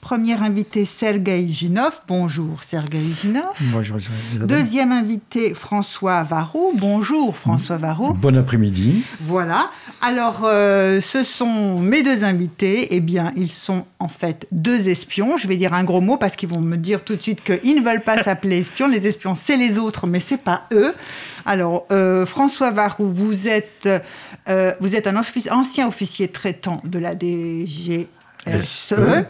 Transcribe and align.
Premier 0.00 0.34
invité, 0.34 0.84
Sergei 0.84 1.48
Ginov. 1.48 2.00
Bonjour 2.06 2.62
Sergei 2.62 3.00
Ginov. 3.20 3.44
Bonjour 3.72 3.96
Deuxième 4.44 4.92
invité, 4.92 5.52
François 5.52 6.22
Varou. 6.22 6.72
Bonjour 6.76 7.36
François 7.36 7.76
Varou. 7.76 8.14
Bon 8.14 8.36
après-midi. 8.36 9.02
Voilà. 9.20 9.70
Alors, 10.00 10.42
euh, 10.44 11.00
ce 11.00 11.24
sont 11.24 11.80
mes 11.80 12.04
deux 12.04 12.22
invités. 12.22 12.94
Eh 12.94 13.00
bien, 13.00 13.32
ils 13.36 13.50
sont 13.50 13.84
en 13.98 14.06
fait 14.06 14.46
deux 14.52 14.88
espions. 14.88 15.38
Je 15.38 15.48
vais 15.48 15.56
dire 15.56 15.74
un 15.74 15.82
gros 15.82 16.00
mot 16.00 16.16
parce 16.16 16.36
qu'ils 16.36 16.50
vont 16.50 16.60
me 16.60 16.76
dire 16.76 17.02
tout 17.02 17.16
de 17.16 17.22
suite 17.22 17.42
qu'ils 17.42 17.76
ne 17.76 17.82
veulent 17.82 18.00
pas 18.00 18.22
s'appeler 18.22 18.58
espions. 18.58 18.86
Les 18.86 19.08
espions, 19.08 19.34
c'est 19.34 19.56
les 19.56 19.76
autres, 19.76 20.06
mais 20.06 20.20
c'est 20.20 20.40
pas 20.40 20.62
eux. 20.72 20.94
Alors, 21.46 21.86
euh, 21.90 22.26
François 22.26 22.70
Varou, 22.70 23.10
vous 23.12 23.48
êtes, 23.48 23.88
euh, 24.48 24.72
vous 24.80 24.94
êtes 24.94 25.06
un 25.08 25.16
ancien 25.16 25.88
officier 25.88 26.28
traitant 26.28 26.80
de 26.84 26.98
la 26.98 27.14
DG 27.14 28.08
SE. 28.46 29.24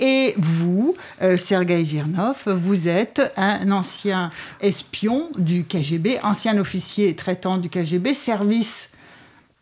Et 0.00 0.34
vous, 0.36 0.94
euh, 1.22 1.36
Sergei 1.36 1.84
Girnov, 1.84 2.36
vous 2.46 2.88
êtes 2.88 3.20
un 3.36 3.70
ancien 3.70 4.30
espion 4.60 5.28
du 5.36 5.64
KGB, 5.64 6.18
ancien 6.22 6.58
officier 6.58 7.14
traitant 7.14 7.58
du 7.58 7.68
KGB, 7.68 8.14
service 8.14 8.88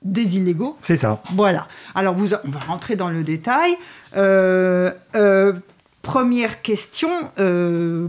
des 0.03 0.37
illégaux. 0.37 0.77
C'est 0.83 0.97
ça. 0.97 1.23
Voilà. 1.35 1.69
Alors, 1.95 2.15
vous, 2.15 2.35
on 2.35 2.51
va 2.51 2.61
rentrer 2.61 2.97
dans 2.97 3.09
le 3.09 3.23
détail. 3.23 3.75
Euh, 4.17 4.91
euh, 5.15 5.53
première 6.03 6.63
question, 6.63 7.09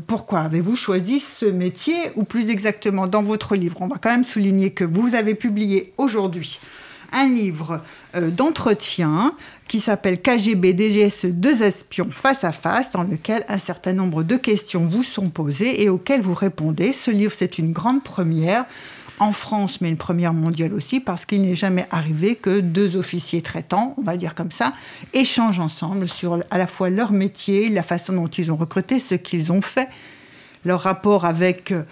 pourquoi 0.05 0.41
avez-vous 0.41 0.75
choisi 0.75 1.19
ce 1.19 1.45
métier 1.45 1.95
Ou 2.15 2.23
plus 2.23 2.49
exactement, 2.49 3.07
dans 3.07 3.23
votre 3.23 3.55
livre, 3.55 3.77
on 3.81 3.87
va 3.87 3.97
quand 3.99 4.11
même 4.11 4.23
souligner 4.23 4.71
que 4.71 4.83
vous 4.83 5.15
avez 5.15 5.33
publié 5.33 5.93
aujourd'hui 5.97 6.59
un 7.13 7.25
livre 7.25 7.81
d'entretien 8.13 9.33
qui 9.67 9.79
s'appelle 9.79 10.21
KGB 10.21 10.73
DGSE 10.73 11.25
deux 11.25 11.63
espions 11.63 12.09
face 12.11 12.43
à 12.43 12.51
face, 12.51 12.91
dans 12.91 13.03
lequel 13.03 13.45
un 13.47 13.59
certain 13.59 13.93
nombre 13.93 14.23
de 14.23 14.35
questions 14.35 14.87
vous 14.87 15.03
sont 15.03 15.29
posées 15.29 15.83
et 15.83 15.89
auxquelles 15.89 16.21
vous 16.21 16.33
répondez. 16.33 16.93
Ce 16.93 17.11
livre, 17.11 17.33
c'est 17.37 17.57
une 17.57 17.73
grande 17.73 18.03
première 18.03 18.65
en 19.19 19.31
France, 19.31 19.81
mais 19.81 19.89
une 19.89 19.97
première 19.97 20.33
mondiale 20.33 20.73
aussi, 20.73 20.99
parce 20.99 21.25
qu'il 21.25 21.41
n'est 21.41 21.55
jamais 21.55 21.87
arrivé 21.89 22.35
que 22.35 22.59
deux 22.59 22.95
officiers 22.95 23.41
traitants, 23.41 23.95
on 23.97 24.03
va 24.03 24.15
dire 24.15 24.35
comme 24.35 24.51
ça, 24.51 24.73
échangent 25.13 25.59
ensemble 25.59 26.07
sur 26.07 26.43
à 26.51 26.57
la 26.57 26.67
fois 26.67 26.89
leur 26.89 27.11
métier, 27.11 27.69
la 27.69 27.83
façon 27.83 28.13
dont 28.13 28.27
ils 28.27 28.51
ont 28.51 28.55
recruté, 28.55 28.99
ce 28.99 29.15
qu'ils 29.15 29.51
ont 29.51 29.61
fait, 29.61 29.89
leur 30.65 30.81
rapport 30.81 31.25
avec 31.25 31.71
euh, 31.71 31.83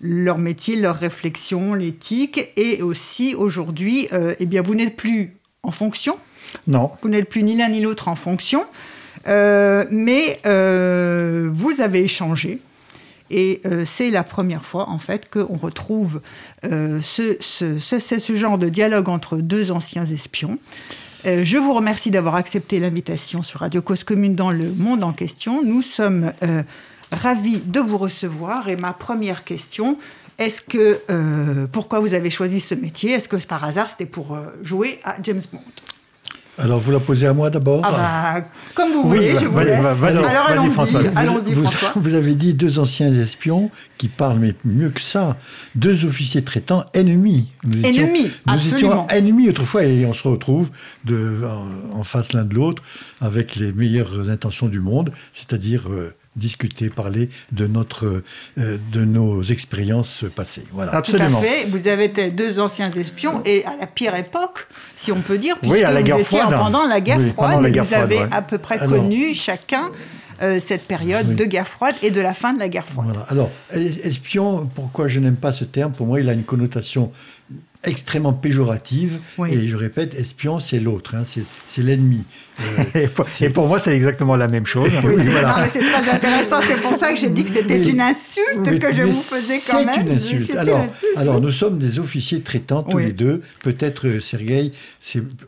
leur 0.00 0.38
métier, 0.38 0.76
leur 0.76 0.96
réflexion, 0.96 1.74
l'éthique, 1.74 2.50
et 2.56 2.82
aussi 2.82 3.34
aujourd'hui, 3.34 4.08
euh, 4.12 4.34
eh 4.40 4.46
bien, 4.46 4.62
vous 4.62 4.74
n'êtes 4.74 4.96
plus 4.96 5.36
en 5.62 5.70
fonction. 5.70 6.18
Non. 6.66 6.92
Vous 7.02 7.08
n'êtes 7.08 7.28
plus 7.28 7.42
ni 7.42 7.56
l'un 7.56 7.68
ni 7.68 7.80
l'autre 7.80 8.08
en 8.08 8.16
fonction, 8.16 8.64
euh, 9.28 9.84
mais 9.90 10.40
euh, 10.46 11.50
vous 11.52 11.80
avez 11.80 12.02
échangé. 12.02 12.60
Et 13.34 13.62
c'est 13.86 14.10
la 14.10 14.24
première 14.24 14.62
fois, 14.62 14.90
en 14.90 14.98
fait, 14.98 15.30
qu'on 15.30 15.56
retrouve 15.56 16.20
ce, 16.62 17.36
ce, 17.40 17.78
ce, 17.78 18.36
genre 18.36 18.58
de 18.58 18.68
dialogue 18.68 19.08
entre 19.08 19.38
deux 19.38 19.72
anciens 19.72 20.04
espions. 20.04 20.58
je 21.24 21.56
vous 21.56 21.72
remercie 21.72 22.10
d'avoir 22.10 22.34
accepté 22.34 22.78
l'invitation 22.78 23.42
sur 23.42 23.60
Radio 23.60 23.80
Cause 23.80 24.04
Commune 24.04 24.34
dans 24.34 24.50
le 24.50 24.70
monde 24.70 25.02
en 25.02 25.14
question. 25.14 25.62
Nous 25.64 25.80
sommes 25.80 26.30
Ravi 27.12 27.60
de 27.64 27.80
vous 27.80 27.98
recevoir. 27.98 28.68
Et 28.68 28.76
ma 28.76 28.92
première 28.92 29.44
question, 29.44 29.98
est-ce 30.38 30.62
que 30.62 31.00
euh, 31.10 31.66
pourquoi 31.70 32.00
vous 32.00 32.14
avez 32.14 32.30
choisi 32.30 32.60
ce 32.60 32.74
métier? 32.74 33.12
Est-ce 33.12 33.28
que 33.28 33.36
par 33.36 33.62
hasard 33.64 33.90
c'était 33.90 34.06
pour 34.06 34.34
euh, 34.34 34.46
jouer 34.62 35.00
à 35.04 35.16
James 35.22 35.42
Bond? 35.52 35.60
Alors, 36.58 36.80
vous 36.80 36.92
la 36.92 37.00
posez 37.00 37.26
à 37.26 37.32
moi 37.32 37.48
d'abord 37.48 37.80
ah 37.82 37.92
bah, 37.92 38.46
Comme 38.74 38.92
vous 38.92 39.08
voulez, 39.08 39.34
je 39.38 39.46
vous 39.46 39.58
laisse. 39.58 39.78
Alors, 39.78 40.46
allons-y, 40.48 40.70
François. 40.70 41.00
vous, 41.00 41.66
Vous 42.00 42.14
avez 42.14 42.34
dit 42.34 42.52
deux 42.52 42.78
anciens 42.78 43.10
espions 43.10 43.70
qui 43.96 44.08
parlent, 44.08 44.38
mais 44.38 44.54
mieux 44.64 44.90
que 44.90 45.00
ça, 45.00 45.38
deux 45.74 46.04
officiers 46.04 46.42
traitants 46.42 46.84
ennemis. 46.92 47.50
Nous 47.64 47.82
ennemis, 47.84 48.30
Nous 48.46 48.74
étions 48.74 49.08
ennemis 49.08 49.48
autrefois 49.48 49.84
et 49.84 50.04
on 50.04 50.12
se 50.12 50.28
retrouve 50.28 50.68
de, 51.04 51.40
en, 51.94 52.04
face 52.04 52.34
l'un 52.34 52.44
de 52.44 52.54
l'autre 52.54 52.82
avec 53.22 53.56
les 53.56 53.72
meilleures 53.72 54.28
intentions 54.28 54.68
du 54.68 54.80
monde, 54.80 55.10
c'est-à-dire... 55.32 55.90
Euh, 55.90 56.14
discuter, 56.36 56.88
parler 56.88 57.28
de, 57.50 57.66
notre, 57.66 58.22
euh, 58.58 58.78
de 58.92 59.04
nos 59.04 59.42
expériences 59.42 60.24
passées. 60.34 60.64
Voilà. 60.72 60.94
Absolument. 60.94 61.40
Tout 61.40 61.46
à 61.46 61.48
fait. 61.48 61.66
Vous 61.66 61.88
avez 61.88 62.04
été 62.04 62.30
deux 62.30 62.58
anciens 62.58 62.90
espions 62.90 63.42
et 63.44 63.64
à 63.64 63.76
la 63.78 63.86
pire 63.86 64.14
époque, 64.14 64.66
si 64.96 65.12
on 65.12 65.20
peut 65.20 65.38
dire, 65.38 65.58
puisque 65.58 65.74
oui, 65.74 65.84
à 65.84 65.92
la 65.92 66.02
guerre 66.02 66.16
vous 66.16 66.22
étiez 66.22 66.38
froide. 66.38 66.58
pendant 66.58 66.86
la 66.86 67.00
guerre 67.00 67.20
froide, 67.32 67.66
vous 67.66 67.94
avez 67.94 68.20
à 68.30 68.42
peu 68.42 68.58
près 68.58 68.78
connu 68.78 69.34
chacun 69.34 69.90
euh, 70.42 70.58
cette 70.58 70.86
période 70.88 71.36
de 71.36 71.44
guerre 71.44 71.68
froide 71.68 71.94
et 72.02 72.10
de 72.10 72.20
la 72.20 72.34
fin 72.34 72.52
de 72.52 72.58
la 72.58 72.68
guerre 72.68 72.86
froide. 72.86 73.08
Voilà. 73.08 73.26
Alors, 73.28 73.50
espion, 73.72 74.68
pourquoi 74.74 75.06
je 75.08 75.20
n'aime 75.20 75.36
pas 75.36 75.52
ce 75.52 75.64
terme? 75.64 75.92
Pour 75.92 76.06
moi, 76.06 76.20
il 76.20 76.28
a 76.28 76.32
une 76.32 76.44
connotation 76.44 77.12
extrêmement 77.84 78.32
péjorative. 78.32 79.18
Et 79.48 79.68
je 79.68 79.76
répète, 79.76 80.14
espion, 80.14 80.60
c'est 80.60 80.80
l'autre, 80.80 81.14
hein, 81.14 81.24
c'est 81.66 81.82
l'ennemi. 81.82 82.24
Euh, 82.94 83.06
et, 83.40 83.48
pour, 83.48 83.66
moi, 83.66 83.78
c'est 83.78 83.94
exactement 83.94 84.36
la 84.36 84.48
même 84.48 84.66
chose. 84.66 84.88
c'est 84.90 85.80
très 85.80 86.10
intéressant. 86.10 86.60
C'est 86.66 86.80
pour 86.80 86.98
ça 86.98 87.12
que 87.12 87.18
j'ai 87.18 87.28
dit 87.28 87.44
que 87.44 87.50
c'était 87.50 87.88
une 87.88 88.00
insulte 88.00 88.78
que 88.78 88.92
je 88.92 89.02
vous 89.02 89.12
faisais 89.12 89.58
quand 89.70 89.84
même. 89.84 89.94
C'est 89.94 90.00
une 90.02 90.12
insulte. 90.12 90.56
Alors, 90.56 90.84
alors, 91.16 91.40
nous 91.40 91.52
sommes 91.52 91.78
des 91.78 91.98
officiers 91.98 92.40
traitants 92.42 92.82
tous 92.82 92.98
les 92.98 93.12
deux. 93.12 93.42
Peut-être 93.62 94.06
euh, 94.06 94.20
Sergueï, 94.20 94.72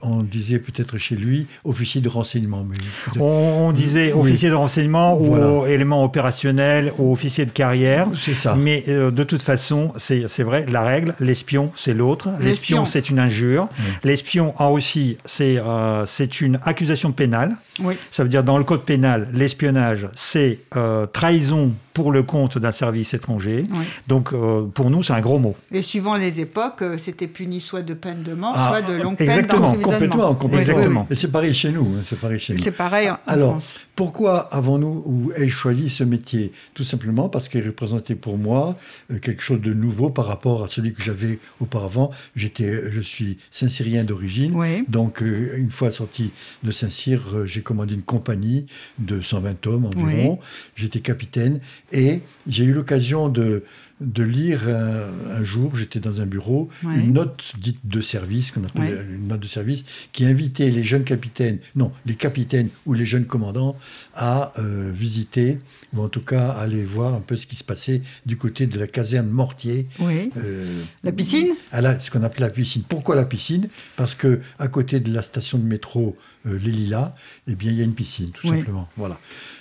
on 0.00 0.22
disait 0.22 0.58
peut-être 0.58 0.98
chez 0.98 1.16
lui 1.16 1.46
officier 1.64 2.00
de 2.00 2.08
renseignement. 2.08 2.66
Mais... 2.68 3.20
On, 3.20 3.72
disait 3.72 4.12
officier 4.12 4.48
de 4.48 4.54
renseignement 4.54 5.18
ou 5.18 5.66
élément 5.66 6.04
opérationnel 6.04 6.92
ou 6.98 7.12
officier 7.12 7.46
de 7.46 7.52
carrière. 7.52 8.08
C'est 8.20 8.34
ça. 8.34 8.56
Mais 8.56 8.84
euh, 8.88 9.10
de 9.10 9.22
toute 9.22 9.42
façon, 9.42 9.92
c'est 9.96 10.42
vrai, 10.42 10.66
la 10.68 10.82
règle, 10.82 11.14
l'espion, 11.20 11.70
c'est 11.76 11.94
l'autre. 11.94 12.30
L'espion, 12.40 12.86
c'est 12.86 13.10
une 13.10 13.18
injure. 13.18 13.68
L'espion, 14.02 14.54
en 14.56 14.72
Russie, 14.72 15.18
c'est 15.24 15.60
c'est 16.06 16.40
une 16.40 16.58
accusation 16.62 16.93
pénale. 17.12 17.56
Ça 18.10 18.22
veut 18.22 18.28
dire 18.28 18.44
dans 18.44 18.58
le 18.58 18.64
code 18.64 18.82
pénal, 18.82 19.28
l'espionnage, 19.32 20.08
c'est 20.14 20.60
euh, 20.76 21.06
trahison 21.06 21.72
pour 21.92 22.12
le 22.12 22.22
compte 22.22 22.58
d'un 22.58 22.72
service 22.72 23.14
étranger. 23.14 23.64
Donc 24.08 24.32
euh, 24.32 24.62
pour 24.62 24.90
nous, 24.90 25.02
c'est 25.02 25.12
un 25.12 25.20
gros 25.20 25.38
mot. 25.38 25.56
Et 25.72 25.82
suivant 25.82 26.16
les 26.16 26.40
époques, 26.40 26.82
euh, 26.82 26.98
c'était 26.98 27.28
puni 27.28 27.60
soit 27.60 27.82
de 27.82 27.94
peine 27.94 28.22
de 28.22 28.34
mort, 28.34 28.52
ah, 28.54 28.68
soit 28.70 28.82
de 28.82 29.00
longue 29.00 29.16
peine 29.16 29.28
Exactement, 29.28 29.74
complètement, 29.74 30.34
complètement. 30.34 30.58
Exactement. 30.58 31.06
Et 31.10 31.14
c'est 31.14 31.30
pareil 31.30 31.54
chez 31.54 31.70
nous. 31.70 31.82
Hein, 31.82 32.02
c'est 32.04 32.18
pareil 32.18 32.38
chez 32.38 32.54
nous. 32.54 32.62
C'est 32.62 32.76
pareil. 32.76 33.10
En 33.10 33.18
Alors, 33.26 33.50
France. 33.52 33.74
Pourquoi 33.96 34.52
avons-nous 34.52 35.02
ou 35.06 35.32
ai-je 35.36 35.54
choisi 35.54 35.88
ce 35.88 36.04
métier? 36.04 36.52
Tout 36.74 36.84
simplement 36.84 37.28
parce 37.28 37.48
qu'il 37.48 37.64
représentait 37.64 38.14
pour 38.14 38.38
moi 38.38 38.76
quelque 39.22 39.42
chose 39.42 39.60
de 39.60 39.72
nouveau 39.72 40.10
par 40.10 40.26
rapport 40.26 40.64
à 40.64 40.68
celui 40.68 40.92
que 40.92 41.02
j'avais 41.02 41.38
auparavant. 41.60 42.10
J'étais, 42.34 42.90
je 42.90 43.00
suis 43.00 43.38
Saint-Cyrien 43.50 44.04
d'origine, 44.04 44.56
donc 44.88 45.20
une 45.20 45.70
fois 45.70 45.90
sorti 45.90 46.30
de 46.62 46.70
Saint-Cyr, 46.70 47.46
j'ai 47.46 47.62
commandé 47.62 47.94
une 47.94 48.02
compagnie 48.02 48.66
de 48.98 49.20
120 49.20 49.66
hommes 49.66 49.86
environ. 49.86 50.38
J'étais 50.74 51.00
capitaine 51.00 51.60
et 51.92 52.20
j'ai 52.46 52.64
eu 52.64 52.72
l'occasion 52.72 53.28
de, 53.28 53.64
de 54.04 54.22
lire 54.22 54.68
un, 54.68 55.42
jour, 55.42 55.76
j'étais 55.76 56.00
dans 56.00 56.20
un 56.20 56.26
bureau, 56.26 56.68
une 56.82 57.12
note 57.12 57.52
dite 57.58 57.78
de 57.84 58.00
service, 58.00 58.50
qu'on 58.50 58.64
appelle 58.64 59.06
une 59.10 59.28
note 59.28 59.40
de 59.40 59.48
service, 59.48 59.84
qui 60.12 60.24
invitait 60.24 60.70
les 60.70 60.84
jeunes 60.84 61.04
capitaines, 61.04 61.58
non, 61.74 61.92
les 62.06 62.14
capitaines 62.14 62.68
ou 62.86 62.94
les 62.94 63.06
jeunes 63.06 63.26
commandants 63.26 63.76
à 64.14 64.52
euh, 64.58 64.90
visiter, 64.94 65.58
ou 65.92 66.02
en 66.02 66.08
tout 66.08 66.20
cas 66.20 66.48
aller 66.50 66.84
voir 66.84 67.14
un 67.14 67.20
peu 67.20 67.36
ce 67.36 67.46
qui 67.46 67.56
se 67.56 67.64
passait 67.64 68.02
du 68.26 68.36
côté 68.36 68.66
de 68.66 68.78
la 68.78 68.86
caserne 68.86 69.28
Mortier. 69.28 69.86
Euh, 70.00 70.82
la 71.02 71.12
piscine? 71.12 71.54
à 71.72 71.98
Ce 71.98 72.10
qu'on 72.10 72.22
appelle 72.22 72.42
la 72.42 72.50
piscine. 72.50 72.82
Pourquoi 72.88 73.16
la 73.16 73.24
piscine? 73.24 73.68
Parce 73.96 74.14
que 74.14 74.40
à 74.58 74.68
côté 74.68 75.00
de 75.00 75.12
la 75.12 75.22
station 75.22 75.58
de 75.58 75.64
métro 75.64 76.16
euh, 76.46 76.58
Les 76.58 76.70
Lilas, 76.70 77.14
eh 77.48 77.54
bien, 77.54 77.70
il 77.70 77.78
y 77.78 77.80
a 77.80 77.84
une 77.84 77.94
piscine, 77.94 78.30
tout 78.30 78.48
simplement. 78.48 78.88
Voilà. 78.96 79.18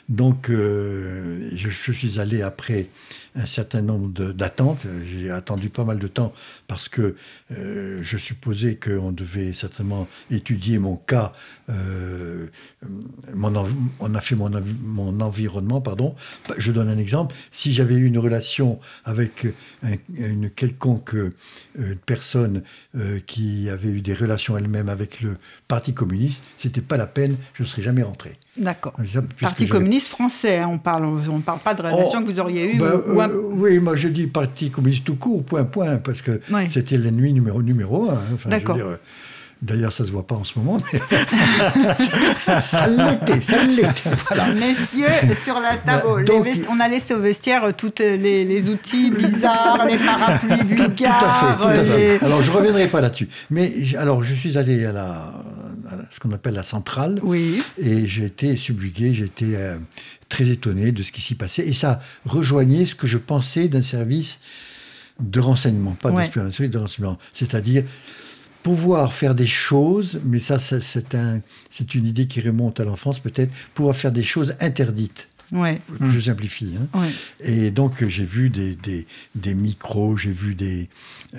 Donc, 0.10 0.50
je, 0.50 1.50
je, 1.56 1.92
suis 1.92 2.20
allé 2.20 2.42
après 2.42 2.90
un 3.36 3.46
certain 3.46 3.82
nombre 3.82 4.32
d'attentes. 4.32 4.86
J'ai 5.04 5.30
attendu 5.32 5.70
pas 5.70 5.84
mal 5.84 6.00
de 6.00 6.08
temps 6.08 6.34
parce 6.68 6.88
que 6.88 7.16
euh, 7.52 8.00
je 8.02 8.18
supposais 8.18 8.76
qu'on 8.76 9.12
devait 9.12 9.54
certainement 9.54 10.08
étudier 10.30 10.78
mon 10.78 10.96
cas. 10.96 11.34
Euh, 11.70 12.48
mon 13.34 13.54
on 14.00 14.16
a 14.16 14.22
fait 14.22 14.36
mon, 14.36 14.52
mon, 14.84 15.22
environnement, 15.22 15.82
pardon. 15.82 16.16
Je 16.58 16.72
donne 16.72 16.90
un 16.90 16.98
exemple. 16.98 17.36
Si 17.52 17.74
j'avais 17.74 17.96
eu 17.96 18.06
une 18.06 18.18
relation 18.18 18.80
avec 19.06 19.48
une 20.16 20.50
quelconque 20.50 21.16
euh, 21.16 21.32
personne 22.06 22.64
qui 23.26 23.70
avait 23.70 23.90
eu 23.90 24.02
des 24.02 24.14
relations 24.14 24.58
elle-même 24.58 24.90
avec 24.90 25.22
le 25.22 25.38
Parti 25.68 25.94
communiste, 25.94 26.44
c'était 26.58 26.82
pas 26.82 26.98
la 26.98 27.08
peine, 27.08 27.38
je 27.54 27.64
ne 27.64 27.68
serais 27.68 27.82
jamais 27.82 28.04
rentré. 28.04 28.38
D'accord. 28.58 28.94
Parti 29.42 29.68
communiste 29.68 30.10
français, 30.10 30.60
hein, 30.60 30.68
on 30.70 30.78
parle, 30.78 31.06
on 31.06 31.38
ne 31.38 31.42
parle 31.42 31.60
pas 31.60 31.74
de 31.74 31.82
relation 31.82 32.20
oh, 32.22 32.26
que 32.26 32.32
vous 32.32 32.40
auriez 32.40 32.76
eue. 32.76 32.78
Ben, 32.78 33.02
oui, 33.52 33.80
moi 33.80 33.96
je 33.96 34.08
dis 34.10 34.28
Parti 34.28 34.70
communiste 34.70 35.06
tout 35.06 35.16
court, 35.16 35.44
point, 35.44 35.64
point, 35.64 35.98
parce 35.98 36.22
que 36.22 36.40
c'était 36.70 36.98
l'ennemi 36.98 37.34
numéro, 37.34 37.62
numéro 37.62 38.10
un. 38.10 38.16
Hein. 38.16 38.50
D'accord. 38.50 38.78
D'ailleurs, 39.64 39.94
ça 39.94 40.04
ne 40.04 40.10
se 40.10 40.12
voit 40.12 40.28
pas 40.28 40.36
en 40.36 40.44
ce 40.44 40.60
moment, 40.60 40.78
mais 40.92 41.00
ça 42.60 42.86
l'était, 42.86 43.40
ça 43.40 43.64
l'était. 43.64 44.10
Messieurs, 44.56 45.36
sur 45.42 45.58
la 45.62 45.78
table, 45.78 46.26
on 46.70 46.80
a 46.82 46.88
laissé 46.90 47.14
au 47.14 47.22
vestiaire 47.22 47.74
tous 47.74 47.94
les, 48.00 48.70
outils 48.70 49.10
bizarres, 49.10 49.86
les 49.86 49.98
parapluies 49.98 50.66
vulgaires. 50.68 51.56
Tout, 51.58 51.64
à 51.64 51.80
fait. 51.80 52.22
Alors, 52.22 52.42
je 52.42 52.52
ne 52.52 52.58
reviendrai 52.58 52.90
pas 52.90 53.00
là-dessus. 53.00 53.30
Mais 53.52 53.72
alors, 53.98 54.22
je 54.22 54.34
suis 54.34 54.58
allé 54.58 54.86
à, 54.86 54.92
la, 54.92 55.32
ce 56.12 56.20
qu'on 56.20 56.34
appelle 56.34 56.56
la 56.56 56.64
centrale. 56.64 57.22
Oui. 57.24 57.64
Et 57.78 58.06
j'ai 58.06 58.26
été 58.26 58.58
subjugué, 58.58 59.14
j'ai 59.14 59.26
été 59.26 59.56
euh, 59.56 59.78
très 60.28 60.50
étonné 60.50 60.92
de 60.92 61.04
ce 61.04 61.14
qui 61.14 61.22
s'y 61.22 61.36
passait. 61.36 61.66
Et 61.66 61.74
ça 61.74 62.02
rejoignait 62.26 62.84
ce 62.84 62.96
que 62.96 63.08
je 63.08 63.18
pensais 63.18 63.70
d'un 63.70 63.82
service 63.82 64.42
de 65.22 65.40
renseignement, 65.40 65.92
pas 65.92 66.12
d'espionnage, 66.12 66.60
de 66.60 66.78
renseignement. 66.78 67.18
C'est-à-dire 67.32 67.86
pouvoir 68.64 69.14
faire 69.14 69.36
des 69.36 69.48
choses, 69.48 70.20
mais 70.24 70.40
ça, 70.40 70.58
c'est 70.58 71.16
un, 71.16 71.42
une 71.94 72.08
idée 72.08 72.28
qui 72.28 72.42
remonte 72.42 72.80
à 72.80 72.86
l'enfance 72.86 73.20
peut-être, 73.20 73.52
pouvoir 73.74 73.96
faire 73.96 74.12
des 74.12 74.24
choses 74.24 74.56
interdites. 74.60 75.28
Ouais. 75.52 75.80
Je 76.02 76.20
simplifie. 76.20 76.74
Hein. 76.96 77.08
Et 77.40 77.70
donc, 77.70 78.08
j'ai 78.08 78.26
vu 78.26 78.50
des, 78.50 78.76
des, 79.36 79.54
micros, 79.54 80.18
j'ai 80.18 80.32
vu 80.32 80.56
des... 80.56 80.90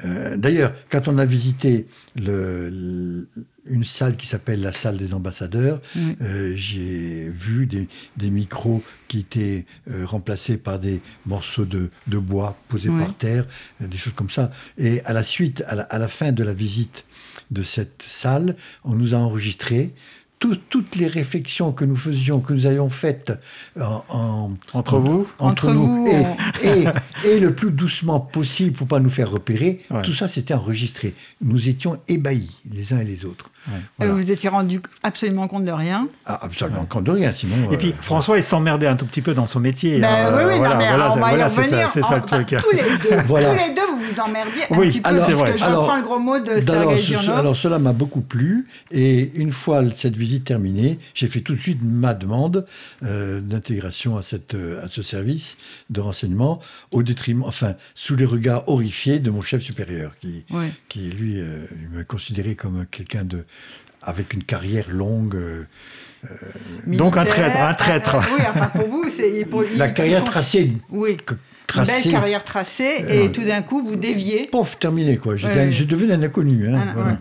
Euh, 0.05 0.37
d'ailleurs, 0.37 0.73
quand 0.89 1.09
on 1.09 1.19
a 1.19 1.25
visité 1.25 1.87
le, 2.15 3.27
une 3.67 3.83
salle 3.83 4.17
qui 4.17 4.29
s'appelle 4.29 4.61
la 4.61 4.71
salle 4.71 4.99
des 4.99 5.15
ambassadeurs, 5.15 5.81
euh, 6.21 6.53
j'ai 6.55 7.29
vu 7.29 7.67
des, 7.67 7.89
des, 8.17 8.31
micros 8.31 8.85
qui 9.09 9.21
étaient 9.21 9.67
euh, 9.91 10.07
remplacés 10.07 10.59
par 10.59 10.79
des 10.79 11.01
morceaux 11.27 11.65
de, 11.65 11.91
de 12.07 12.19
bois 12.19 12.57
posés 12.69 12.91
par 12.91 13.17
terre, 13.17 13.47
des 13.81 13.97
choses 13.97 14.15
comme 14.15 14.31
ça. 14.31 14.53
Et 14.79 15.01
à 15.05 15.13
la 15.13 15.25
suite, 15.25 15.65
à 15.67 15.75
la, 15.75 15.83
à 15.83 15.99
la 15.99 16.09
fin 16.09 16.31
de 16.31 16.45
la 16.45 16.55
visite 16.55 17.05
de 17.51 17.63
cette 17.63 18.03
salle, 18.03 18.57
on 18.85 18.95
nous 18.95 19.15
a 19.15 19.19
enregistré 19.19 19.95
toutes 20.69 20.97
les 20.97 21.07
réflexions 21.07 21.73
que 21.73 21.85
nous 21.85 21.97
faisions, 21.97 22.41
que 22.41 22.53
nous 22.53 22.67
avions 22.67 22.89
faites 22.89 23.33
en, 23.81 24.53
entre 24.73 24.99
vous, 24.99 25.27
entre, 25.39 25.73
nous, 25.73 26.07
et, 26.63 26.85
et, 27.27 27.41
le 27.41 27.55
plus 27.55 27.71
doucement 27.71 28.21
possible 28.21 28.77
pour 28.77 28.87
pas 28.87 29.01
nous 29.01 29.11
faire 29.11 29.31
repérer, 29.31 29.81
tout 30.03 30.13
ça 30.13 30.29
c'était 30.29 30.55
enregistré. 30.55 31.15
Nous 31.41 31.69
étions 31.69 31.99
ébahis 32.09 32.61
les 32.71 32.93
uns 32.93 33.01
et 33.01 33.05
les 33.05 33.25
autres. 33.25 33.51
Vous 33.99 34.31
étiez 34.31 34.49
rendu 34.49 34.81
absolument 35.03 35.49
compte 35.49 35.65
de 35.65 35.73
rien 35.73 36.09
ah, 36.27 36.41
Absolument 36.43 36.85
compte 36.85 37.05
de 37.05 37.11
rien, 37.11 37.33
sinon. 37.33 37.71
Et 37.71 37.77
puis 37.77 37.91
euh, 37.91 38.03
François, 38.03 38.37
il 38.37 38.43
s'emmerdait 38.43 38.87
un 38.87 38.97
tout 38.97 39.07
petit 39.07 39.23
peu 39.23 39.35
dans 39.35 39.47
son 39.47 39.61
métier. 39.61 39.99
Ben, 39.99 40.09
hein. 40.09 40.35
oui, 40.37 40.43
oui, 40.49 40.59
voilà, 40.59 40.77
mais 40.77 41.19
voilà, 41.19 41.49
c'est 41.49 41.63
ça, 41.63 41.89
ça, 41.89 42.17
le 42.17 42.23
truc. 42.25 42.55
tous 42.59 42.77
les 42.77 42.83
deux, 42.83 43.23
tous 43.27 43.37
les 43.37 43.75
deux, 43.75 43.87
vous 43.91 44.15
vous 44.15 44.21
emmerdiez 44.21 44.63
un 44.71 44.77
petit 44.77 45.01
peu. 45.01 45.19
C'est 45.19 45.33
vrai. 45.33 45.57
Je 45.57 45.65
reprends 45.65 45.97
le 45.97 46.03
gros 46.03 46.19
mot 46.19 46.39
de 46.39 46.53
alors, 46.71 47.39
alors 47.39 47.57
cela 47.57 47.79
m'a 47.79 47.93
beaucoup 47.93 48.21
plu, 48.21 48.67
et 48.91 49.33
une 49.39 49.53
fois 49.53 49.83
cette 49.95 50.17
visite 50.17 50.45
terminée, 50.45 50.99
j'ai 51.15 51.29
fait 51.29 51.41
tout 51.41 51.55
de 51.55 51.61
suite 51.61 51.81
ma 51.83 52.15
demande 52.15 52.67
euh, 53.03 53.41
d'intégration 53.41 54.17
à, 54.17 54.23
cette, 54.23 54.57
à 54.83 54.89
ce 54.89 55.03
service 55.03 55.57
de 55.91 56.01
renseignement, 56.01 56.61
au 56.91 57.03
détriment, 57.03 57.45
enfin, 57.45 57.75
sous 57.95 58.17
les 58.17 58.25
regards 58.25 58.69
horrifiés 58.69 59.19
de 59.19 59.31
mon 59.31 59.41
chef 59.41 59.63
supérieur, 59.63 60.13
qui, 60.21 60.45
qui 60.89 61.11
lui, 61.11 61.41
euh, 61.41 61.67
me 61.93 62.05
considérait 62.05 62.55
comme 62.55 62.87
quelqu'un 62.87 63.25
de 63.25 63.45
avec 64.03 64.35
une 64.35 64.45
carrière 64.45 64.91
longue. 64.91 65.35
Euh, 65.37 65.67
euh, 66.25 66.37
donc 66.87 67.17
un 67.17 67.25
traître, 67.25 67.59
un 67.59 67.75
traître. 67.75 68.17
oui, 68.35 68.43
enfin 68.49 68.67
pour 68.69 68.89
vous, 68.89 69.07
c'est 69.15 69.47
la 69.77 69.89
carrière 69.89 70.25
tracée. 70.25 70.73
Oui 70.91 71.17
belle 71.73 72.13
carrière 72.13 72.45
tracée, 72.45 73.05
et 73.09 73.33
tout 73.33 73.43
d'un 73.43 73.63
coup, 73.63 73.83
vous 73.83 73.97
déviez. 73.97 74.43
Pouf, 74.51 74.79
terminé, 74.79 75.17
quoi. 75.17 75.37
Je, 75.37 75.85
devenais 75.85 76.15
un 76.15 76.23
inconnu. 76.23 76.69
Hein, 76.69 77.19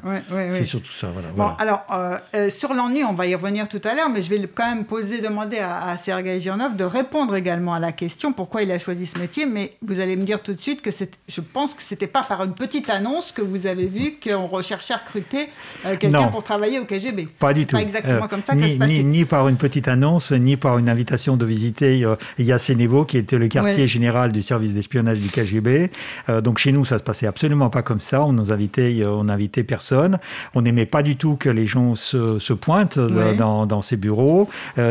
c'est 0.51 0.65
surtout 0.65 0.91
ça, 0.91 1.07
voilà. 1.13 1.29
Bon, 1.35 1.55
alors, 1.59 1.83
euh, 1.91 2.17
euh, 2.35 2.49
sur 2.49 2.73
l'ennui, 2.73 3.03
on 3.03 3.13
va 3.13 3.27
y 3.27 3.35
revenir 3.35 3.67
tout 3.67 3.81
à 3.83 3.93
l'heure, 3.93 4.09
mais 4.09 4.21
je 4.21 4.29
vais 4.29 4.47
quand 4.53 4.67
même 4.67 4.85
poser, 4.85 5.21
demander 5.21 5.57
à, 5.57 5.89
à 5.89 5.97
Sergei 5.97 6.39
Girnov 6.39 6.75
de 6.75 6.83
répondre 6.83 7.35
également 7.35 7.73
à 7.73 7.79
la 7.79 7.91
question 7.91 8.33
pourquoi 8.33 8.63
il 8.63 8.71
a 8.71 8.79
choisi 8.79 9.05
ce 9.05 9.17
métier, 9.19 9.45
mais 9.45 9.73
vous 9.81 9.99
allez 9.99 10.15
me 10.15 10.23
dire 10.23 10.41
tout 10.41 10.53
de 10.53 10.61
suite 10.61 10.81
que 10.81 10.89
je 11.27 11.41
pense 11.41 11.73
que 11.73 11.83
c'était 11.83 12.07
pas 12.07 12.21
par 12.21 12.43
une 12.43 12.53
petite 12.53 12.89
annonce 12.89 13.31
que 13.31 13.41
vous 13.41 13.67
avez 13.67 13.87
vu 13.87 14.15
qu'on 14.21 14.47
recherchait 14.47 14.93
à 14.93 14.97
recruter 14.97 15.49
euh, 15.85 15.95
quelqu'un 15.97 16.27
pour 16.27 16.43
travailler 16.43 16.79
au 16.79 16.85
KGB. 16.85 17.27
Pas 17.39 17.53
du 17.53 17.65
tout. 17.65 17.75
Pas 17.75 17.81
exactement 17.81 18.27
comme 18.27 18.43
ça 18.43 18.53
que 18.53 18.59
ni, 18.59 18.67
ça 18.67 18.73
se 18.73 18.79
passait. 18.79 18.91
Ni, 18.91 19.03
ni, 19.03 19.25
par 19.25 19.47
une 19.47 19.57
petite 19.57 19.87
annonce, 19.87 20.31
ni 20.31 20.57
par 20.57 20.77
une 20.77 20.89
invitation 20.89 21.37
de 21.37 21.45
visiter 21.45 22.05
Yasenevo, 22.37 23.05
qui 23.05 23.17
était 23.17 23.37
le 23.37 23.47
quartier 23.47 23.87
général 23.87 24.31
du 24.33 24.41
service 24.41 24.73
d'espionnage 24.73 25.21
du 25.21 25.29
KGB. 25.29 25.89
Euh, 26.29 26.41
donc 26.41 26.57
chez 26.57 26.71
nous, 26.71 26.85
ça 26.85 26.97
se 26.97 27.03
passait 27.03 27.27
absolument 27.27 27.69
pas 27.69 27.81
comme 27.81 27.99
ça. 27.99 28.25
On 28.25 28.31
nous 28.33 28.51
invitait, 28.51 28.97
euh, 28.99 29.09
on 29.09 29.29
invitait 29.29 29.63
personne. 29.63 30.19
On 30.53 30.61
n'aimait 30.61 30.85
pas 30.85 31.01
du 31.03 31.15
tout 31.15 31.37
que 31.37 31.49
les 31.49 31.65
gens 31.65 31.95
se, 31.95 32.53
pointent 32.53 32.97
euh, 32.97 33.33
dans, 33.33 33.81
ces 33.81 33.97
bureaux, 33.97 34.47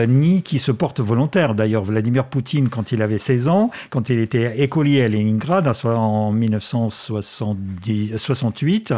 ni 0.09 0.43
qu'ils 0.43 0.61
se 0.61 0.73
portent 0.73 1.01
volontaires. 1.01 1.55
D'ailleurs, 1.55 1.85
Vladimir 1.85 2.25
Poutine, 2.25 2.69
quand 2.69 2.93
il 2.93 3.01
avait 3.03 3.19
16 3.19 3.49
ans, 3.49 3.71
quand 3.91 4.09
il 4.11 4.19
était 4.19 4.63
écolier 4.63 5.03
à 5.03 5.09
Leningrad 5.09 5.71
en 5.85 6.33
1968, 6.33 8.95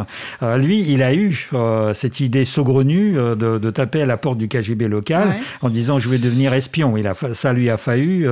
lui, 0.57 0.85
il 0.87 1.03
a 1.03 1.13
eu 1.13 1.49
cette 1.93 2.19
idée 2.19 2.45
saugrenue 2.45 3.13
de, 3.13 3.69
taper 3.69 4.01
à 4.01 4.05
la 4.05 4.17
porte 4.17 4.37
du 4.37 4.47
KGB 4.47 4.87
local 4.87 5.35
en 5.61 5.69
disant 5.69 5.99
je 5.99 6.09
vais 6.09 6.17
devenir 6.17 6.53
espion. 6.53 6.95
Il 6.97 7.07
a, 7.07 7.13
ça 7.33 7.53
lui 7.53 7.69
a 7.69 7.77
failli, 7.77 8.25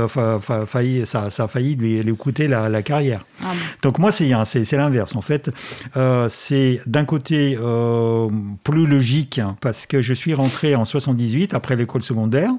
failli 0.66 1.06
ça, 1.06 1.30
ça 1.30 1.44
a 1.44 1.48
failli 1.48 1.76
lui, 1.76 2.03
lui 2.04 2.16
coûter 2.16 2.48
la, 2.48 2.82
carrière. 2.82 3.26
Ah 3.44 3.52
Donc 3.82 4.00
moi, 4.00 4.12
c'est 4.12 4.28
l'inverse. 4.74 5.16
En 5.16 5.22
fait, 5.22 5.50
euh, 5.98 6.28
c'est 6.30 6.82
d'un 6.86 7.06
côté 7.06 7.58
euh, 7.60 8.30
plus 8.64 8.88
logique, 8.88 9.40
hein, 9.40 9.56
parce 9.62 9.86
que 9.86 10.02
je 10.02 10.14
suis 10.14 10.34
rentré 10.34 10.76
en 10.76 10.86
78, 10.86 11.54
après 11.54 11.76
l'école 11.76 12.04
secondaire. 12.04 12.52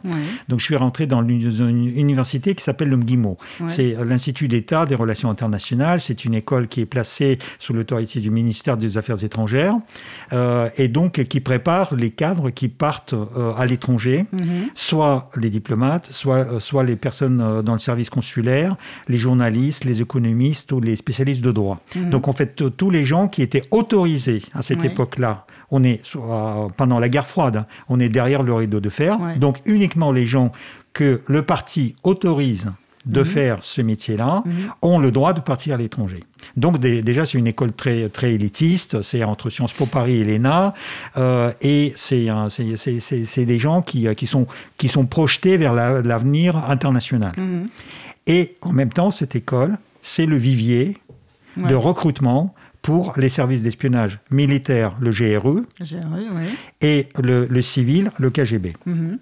Donc 0.49 0.61
je 0.61 0.64
suis 0.64 0.76
rentré 0.76 1.06
dans 1.06 1.26
une, 1.26 1.87
université 1.96 2.55
qui 2.55 2.62
s'appelle 2.62 2.88
le 2.88 2.96
MGIMO. 2.96 3.38
C'est 3.67 3.96
l'Institut 4.05 4.49
d'État 4.49 4.87
des 4.87 4.94
relations 4.94 5.31
internationales. 5.31 6.00
C'est 6.00 6.25
une 6.25 6.35
école 6.35 6.69
qui 6.69 6.81
est 6.81 6.87
placée 6.87 7.38
sous 7.58 7.73
l'autorité 7.73 8.20
du 8.20 8.31
ministère 8.31 8.76
des 8.76 8.99
Affaires 8.99 9.23
étrangères, 9.25 9.76
euh, 10.32 10.69
et 10.77 10.89
donc 10.89 11.24
qui 11.24 11.41
prépare 11.41 11.94
les 11.94 12.10
cadres 12.10 12.51
qui 12.51 12.69
partent 12.69 13.15
à 13.56 13.67
l'étranger, 13.67 14.27
mhm. 14.32 14.69
soit 14.74 15.31
les 15.36 15.51
diplomates, 15.51 16.08
soit, 16.10 16.60
soit 16.60 16.84
les 16.84 16.96
personnes 16.96 17.63
dans 17.63 17.72
le 17.72 17.79
service 17.79 18.10
consulaire, 18.10 18.77
les 19.08 19.19
journalistes, 19.19 19.33
les 19.34 20.03
économistes 20.03 20.72
ou 20.72 20.81
les 20.81 20.96
spécialistes 20.96 21.44
de 21.44 21.53
droit. 21.53 21.81
Mhm. 21.94 22.10
Donc 22.10 22.29
en 22.29 22.32
fait, 22.32 22.76
tous 22.76 22.91
les 22.91 23.05
gens 23.05 23.29
qui 23.29 23.43
étaient 23.43 23.62
autorisés 23.70 24.43
à 24.55 24.62
cette 24.62 24.84
époque-là, 24.84 25.46
on 25.70 25.82
est 25.82 26.00
euh, 26.17 26.69
pendant 26.76 26.98
la 26.98 27.08
guerre 27.08 27.26
froide, 27.26 27.56
hein, 27.56 27.67
on 27.88 27.98
est 28.00 28.08
derrière 28.08 28.43
le 28.43 28.55
rideau 28.55 28.81
de 28.81 28.88
fer. 28.88 29.19
Donc 29.38 29.60
uniquement 29.64 30.12
les 30.12 30.26
gens 30.26 30.53
que 30.93 31.20
le 31.26 31.43
parti 31.43 31.96
autorise 32.03 32.70
de 33.06 33.20
mhm. 33.20 33.26
faire 33.26 33.58
ce 33.60 33.82
métier-là 33.82 34.43
mhm. 34.44 34.55
ont 34.82 34.98
le 34.98 35.12
droit 35.12 35.32
de 35.32 35.41
partir 35.41 35.74
à 35.74 35.76
l'étranger. 35.76 36.24
Donc 36.56 36.79
déjà, 36.79 37.26
c'est 37.26 37.38
une 37.38 37.46
école 37.46 37.72
très, 37.72 38.08
très 38.08 38.32
élitiste, 38.34 39.03
c'est 39.03 39.24
entre 39.24 39.50
Sciences 39.50 39.72
Po 39.72 39.86
Paris 39.86 40.17
et 40.17 40.24
l'ENA, 40.24 40.74
euh, 41.17 41.53
et 41.60 41.93
c'est 41.96 43.44
des 43.44 43.58
gens 43.58 43.82
qui, 43.82 44.06
qui, 44.14 44.26
sont, 44.26 44.46
qui 44.76 44.88
sont 44.88 45.06
projetés 45.06 45.56
vers 45.56 45.74
l'avenir 45.74 46.56
international. 46.56 47.32
Et 48.26 48.56
en 48.62 48.72
même 48.72 48.93
temps, 48.93 49.10
cette 49.10 49.36
école, 49.36 49.76
c'est 50.02 50.26
le 50.26 50.36
vivier 50.36 50.98
de 51.56 51.74
recrutement 51.74 52.54
pour 52.82 53.14
les 53.16 53.28
services 53.28 53.62
d'espionnage 53.62 54.19
militaire, 54.31 54.94
le 55.00 55.10
GRE, 55.10 55.62
e, 55.81 56.46
et 56.82 57.08
le, 57.19 57.60
civil, 57.62 58.10
le 58.19 58.31
KGB. 58.31 58.74
Mhm. 58.84 59.19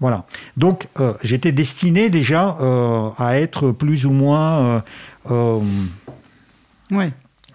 Voilà. 0.00 0.26
Donc, 0.56 0.88
euh, 0.98 1.14
j'étais 1.22 1.52
destiné 1.52 2.10
déjà 2.10 2.56
euh, 2.60 3.10
à 3.16 3.38
être 3.38 3.70
plus 3.70 4.06
ou 4.06 4.10
moins 4.10 4.82
euh, 5.30 5.60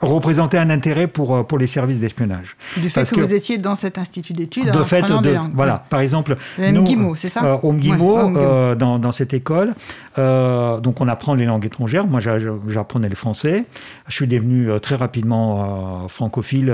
représentait 0.05 0.57
un 0.57 0.69
intérêt 0.69 1.07
pour, 1.07 1.35
euh, 1.35 1.43
pour 1.43 1.57
les 1.57 1.67
services 1.67 1.99
d'espionnage. 1.99 2.55
Du 2.77 2.89
fait 2.89 3.09
que, 3.09 3.21
vous 3.21 3.33
étiez 3.33 3.57
dans 3.57 3.75
cet 3.75 3.97
institut 3.97 4.33
d'études. 4.33 4.71
De 4.71 4.83
fait, 4.83 5.01
de, 5.01 5.37
voilà. 5.53 5.83
Par 5.89 5.99
exemple, 5.99 6.37
nous, 6.57 7.15
c'est 7.15 7.29
ça 7.29 7.43
euh, 7.43 7.57
Au 7.63 7.71
Mguimo, 7.71 8.37
euh, 8.37 8.75
dans, 8.75 8.99
dans, 8.99 9.11
cette 9.11 9.33
école, 9.33 9.73
donc 10.17 11.01
on 11.01 11.07
apprend 11.07 11.33
les 11.35 11.45
langues 11.45 11.65
étrangères. 11.65 12.07
Moi, 12.07 12.19
j'apprenais 12.19 13.09
le 13.09 13.15
français. 13.15 13.65
Je 14.07 14.15
suis 14.15 14.27
devenu 14.27 14.69
très 14.81 14.95
rapidement 14.95 16.07
francophile 16.07 16.73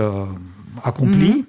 accompli. 0.83 1.29
Mhm. 1.29 1.43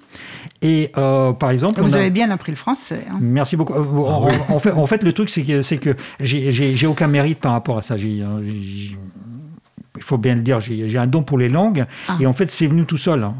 Et 0.63 0.91
par 0.93 1.51
exemple, 1.51 1.81
vous 1.81 1.95
avez 1.95 2.09
bien 2.09 2.29
appris 2.31 2.51
le 2.51 2.57
français. 2.57 3.05
Hein. 3.09 3.17
Merci 3.19 3.57
beaucoup. 3.57 3.73
en, 3.73 4.59
fait, 4.59 4.71
en 4.71 4.87
fait, 4.87 5.03
le 5.03 5.13
truc 5.13 5.29
c'est 5.29 5.43
que 5.43 5.61
c'est 5.61 5.77
que 5.77 5.95
j'ai 6.19 6.87
aucun 6.87 7.07
mérite 7.07 7.39
par 7.39 7.53
rapport 7.53 7.77
à 7.77 7.81
ça. 7.81 7.97
J'ai 7.97 8.23
il 10.01 10.03
faut 10.03 10.17
bien 10.17 10.33
le 10.33 10.41
dire, 10.41 10.59
j'ai 10.59 10.97
un 10.97 11.05
don 11.05 11.21
pour 11.21 11.37
les 11.37 11.47
langues. 11.47 11.85
Ah. 12.07 12.17
Et 12.19 12.25
en 12.25 12.33
fait, 12.33 12.49
c'est 12.49 12.65
venu 12.65 12.85
tout 12.85 12.97
seul. 12.97 13.23
Hein. 13.23 13.33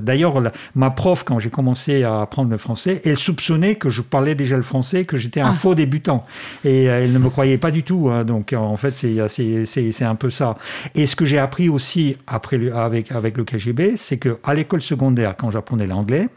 D'ailleurs, 0.00 0.40
ma 0.76 0.90
prof, 0.90 1.24
quand 1.24 1.40
j'ai 1.40 1.50
commencé 1.50 2.04
à 2.04 2.20
apprendre 2.20 2.50
le 2.50 2.56
français, 2.56 3.02
elle 3.04 3.16
soupçonnait 3.16 3.74
que 3.74 3.90
je 3.90 4.00
parlais 4.00 4.36
déjà 4.36 4.56
le 4.56 4.62
français, 4.62 5.04
que 5.04 5.16
j'étais 5.16 5.40
un 5.40 5.48
ah. 5.48 5.52
faux 5.52 5.74
débutant. 5.74 6.24
Et 6.64 6.88
euh, 6.88 7.02
elle 7.02 7.12
ne 7.12 7.18
me 7.18 7.28
croyait 7.30 7.58
pas 7.58 7.72
du 7.72 7.82
tout. 7.82 8.10
Hein. 8.10 8.24
Donc, 8.24 8.52
en 8.52 8.76
fait, 8.76 8.94
c'est 8.94 10.04
un 10.04 10.14
peu 10.14 10.30
ça. 10.30 10.56
Et 10.94 11.06
ce 11.06 11.16
que 11.16 11.24
j'ai 11.24 11.38
appris 11.38 11.68
aussi 11.68 12.16
après, 12.28 12.70
avec, 12.70 13.10
avec 13.10 13.36
le 13.36 13.42
KGB, 13.42 13.96
c'est 13.96 14.18
qu'à 14.18 14.54
l'école 14.54 14.80
secondaire, 14.80 15.34
quand 15.36 15.50
j'apprenais 15.50 15.88
l'anglais, 15.88 16.28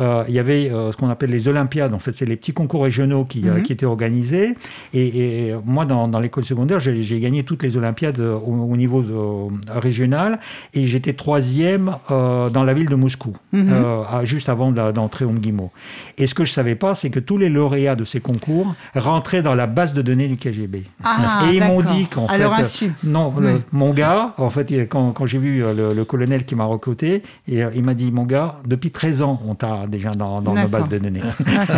euh, 0.00 0.24
il 0.26 0.34
y 0.34 0.40
avait 0.40 0.68
euh, 0.68 0.90
ce 0.90 0.96
qu'on 0.96 1.10
appelle 1.10 1.30
les 1.30 1.46
Olympiades. 1.46 1.94
En 1.94 2.00
fait, 2.00 2.12
c'est 2.12 2.26
les 2.26 2.36
petits 2.36 2.52
concours 2.52 2.82
régionaux 2.82 3.24
qui, 3.24 3.42
mhm. 3.42 3.62
qui 3.62 3.72
étaient 3.72 3.86
organisés. 3.86 4.56
Et, 4.94 5.52
moi, 5.64 5.84
dans, 5.84 6.08
dans 6.08 6.18
l'école 6.18 6.44
secondaire, 6.44 6.80
j'ai 6.80 7.20
gagné 7.20 7.44
toutes 7.44 7.62
les 7.62 7.76
Olympiades 7.76 8.18
au 8.18 8.70
au 8.70 8.76
niveau 8.80 9.50
régional 9.68 10.38
et 10.74 10.86
j'étais 10.86 11.12
troisième 11.12 11.96
euh, 12.10 12.48
dans 12.50 12.64
la 12.64 12.74
ville 12.74 12.88
de 12.88 12.94
Moscou, 12.94 13.34
mhm. 13.52 13.68
euh, 13.70 14.24
juste 14.24 14.48
avant 14.48 14.72
d'entrer 14.72 15.24
au 15.24 15.30
MGIMO. 15.30 15.70
Et 16.18 16.26
ce 16.26 16.34
que 16.34 16.44
je 16.44 16.52
savais 16.52 16.74
pas, 16.74 16.94
c'est 16.94 17.10
que 17.10 17.20
tous 17.20 17.38
les 17.38 17.48
lauréats 17.48 17.96
de 17.96 18.04
ces 18.04 18.20
concours 18.20 18.74
rentraient 18.94 19.42
dans 19.42 19.54
la 19.54 19.66
base 19.66 19.94
de 19.94 20.02
données 20.02 20.28
du 20.28 20.36
KGB. 20.36 20.84
Ah, 21.04 21.44
et 21.46 21.56
ils 21.56 21.64
m'ont 21.64 21.82
dit 21.82 22.06
qu'en 22.06 22.28
fait, 22.28 22.90
non, 23.04 23.32
mon 23.72 23.90
gars, 23.92 24.34
en 24.38 24.50
fait, 24.50 24.72
quand, 24.88 25.12
quand 25.12 25.26
j'ai 25.26 25.38
vu 25.38 25.64
euh, 25.64 25.94
le, 25.94 26.04
colonel 26.04 26.44
qui 26.44 26.54
m'a 26.54 26.64
recruté, 26.64 27.22
et, 27.48 27.62
il 27.74 27.84
m'a 27.84 27.94
dit, 27.94 28.10
mon 28.10 28.24
gars, 28.24 28.56
depuis 28.66 28.90
13 28.90 29.22
ans, 29.22 29.40
on 29.46 29.54
t'a 29.54 29.86
déjà 29.86 30.10
dans, 30.12 30.40
dans 30.40 30.54
nos 30.54 30.68
bases 30.68 30.88
de 30.88 30.98
données. 30.98 31.20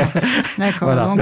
D'accord. 0.59 0.89
voilà. 0.89 1.15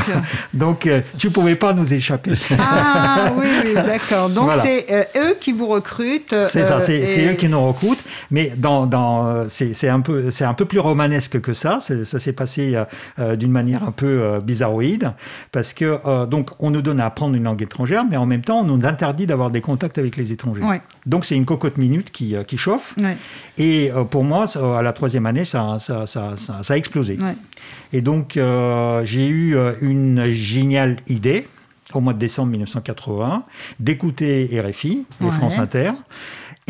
Donc, 0.55 0.89
tu 1.19 1.31
pouvais 1.31 1.57
pas 1.57 1.73
nous 1.73 1.93
échapper. 1.93 2.33
Ah 2.59 3.33
oui, 3.37 3.47
oui 3.65 3.75
d'accord. 3.75 4.29
Donc 4.31 4.51
c'est 4.63 4.87
eux 5.17 5.37
qui 5.41 5.53
vous 5.53 5.67
recrutent. 5.71 6.35
C'est 6.45 6.65
ça, 6.65 6.81
c'est 6.81 7.27
eux 7.27 7.35
qui 7.35 7.49
nous 7.49 7.61
recrutent. 7.67 8.05
Mais 8.31 8.53
dans, 8.57 8.87
dans 8.87 9.49
c'est 9.49 9.89
un 9.89 10.01
peu 10.01 10.31
c'est 10.31 10.45
un 10.45 10.55
peu 10.55 10.65
plus 10.65 10.79
romanesque 10.79 11.41
que 11.41 11.55
ça. 11.55 11.79
Ça 11.81 12.19
s'est 12.19 12.33
passé 12.33 12.79
euh, 13.19 13.37
d'une 13.37 13.51
manière 13.51 13.85
un 13.85 13.93
peu 13.93 14.07
euh, 14.07 14.41
bizarroïde 14.41 15.13
parce 15.53 15.73
que 15.73 16.27
donc 16.27 16.51
on 16.59 16.71
nous 16.71 16.83
donne 16.83 17.01
à 17.01 17.07
apprendre 17.07 17.35
une 17.35 17.45
langue 17.45 17.63
étrangère, 17.63 18.05
mais 18.09 18.17
en 18.17 18.27
même 18.27 18.43
temps 18.43 18.61
on 18.61 18.65
nous 18.65 18.87
interdit 18.87 19.27
d'avoir 19.27 19.51
des 19.51 19.61
contacts 19.61 19.99
avec 19.99 20.17
les 20.17 20.33
étrangers. 20.33 20.63
Donc 21.07 21.25
c'est 21.25 21.37
une 21.37 21.45
cocotte 21.45 21.77
minute 21.77 22.11
qui, 22.11 22.35
qui 22.47 22.57
chauffe. 22.57 22.95
Et 23.59 23.91
pour 24.11 24.25
moi, 24.25 24.47
à 24.57 24.83
la 24.83 24.93
troisième 24.93 25.27
année, 25.27 25.45
ça, 25.45 25.79
ça, 25.79 26.07
ça, 26.07 26.35
ça 26.37 26.75
a 26.75 26.77
explosé. 26.77 27.19
Et 27.93 28.01
donc 28.01 28.39
j'ai 29.05 29.29
eu 29.29 29.57
une 29.81 30.31
géniale 30.31 30.97
idée 31.09 31.47
au 31.95 32.01
mois 32.01 32.13
de 32.13 32.19
décembre 32.19 32.51
1980, 32.53 33.45
d'écouter 33.79 34.61
RFI 34.61 35.07
et 35.21 35.31
France 35.31 35.59
Inter. 35.59 35.93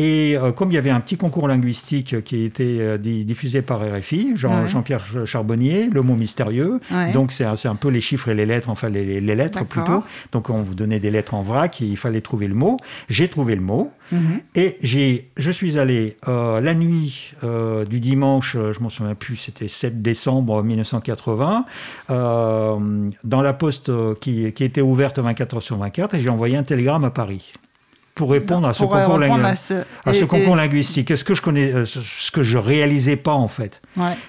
Et 0.03 0.35
euh, 0.35 0.51
comme 0.51 0.71
il 0.71 0.73
y 0.73 0.79
avait 0.79 0.89
un 0.89 0.99
petit 0.99 1.15
concours 1.15 1.47
linguistique 1.47 2.23
qui 2.23 2.43
était 2.43 2.77
euh, 2.79 2.97
diffusé 2.97 3.61
par 3.61 3.81
RFI, 3.81 4.33
Jean-Pierre 4.35 5.05
Charbonnier, 5.25 5.91
le 5.91 6.01
mot 6.01 6.15
mystérieux, 6.15 6.79
donc 7.13 7.31
c'est 7.31 7.45
un, 7.45 7.75
peu 7.75 7.89
les 7.89 8.01
chiffres 8.01 8.29
et 8.29 8.33
les 8.33 8.47
lettres, 8.47 8.69
enfin 8.69 8.89
les, 8.89 9.21
lettres 9.21 9.63
plutôt. 9.63 10.03
Donc 10.31 10.49
on 10.49 10.63
vous 10.63 10.73
donnait 10.73 10.99
des 10.99 11.11
lettres 11.11 11.35
en 11.35 11.43
vrac, 11.43 11.81
il 11.81 11.97
fallait 11.97 12.21
trouver 12.21 12.47
le 12.47 12.55
mot. 12.55 12.77
J'ai 13.09 13.27
trouvé 13.27 13.55
le 13.55 13.61
mot 13.61 13.91
mhm. 14.11 14.39
et 14.55 14.77
j'ai, 14.81 15.29
je 15.37 15.51
suis 15.51 15.77
allé 15.77 16.17
euh, 16.27 16.59
la 16.61 16.73
nuit 16.73 17.33
du 17.87 17.99
dimanche, 17.99 18.53
je 18.55 18.79
m'en 18.79 18.89
souviens 18.89 19.13
plus, 19.13 19.35
c'était 19.35 19.67
7 19.67 20.01
décembre 20.01 20.63
1980, 20.63 21.65
dans 22.09 23.41
la 23.43 23.53
poste 23.53 23.91
qui, 24.19 24.51
qui 24.51 24.63
était 24.63 24.81
ouverte 24.81 25.19
24 25.19 25.57
heures 25.57 25.63
sur 25.63 25.77
24 25.77 26.15
et 26.15 26.19
j'ai 26.19 26.29
envoyé 26.29 26.57
un 26.57 26.63
télégramme 26.63 27.03
à 27.03 27.11
Paris 27.11 27.53
pour 28.15 28.31
répondre 28.31 28.67
à 28.67 28.73
ce 28.73 28.83
concours, 28.83 29.19
à 30.05 30.13
ce, 30.13 30.25
concours 30.25 30.55
linguistique. 30.55 31.11
Est-ce 31.11 31.23
que 31.23 31.33
je 31.33 31.41
connais 31.41 31.73
euh, 31.73 31.85
ce 31.85 32.29
que 32.31 32.43
je 32.43 32.57
réalisais 32.57 33.15
pas 33.15 33.33
en 33.33 33.47
fait? 33.47 33.81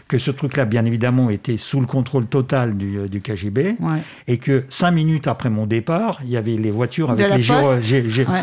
Que 0.08 0.18
ce 0.18 0.30
truc-là, 0.30 0.64
bien 0.64 0.84
évidemment, 0.84 1.30
était 1.30 1.56
sous 1.56 1.80
le 1.80 1.86
contrôle 1.86 2.26
total 2.26 2.76
du, 2.76 2.98
euh, 2.98 3.08
du 3.08 3.20
KGB 3.20 3.76
et 4.28 4.38
que 4.38 4.64
cinq 4.68 4.92
minutes 4.92 5.26
après 5.26 5.50
mon 5.50 5.66
départ, 5.66 6.20
il 6.24 6.30
y 6.30 6.36
avait 6.36 6.56
les 6.56 6.70
voitures 6.70 7.10
avec 7.10 7.28
les 7.28 7.42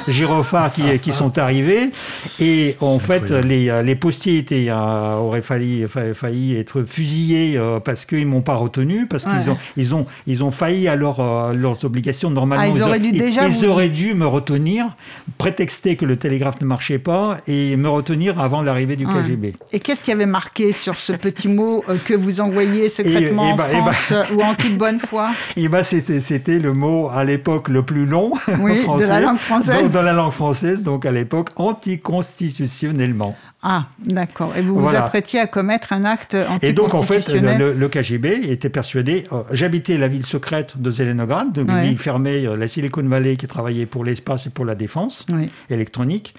gyrophares 0.08 0.74
qui, 0.74 1.00
qui 1.00 1.12
sont 1.12 1.38
arrivés 1.38 1.91
et 2.39 2.75
en 2.81 3.00
fait 3.00 3.31
les, 3.31 3.69
euh, 3.69 3.81
les, 3.81 3.96
postiers 3.96 4.39
étaient, 4.39 4.69
auraient 4.72 5.41
failli, 5.41 5.86
failli 6.13 6.58
être 6.58 6.84
fusillés 6.84 7.60
parce 7.86 8.05
qu'ils 8.05 8.27
m'ont 8.27 8.41
pas 8.41 8.55
retenu 8.55 9.08
parce 9.08 9.25
qu'ils 9.25 9.50
ont 9.50 9.58
ils 9.77 9.96
ont 9.96 10.05
ils 10.27 10.43
ont 10.43 10.51
failli 10.51 10.88
à 10.88 10.96
leurs 10.96 11.86
obligations. 11.86 12.29
Normalement 12.29 12.65
ah, 12.65 12.75
ils, 12.75 12.84
auraient 12.84 13.00
dû, 13.00 13.12
déjà 13.12 13.48
ils 13.48 13.65
auraient 13.65 13.89
dû 13.89 14.13
me 14.13 14.27
retenir 14.27 14.89
prétexter 15.38 15.95
que 15.95 16.05
le 16.05 16.17
télégraphe 16.17 16.62
ne 16.62 16.65
marchait 16.65 17.00
pas 17.00 17.38
et 17.48 17.75
me 17.75 17.89
retenir 17.89 18.39
avant 18.39 18.62
l'arrivée 18.62 18.95
du 18.95 19.05
KGB. 19.07 19.55
Et 19.71 19.79
qu'est-ce 19.79 20.03
qui 20.03 20.12
avait 20.12 20.25
marqué 20.25 20.71
sur 20.71 21.00
ce 21.00 21.13
petit 21.13 21.48
mot 21.48 21.83
euh, 21.89 21.98
que 22.03 22.13
vous 22.13 22.41
envoyiez 22.41 22.89
secrètement 22.89 23.51
en 23.51 23.55
bah, 23.55 23.67
bah, 23.86 23.91
France 23.91 24.27
ou 24.33 24.41
en 24.41 24.55
toute 24.55 24.77
bonne 24.77 25.00
foi 25.00 25.29
Et 25.55 25.67
bah, 25.67 25.83
c'était 25.83 26.59
le 26.59 26.74
mot 26.74 27.09
à 27.09 27.24
l'époque 27.24 27.69
le 27.69 27.83
plus 27.83 28.05
long 28.05 28.36
français, 28.36 29.05
de 29.05 29.09
la 29.09 29.19
langue 29.21 29.38
française. 29.38 29.91
dans 29.91 30.01
la 30.01 30.13
langue 30.13 30.31
française, 30.31 30.83
donc 30.83 31.05
à 31.05 31.12
l'époque 31.12 31.50
anticonstitutionnellement. 31.55 33.36
Ah, 33.61 33.87
d'accord. 34.05 34.55
Et 34.55 34.61
vous 34.61 34.79
vous 34.79 34.95
apprêtiez 34.95 35.39
à 35.39 35.47
commettre 35.47 35.91
un 35.91 36.05
acte 36.05 36.33
anticonstitutionnel 36.33 36.69
Et 36.69 36.73
donc, 36.73 36.93
en 36.93 37.03
fait, 37.03 37.27
le, 37.27 37.87
KGB 37.87 38.49
était 38.49 38.69
persuadé... 38.69 39.25
Euh, 39.33 39.43
j'habitais 39.51 39.97
la 39.97 40.07
ville 40.07 40.25
secrète 40.25 40.81
de 40.81 40.89
Zelenograd, 40.89 41.51
de 41.51 41.63
ville 41.63 41.97
fermée, 41.97 42.45
euh, 42.45 42.55
la 42.55 42.69
Silicon 42.69 43.03
Valley, 43.03 43.35
qui 43.35 43.47
travaillait 43.47 43.85
pour 43.85 44.05
l'espace 44.05 44.47
et 44.47 44.49
pour 44.49 44.63
la 44.63 44.75
défense 44.75 45.25
électronique. 45.69 46.35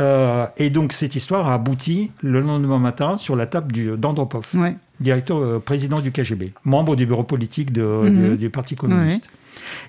Euh, 0.00 0.46
et 0.56 0.70
donc, 0.70 0.94
cette 0.94 1.14
histoire 1.14 1.50
a 1.50 1.54
abouti 1.54 2.10
le 2.22 2.40
lendemain 2.40 2.78
matin 2.78 3.18
sur 3.18 3.36
la 3.36 3.46
table 3.46 3.98
d'Andropov, 3.98 4.54
directeur 4.98 5.60
président 5.60 6.00
du 6.00 6.10
KGB, 6.10 6.54
membre 6.64 6.96
du 6.96 7.04
bureau 7.04 7.24
politique 7.24 7.76
mhm. 7.76 8.36
du 8.36 8.48
Parti 8.48 8.76
communiste. 8.76 9.28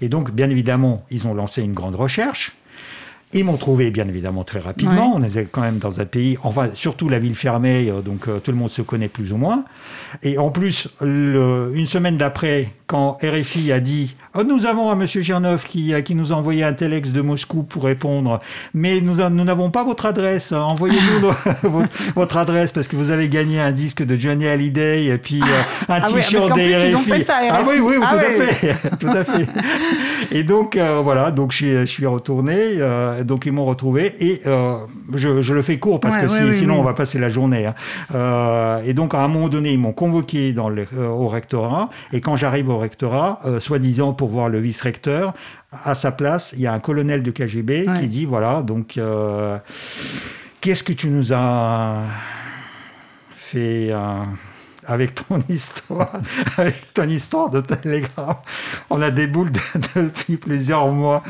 Et 0.02 0.10
donc, 0.10 0.32
bien 0.32 0.50
évidemment, 0.50 1.06
ils 1.12 1.28
ont 1.28 1.34
lancé 1.34 1.62
une 1.62 1.74
grande 1.74 1.96
recherche 1.96 2.54
ils 3.34 3.46
m'ont 3.46 3.58
trouvé, 3.58 3.92
bien 3.92 4.08
évidemment, 4.08 4.44
très 4.44 4.60
rapidement. 4.60 5.14
On 5.16 5.24
était 5.24 5.46
quand 5.46 5.62
même 5.62 5.80
dans 5.80 6.00
un 6.00 6.06
pays, 6.06 6.38
enfin, 6.44 6.70
surtout 6.74 7.10
la 7.10 7.20
ville 7.20 7.36
fermée, 7.36 7.90
euh, 7.90 8.02
donc 8.02 8.28
euh, 8.28 8.40
tout 8.40 8.52
le 8.52 8.58
monde 8.58 8.70
se 8.70 8.82
connaît 8.82 9.08
plus 9.08 9.32
ou 9.32 9.38
moins. 9.38 9.66
Et 10.22 10.38
en 10.38 10.50
plus, 10.50 10.90
une 11.02 11.86
semaine 11.86 12.18
d'après, 12.18 12.74
quand 12.88 13.18
RFI 13.24 13.72
a 13.72 13.80
dit 13.80 14.16
oh, 14.36 14.44
Nous 14.44 14.66
avons 14.66 14.90
un 14.92 14.96
monsieur 14.96 15.22
Girnov 15.22 15.64
qui, 15.66 15.94
qui 16.04 16.16
nous 16.16 16.34
a 16.34 16.36
envoyé 16.36 16.64
un 16.64 16.74
telex 16.74 17.12
de 17.12 17.22
Moscou 17.22 17.64
pour 17.64 17.84
répondre, 17.84 18.40
mais 18.74 19.02
nous 19.02 19.16
n'avons 19.16 19.72
pas 19.72 19.84
votre 19.84 20.06
adresse. 20.06 20.52
Envoyez-nous 20.52 21.32
votre, 22.16 22.38
adresse 22.38 22.72
parce 22.72 22.88
que 22.88 22.96
vous 22.96 23.12
avez 23.12 23.30
gagné 23.30 23.60
un 23.60 23.72
disque 23.72 24.04
de 24.04 24.16
Johnny 24.16 24.48
Hallyday 24.48 25.06
et 25.06 25.18
puis 25.18 25.42
euh, 25.42 25.62
un 25.88 26.02
ah 26.02 26.02
t-shirt 26.02 26.54
des 26.56 26.94
RFI. 26.94 27.26
Ah 27.30 27.64
oui, 27.68 27.76
oui, 27.82 27.96
ah 28.02 28.10
tout, 28.10 28.18
À 28.18 28.22
fait, 28.22 28.76
tout 29.00 29.08
à 29.08 29.24
fait. 29.24 29.48
Et 30.32 30.44
donc, 30.44 30.78
voilà, 31.04 31.32
donc 31.32 31.52
je, 31.52 31.86
suis 31.86 32.06
retourné 32.06 32.80
donc 33.24 33.46
ils 33.46 33.52
m'ont 33.52 33.66
retrouvé 33.66 34.16
et 34.20 34.42
euh, 34.46 34.78
je, 35.14 35.54
le 35.54 35.62
fais 35.62 35.80
court 35.80 36.00
parce 36.00 36.18
que 36.18 36.54
sinon 36.54 36.80
on 36.80 36.84
va 36.84 36.94
passer 36.94 37.20
la 37.20 37.30
journée. 37.30 37.66
Hein. 37.66 37.76
Euh, 38.14 38.82
et 38.86 38.94
donc 38.94 39.14
à 39.14 39.22
un 39.22 39.28
moment 39.28 39.50
donné, 39.50 39.72
ils 39.72 39.80
m'ont 39.80 39.94
convoqué 39.94 40.54
dans 40.54 40.70
le, 40.70 40.86
euh, 40.96 41.08
au 41.08 41.28
rectorat 41.28 41.90
et 42.12 42.22
quand 42.22 42.36
j'arrive 42.36 42.70
au 42.70 42.78
rectorat, 42.78 43.40
soi-disant 43.60 44.14
pour 44.24 44.30
voir 44.30 44.48
le 44.48 44.58
vice-recteur, 44.58 45.34
à 45.84 45.96
sa 45.96 46.14
place, 46.14 46.54
il 46.54 46.62
y 46.62 46.68
a 46.68 46.72
un 46.72 46.80
colonel 46.80 47.24
de 47.24 47.32
KGB 47.32 47.90
qui 48.00 48.08
dit 48.08 48.26
voilà, 48.26 48.62
donc 48.62 48.98
qu'est-ce 50.62 50.84
que 50.86 50.94
tu 50.94 51.10
nous 51.10 51.34
as 51.34 52.04
fait 53.36 53.92
avec 54.86 55.16
ton 55.16 55.40
histoire, 55.50 56.14
avec 56.58 56.94
ton 56.94 57.04
histoire 57.10 57.50
de 57.50 57.60
télégramme. 57.60 58.36
On 58.90 59.02
a 59.02 59.12
des 59.12 59.28
boules 59.28 59.52
depuis 59.96 60.38
plusieurs 60.38 60.88
mois. 60.88 61.22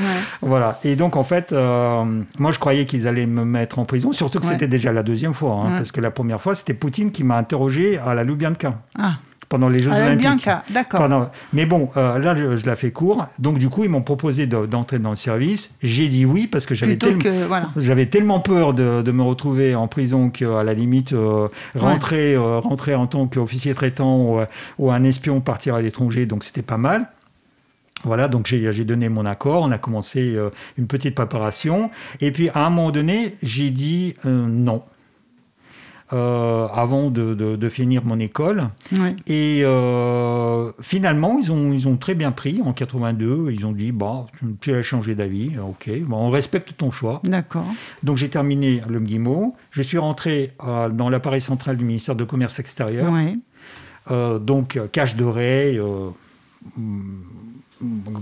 Voilà. 0.43 0.79
Et 0.83 0.95
donc, 0.95 1.15
en 1.15 1.23
fait, 1.23 1.51
euh, 1.51 2.03
moi, 2.37 2.51
je 2.51 2.59
croyais 2.59 2.85
qu'ils 2.85 3.07
allaient 3.07 3.25
me 3.25 3.43
mettre 3.43 3.79
en 3.79 3.85
prison, 3.85 4.11
surtout 4.11 4.39
que 4.39 4.45
c'était 4.45 4.67
déjà 4.67 4.93
la 4.93 5.01
deuxième 5.01 5.33
fois, 5.33 5.63
hein, 5.65 5.77
parce 5.77 5.91
que 5.91 5.99
la 5.99 6.11
première 6.11 6.39
fois, 6.39 6.53
c'était 6.53 6.75
Poutine 6.75 7.11
qui 7.11 7.23
m'a 7.23 7.37
interrogé 7.37 7.97
à 7.97 8.13
la 8.13 8.23
Lubyanka. 8.23 8.81
Ah 8.97 9.15
pendant 9.53 9.69
les 9.69 9.81
Jeux 9.81 9.91
Olympiques. 9.91 10.49
d'accord. 10.71 11.07
Mais 11.53 11.67
bon, 11.67 11.87
euh, 11.95 12.17
là, 12.17 12.35
je, 12.35 12.65
la 12.65 12.75
fais 12.75 12.89
court. 12.89 13.27
Donc, 13.37 13.59
du 13.59 13.69
coup, 13.69 13.83
ils 13.83 13.89
m'ont 13.89 14.01
proposé 14.01 14.47
d'entrer 14.47 14.97
dans 14.97 15.11
le 15.11 15.15
service. 15.15 15.69
J'ai 15.83 16.07
dit 16.07 16.25
oui 16.25 16.47
parce 16.47 16.65
que 16.65 16.73
j'avais 16.73 16.97
tellement, 16.97 17.59
tellement 18.09 18.39
peur 18.39 18.73
de, 18.73 19.11
me 19.11 19.21
retrouver 19.21 19.75
en 19.75 19.87
prison 19.87 20.31
qu'à 20.31 20.63
la 20.63 20.73
limite, 20.73 21.13
euh, 21.13 21.49
rentrer, 21.75 22.35
rentrer 22.35 22.95
en 22.95 23.05
tant 23.05 23.27
qu'officier 23.27 23.75
traitant 23.75 24.43
ou, 24.79 24.89
un 24.89 25.03
espion 25.03 25.39
partir 25.39 25.75
à 25.75 25.83
l'étranger. 25.83 26.25
Donc, 26.25 26.43
c'était 26.43 26.63
pas 26.63 26.77
mal. 26.77 27.09
Voilà, 28.05 28.27
donc 28.27 28.47
j'ai 28.47 28.83
donné 28.83 29.07
mon 29.07 29.25
accord, 29.25 29.63
on 29.63 29.71
a 29.71 29.77
commencé 29.77 30.35
une 30.77 30.87
petite 30.87 31.15
préparation, 31.15 31.89
et 32.19 32.33
puis 32.33 32.49
à 32.49 32.65
un 32.65 32.69
moment 32.69 32.91
donné, 32.91 33.37
j'ai 33.43 33.69
dit 33.69 34.15
non. 34.25 34.81
Euh, 36.11 36.67
avant 36.67 37.09
de, 37.09 37.69
finir 37.69 38.03
mon 38.05 38.19
école. 38.19 38.69
Et 39.25 39.61
euh, 39.63 40.69
finalement, 40.81 41.39
ils 41.39 41.51
ont, 41.51 41.71
ils 41.71 41.87
ont 41.87 41.95
très 41.95 42.13
bien 42.13 42.31
pris. 42.31 42.61
En 42.63 42.73
82, 42.73 43.51
ils 43.51 43.65
ont 43.65 43.71
dit 43.71 43.91
bah, 43.91 44.25
tu 44.59 44.75
as 44.75 44.81
changé 44.81 45.15
d'avis, 45.15 45.57
ok, 45.57 45.89
on 46.11 46.29
respecte 46.29 46.75
ton 46.77 46.91
choix. 46.91 47.21
D'accord. 47.23 47.65
Donc 48.03 48.17
j'ai 48.17 48.29
terminé 48.29 48.81
le 48.87 48.99
MGIMO. 48.99 49.55
Je 49.71 49.81
suis 49.81 49.97
rentré 49.97 50.53
euh, 50.67 50.89
dans 50.89 51.09
l'appareil 51.09 51.41
central 51.41 51.77
du 51.77 51.85
ministère 51.85 52.15
de 52.15 52.25
Commerce 52.25 52.59
extérieur. 52.59 53.11
donc, 54.41 54.79
cache 54.91 55.15
doré 55.15 55.79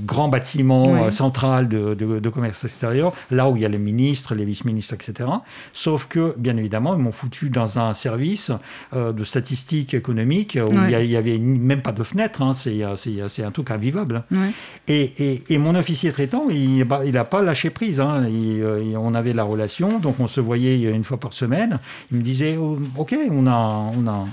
grand 0.05 0.27
bâtiment 0.27 0.95
euh, 0.95 1.11
central 1.11 1.67
de, 1.67 2.29
commerce 2.29 2.63
extérieur, 2.63 3.13
là 3.29 3.49
où 3.49 3.55
il 3.55 3.61
y 3.61 3.65
a 3.65 3.69
les 3.69 3.77
ministres, 3.77 4.35
les 4.35 4.45
vice-ministres, 4.45 4.93
etc. 4.93 5.29
Sauf 5.73 6.05
que, 6.07 6.33
bien 6.37 6.57
évidemment, 6.57 6.95
ils 6.95 7.01
m'ont 7.01 7.11
foutu 7.11 7.49
dans 7.49 7.79
un 7.79 7.93
service 7.93 8.51
euh, 8.93 9.11
de 9.11 9.23
statistiques 9.23 9.93
économiques 9.93 10.57
où 10.61 10.71
il 10.71 11.07
n'y 11.07 11.15
avait 11.15 11.39
même 11.39 11.81
pas 11.81 11.91
de 11.91 12.03
fenêtre. 12.03 12.41
Hein. 12.41 12.53
Euh, 12.67 12.95
c'est 12.95 13.43
un 13.43 13.51
truc 13.51 13.71
invivable. 13.71 14.23
Et, 14.87 15.57
mon 15.57 15.75
officier 15.75 16.11
traitant, 16.11 16.47
il 16.49 16.85
n'a 16.85 17.25
pas 17.25 17.41
lâché 17.41 17.69
prise. 17.69 17.99
Hein. 17.99 18.25
on 18.97 19.13
avait 19.13 19.33
la 19.33 19.43
relation, 19.43 19.99
donc 19.99 20.19
on 20.19 20.27
se 20.27 20.41
voyait 20.41 20.91
une 20.91 21.03
fois 21.03 21.19
par 21.19 21.33
semaine. 21.33 21.79
Il 22.11 22.17
me 22.17 22.23
disait, 22.23 22.57
oh, 22.57 22.79
OK, 22.97 23.15
on 23.29 23.47
a... 23.47 23.91
On 23.97 24.07
a 24.07 24.25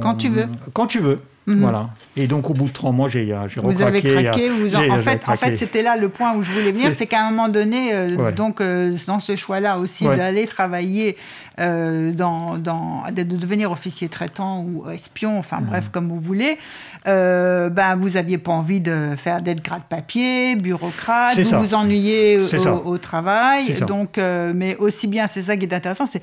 quand 0.00 0.14
tu 0.16 0.28
veux. 0.28 0.46
Quand 0.72 0.86
tu 0.86 1.00
veux. 1.00 1.20
Mhm. 1.46 1.60
Voilà. 1.60 1.90
Et 2.16 2.26
donc, 2.26 2.50
au 2.50 2.54
bout 2.54 2.66
de 2.66 2.72
trois 2.72 2.90
mois, 2.90 3.08
j'ai 3.08 3.32
recraqué. 3.32 3.60
Vous 3.60 3.82
avez 3.82 4.02
craqué. 4.02 4.50
Vous 4.50 4.74
en... 4.74 4.98
fait, 4.98 5.20
en 5.26 5.36
fait 5.36 5.56
c'était 5.56 5.82
là 5.82 5.96
le 5.96 6.08
point 6.08 6.34
où 6.34 6.42
je 6.42 6.50
voulais 6.50 6.72
venir. 6.72 6.90
C'est 6.94 7.06
qu'à 7.06 7.24
un 7.24 7.30
moment 7.30 7.48
donné, 7.48 7.94
euh, 7.94 8.32
donc, 8.32 8.60
euh, 8.60 8.96
dans 9.06 9.20
ce 9.20 9.36
choix-là 9.36 9.78
aussi, 9.78 10.04
d'aller 10.04 10.46
travailler, 10.46 11.16
euh, 11.60 12.12
dans, 12.12 12.58
dans, 12.58 13.04
de 13.12 13.22
devenir 13.22 13.70
officier 13.70 14.08
traitant 14.08 14.62
ou 14.62 14.90
espion, 14.90 15.38
enfin 15.38 15.60
mhm. 15.60 15.66
bref, 15.66 15.88
comme 15.92 16.08
vous 16.08 16.20
voulez, 16.20 16.58
ben, 17.04 17.96
vous 17.96 18.10
n'aviez 18.10 18.38
pas 18.38 18.52
envie 18.52 18.80
de 18.80 19.10
faire 19.16 19.40
d'être 19.40 19.62
grade 19.62 19.84
papier, 19.88 20.56
bureaucrate, 20.56 21.38
vous 21.38 21.58
vous 21.60 21.74
ennuyez 21.74 22.40
au, 22.40 22.88
au, 22.88 22.98
travail. 22.98 23.72
Donc, 23.86 24.18
mais 24.18 24.76
aussi 24.78 25.06
bien, 25.06 25.28
c'est 25.28 25.42
ça 25.42 25.56
qui 25.56 25.66
est 25.66 25.74
intéressant, 25.74 26.08
c'est 26.10 26.22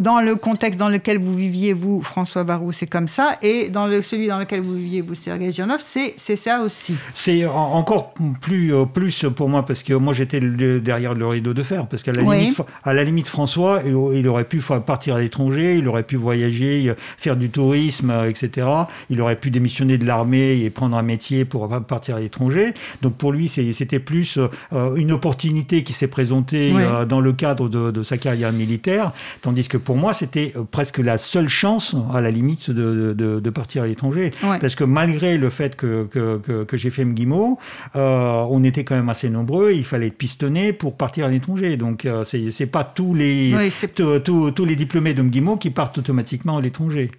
dans 0.00 0.20
le 0.20 0.34
contexte 0.34 0.78
dans 0.78 0.88
lequel 0.88 1.18
vous 1.18 1.34
viviez, 1.34 1.72
vous, 1.72 2.02
François 2.02 2.44
Barou, 2.44 2.72
c'est 2.72 2.86
comme 2.86 3.08
ça. 3.08 3.38
Et 3.42 3.68
dans 3.68 3.86
le, 3.86 4.02
celui 4.02 4.26
dans 4.26 4.38
lequel 4.38 4.60
vous 4.60 4.74
viviez, 4.74 5.00
vous, 5.00 5.14
Sergei 5.14 5.50
Girnov, 5.50 5.84
c'est 5.88 6.36
ça 6.36 6.60
aussi. 6.60 6.94
C'est 7.12 7.46
encore 7.46 8.14
plus, 8.40 8.74
euh, 8.74 8.86
plus 8.86 9.26
pour 9.36 9.48
moi, 9.48 9.64
parce 9.64 9.82
que 9.82 9.94
moi, 9.94 10.12
j'étais 10.12 10.40
derrière 10.40 11.14
le 11.14 11.26
rideau 11.26 11.54
de 11.54 11.62
fer. 11.62 11.86
Parce 11.86 12.02
qu'à 12.02 12.12
la, 12.12 12.22
limite, 12.22 12.60
à 12.82 12.94
la 12.94 13.04
limite, 13.04 13.28
François, 13.28 13.82
il 13.84 14.26
aurait 14.28 14.44
pu 14.44 14.60
partir 14.84 15.16
à 15.16 15.20
l'étranger, 15.20 15.76
il 15.78 15.86
aurait 15.86 16.02
pu 16.02 16.16
voyager, 16.16 16.92
faire 17.16 17.36
du 17.36 17.50
tourisme, 17.50 18.10
euh, 18.10 18.28
etc. 18.28 18.66
Il 19.10 19.20
aurait 19.20 19.36
pu 19.36 19.50
démissionner 19.50 19.98
de 19.98 20.06
l'armée 20.06 20.60
et 20.64 20.70
prendre 20.70 20.96
un 20.96 21.02
métier 21.02 21.44
pour 21.44 21.68
partir 21.86 22.16
à 22.16 22.20
l'étranger. 22.20 22.74
Donc 23.02 23.14
pour 23.14 23.32
lui, 23.32 23.48
c'était 23.48 24.00
plus 24.00 24.38
euh, 24.72 24.96
une 24.96 25.12
opportunité 25.12 25.84
qui 25.84 25.92
s'est 25.92 26.08
présentée 26.08 26.72
dans 27.08 27.20
le 27.20 27.32
cadre 27.32 27.68
de, 27.68 27.90
de 27.90 28.02
sa 28.02 28.18
carrière 28.18 28.52
militaire. 28.52 29.12
Tandis 29.42 29.68
que 29.68 29.76
pour 29.84 29.96
moi, 29.96 30.12
c'était 30.12 30.52
euh, 30.56 30.64
presque 30.64 30.98
la 30.98 31.18
seule 31.18 31.48
chance, 31.48 31.94
à 32.12 32.20
la 32.20 32.30
limite, 32.30 32.70
de, 32.70 33.50
partir 33.50 33.84
à 33.84 33.86
l'étranger. 33.86 34.32
Parce 34.40 34.74
que 34.74 34.84
malgré 34.84 35.38
le 35.38 35.50
fait 35.50 35.76
que, 35.76 36.04
que, 36.04 36.76
j'ai 36.76 36.90
fait 36.90 37.04
MGIMO, 37.04 37.58
euh, 37.94 38.46
on 38.50 38.64
était 38.64 38.82
quand 38.82 38.96
même 38.96 39.08
assez 39.08 39.30
nombreux, 39.30 39.72
il 39.72 39.84
fallait 39.84 40.08
être 40.08 40.18
pistonné 40.18 40.72
pour 40.72 40.96
partir 40.96 41.26
à 41.26 41.28
l'étranger. 41.28 41.76
Donc, 41.76 42.04
euh, 42.04 42.24
ce 42.24 42.50
c'est 42.50 42.66
pas 42.66 42.84
tous 42.84 43.14
les, 43.14 43.54
tous 43.94 44.64
les 44.64 44.76
diplômés 44.76 45.14
de 45.14 45.22
MGIMO 45.22 45.56
qui 45.56 45.70
partent 45.70 45.98
automatiquement 45.98 46.56
à 46.56 46.60
l'étranger. 46.60 47.12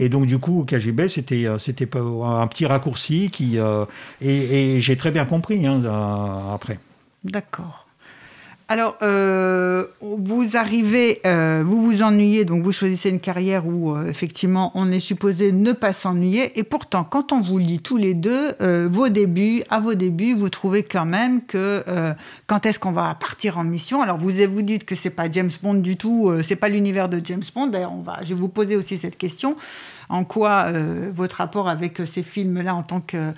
Et 0.00 0.08
donc, 0.08 0.26
du 0.26 0.38
coup, 0.38 0.60
au 0.60 0.64
KGB, 0.64 1.08
c'était 1.08 1.46
c'était 1.58 1.88
un 1.96 2.46
petit 2.46 2.66
raccourci 2.66 3.30
qui, 3.30 3.58
et, 4.20 4.80
j'ai 4.80 4.96
très 4.96 5.10
bien 5.10 5.24
compris 5.24 5.66
hein, 5.66 5.82
après. 6.52 6.78
D'accord. 7.24 7.85
Alors, 8.68 8.96
euh, 9.02 9.84
vous 10.00 10.56
arrivez, 10.56 11.20
euh, 11.24 11.62
vous 11.64 11.80
vous 11.80 12.02
ennuyez, 12.02 12.44
donc 12.44 12.64
vous 12.64 12.72
choisissez 12.72 13.10
une 13.10 13.20
carrière 13.20 13.64
où 13.64 13.94
euh, 13.94 14.08
effectivement 14.08 14.72
on 14.74 14.90
est 14.90 14.98
supposé 14.98 15.52
ne 15.52 15.70
pas 15.70 15.92
s'ennuyer. 15.92 16.58
Et 16.58 16.64
pourtant, 16.64 17.04
quand 17.04 17.30
on 17.32 17.40
vous 17.40 17.58
lit 17.58 17.78
tous 17.78 17.96
les 17.96 18.14
deux, 18.14 18.56
vos 18.88 19.08
débuts, 19.08 19.62
à 19.70 19.78
vos 19.78 19.94
débuts, 19.94 20.34
vous 20.34 20.48
trouvez 20.48 20.82
quand 20.82 21.04
même 21.04 21.42
que 21.42 21.84
quand 22.48 22.66
est-ce 22.66 22.80
qu'on 22.80 22.90
va 22.90 23.14
partir 23.14 23.56
en 23.58 23.62
mission? 23.62 24.02
Alors 24.02 24.18
vous 24.18 24.30
vous 24.30 24.62
dites 24.62 24.84
que 24.84 24.96
c'est 24.96 25.10
pas 25.10 25.30
James 25.30 25.50
Bond 25.62 25.74
du 25.74 25.96
tout, 25.96 26.32
c'est 26.42 26.56
pas 26.56 26.68
l'univers 26.68 27.08
de 27.08 27.20
James 27.22 27.44
Bond. 27.54 27.68
D'ailleurs, 27.68 27.92
on 27.92 28.02
va, 28.02 28.18
je 28.22 28.34
vais 28.34 28.40
vous 28.40 28.48
poser 28.48 28.74
aussi 28.74 28.98
cette 28.98 29.16
question 29.16 29.56
en 30.08 30.24
quoi 30.24 30.72
votre 31.12 31.36
rapport 31.36 31.68
avec 31.68 32.00
ces 32.06 32.22
films-là 32.22 32.74
en 32.74 32.82
tant 32.82 33.00
que 33.00 33.32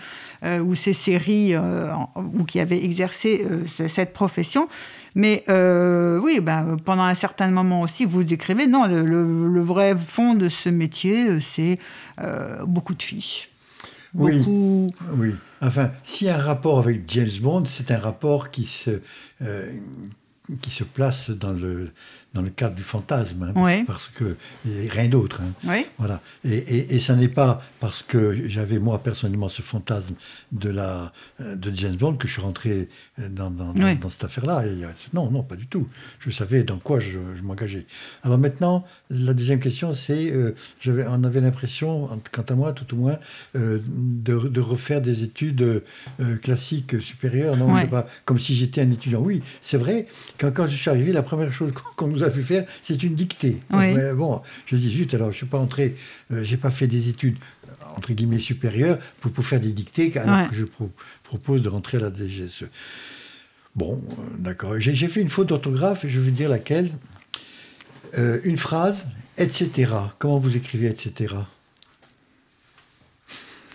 ou 0.61 0.75
ces 0.75 0.95
séries 0.95 1.55
ou 1.57 2.45
qui 2.45 2.61
avaient 2.61 2.83
exercé 2.83 3.47
cette 3.67 4.15
profession? 4.15 4.69
Mais 5.15 5.45
euh, 5.49 6.19
oui, 6.19 6.41
ben, 6.41 6.77
pendant 6.85 7.03
un 7.03 7.15
certain 7.15 7.49
moment 7.49 7.83
aussi, 7.83 8.05
vous 8.05 8.33
écrivez, 8.33 8.67
non, 8.67 8.87
le, 8.87 9.63
vrai 9.63 9.97
fond 9.97 10.35
de 10.35 10.49
ce 10.49 10.69
métier, 10.69 11.27
euh, 11.27 11.41
c'est 11.41 11.79
euh, 12.21 12.65
beaucoup 12.65 12.95
de 12.95 13.03
fiches. 13.03 13.51
Oui, 14.15 14.43
oui. 15.13 15.35
Enfin, 15.61 15.91
s'il 16.03 16.29
y 16.29 16.31
a 16.31 16.37
un 16.37 16.43
rapport 16.43 16.79
avec 16.79 17.03
James 17.09 17.29
Bond, 17.43 17.65
c'est 17.67 17.91
un 17.91 17.99
rapport 17.99 18.51
qui 18.51 18.65
se, 18.65 19.03
qui 20.63 20.71
se 20.71 20.83
place 20.83 21.29
dans 21.29 21.53
le, 21.53 21.91
dans 22.35 22.43
le 22.43 22.51
cadre 22.51 22.75
du 22.75 22.83
fantasme, 22.83 23.53
hein, 23.55 23.85
parce 23.87 24.09
que 24.09 24.37
rien 24.67 25.09
d'autre. 25.09 25.41
Hein. 25.43 25.83
Voilà. 25.99 26.21
Et, 26.45 26.57
et, 26.57 26.95
et 26.97 27.01
ça 27.01 27.17
n'est 27.17 27.29
pas 27.29 27.61
parce 27.81 28.03
que 28.03 28.49
j'avais 28.49 28.79
moi 28.79 29.03
personnellement 29.03 29.49
ce 29.49 29.63
fantasme 29.63 30.15
de 30.53 30.69
la 30.69 31.13
de 31.41 31.75
James 31.75 31.97
Bond 31.97 32.17
que 32.17 32.29
je 32.29 32.35
suis 32.35 32.43
rentré 32.43 32.89
dans, 33.19 33.51
dans, 33.51 33.73
dans 33.73 34.09
cette 34.09 34.25
affaire-là. 34.25 34.63
Non, 35.13 35.31
non, 35.31 35.43
pas 35.43 35.57
du 35.57 35.67
tout. 35.67 35.89
Je 36.19 36.31
savais 36.31 36.63
dans 36.63 36.79
quoi 36.79 37.01
je, 37.01 37.19
m'engageais. 37.43 37.87
Alors 38.23 38.39
maintenant, 38.39 38.85
la 39.11 39.35
deuxième 39.35 39.61
question, 39.61 39.93
c'est 39.93 40.31
euh, 40.31 40.55
on 40.87 41.25
avait 41.25 41.41
l'impression, 41.41 42.09
quant 42.33 42.43
à 42.43 42.55
moi, 42.55 42.73
tout 42.73 42.93
au 42.95 42.97
moins, 42.99 43.19
euh, 43.57 43.79
de, 43.87 44.39
de, 44.39 44.61
refaire 44.61 45.01
des 45.01 45.25
études 45.25 45.83
euh, 46.21 46.37
classiques 46.37 47.01
supérieures. 47.01 47.57
Non, 47.57 47.75
je 47.75 47.83
sais 47.83 47.87
pas, 47.87 48.07
comme 48.25 48.39
si 48.39 48.55
j'étais 48.55 48.81
un 48.81 48.91
étudiant. 48.91 49.21
Oui, 49.21 49.43
c'est 49.63 49.79
vrai. 49.79 50.07
Quand, 50.39 50.53
quand 50.53 50.67
je 50.67 50.77
suis 50.77 50.91
arrivé, 50.91 51.13
la 51.13 51.23
première 51.23 51.53
chose 51.53 51.73
qu'on 51.97 52.09
nous 52.19 52.25
a 52.25 52.31
fait 52.31 52.43
faire, 52.43 52.65
c'est 52.83 53.03
une 53.03 53.15
dictée. 53.15 53.61
bon, 53.71 54.43
je 54.67 54.77
dis 54.77 54.91
zut, 54.91 55.15
alors 55.15 55.33
je 55.33 55.37
suis 55.37 55.47
pas 55.47 55.59
entré, 55.59 55.95
euh, 56.33 56.43
j'ai 56.43 56.57
pas 56.57 56.71
fait 56.71 56.87
des 56.87 57.09
études 57.09 57.37
entre 57.97 58.13
guillemets 58.13 58.39
supérieures 58.39 58.99
pour, 59.21 59.33
pour 59.33 59.45
faire 59.45 59.61
des 59.61 59.73
dictées, 59.73 60.17
alors 60.19 60.49
que 60.49 60.55
je 60.55 60.65
propose 61.25 61.63
de 61.63 61.69
rentrer 61.69 61.99
à 61.99 62.01
la 62.01 62.11
DGSE. 62.13 62.65
Bon, 63.75 64.01
euh, 64.11 64.23
d'accord. 64.39 64.79
J'ai 64.79 65.09
fait 65.09 65.21
une 65.21 65.29
faute 65.29 65.49
d'orthographe, 65.49 66.05
et 66.05 66.09
je 66.09 66.19
vais 66.19 66.31
dire 66.31 66.49
laquelle. 66.49 66.91
Euh, 68.17 68.41
une 68.45 68.57
phrase, 68.57 69.07
etc. 69.37 69.93
Comment 70.19 70.39
vous 70.39 70.57
écrivez 70.57 70.87
etc. 70.89 71.35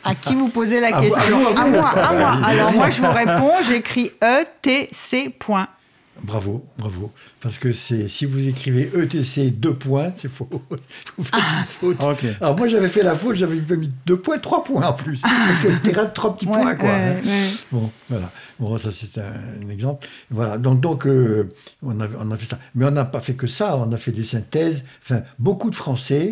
À 0.04 0.16
qui 0.16 0.36
vous 0.36 0.50
posez 0.50 0.80
la 0.80 0.92
question? 1.02 1.56
à, 1.56 1.68
moi, 1.68 1.90
à 1.90 2.14
moi. 2.14 2.32
Alors 2.48 2.74
moi, 2.74 2.90
je 2.90 3.02
vous 3.02 3.12
réponds, 3.12 3.54
j'écris 3.68 4.12
ETC. 4.22 5.36
Bravo, 6.22 6.66
bravo. 6.78 7.12
Parce 7.42 7.58
que 7.58 7.72
c'est 7.72 8.08
si 8.08 8.26
vous 8.26 8.48
écrivez 8.48 8.92
ETC 8.96 9.52
deux 9.52 9.74
points, 9.74 10.12
c'est 10.16 10.30
faux. 10.30 10.48
Vous 11.18 11.24
faites 11.24 11.34
une 11.34 11.42
ah. 11.42 11.66
faute. 11.68 11.98
Alors 12.40 12.58
moi 12.58 12.68
j'avais 12.68 12.88
fait 12.88 13.04
la 13.04 13.16
faute, 13.16 13.36
j'avais 13.36 13.56
mis 13.76 13.92
deux 14.06 14.18
points, 14.18 14.38
trois 14.38 14.64
points 14.64 14.88
en 14.88 14.94
plus. 14.94 15.22
Parce 15.22 15.60
que 15.62 15.72
c'était 15.72 15.94
trois 16.14 16.36
petits 16.36 16.46
points. 16.46 16.76
Quoi, 16.76 16.90
hein. 16.90 17.16
Bon, 17.72 17.90
voilà. 18.10 18.32
Bon, 18.60 18.78
ça 18.78 18.92
c'est 18.92 19.18
un, 19.18 19.70
exemple. 19.70 20.08
Voilà. 20.30 20.58
Donc, 20.58 20.82
donc 20.82 21.08
euh, 21.08 21.50
on, 21.82 22.00
a, 22.00 22.08
on, 22.20 22.32
a, 22.32 22.38
fait 22.38 22.46
ça. 22.46 22.60
Mais 22.76 22.86
on 22.86 22.92
n'a 22.92 23.06
pas 23.06 23.20
fait 23.20 23.34
que 23.34 23.48
ça. 23.48 23.78
On 23.78 23.92
a 23.92 23.98
fait 23.98 24.12
des 24.12 24.24
synthèses. 24.24 24.86
Enfin, 25.04 25.22
beaucoup 25.40 25.70
de 25.70 25.76
français. 25.76 26.32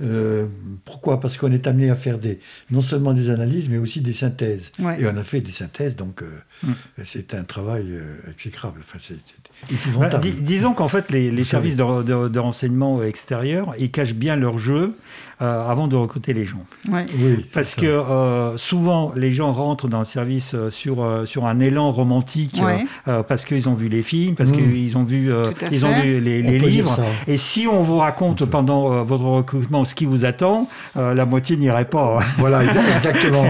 Euh, 0.00 0.46
pourquoi? 0.84 1.20
Parce 1.20 1.36
qu'on 1.36 1.52
est 1.52 1.66
amené 1.66 1.90
à 1.90 1.96
faire 1.96 2.18
des, 2.18 2.40
non 2.70 2.82
seulement 2.82 3.12
des 3.12 3.30
analyses, 3.30 3.68
mais 3.68 3.78
aussi 3.78 4.00
des 4.00 4.12
synthèses. 4.12 4.72
Et 4.98 5.06
on 5.06 5.16
a 5.16 5.22
fait 5.22 5.40
des 5.40 5.52
synthèses. 5.52 5.96
Donc, 5.96 6.22
euh, 6.22 6.28
mm. 6.64 6.72
c'est 7.04 7.34
un 7.34 7.44
travail 7.44 7.86
exécrable. 8.30 8.80
Enfin, 8.80 8.98
c'est 9.00 9.72
épouvantable. 9.72 10.24
Bah, 10.24 10.30
disons 10.40 10.74
qu'en 10.74 10.88
fait, 10.88 11.10
les, 11.10 11.44
services 11.44 11.76
de, 11.76 12.28
de, 12.28 12.38
renseignement 12.38 13.02
extérieur, 13.02 13.74
ils 13.78 13.90
cachent 13.90 14.14
bien 14.14 14.36
leur 14.36 14.58
jeu 14.58 14.94
euh, 15.42 15.68
avant 15.68 15.88
de 15.88 15.96
recruter 15.96 16.34
les 16.34 16.44
gens. 16.44 16.66
Oui, 16.90 17.46
Parce 17.52 17.74
que 17.74 17.86
euh, 17.86 18.56
souvent, 18.58 19.12
les 19.16 19.32
gens 19.32 19.52
rentrent 19.52 19.88
dans 19.88 20.00
le 20.00 20.04
service 20.04 20.54
sur, 20.68 21.26
sur 21.26 21.46
un 21.46 21.59
élan 21.60 21.92
romantique 21.92 22.62
parce 23.04 23.44
qu'ils 23.44 23.68
ont 23.68 23.74
vu 23.74 23.88
les 23.88 24.02
films, 24.02 24.34
parce 24.34 24.50
mm. 24.50 24.56
qu'ils 24.56 24.96
ont 24.96 25.04
vu, 25.04 25.30
ils 25.70 25.84
ont 25.84 25.94
vu 26.00 26.20
les, 26.20 26.42
livres. 26.58 26.98
Et 27.26 27.36
si 27.36 27.66
on 27.66 27.82
vous 27.82 27.98
raconte 27.98 28.44
pendant 28.44 29.04
votre 29.04 29.24
recrutement 29.24 29.84
ce 29.84 29.94
qui 29.94 30.04
vous 30.04 30.24
attend, 30.24 30.68
la 30.94 31.26
moitié 31.26 31.56
n'irait 31.56 31.84
pas. 31.84 32.20
Voilà, 32.38 32.62
exactement. 32.92 33.44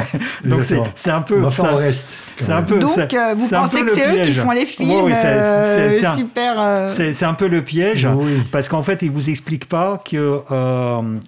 Donc 0.44 0.62
c'est 0.94 1.11
un 1.11 1.23
peu. 1.23 1.51
ça, 1.51 1.77
reste. 1.77 2.18
C'est 2.37 2.53
un 2.53 2.62
peu. 2.62 2.79
Donc 2.79 2.90
vous 2.90 3.49
pensez 3.49 3.83
que 3.83 3.94
c'est 3.94 4.23
eux 4.23 4.25
qui 4.25 4.33
font 4.33 4.51
les 4.51 4.66
films 4.66 4.90
oui, 4.90 5.12
c'est 5.14 6.16
super. 6.16 6.87
C'est 6.88 7.25
un 7.25 7.35
peu 7.35 7.49
le 7.49 7.62
piège 7.62 8.07
parce 8.51 8.68
qu'en 8.68 8.83
fait, 8.83 9.03
ils 9.03 9.11
vous 9.11 9.31
expliquent 9.31 9.68
pas 9.68 10.03
que 10.05 10.40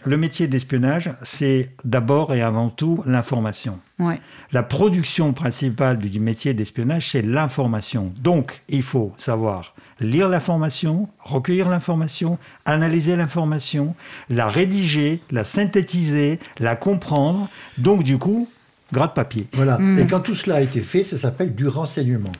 le 0.04 0.16
métier 0.16 0.46
d'espionnage, 0.46 1.10
c'est 1.22 1.70
d'abord 1.84 2.34
et 2.34 2.42
avant 2.42 2.70
tout 2.70 3.02
l'information. 3.06 3.78
La 4.52 4.62
production 4.62 5.32
principale 5.32 5.98
du 5.98 6.20
métier 6.20 6.54
d'espionnage, 6.54 7.10
c'est 7.10 7.22
l'information. 7.22 8.12
Donc, 8.20 8.62
il 8.68 8.82
faut 8.82 9.12
savoir 9.18 9.74
lire 10.00 10.28
l'information, 10.28 11.08
recueillir 11.20 11.68
l'information, 11.68 12.38
analyser 12.64 13.16
l'information, 13.16 13.94
la 14.28 14.48
rédiger, 14.48 15.20
la 15.30 15.44
synthétiser, 15.44 16.38
la 16.58 16.76
comprendre. 16.76 17.48
Donc, 17.78 18.02
du 18.02 18.18
coup, 18.18 18.48
gratte 18.92 19.14
papier. 19.14 19.46
Voilà. 19.52 19.78
Mm. 19.78 19.98
Et 19.98 20.06
quand 20.06 20.20
tout 20.20 20.34
cela 20.34 20.56
a 20.56 20.60
été 20.60 20.80
fait, 20.80 21.04
ça 21.04 21.16
s'appelle 21.16 21.54
du 21.54 21.66
renseignement. 21.66 22.32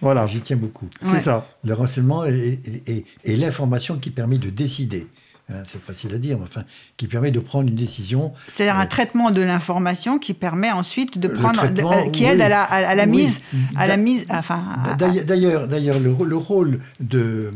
Voilà. 0.00 0.26
J'y 0.26 0.40
tiens 0.40 0.56
beaucoup. 0.56 0.88
C'est 1.02 1.20
ça. 1.20 1.48
Le 1.64 1.74
renseignement 1.74 2.24
est 2.24 3.02
l'information 3.24 3.96
qui 3.96 4.10
permet 4.10 4.38
de 4.38 4.50
décider. 4.50 5.06
Hein, 5.48 5.62
c'est 5.64 5.80
facile 5.80 6.12
à 6.12 6.18
dire, 6.18 6.38
mais 6.38 6.42
enfin, 6.42 6.64
qui 6.96 7.06
permet 7.06 7.30
de 7.30 7.38
prendre 7.38 7.68
une 7.68 7.76
décision. 7.76 8.32
C'est-à-dire 8.52 8.80
un 8.80 8.84
euh, 8.84 8.88
traitement 8.88 9.30
de 9.30 9.42
l'information 9.42 10.18
qui 10.18 10.34
permet 10.34 10.72
ensuite 10.72 11.18
de 11.18 11.28
prendre, 11.28 11.62
euh, 11.64 12.10
qui 12.10 12.24
aide 12.24 12.40
à 12.40 12.48
la, 12.48 12.64
à, 12.64 12.96
la 12.96 13.06
mise, 13.06 13.38
à 13.76 13.86
la 13.86 13.96
mise, 13.96 14.24
enfin. 14.28 14.64
D'ailleurs, 14.98 15.68
d'ailleurs, 15.68 16.00
le, 16.00 16.16
le, 16.24 16.36
rôle 16.36 16.80
de, 16.98 17.52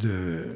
de 0.00 0.46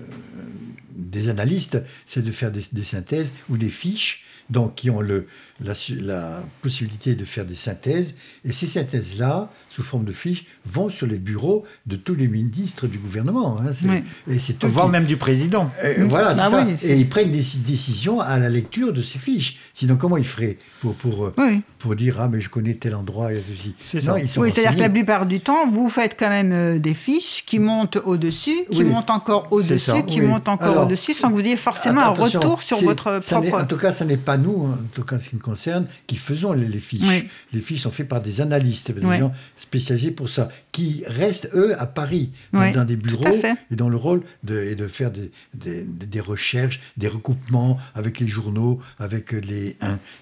des 0.95 1.29
analystes, 1.29 1.79
c'est 2.07 2.23
de 2.23 2.31
faire 2.31 2.51
des, 2.51 2.63
des, 2.73 2.83
synthèses 2.83 3.35
ou 3.51 3.59
des 3.59 3.69
fiches, 3.69 4.25
donc 4.49 4.75
qui 4.77 4.89
ont 4.89 5.03
le, 5.03 5.27
la, 5.61 5.73
la, 6.01 6.41
possibilité 6.63 7.15
de 7.15 7.25
faire 7.25 7.45
des 7.45 7.55
synthèses. 7.55 8.15
Et 8.45 8.53
ces 8.53 8.67
synthèses-là, 8.67 9.51
sous 9.71 9.83
forme 9.83 10.05
de 10.05 10.13
fiches, 10.13 10.45
vont 10.65 10.89
sur 10.89 11.07
les 11.07 11.19
bureaux 11.19 11.65
de 11.87 11.97
tous 11.97 12.15
les 12.15 12.29
ministres 12.29 12.87
du 12.87 12.99
gouvernement. 12.99 13.59
Hein. 13.61 14.01
Et 14.31 14.39
c'est 14.39 14.63
Voire 14.65 14.89
même 14.89 15.05
du 15.05 15.17
président. 15.17 15.71
Et, 15.83 16.03
voilà, 16.03 16.31
c'est 16.31 16.51
bah 16.53 16.67
ça. 16.67 16.67
Et 16.83 16.99
ils 16.99 17.09
prennent 17.09 17.31
des 17.31 17.45
décisions 17.67 18.21
à 18.21 18.39
la 18.39 18.49
lecture 18.49 18.93
de 18.93 19.03
ces 19.03 19.19
fiches. 19.19 19.59
Sinon, 19.73 19.97
comment 19.97 20.17
ils 20.17 20.27
feraient 20.27 20.59
pour, 20.81 20.95
pour, 20.95 21.27
euh, 21.27 21.35
pour 21.79 21.97
dire 21.97 22.21
Ah, 22.21 22.29
mais 22.29 22.41
je 22.41 22.49
connais 22.49 22.75
tel 22.75 22.95
endroit 22.95 23.33
et 23.33 23.43
ceci 23.49 23.75
C'est 23.79 24.01
ça. 24.01 24.15
oui, 24.15 24.53
c'est-à-dire 24.55 24.75
que 24.75 24.81
la 24.81 24.91
plupart 24.91 25.27
du 25.27 25.41
temps, 25.41 25.71
vous 25.71 25.89
faites 25.89 26.17
quand 26.19 26.29
même 26.29 26.53
euh, 26.53 26.79
des 26.79 26.95
fiches 26.95 27.45
qui 27.47 27.59
montent 27.59 27.99
au-dessus, 28.05 28.65
qui 28.71 28.85
montent 28.85 29.11
encore 29.11 29.49
au-dessus, 29.51 30.05
qui 30.07 30.21
montent 30.21 30.49
encore 30.49 30.85
au-dessus, 30.85 31.15
sans 31.15 31.29
que 31.29 31.35
vous 31.35 31.41
ayez 31.41 31.57
forcément 31.57 32.03
un 32.03 32.09
retour 32.09 32.63
sur 32.63 32.79
votre 32.83 33.21
propre. 33.21 33.55
En 33.55 33.65
tout 33.65 33.77
cas, 33.77 33.93
ce 33.93 34.05
n'est 34.05 34.17
pas 34.17 34.37
nous, 34.37 34.65
en 34.65 34.77
tout 34.93 35.05
cas, 35.05 35.19
ce 35.19 35.29
qui 35.29 35.37
me 35.37 35.41
concerne, 35.49 35.87
qui 36.07 36.17
faisons 36.17 36.53
les, 36.53 36.79
fiches. 36.79 37.25
Les 37.53 37.61
fiches 37.61 37.83
sont 37.83 37.91
faites 37.91 38.09
par 38.09 38.21
des 38.21 38.41
analystes, 38.41 38.93
des 38.93 39.19
gens 39.19 39.33
spécialisés 39.57 40.11
pour 40.11 40.29
ça, 40.29 40.49
qui 40.73 41.05
restent, 41.07 41.51
eux, 41.55 41.75
à 41.81 41.87
Paris, 41.87 42.31
dans, 42.53 42.85
des 42.85 42.97
bureaux, 42.97 43.41
et 43.71 43.77
dans 43.77 43.89
le 43.89 43.97
rôle 43.97 44.23
de, 44.45 44.63
et 44.63 44.75
de 44.75 44.87
faire 44.87 45.11
des, 45.11 45.31
des, 45.55 46.21
recherches, 46.21 46.81
des 46.97 47.09
recoupements 47.09 47.79
avec 47.95 48.21
les 48.21 48.29
journaux, 48.29 48.79
avec 48.99 49.33
les, 49.33 49.77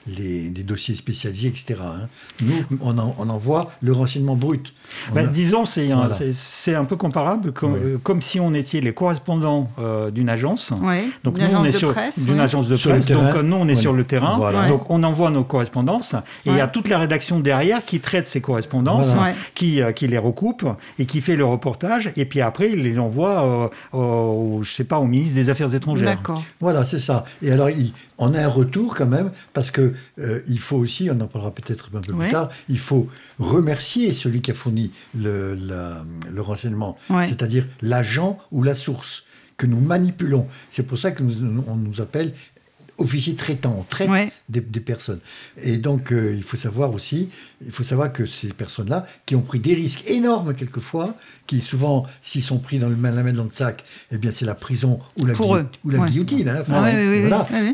les, 0.06 0.62
dossiers 0.62 0.94
spécialisés, 0.94 1.48
etc. 1.48 1.80
Hein. 1.82 2.08
Nous, 2.40 2.64
on, 2.80 2.96
on 2.98 3.28
envoie 3.28 3.72
le 3.82 3.92
renseignement 3.92 4.36
brut. 4.36 4.72
Bah, 5.14 5.26
disons, 5.26 5.64
c'est 5.66 5.90
un, 5.92 6.10
un, 6.10 6.84
peu 6.84 6.96
comparable, 6.96 7.52
comme, 7.52 7.74
euh, 7.74 7.98
comme, 7.98 8.22
si 8.22 8.40
on 8.40 8.54
était 8.54 8.80
les 8.80 8.92
correspondants 8.92 9.70
euh, 9.78 10.10
d'une 10.10 10.28
agence. 10.28 10.72
Donc, 11.24 11.38
nous, 11.38 11.46
on 11.54 11.64
est 11.64 11.72
sur 11.72 11.94
d'une 12.16 12.40
agence 12.40 12.68
de 12.68 12.76
presse. 12.76 13.06
Donc, 13.06 13.34
nous, 13.42 13.56
on 13.56 13.68
est 13.68 13.74
sur 13.74 13.92
le 13.92 14.04
terrain. 14.04 14.68
Donc, 14.68 14.90
on 14.90 15.02
envoie 15.16 15.31
nos 15.31 15.44
correspondances 15.44 16.14
et 16.44 16.50
il 16.50 16.57
y 16.57 16.61
a 16.61 16.68
toute 16.68 16.88
la 16.88 16.98
rédaction 16.98 17.40
derrière 17.40 17.85
qui 17.85 18.00
traite 18.00 18.26
ces 18.26 18.40
correspondances, 18.42 19.14
qui, 19.55 19.81
euh, 19.81 19.92
qui 19.92 20.07
les 20.07 20.18
recoupe 20.18 20.64
et 20.98 21.07
qui 21.07 21.20
fait 21.22 21.37
le 21.37 21.44
reportage. 21.44 22.11
Et 22.16 22.26
puis 22.26 22.42
après, 22.42 22.70
il 22.72 22.83
les 22.83 22.98
envoie, 22.98 23.70
au, 23.92 24.61
je 24.62 24.70
sais 24.70 24.85
pas, 24.85 24.98
au 24.98 25.07
ministre 25.07 25.35
des 25.35 25.48
Affaires 25.48 25.74
étrangères. 25.74 26.20
Voilà, 26.61 26.85
c'est 26.85 26.98
ça. 26.98 27.24
Et 27.42 27.50
alors, 27.50 27.68
on 28.18 28.35
a 28.35 28.42
un 28.42 28.48
retour 28.48 28.94
quand 28.94 29.07
même 29.07 29.31
parce 29.55 29.70
que 29.70 29.94
il 30.46 30.59
faut 30.59 30.76
aussi, 30.76 31.09
on 31.11 31.18
en 31.20 31.26
parlera 31.26 31.50
peut-être 31.50 31.88
un 31.94 32.00
peu 32.00 32.12
plus 32.14 32.31
tard, 32.31 32.50
il 32.68 32.79
faut 32.79 33.09
remercier 33.38 34.12
celui 34.12 34.42
qui 34.42 34.50
a 34.50 34.55
fourni 34.55 34.90
le, 35.18 35.57
le 36.31 36.40
renseignement, 36.42 36.98
c'est-à-dire 37.24 37.66
l'agent 37.81 38.38
ou 38.52 38.62
la 38.62 38.74
source 38.74 39.24
que 39.57 39.66
nous 39.66 39.81
manipulons. 39.81 40.46
C'est 40.70 40.83
pour 40.83 40.98
ça 40.98 41.11
que 41.12 41.22
nous, 41.22 41.64
on 41.66 41.76
nous 41.76 42.00
appelle 42.02 42.35
officier 42.98 43.35
traitant, 43.35 43.76
on 43.78 43.82
traite 43.82 44.11
des, 44.48 44.61
personnes. 44.61 45.20
Et 45.62 45.76
donc, 45.76 46.12
euh, 46.12 46.35
il 46.37 46.42
faut 46.42 46.56
savoir 46.56 46.92
aussi, 46.94 47.28
il 47.64 47.72
faut 47.72 47.85
savoir 47.85 48.12
que 48.12 48.26
ces 48.26 48.48
personnes-là, 48.48 49.06
qui 49.26 49.35
ont 49.35 49.42
pris 49.42 49.59
des 49.59 49.74
risques 49.74 50.04
énormes 50.09 50.54
quelquefois, 50.54 51.14
qui 51.46 51.61
souvent, 51.61 52.04
s'ils 52.22 52.42
sont 52.42 52.59
pris 52.59 52.78
dans 52.78 52.88
le, 52.88 52.96
la 53.00 53.22
main 53.22 53.32
dans 53.32 53.44
le 53.44 53.50
sac, 53.50 53.85
eh 54.12 54.18
bien, 54.18 54.30
c'est 54.32 54.46
la 54.46 54.54
prison 54.54 54.98
ou 55.20 55.26
la, 55.26 55.35
ou 55.85 55.90
la 55.90 56.06
guillotine. 56.06 56.48
Hein, 56.48 56.87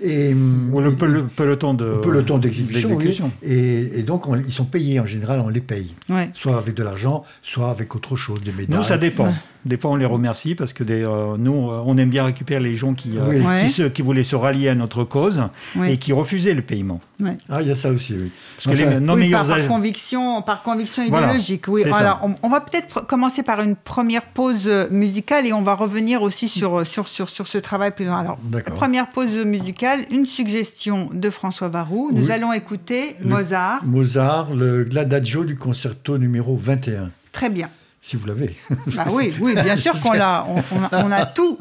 et, 0.02 0.35
ou 0.35 0.80
le, 0.80 0.94
peloton 1.26 1.74
de 1.74 1.96
peloton 2.02 2.38
d'exécution. 2.38 3.30
Et, 3.42 3.98
et, 3.98 4.02
donc, 4.02 4.24
ils 4.46 4.52
sont 4.52 4.64
payés 4.64 5.00
en 5.00 5.06
général, 5.06 5.40
on 5.40 5.48
les 5.48 5.61
paye, 5.61 5.94
soit 6.35 6.58
avec 6.58 6.74
de 6.74 6.82
l'argent, 6.82 7.24
soit 7.42 7.70
avec 7.70 7.94
autre 7.94 8.16
chose, 8.16 8.40
des 8.42 8.52
médailles. 8.52 8.76
Nous, 8.76 8.82
ça 8.82 8.98
dépend. 8.98 9.32
Des 9.64 9.77
fois, 9.77 9.92
on 9.92 9.96
les 9.96 10.07
remercie 10.07 10.55
parce 10.55 10.72
que 10.72 10.83
des, 10.83 11.05
euh, 11.05 11.37
nous, 11.38 11.70
euh, 11.70 11.83
on 11.87 11.96
aime 11.96 12.11
bien 12.11 12.25
récupérer 12.25 12.61
les 12.61 12.75
gens 12.75 12.94
qui, 12.94 13.16
euh, 13.16 13.59
qui, 13.59 13.68
se, 13.68 13.85
qui, 13.85 14.03
voulaient 14.03 14.25
se 14.25 14.35
rallier 14.35 14.68
à 14.68 14.75
notre 14.75 15.05
cause 15.05 15.44
et 15.87 15.98
qui 15.98 16.12
refusaient 16.12 16.55
le 16.55 16.62
paiement. 16.62 17.01
Ah, 17.48 17.62
il 17.62 17.68
y 17.68 17.70
a 17.70 17.77
ça 17.77 17.90
aussi, 17.90 18.16
oui. 18.18 18.33
Parce 18.57 18.77
que 18.77 18.83
les, 18.83 19.01
nos 19.01 19.14
meilleurs 19.14 19.46
par, 19.46 19.59
par, 19.59 19.68
conviction, 19.68 20.42
par 20.42 20.62
conviction 20.64 21.05
idéologique. 21.05 21.68
oui. 21.68 21.85
Alors, 21.92 22.29
on, 22.42 22.48
va 22.48 22.61
peut-être 22.61 23.07
commencer 23.07 23.44
par 23.44 23.61
une 23.61 23.77
première 23.77 24.22
pause 24.22 24.68
musicale 24.90 25.46
et 25.46 25.53
on 25.53 25.62
va 25.62 25.75
revenir 25.75 26.22
aussi 26.22 26.48
sur, 26.48 26.85
sur, 26.87 27.07
sur, 27.07 27.29
sur 27.29 27.46
ce 27.46 27.59
travail 27.59 27.92
plus 27.92 28.09
Alors, 28.09 28.38
première 28.75 29.11
pause 29.11 29.29
musicale, 29.44 30.01
une 30.11 30.27
suggestion 30.27 31.09
de 31.12 31.31
François 31.31 31.68
Varou. 31.68 32.11
Nous 32.12 32.31
allons 32.31 32.53
écouter 32.53 33.14
Mozart. 33.22 33.85
Mozart, 33.85 34.55
le 34.55 34.83
Gladagio 34.85 35.44
du 35.44 35.57
concerto 35.57 36.18
numéro 36.18 36.57
21. 36.57 37.11
Très 37.31 37.48
bien 37.48 37.68
si 38.02 38.16
vous 38.16 38.26
l'avez. 38.26 38.56
Bah 38.94 39.06
oui, 39.10 39.32
oui, 39.40 39.54
bien 39.54 39.76
sûr 39.76 39.98
qu'on 40.00 40.12
l'a. 40.12 40.44
On, 40.92 41.10
a, 41.10 41.24
tout. 41.24 41.56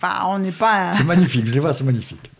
Enfin, 0.00 0.24
on 0.28 0.38
n'est 0.38 0.52
pas. 0.52 0.94
C'est 0.96 1.04
magnifique, 1.04 1.44
vous 1.44 1.50
allez 1.50 1.60
voir, 1.60 1.74
c'est 1.74 1.84
magnifique. 1.84 2.30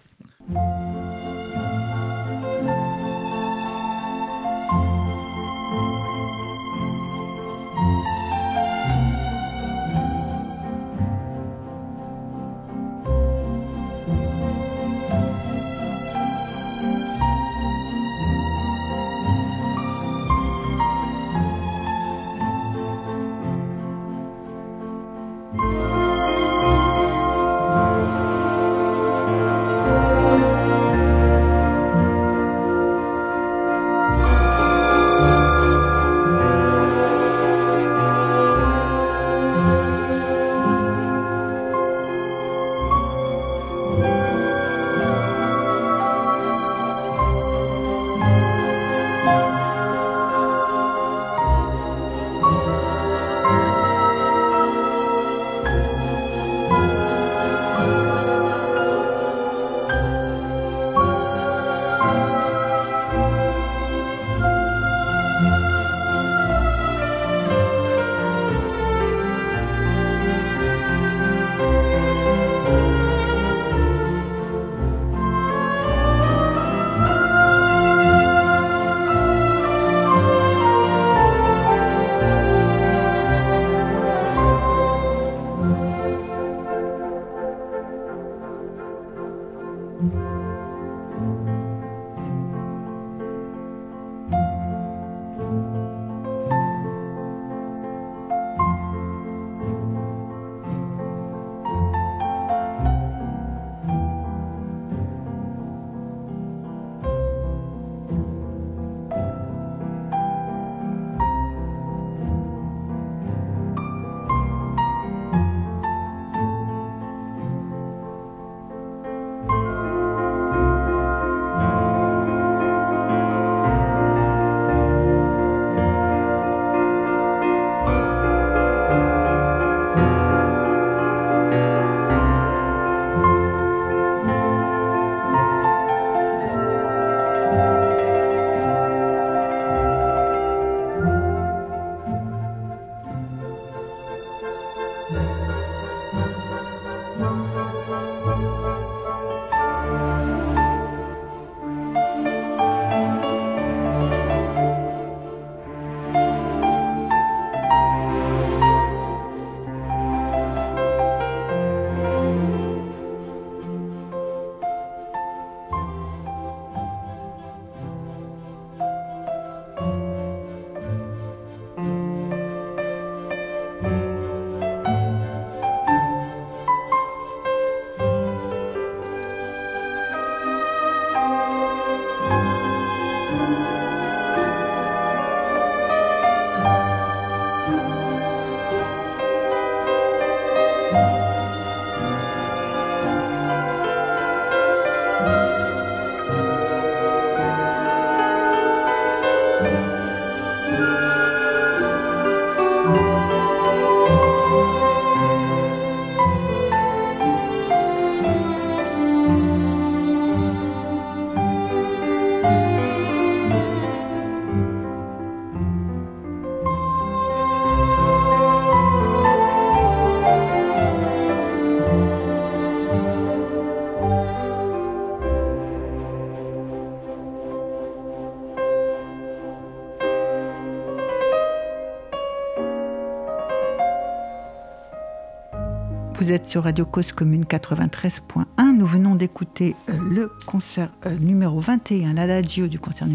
Vous 236.30 236.36
êtes 236.36 236.46
sur 236.46 236.62
Radio 236.62 236.86
Cause 236.86 237.10
Commune 237.10 237.42
93.1. 237.42 238.44
Nous 238.76 238.86
venons 238.86 239.16
d'écouter 239.16 239.74
euh, 239.88 239.98
le 239.98 240.30
concert 240.46 240.92
euh, 241.04 241.18
numéro 241.18 241.58
21, 241.58 242.12
l'adagio 242.12 242.68
du 242.68 242.78
concert 242.78 243.08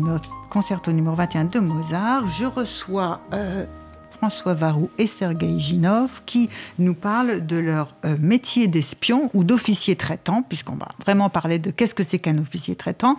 concerto 0.49 0.91
numéro 0.91 1.15
21 1.15 1.45
de 1.45 1.60
Mozart. 1.60 2.30
Je 2.30 2.43
reçois 2.43 3.21
euh, 3.32 3.65
François 4.17 4.54
Varou 4.54 4.89
et 4.97 5.08
Sergei 5.08 5.58
Ginov 5.58 6.23
qui 6.25 6.49
nous 6.78 6.93
parlent 6.93 7.45
de 7.45 7.56
leur 7.56 7.93
métier 8.19 8.67
d'espion 8.67 9.30
ou 9.34 9.45
d'officier 9.45 9.95
traitant, 9.95 10.41
puisqu'on 10.41 10.75
va 10.75 10.89
vraiment 10.99 11.30
parler 11.30 11.58
de 11.58 11.71
qu'est-ce 11.71 11.95
que 11.95 12.04
c'est 12.04 12.19
qu'un 12.19 12.38
officier 12.38 12.75
traitant. 12.75 13.15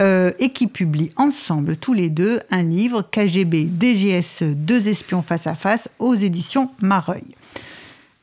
et 0.00 0.52
qui 0.54 0.68
publient 0.68 1.12
ensemble, 1.16 1.76
tous 1.76 1.92
les 1.92 2.08
deux, 2.08 2.40
un 2.50 2.62
livre 2.62 3.02
KGB 3.02 3.66
DGS 3.66 4.54
Deux 4.54 4.88
espions 4.88 5.20
face 5.20 5.46
à 5.46 5.54
face 5.54 5.90
aux 5.98 6.14
éditions 6.14 6.70
Mareuil. 6.80 7.24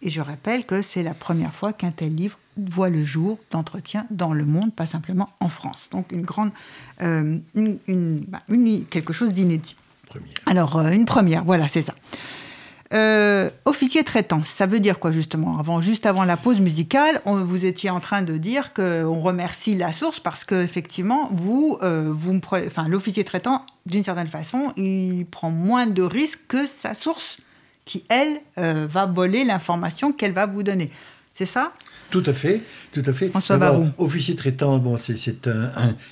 Et 0.05 0.09
je 0.09 0.21
rappelle 0.21 0.65
que 0.65 0.83
c'est 0.83 1.01
la 1.01 1.15
première 1.15 1.51
fois 1.51 1.73
qu'un 1.73 1.89
tel 1.89 2.13
livre 2.13 2.37
voit 2.57 2.89
le 2.89 3.03
jour 3.03 3.39
d'entretien 3.49 4.05
dans 4.11 4.33
le 4.33 4.45
monde, 4.45 4.71
pas 4.71 4.85
simplement 4.85 5.29
en 5.39 5.49
France. 5.49 5.89
Donc 5.91 6.11
une 6.11 6.21
grande, 6.21 6.51
euh, 7.01 7.39
une, 7.55 8.19
bah, 8.27 8.39
quelque 8.91 9.13
chose 9.13 9.33
d'inédit. 9.33 9.75
Alors 10.45 10.77
euh, 10.77 10.91
une 10.91 11.05
première, 11.05 11.43
voilà, 11.43 11.67
c'est 11.67 11.81
ça. 11.81 11.95
Euh, 12.93 13.49
officier 13.65 14.03
traitant, 14.03 14.43
ça 14.43 14.67
veut 14.67 14.79
dire 14.79 14.99
quoi 14.99 15.11
justement? 15.11 15.57
Avant, 15.57 15.81
Juste 15.81 16.05
avant 16.05 16.23
la 16.23 16.37
pause 16.37 16.59
musicale, 16.59 17.19
vous 17.25 17.65
étiez 17.65 17.89
en 17.89 17.99
train 17.99 18.21
de 18.21 18.37
dire 18.37 18.75
qu'on 18.75 19.19
remercie 19.19 19.73
la 19.73 19.91
source 19.91 20.19
parce 20.19 20.45
que 20.45 20.63
effectivement, 20.63 21.29
vous, 21.31 21.79
vous 21.81 22.39
enfin, 22.51 22.87
l'officier 22.87 23.23
traitant, 23.23 23.65
d'une 23.87 24.03
certaine 24.03 24.27
façon, 24.27 24.71
il 24.77 25.25
prend 25.25 25.49
moins 25.49 25.87
de 25.87 26.03
risques 26.03 26.41
que 26.47 26.67
sa 26.67 26.93
source 26.93 27.39
qui, 27.86 28.04
elle, 28.10 28.41
euh, 28.58 28.88
va 28.89 29.06
voler 29.06 29.43
l'information 29.43 30.12
qu'elle 30.12 30.34
va 30.34 30.45
vous 30.45 30.63
donner. 30.63 30.91
C'est 31.36 31.45
ça? 31.45 31.74
Tout 32.12 32.24
à 32.26 32.34
fait, 32.34 32.62
tout 32.93 33.04
à 33.06 33.12
fait. 33.12 33.30
officier 33.98 34.36
traitant, 34.36 34.78
bon, 34.78 34.98
c'est 34.98 35.17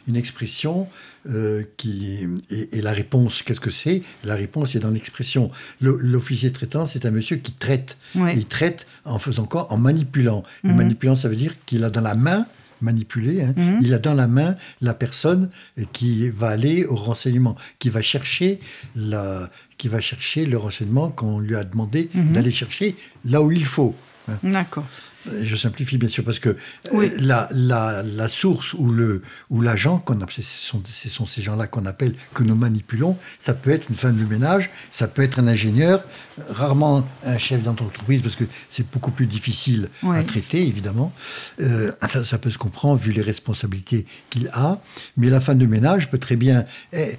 une 0.07 0.15
expression 0.17 0.89
euh, 1.29 1.63
qui 1.77 2.27
et, 2.49 2.81
la 2.81 2.91
réponse, 2.91 3.41
qu'est-ce 3.41 3.61
que 3.61 3.69
c'est? 3.69 4.01
La 4.25 4.35
réponse 4.35 4.75
est 4.75 4.79
dans 4.79 4.89
l'expression. 4.89 5.49
L'officier 5.79 6.51
traitant, 6.51 6.85
c'est 6.85 7.05
un 7.05 7.11
monsieur 7.11 7.37
qui 7.37 7.53
traite. 7.53 7.97
il 8.15 8.45
traite 8.47 8.85
en 9.05 9.17
faisant 9.17 9.45
quoi? 9.45 9.71
En 9.71 9.77
manipulant. 9.77 10.43
Et 10.65 10.67
mhm. 10.67 10.75
manipulant, 10.75 11.15
ça 11.15 11.29
veut 11.29 11.37
dire 11.37 11.53
qu'il 11.65 11.85
a 11.85 11.89
dans 11.89 12.01
la 12.01 12.15
main 12.15 12.45
manipulé, 12.83 13.41
hein. 13.41 13.53
mhm. 13.57 13.79
il 13.81 13.93
a 13.93 13.99
dans 13.99 14.13
la 14.13 14.27
main 14.27 14.55
la 14.81 14.93
personne 14.93 15.49
qui 15.91 16.29
va 16.29 16.49
aller 16.49 16.85
au 16.85 16.95
renseignement, 16.95 17.55
qui 17.79 17.89
va 17.89 18.01
chercher, 18.01 18.59
la, 18.95 19.49
qui 19.77 19.87
va 19.87 19.99
chercher 20.01 20.45
le 20.45 20.57
renseignement 20.57 21.09
qu'on 21.09 21.39
lui 21.39 21.55
a 21.55 21.63
demandé 21.63 22.09
mhm. 22.13 22.33
d'aller 22.33 22.51
chercher 22.51 22.95
là 23.25 23.41
où 23.41 23.51
il 23.51 23.65
faut. 23.65 23.95
Hein. 24.29 24.37
D'accord. 24.43 24.85
Je 25.31 25.55
simplifie 25.55 25.97
bien 25.97 26.09
sûr 26.09 26.23
parce 26.23 26.39
que 26.39 26.57
euh, 26.93 27.09
la, 27.17 27.49
la, 27.51 28.27
source 28.27 28.73
ou 28.73 28.89
le 28.89 29.21
ou 29.49 29.61
l'agent 29.61 29.99
qu'on 29.99 30.19
ce 30.29 30.41
sont, 30.41 30.81
ce 30.85 31.09
sont 31.09 31.25
ces 31.25 31.41
gens-là 31.41 31.67
qu'on 31.67 31.85
appelle 31.85 32.13
que 32.33 32.43
nous 32.43 32.55
manipulons. 32.55 33.17
Ça 33.39 33.53
peut 33.53 33.71
être 33.71 33.89
une 33.89 33.95
femme 33.95 34.17
de 34.17 34.25
ménage, 34.25 34.69
ça 34.91 35.07
peut 35.07 35.21
être 35.21 35.39
un 35.39 35.47
ingénieur, 35.47 36.03
rarement 36.49 37.07
un 37.25 37.37
chef 37.37 37.63
d'entreprise 37.63 38.21
parce 38.21 38.35
que 38.35 38.45
c'est 38.69 38.89
beaucoup 38.91 39.11
plus 39.11 39.27
difficile 39.27 39.89
à 40.03 40.23
traiter 40.23 40.65
évidemment. 40.67 41.13
Euh, 41.61 41.91
ça, 42.07 42.37
peut 42.37 42.51
se 42.51 42.57
comprendre 42.57 42.99
vu 42.99 43.11
les 43.11 43.21
responsabilités 43.21 44.05
qu'il 44.29 44.49
a, 44.53 44.79
mais 45.17 45.29
la 45.29 45.39
femme 45.39 45.57
de 45.57 45.65
ménage 45.65 46.09
peut 46.09 46.17
très 46.17 46.35
bien, 46.35 46.65
elle, 46.91 47.17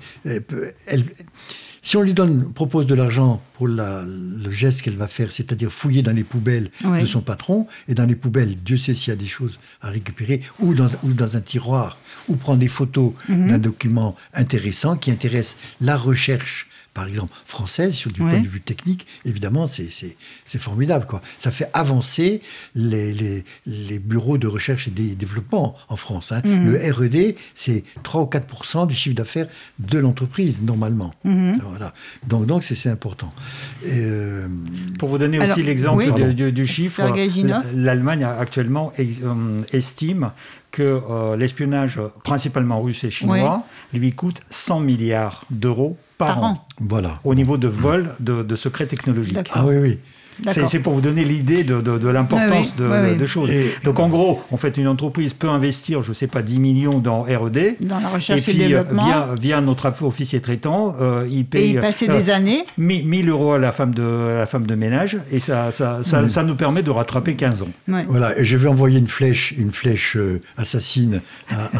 elle 0.87 1.05
si 1.85 1.99
on 1.99 2.03
lui 2.03 2.15
donne, 2.15 2.51
propose 2.55 2.87
de 2.87 2.95
l'argent 2.95 3.43
pour 3.53 3.69
le 3.69 4.51
geste 4.51 4.81
qu'elle 4.81 4.97
va 4.97 5.07
faire, 5.07 5.31
c'est-à-dire 5.31 5.71
fouiller 5.71 6.01
dans 6.01 6.13
les 6.13 6.25
poubelles 6.25 6.71
de 6.83 7.05
son 7.05 7.21
patron, 7.21 7.67
et 7.89 7.95
dans 7.95 8.07
les 8.07 8.17
poubelles, 8.17 8.57
Dieu 8.65 8.79
sait 8.79 8.95
s'il 8.95 9.11
y 9.11 9.13
a 9.13 9.17
des 9.17 9.27
choses 9.27 9.61
à 9.83 9.91
récupérer, 9.91 10.41
ou 10.59 10.75
dans, 10.75 11.37
un 11.37 11.41
tiroir, 11.43 11.99
ou 12.29 12.37
prendre 12.37 12.61
des 12.61 12.69
photos 12.69 13.13
mhm. 13.29 13.49
d'un 13.49 13.59
document 13.59 14.17
intéressant 14.33 14.97
qui 14.97 15.11
intéresse 15.11 15.59
la 15.83 15.99
recherche 15.99 16.69
par 16.95 17.07
exemple, 17.09 17.35
française, 17.45 17.93
sur 17.95 18.11
du 18.13 18.21
point 18.21 18.41
de 18.41 18.49
vue 18.49 18.61
technique, 18.61 19.07
évidemment, 19.25 19.67
c'est 19.67 20.17
formidable. 20.59 21.07
Quoi. 21.07 21.21
Ça 21.39 21.51
fait 21.51 21.69
avancer 21.73 22.41
les, 22.75 23.13
les, 23.13 23.45
les, 23.67 23.99
bureaux 23.99 24.39
de 24.39 24.47
recherche 24.47 24.89
et 24.89 24.91
des 24.91 25.15
développement 25.15 25.75
en 25.89 25.97
France. 25.97 26.33
Hein. 26.33 26.43
Mhm. 26.45 26.73
Le 26.73 26.93
R&D, 26.93 27.37
c'est 27.55 27.85
3 28.03 28.23
ou 28.23 28.27
4% 28.27 28.87
du 28.87 28.95
chiffre 28.95 29.17
d'affaires 29.17 29.49
de 29.79 29.99
l'entreprise, 29.99 30.63
normalement. 30.63 31.15
Mhm. 31.25 31.61
Voilà. 31.69 31.93
Donc, 32.27 32.47
donc 32.47 32.63
c'est 32.63 32.89
important. 32.91 33.33
Euh, 33.87 34.47
Pour 34.99 35.09
vous 35.09 35.19
donner 35.19 35.39
aussi 35.41 35.63
l'exemple 35.63 36.05
du, 36.35 36.67
chiffre, 36.67 37.03
l'Allemagne 37.75 38.25
actuellement 38.25 38.93
euh, 38.99 39.63
estime 39.73 40.31
que 40.71 40.83
euh, 40.83 41.37
l'espionnage, 41.37 42.01
principalement 42.25 42.81
russe 42.83 43.05
et 43.05 43.11
chinois, 43.11 43.65
lui 43.93 44.13
coûte 44.13 44.43
100 44.51 44.81
milliards 44.81 45.45
d'euros 45.51 45.97
par, 46.19 46.43
an. 46.43 46.67
Voilà. 46.81 47.21
Au 47.25 47.35
niveau 47.35 47.57
de 47.57 47.69
vol 47.69 48.15
de, 48.21 48.57
secrets 48.57 48.87
technologiques. 48.87 49.51
Ah 49.53 49.65
oui, 49.67 49.77
oui. 49.79 49.99
C'est 50.47 50.81
pour 50.81 50.95
vous 50.95 51.01
donner 51.01 51.25
l'idée 51.25 51.65
de, 51.65 52.09
l'importance 52.09 52.77
de, 52.77 53.27
choses. 53.27 53.51
Donc 53.85 53.99
en 53.99 54.09
gros, 54.09 54.43
en 54.51 54.57
fait, 54.57 54.77
une 54.77 54.89
entreprise 54.89 55.35
peut 55.35 55.49
investir, 55.49 56.03
je 56.03 56.11
ne 56.11 56.15
sais 56.15 56.27
pas, 56.27 56.43
10 56.43 56.59
millions 56.59 56.99
dans 56.99 57.23
R&D. 57.23 57.77
Dans 57.81 58.01
la 58.01 58.09
recherche 58.09 58.41
et, 58.41 58.53
puis, 58.53 58.63
euh, 58.63 58.69
développement. 58.69 59.05
Via, 59.05 59.29
via 59.41 59.61
notre 59.61 59.93
officier 60.03 60.41
traitant, 60.41 60.97
euh, 61.01 61.27
il 61.31 61.45
paye... 61.45 61.65
Et 61.65 61.71
il 61.71 61.81
passait 61.81 62.07
des 62.07 62.31
euh, 62.31 62.35
années 62.35 62.65
1000 62.79 63.29
euros 63.29 63.53
à 63.53 63.59
la 63.59 63.73
femme 63.73 63.95
de, 63.95 64.37
la 64.39 64.47
femme 64.47 64.67
de 64.67 64.75
ménage 64.75 65.19
et 65.31 65.41
ça, 65.41 65.73
ça, 65.73 66.03
ça, 66.05 66.43
nous 66.43 66.55
permet 66.55 66.83
de 66.83 66.91
rattraper 66.91 67.35
15 67.35 67.63
ans. 67.63 67.69
Voilà, 67.87 68.39
et 68.39 68.45
je 68.45 68.57
vais 68.57 68.69
envoyer 68.69 68.99
une 68.99 69.09
flèche, 69.09 69.55
une 69.57 69.73
flèche 69.73 70.17
assassine 70.57 71.21
à, 71.51 71.71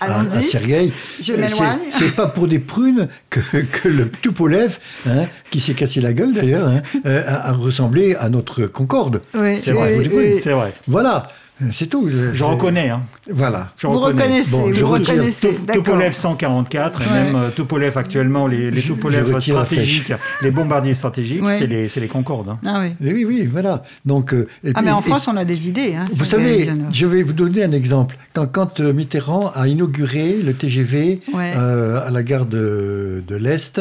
à, 0.00 0.20
à, 0.36 0.42
Sergueï. 0.42 0.92
Je 1.20 1.32
m'éloigne. 1.32 1.78
C'est 1.90 2.14
pas 2.14 2.26
pour 2.26 2.48
des 2.48 2.58
prunes 2.58 3.08
que, 3.30 3.40
que 3.40 3.88
le 3.88 4.10
Tupolev, 4.10 4.78
hein, 5.06 5.26
qui 5.50 5.60
s'est 5.60 5.74
cassé 5.74 6.00
la 6.00 6.12
gueule 6.12 6.32
d'ailleurs, 6.32 6.68
hein, 6.68 6.82
a, 7.04 7.48
a 7.48 7.52
ressemblé 7.52 7.93
à 8.18 8.28
notre 8.28 8.66
Concorde. 8.66 9.22
Oui, 9.34 9.58
c'est 9.58 9.72
vrai. 9.72 9.98
C'est 10.38 10.52
vrai. 10.52 10.72
Voilà. 10.88 11.28
C'est 11.70 11.86
tout. 11.86 12.10
Je, 12.10 12.42
reconnais. 12.42 12.90
Hein. 12.90 13.02
Voilà. 13.30 13.70
Je 13.76 13.86
vous 13.86 14.00
reconnaissez. 14.00 14.50
Bon, 14.50 14.72
je 14.72 14.84
reconnaissez. 14.84 15.54
Tupolev 15.72 16.12
144 16.12 17.02
et 17.02 17.10
même 17.10 17.36
euh, 17.36 17.50
Tupolev 17.50 17.96
actuellement, 17.96 18.48
les, 18.48 18.72
les 18.72 18.80
Tupolev 18.80 19.38
stratégiques, 19.40 20.12
les 20.42 20.50
bombardiers 20.50 20.94
stratégiques, 20.94 21.44
c'est 21.48 21.68
les, 21.68 21.86
les 21.86 22.08
Concorde. 22.08 22.48
Hein. 22.48 22.58
Ah 22.66 22.80
oui. 22.80 23.12
oui, 23.12 23.24
oui, 23.24 23.48
voilà. 23.50 23.84
Donc, 24.04 24.34
euh, 24.34 24.48
ah, 24.74 24.82
mais 24.82 24.90
en 24.90 25.00
France, 25.00 25.28
on 25.28 25.36
a 25.36 25.44
des 25.44 25.68
idées. 25.68 25.94
Hein, 25.94 26.06
vous 26.12 26.24
savez, 26.24 26.70
je 26.90 27.06
vais 27.06 27.22
vous 27.22 27.32
donner 27.32 27.62
un 27.62 27.72
exemple. 27.72 28.16
Quand, 28.32 28.46
quand 28.46 28.80
euh, 28.80 28.92
Mitterrand 28.92 29.52
a 29.54 29.68
inauguré 29.68 30.34
le 30.42 30.54
TGV 30.54 31.20
à 31.34 32.10
la 32.10 32.22
gare 32.24 32.46
de, 32.46 33.22
de 33.26 33.36
l'Est, 33.36 33.80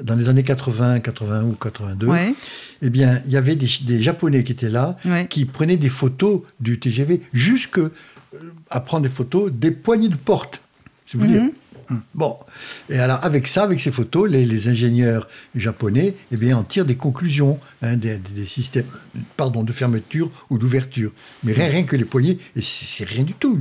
dans 0.00 0.14
les 0.14 0.28
années 0.28 0.44
80, 0.44 1.00
81 1.00 1.42
ou 1.42 1.56
82, 1.60 2.08
eh 2.82 2.90
bien, 2.90 3.22
il 3.26 3.32
y 3.32 3.36
avait 3.36 3.56
des, 3.56 4.00
Japonais 4.00 4.44
qui 4.44 4.52
étaient 4.52 4.68
là, 4.68 4.96
qui 5.28 5.44
prenaient 5.44 5.76
des 5.76 5.88
photos 5.88 6.42
du 6.60 6.78
TGV, 6.78 7.20
jusque 7.32 7.78
euh, 7.78 7.90
à 8.70 8.80
prendre 8.80 9.02
des 9.02 9.08
photos 9.08 9.50
des 9.52 9.70
poignées 9.70 10.08
de 10.08 10.16
porte. 10.16 10.60
Si 11.06 11.16
vous 11.16 11.26
voulez. 11.26 11.40
Mhm. 11.40 11.52
Bon, 12.14 12.36
et 12.90 12.98
alors 12.98 13.18
avec 13.22 13.48
ça, 13.48 13.62
avec 13.62 13.80
ces 13.80 13.90
photos, 13.90 14.28
les, 14.28 14.68
ingénieurs 14.68 15.26
japonais, 15.54 16.14
eh 16.30 16.36
bien, 16.36 16.58
en 16.58 16.62
tirent 16.62 16.84
des 16.84 16.96
conclusions, 16.96 17.58
hein, 17.82 17.96
des, 17.96 18.20
systèmes, 18.44 18.84
pardon, 19.36 19.62
de 19.62 19.72
fermeture 19.72 20.30
ou 20.50 20.58
d'ouverture. 20.58 21.12
Mais 21.44 21.52
rien, 21.52 21.84
que 21.84 21.96
les 21.96 22.04
poignées, 22.04 22.38
et 22.56 22.60
c'est 22.62 23.04
rien 23.04 23.22
du 23.22 23.32
tout, 23.32 23.58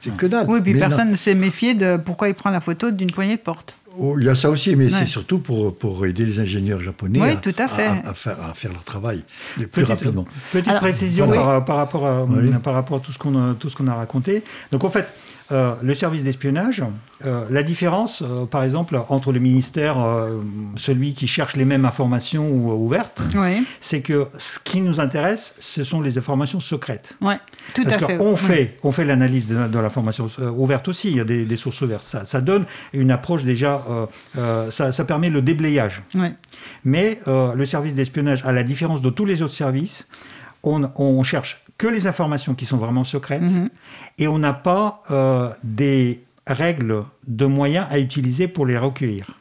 c'est 0.00 0.16
que 0.16 0.26
dalle. 0.26 0.46
Oui, 0.48 0.60
puis 0.60 0.74
personne 0.74 1.10
ne 1.10 1.16
s'est 1.16 1.34
méfié 1.34 1.74
de 1.74 1.96
pourquoi 1.96 2.28
il 2.28 2.34
prend 2.34 2.50
la 2.50 2.60
photo 2.60 2.90
d'une 2.90 3.10
poignée 3.10 3.36
de 3.36 3.42
porte. 3.42 3.74
Oh, 3.98 4.16
il 4.18 4.24
y 4.24 4.28
a 4.28 4.34
ça 4.34 4.50
aussi, 4.50 4.74
mais 4.74 4.90
c'est 4.90 5.06
surtout 5.06 5.38
pour, 5.38 5.76
pour 5.76 6.04
aider 6.06 6.24
les 6.24 6.40
ingénieurs 6.40 6.82
japonais 6.82 7.20
à, 7.20 7.36
tout 7.36 7.54
à, 7.58 7.68
fait. 7.68 7.86
À, 7.86 8.14
faire, 8.14 8.36
à, 8.42 8.54
faire, 8.54 8.72
leur 8.72 8.82
travail 8.82 9.22
plus 9.70 9.84
rapidement. 9.84 10.26
Petite 10.52 10.74
précision 10.76 11.28
par, 11.28 11.64
par, 11.64 11.76
rapport 11.76 12.06
à, 12.06 12.26
par 12.62 12.74
rapport 12.74 12.96
à 12.98 13.00
tout 13.00 13.12
ce 13.12 13.18
qu'on 13.18 13.36
a, 13.36 13.54
tout 13.54 13.68
ce 13.68 13.76
qu'on 13.76 13.86
a 13.86 13.94
raconté. 13.94 14.42
Donc 14.72 14.84
en 14.84 14.90
fait, 14.90 15.06
euh, 15.52 15.74
le 15.82 15.92
service 15.92 16.24
d'espionnage, 16.24 16.82
euh, 17.26 17.46
la 17.50 17.62
différence, 17.62 18.22
euh, 18.22 18.46
par 18.46 18.64
exemple, 18.64 18.98
entre 19.10 19.30
le 19.30 19.40
ministère, 19.40 19.96
celui 20.76 21.12
qui 21.12 21.26
cherche 21.26 21.54
les 21.56 21.66
mêmes 21.66 21.84
informations 21.84 22.48
ouvertes, 22.50 23.20
c'est 23.80 24.00
que 24.00 24.28
ce 24.38 24.58
qui 24.58 24.80
nous 24.80 25.00
intéresse, 25.00 25.54
ce 25.58 25.84
sont 25.84 26.00
les 26.00 26.16
informations 26.16 26.60
secrètes. 26.60 27.16
Ouais, 27.20 27.38
tout 27.74 27.84
Parce 27.84 27.98
qu'on 27.98 28.36
fait, 28.36 28.78
on 28.82 28.92
fait 28.92 29.04
l'analyse 29.04 29.48
de, 29.48 29.78
l'information 29.78 30.28
ouverte 30.56 30.88
aussi, 30.88 31.10
il 31.10 31.16
y 31.16 31.20
a 31.20 31.24
des, 31.24 31.56
sources 31.56 31.82
ouvertes. 31.82 32.04
Ça, 32.04 32.24
ça, 32.24 32.40
donne 32.40 32.64
une 32.92 33.10
approche 33.10 33.44
déjà, 33.44 33.82
ça, 34.70 34.92
ça, 34.92 35.04
permet 35.04 35.30
le 35.30 35.42
déblayage. 35.42 36.02
Mais 36.84 37.20
le 37.26 37.64
service 37.64 37.94
d'espionnage, 37.94 38.44
à 38.44 38.52
la 38.52 38.62
différence 38.62 39.02
de 39.02 39.10
tous 39.10 39.26
les 39.26 39.42
autres 39.42 39.52
services, 39.52 40.06
on, 40.62 40.90
on 40.96 41.22
cherche 41.22 41.63
que 41.78 41.86
les 41.86 42.06
informations 42.06 42.54
qui 42.54 42.66
sont 42.66 42.76
vraiment 42.76 43.04
secrètes 43.04 43.42
mhm. 43.42 43.68
et 44.18 44.28
on 44.28 44.38
n'a 44.38 44.52
pas 44.52 45.02
euh, 45.10 45.50
des 45.62 46.22
règles 46.46 47.04
de 47.26 47.46
moyens 47.46 47.86
à 47.90 47.98
utiliser 47.98 48.48
pour 48.48 48.66
les 48.66 48.78
recueillir. 48.78 49.38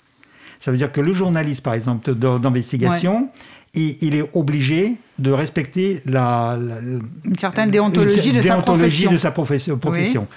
Ça 0.59 0.71
veut 0.71 0.77
dire 0.77 0.91
que 0.91 1.01
le 1.01 1.13
journaliste, 1.13 1.61
par 1.61 1.73
exemple, 1.73 2.15
d'investigation, 2.15 3.29
il, 3.73 4.15
est 4.15 4.29
obligé 4.33 4.95
de 5.19 5.31
respecter 5.31 6.01
la, 6.05 6.57
une 7.25 7.37
certaine 7.37 7.71
déontologie, 7.71 8.31
de, 8.31 8.41
sa 8.41 8.61
profession. 8.61 9.11
de 9.11 9.17
sa 9.17 9.31
profession. 9.31 10.27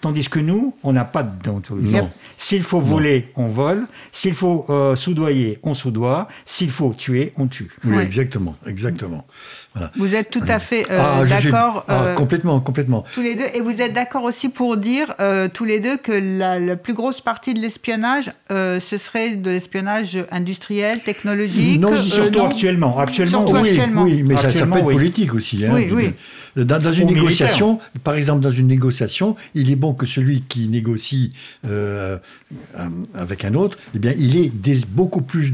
Tandis 0.00 0.28
que 0.28 0.40
nous, 0.40 0.74
on 0.82 0.92
n'a 0.92 1.04
pas 1.04 1.22
de 1.22 1.42
déontologie. 1.42 1.96
S'il 2.36 2.62
faut 2.62 2.80
voler, 2.80 3.32
on 3.36 3.46
vole. 3.46 3.86
S'il 4.12 4.34
faut 4.34 4.66
euh, 4.68 4.94
soudoyer, 4.94 5.58
on 5.62 5.74
soudoie. 5.74 6.28
S'il 6.44 6.70
faut 6.70 6.92
tuer, 6.92 7.32
on 7.36 7.46
tue. 7.46 7.70
Oui, 7.84 7.98
exactement, 7.98 8.56
exactement. 8.66 9.26
Vous 9.96 10.14
êtes 10.14 10.30
tout 10.30 10.42
à 10.48 10.58
fait 10.58 10.86
euh, 10.90 11.00
ah, 11.00 11.24
d'accord. 11.24 11.84
Ah, 11.88 12.02
euh, 12.02 12.14
complètement, 12.14 12.60
complètement. 12.60 13.04
Tous 13.14 13.22
les 13.22 13.34
deux. 13.34 13.44
Et 13.54 13.60
vous 13.60 13.80
êtes 13.80 13.92
d'accord 13.92 14.24
aussi 14.24 14.48
pour 14.48 14.76
dire 14.76 15.14
euh, 15.20 15.48
tous 15.52 15.64
les 15.64 15.80
deux 15.80 15.96
que 15.96 16.12
la, 16.12 16.76
plus 16.76 16.94
grosse 16.94 17.20
partie 17.20 17.54
de 17.54 17.60
l'espionnage, 17.60 18.32
ce 18.50 18.98
serait 18.98 19.36
de 19.36 19.50
l'espionnage 19.50 20.18
industriel, 20.30 21.00
technologique. 21.00 21.80
Non, 21.80 21.94
surtout 21.94 22.42
actuellement. 22.42 22.98
Actuellement, 22.98 23.46
oui, 23.50 23.80
oui, 23.96 24.22
mais 24.22 24.36
ça, 24.36 24.66
peut 24.66 24.78
être 24.78 24.84
politique 24.84 25.34
aussi. 25.34 25.64
Hein, 25.64 25.72
oui, 25.74 25.88
oui. 25.92 26.64
Dans, 26.64 26.92
une 26.92 27.08
négociation, 27.08 27.78
par 28.02 28.14
exemple, 28.14 28.42
dans 28.42 28.50
une 28.50 28.66
négociation, 28.66 29.36
il 29.54 29.70
est 29.70 29.76
bon 29.76 29.92
que 29.92 30.06
celui 30.06 30.42
qui 30.42 30.68
négocie 30.68 31.32
avec 33.14 33.44
un 33.44 33.54
autre, 33.54 33.78
eh 33.94 33.98
bien, 33.98 34.14
il 34.16 34.36
ait 34.36 34.50
des, 34.52 34.78
beaucoup 34.88 35.22
plus 35.22 35.52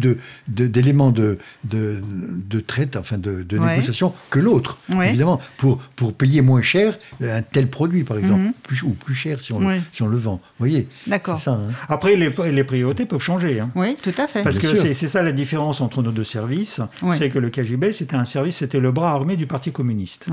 d'éléments 0.49 1.11
de, 1.11 1.39
de, 1.65 2.01
de, 2.49 2.61
traite, 2.61 2.97
enfin 2.97 3.19
de, 3.19 3.43
de 3.43 3.59
négociation 3.59 4.12
que 4.31 4.39
l'autre, 4.39 4.79
évidemment, 5.03 5.41
pour, 5.57 5.79
pour 5.97 6.13
payer 6.13 6.43
moins 6.43 6.63
cher 6.63 6.99
un 7.23 7.43
tel 7.43 7.69
produit, 7.69 8.05
par 8.05 8.19
exemple, 8.19 8.41
mhm. 8.41 8.53
plus, 8.63 8.83
ou 8.83 8.91
plus 8.91 9.15
cher 9.15 9.41
si 9.41 9.53
on, 9.53 9.61
le, 9.61 9.77
si 9.93 10.03
on 10.03 10.07
le 10.07 10.17
vend. 10.17 10.41
Vous 10.59 10.67
voyez 10.67 10.89
D'accord. 11.07 11.41
Hein. 11.47 11.69
Après, 11.89 12.17
les, 12.17 12.33
les, 12.51 12.65
priorités 12.65 13.07
peuvent 13.07 13.23
changer. 13.23 13.61
Hein. 13.61 13.71
Oui, 13.75 13.97
tout 14.03 14.15
à 14.19 14.27
fait. 14.27 14.43
Parce 14.43 14.59
que 14.59 14.75
c'est 14.75 14.95
ça 14.95 15.23
la 15.23 15.33
différence 15.33 15.81
entre 15.81 16.03
nos 16.03 16.11
deux 16.11 16.25
services. 16.25 16.81
C'est 17.13 17.31
que 17.31 17.39
le 17.39 17.51
KGB, 17.51 17.93
c'était 17.93 18.17
un 18.17 18.25
service, 18.25 18.59
c'était 18.59 18.81
le 18.81 18.93
bras 18.93 19.13
armé 19.13 19.37
du 19.37 19.47
Parti 19.47 19.73
communiste. 19.73 20.27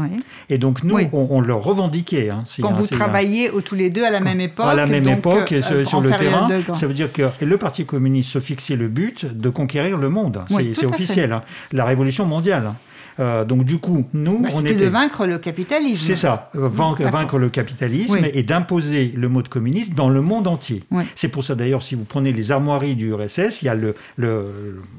Et 0.50 0.58
donc, 0.58 0.84
nous, 0.84 0.98
on, 1.14 1.42
le 1.42 1.54
revendiquait. 1.54 2.30
Hein, 2.30 2.44
Quand 2.62 2.74
vous 2.74 2.88
travaillez 2.88 3.52
tous 3.64 3.76
les 3.76 3.90
deux 3.90 4.04
à 4.04 4.10
la 4.10 4.20
même 4.20 4.42
époque. 4.42 4.66
À 4.66 4.76
la 4.76 4.88
même 4.88 5.08
époque, 5.08 5.52
euh, 5.52 5.86
sur 5.86 6.02
le 6.02 6.10
terrain, 6.12 6.50
ça 6.74 6.88
veut 6.88 6.94
dire 6.94 7.12
que 7.12 7.24
le 7.42 7.58
Parti 7.58 7.86
communiste 7.86 8.32
se 8.32 8.40
fixait 8.40 8.76
le 8.76 8.88
but 8.88 9.26
de 9.26 9.50
conquérir 9.50 9.98
le 9.98 10.10
monde. 10.10 10.44
c'est 10.74 10.86
officiel. 10.86 11.42
La 11.72 11.86
révolution 11.86 12.26
mondiale. 12.26 12.74
Euh, 13.20 13.44
donc 13.44 13.64
du 13.64 13.78
coup, 13.78 14.06
nous, 14.14 14.40
bah, 14.40 14.50
on 14.54 14.62
était 14.62 14.76
de 14.76 14.86
vaincre 14.86 15.26
le 15.26 15.38
capitalisme. 15.38 16.08
C'est 16.08 16.16
ça, 16.16 16.50
vaincre, 16.54 17.38
le 17.38 17.50
capitalisme 17.50 18.26
et 18.34 18.44
d'imposer 18.44 19.14
le 19.16 19.30
mode 19.30 19.50
communiste 19.50 19.94
dans 19.94 20.10
le 20.10 20.22
monde 20.22 20.48
entier. 20.48 20.84
C'est 21.16 21.28
pour 21.28 21.44
ça 21.44 21.56
d'ailleurs, 21.56 21.82
si 21.82 21.96
vous 21.96 22.06
prenez 22.06 22.32
les 22.32 22.52
armoiries 22.52 22.96
du 22.96 23.14
RSS, 23.14 23.62
il 23.62 23.66
y 23.66 23.70
a 23.70 23.76
le, 23.76 23.96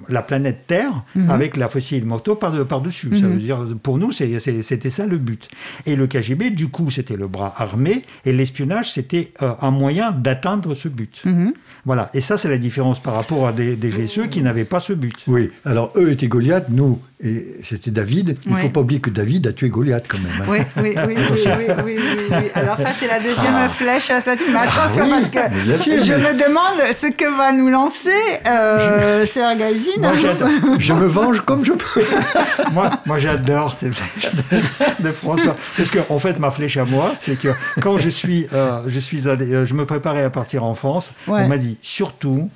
la 0.09 0.22
planète 0.22 0.66
Terre 0.66 1.04
mhm. 1.14 1.30
avec 1.30 1.56
la 1.56 1.68
fossile 1.68 2.04
moto 2.04 2.35
par, 2.35 2.66
par 2.66 2.80
dessus. 2.80 3.11
Ça 3.14 3.26
mhm. 3.26 3.33
veut 3.33 3.38
dire, 3.38 3.64
pour 3.83 3.98
nous, 3.98 4.12
c'était 4.12 4.90
ça 4.90 5.06
le 5.06 5.18
but. 5.18 5.48
Et 5.87 5.96
le 5.96 6.06
KGB, 6.06 6.50
du 6.50 6.68
coup, 6.68 6.90
c'était 6.90 7.16
le 7.16 7.28
bras 7.28 7.54
armé 7.56 8.02
et 8.24 8.33
l'espionnage, 8.33 8.92
c'était 8.92 9.33
euh, 9.42 9.52
un 9.61 9.70
moyen 9.70 10.12
d'atteindre 10.12 10.74
ce 10.74 10.88
but. 10.88 11.22
Mhm. 11.24 11.52
Voilà. 11.85 12.11
Et 12.14 12.20
ça, 12.20 12.37
c'est 12.37 12.48
la 12.48 12.59
différence 12.59 13.00
par 13.00 13.14
rapport 13.14 13.46
à 13.46 13.52
des, 13.52 13.76
des 13.76 13.90
GSE 13.90 14.28
qui 14.30 14.42
n'avaient 14.42 14.64
pas 14.64 14.80
ce 14.80 14.92
but. 14.92 15.24
Oui. 15.26 15.50
Alors 15.64 15.92
eux 15.96 16.11
étaient 16.11 16.28
Goliath, 16.28 16.66
nous 16.68 17.00
et 17.22 17.56
c'était 17.62 17.90
David. 17.90 18.38
Il 18.46 18.52
ne 18.52 18.59
faut 18.59 18.70
pas 18.70 18.80
oublier 18.80 19.00
que 19.00 19.11
David 19.11 19.46
a 19.46 19.52
tué 19.52 19.68
Goliath 19.68 20.06
quand 20.09 20.18
même. 20.18 20.33
Hein. 20.40 20.44
Oui, 20.48 20.59
oui, 20.78 20.94
oui, 21.06 21.14
oui, 21.33 21.66
oui, 21.85 21.96
oui, 22.30 22.37
Alors 22.54 22.78
ça, 22.78 22.90
c'est 22.98 23.09
la 23.09 23.18
deuxième 23.18 23.54
ah. 23.54 23.68
flèche 23.68 24.11
à 24.11 24.22
cette... 24.22 24.40
Mais 24.48 24.54
ah 24.56 24.62
attention, 24.62 25.09
parce 25.09 25.28
que 25.28 26.02
je 26.02 26.12
me 26.12 26.33
demande 26.33 26.80
ce 26.98 27.06
que 27.09 27.37
va 27.37 27.52
nous 27.52 27.68
lancer 27.68 28.09
euh, 28.46 29.26
Serge 29.33 29.59
Moi, 29.98 30.12
je 30.78 30.92
me 30.92 31.06
venge 31.06 31.42
comme 31.42 31.64
je 31.64 31.72
peux. 31.72 32.02
moi, 32.72 32.90
moi 33.04 33.18
j'adore 33.18 33.74
ces 33.74 33.90
flèches 33.92 34.33
de, 35.00 35.12
François. 35.12 35.56
Parce 35.76 35.90
qu'en 35.90 36.04
en 36.09 36.18
fait, 36.18 36.38
ma 36.38 36.50
flèche 36.50 36.78
à 36.78 36.85
moi, 36.85 37.12
c'est 37.16 37.38
que 37.38 37.48
quand 37.83 37.98
je 37.98 38.09
suis, 38.09 38.46
euh, 38.54 38.80
je, 38.87 38.98
suis 38.98 39.28
allé, 39.28 39.52
euh, 39.52 39.64
je 39.64 39.74
me 39.74 39.85
préparais 39.85 40.24
à 40.24 40.30
partir 40.30 40.64
en 40.64 40.74
France, 40.74 41.12
on 41.26 41.48
m'a 41.48 41.59
dit 41.59 41.78
surtout 41.83 42.48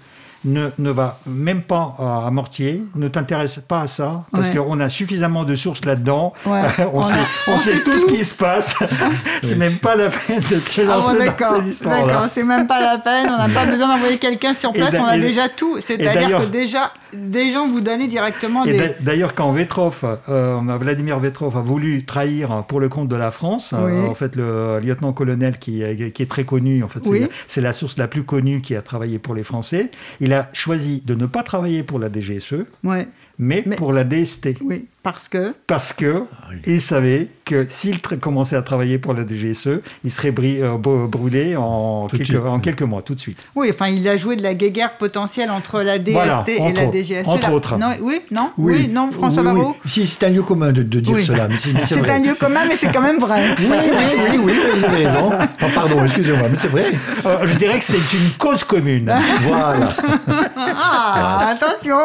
ne, 0.44 0.68
ne 0.78 0.90
va 0.90 1.18
même 1.26 1.62
pas 1.62 1.94
à 1.98 2.30
Mortier, 2.30 2.83
ne 2.94 3.09
t'intéresse 3.09 3.61
pas 3.66 3.83
à 3.83 3.88
ça, 3.88 4.24
parce 4.33 4.50
qu'on 4.50 4.79
a 4.81 4.88
suffisamment 4.88 5.44
de 5.44 5.54
sources 5.54 5.85
là-dedans. 5.85 6.33
on, 6.46 7.02
sait, 7.02 7.81
tout, 7.83 7.98
ce 7.98 8.06
qui 8.06 8.25
se 8.25 8.35
passe. 8.35 8.75
c'est 9.42 9.56
même 9.56 9.77
pas 9.77 9.96
la 9.96 10.10
peine 10.10 10.42
de 10.50 10.58
te 10.58 10.81
ah 10.81 10.85
lancer 10.85 11.27
dans 11.27 11.62
ces 11.62 11.71
histoires 11.71 12.06
D'accord, 12.06 12.27
c'est 12.35 12.42
même 12.42 12.66
pas 12.66 12.81
la 12.81 12.98
peine. 12.98 13.29
On 13.31 13.38
n'a 13.38 13.48
pas 13.48 13.66
besoin 13.66 13.88
d'envoyer 13.88 14.19
quelqu'un 14.19 14.54
sur 14.54 14.73
place. 14.73 14.94
On 14.98 15.06
a 15.06 15.19
déjà 15.19 15.48
tout. 15.48 15.79
C'est-à-dire 15.85 16.40
que 16.40 16.46
déjà, 16.46 16.92
des 17.15 17.52
gens 17.52 17.69
vous 17.69 17.81
donnaient 17.81 18.08
directement 18.08 18.65
des... 18.65 18.90
D'ailleurs, 19.00 19.35
quand 19.35 19.52
Vetrov, 19.52 20.19
euh, 20.29 20.60
Vladimir 20.79 21.19
Vetrov 21.19 21.56
a 21.56 21.60
voulu 21.60 22.04
trahir 22.04 22.65
pour 22.69 22.81
le 22.81 22.88
compte 22.88 23.08
de 23.08 23.17
la 23.17 23.31
France, 23.31 23.75
euh, 23.77 24.06
en 24.06 24.15
fait, 24.15 24.37
le 24.37 24.81
lieutenant-colonel 24.81 25.58
qui, 25.58 25.83
qui, 26.12 26.23
est 26.23 26.31
très 26.31 26.44
connu, 26.44 26.83
en 26.83 26.88
fait, 26.88 27.00
c'est 27.46 27.60
la 27.60 27.73
source 27.73 27.98
la 27.98 28.08
plus 28.08 28.25
connue 28.25 28.60
qui 28.60 28.75
a 28.77 28.83
travaillé 28.83 29.19
pour 29.19 29.35
les 29.35 29.42
Français, 29.42 29.90
il 30.21 30.33
a 30.33 30.48
choisi 30.52 31.02
de 31.04 31.15
ne 31.15 31.27
pas 31.27 31.42
travailler 31.42 31.83
pour 31.83 31.98
la 31.98 32.10
DGSE. 32.10 32.65
Ouais 32.83 33.08
mais, 33.38 33.62
pour 33.62 33.92
la 33.92 34.04
DST. 34.04 34.60
Oui, 34.62 34.87
parce 35.05 35.29
que? 35.29 35.55
Parce 35.67 35.92
que 35.92 36.25
ah 36.33 36.48
il 36.67 36.81
savait 36.81 37.29
que 37.44 37.67
s'il 37.69 38.00
commençait 38.00 38.57
à 38.57 38.63
travailler 38.63 38.98
pour 38.98 39.13
la 39.13 39.27
DGSE, 39.27 39.81
il 40.02 40.11
serait 40.11 40.33
euh, 40.38 40.79
brûlé 40.79 41.57
en, 41.57 42.07
quelques, 42.09 42.35
en 42.35 42.59
quelques, 42.59 42.83
mois, 42.83 43.02
tout 43.02 43.15
de 43.15 43.21
suite. 43.21 43.46
Oui, 43.55 43.71
enfin, 43.71 43.88
il 43.88 44.09
a 44.09 44.17
joué 44.17 44.35
de 44.35 44.42
la 44.42 44.55
guerre 44.55 44.96
potentielle 44.96 45.50
entre 45.50 45.83
la 45.83 45.98
DST 45.98 46.48
et 46.48 46.73
la 46.73 46.90
DGSE. 46.90 47.29
Entre 47.29 47.52
autres. 47.52 47.77
Non, 47.77 47.88
oui, 48.00 48.23
non, 48.31 48.50
oui, 48.57 48.88
non, 48.88 49.13
François 49.13 49.42
oui, 49.52 49.61
Si, 49.85 50.07
c'est 50.07 50.25
un 50.25 50.31
lieu 50.31 50.42
commun 50.42 50.73
de, 50.73 50.83
dire 50.83 51.21
cela. 51.21 51.48
C'est 51.59 52.11
un 52.11 52.19
lieu 52.21 52.35
commun, 52.35 52.63
mais 52.67 52.77
c'est 52.77 52.90
quand 52.90 53.02
même 53.02 53.21
vrai. 53.21 53.42
oui, 53.59 53.67
oui, 53.69 54.38
oui, 54.38 54.38
oui, 54.42 54.79
vous 54.79 54.85
avez 54.87 55.07
raison. 55.07 55.31
pardon, 55.75 56.02
excusez-moi, 56.02 56.48
mais 56.50 56.59
c'est 56.59 56.69
vrai. 56.69 56.87
Euh, 57.27 57.46
je 57.46 57.59
dirais 57.59 57.79
que 57.79 57.85
c'est 57.85 57.98
une 57.98 58.31
cause 58.38 58.65
commune. 58.65 59.13
voilà. 59.42 59.92
Ah, 60.77 61.50
attention 61.50 61.98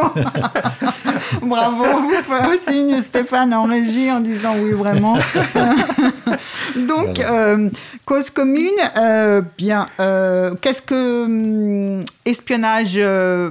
Bravo, 1.41 1.83
vous 1.83 2.21
signe 2.89 3.01
Stéphane 3.01 3.53
en 3.53 3.63
régie 3.63 4.11
en 4.11 4.19
disant 4.19 4.55
oui, 4.59 4.71
vraiment. 4.71 5.17
Donc, 6.75 7.19
euh, 7.19 7.69
cause 8.05 8.29
commune, 8.29 8.69
euh, 8.97 9.41
bien, 9.57 9.87
euh, 9.99 10.55
qu'est-ce 10.61 10.81
que 10.81 11.25
hum, 11.25 12.05
espionnage 12.25 12.99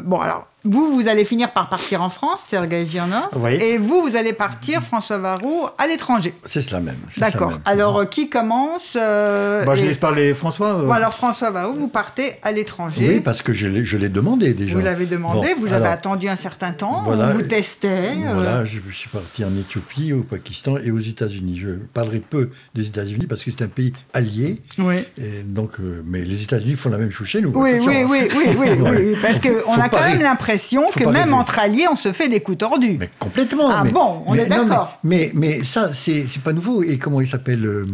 Bon, 0.05 0.21
alors, 0.21 0.47
vous, 0.69 0.95
vous 0.95 1.09
allez 1.09 1.25
finir 1.25 1.53
par 1.53 1.71
partir 1.71 2.03
en 2.03 2.11
France, 2.11 2.41
Sergei 2.49 2.85
Girnov, 2.85 3.29
et 3.51 3.79
vous, 3.79 4.03
vous 4.03 4.17
allez 4.17 4.35
partir, 4.35 4.83
François 4.83 5.17
Varro, 5.17 5.69
à 5.79 5.87
l'étranger. 5.87 6.35
C'est 6.45 6.61
cela 6.61 6.81
même. 6.81 6.99
D'accord. 7.17 7.59
Alors, 7.65 7.99
euh, 7.99 8.05
qui 8.05 8.29
commence 8.29 8.97
euh, 8.97 9.65
bah, 9.65 9.75
Je 9.75 9.87
laisse 9.87 9.97
parler 9.97 10.35
François. 10.35 10.79
Euh. 10.81 10.91
alors, 10.91 11.15
François 11.15 11.51
Varro, 11.51 11.73
vous 11.73 11.89
partez 11.89 12.35
à 12.43 12.53
l'étranger. 12.53 13.09
Oui, 13.09 13.21
parce 13.21 13.41
que 13.41 13.53
je 13.55 13.67
l'ai 13.67 14.09
demandé 14.09 14.53
déjà. 14.53 14.75
Vous 14.75 14.83
l'avez 14.83 15.07
demandé, 15.07 15.55
vous 15.55 15.73
avez 15.73 15.89
attendu 15.89 16.29
un 16.29 16.37
certain 16.37 16.73
temps, 16.73 17.03
voilà, 17.03 17.31
on 17.31 17.39
vous 17.39 17.43
testait. 17.43 18.15
Voilà, 18.35 18.65
je 18.65 18.79
suis 18.93 19.09
parti 19.09 19.45
en 19.45 19.57
Éthiopie, 19.57 20.13
au 20.13 20.23
Pakistan 20.23 20.77
et 20.77 20.91
aux 20.91 20.99
États-Unis. 20.99 21.59
Je 21.59 21.71
parlerai 21.95 22.19
peu 22.19 22.51
des 22.75 22.87
États-Unis 22.87 23.27
parce 23.27 23.43
que 23.43 23.51
c'est 23.51 23.63
un 23.63 23.69
pays 23.69 23.95
allié. 24.13 24.61
Oui. 24.79 24.97
Et 25.17 25.43
donc, 25.45 25.79
mais 26.05 26.25
les 26.25 26.43
États-Unis 26.43 26.75
font 26.75 26.91
la 26.91 26.99
même 26.99 27.11
chose 27.11 27.27
chez 27.27 27.41
nous. 27.41 27.53
Oui, 27.55 27.73
oui, 27.81 28.05
oui, 28.07 28.29
oui, 28.37 28.57
oui, 28.59 28.69
oui, 28.81 29.17
parce 29.23 29.39
qu'on 29.41 29.81
a 29.81 29.89
quand 29.89 30.03
même 30.03 30.21
l'impression 30.21 30.58
que 30.59 31.09
même 31.09 31.35
entre 31.35 31.59
alliés, 31.59 31.87
on 31.91 31.97
se 31.97 32.13
fait 32.13 32.29
des 32.29 32.41
coups 32.41 32.59
tordus. 32.59 32.97
Mais 32.99 33.11
complètement. 33.19 33.71
Ah 33.71 33.85
bon, 33.85 34.23
on 34.27 34.35
est 34.35 34.49
d'accord. 34.49 34.99
Mais, 35.05 35.31
mais, 35.35 35.65
ça, 35.65 35.91
c'est 35.93 36.27
pas 36.43 36.53
nouveau. 36.53 36.83
Et 36.83 36.99
comment 36.99 37.21
il 37.21 37.29
s'appelle 37.29 37.65
euh, 37.65 37.87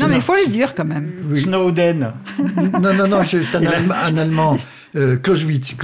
Non, 0.00 0.08
mais 0.08 0.16
il 0.16 0.22
faut 0.22 0.34
le 0.34 0.50
dire 0.50 0.74
quand 0.74 0.84
même. 0.84 1.12
Snowden. 1.34 2.12
non, 2.80 2.94
non, 2.94 3.08
non, 3.08 3.22
c'est 3.24 3.42
un, 3.54 4.16
Allemand 4.16 4.58
euh, 4.96 5.16
Clausewitz, 5.16 5.74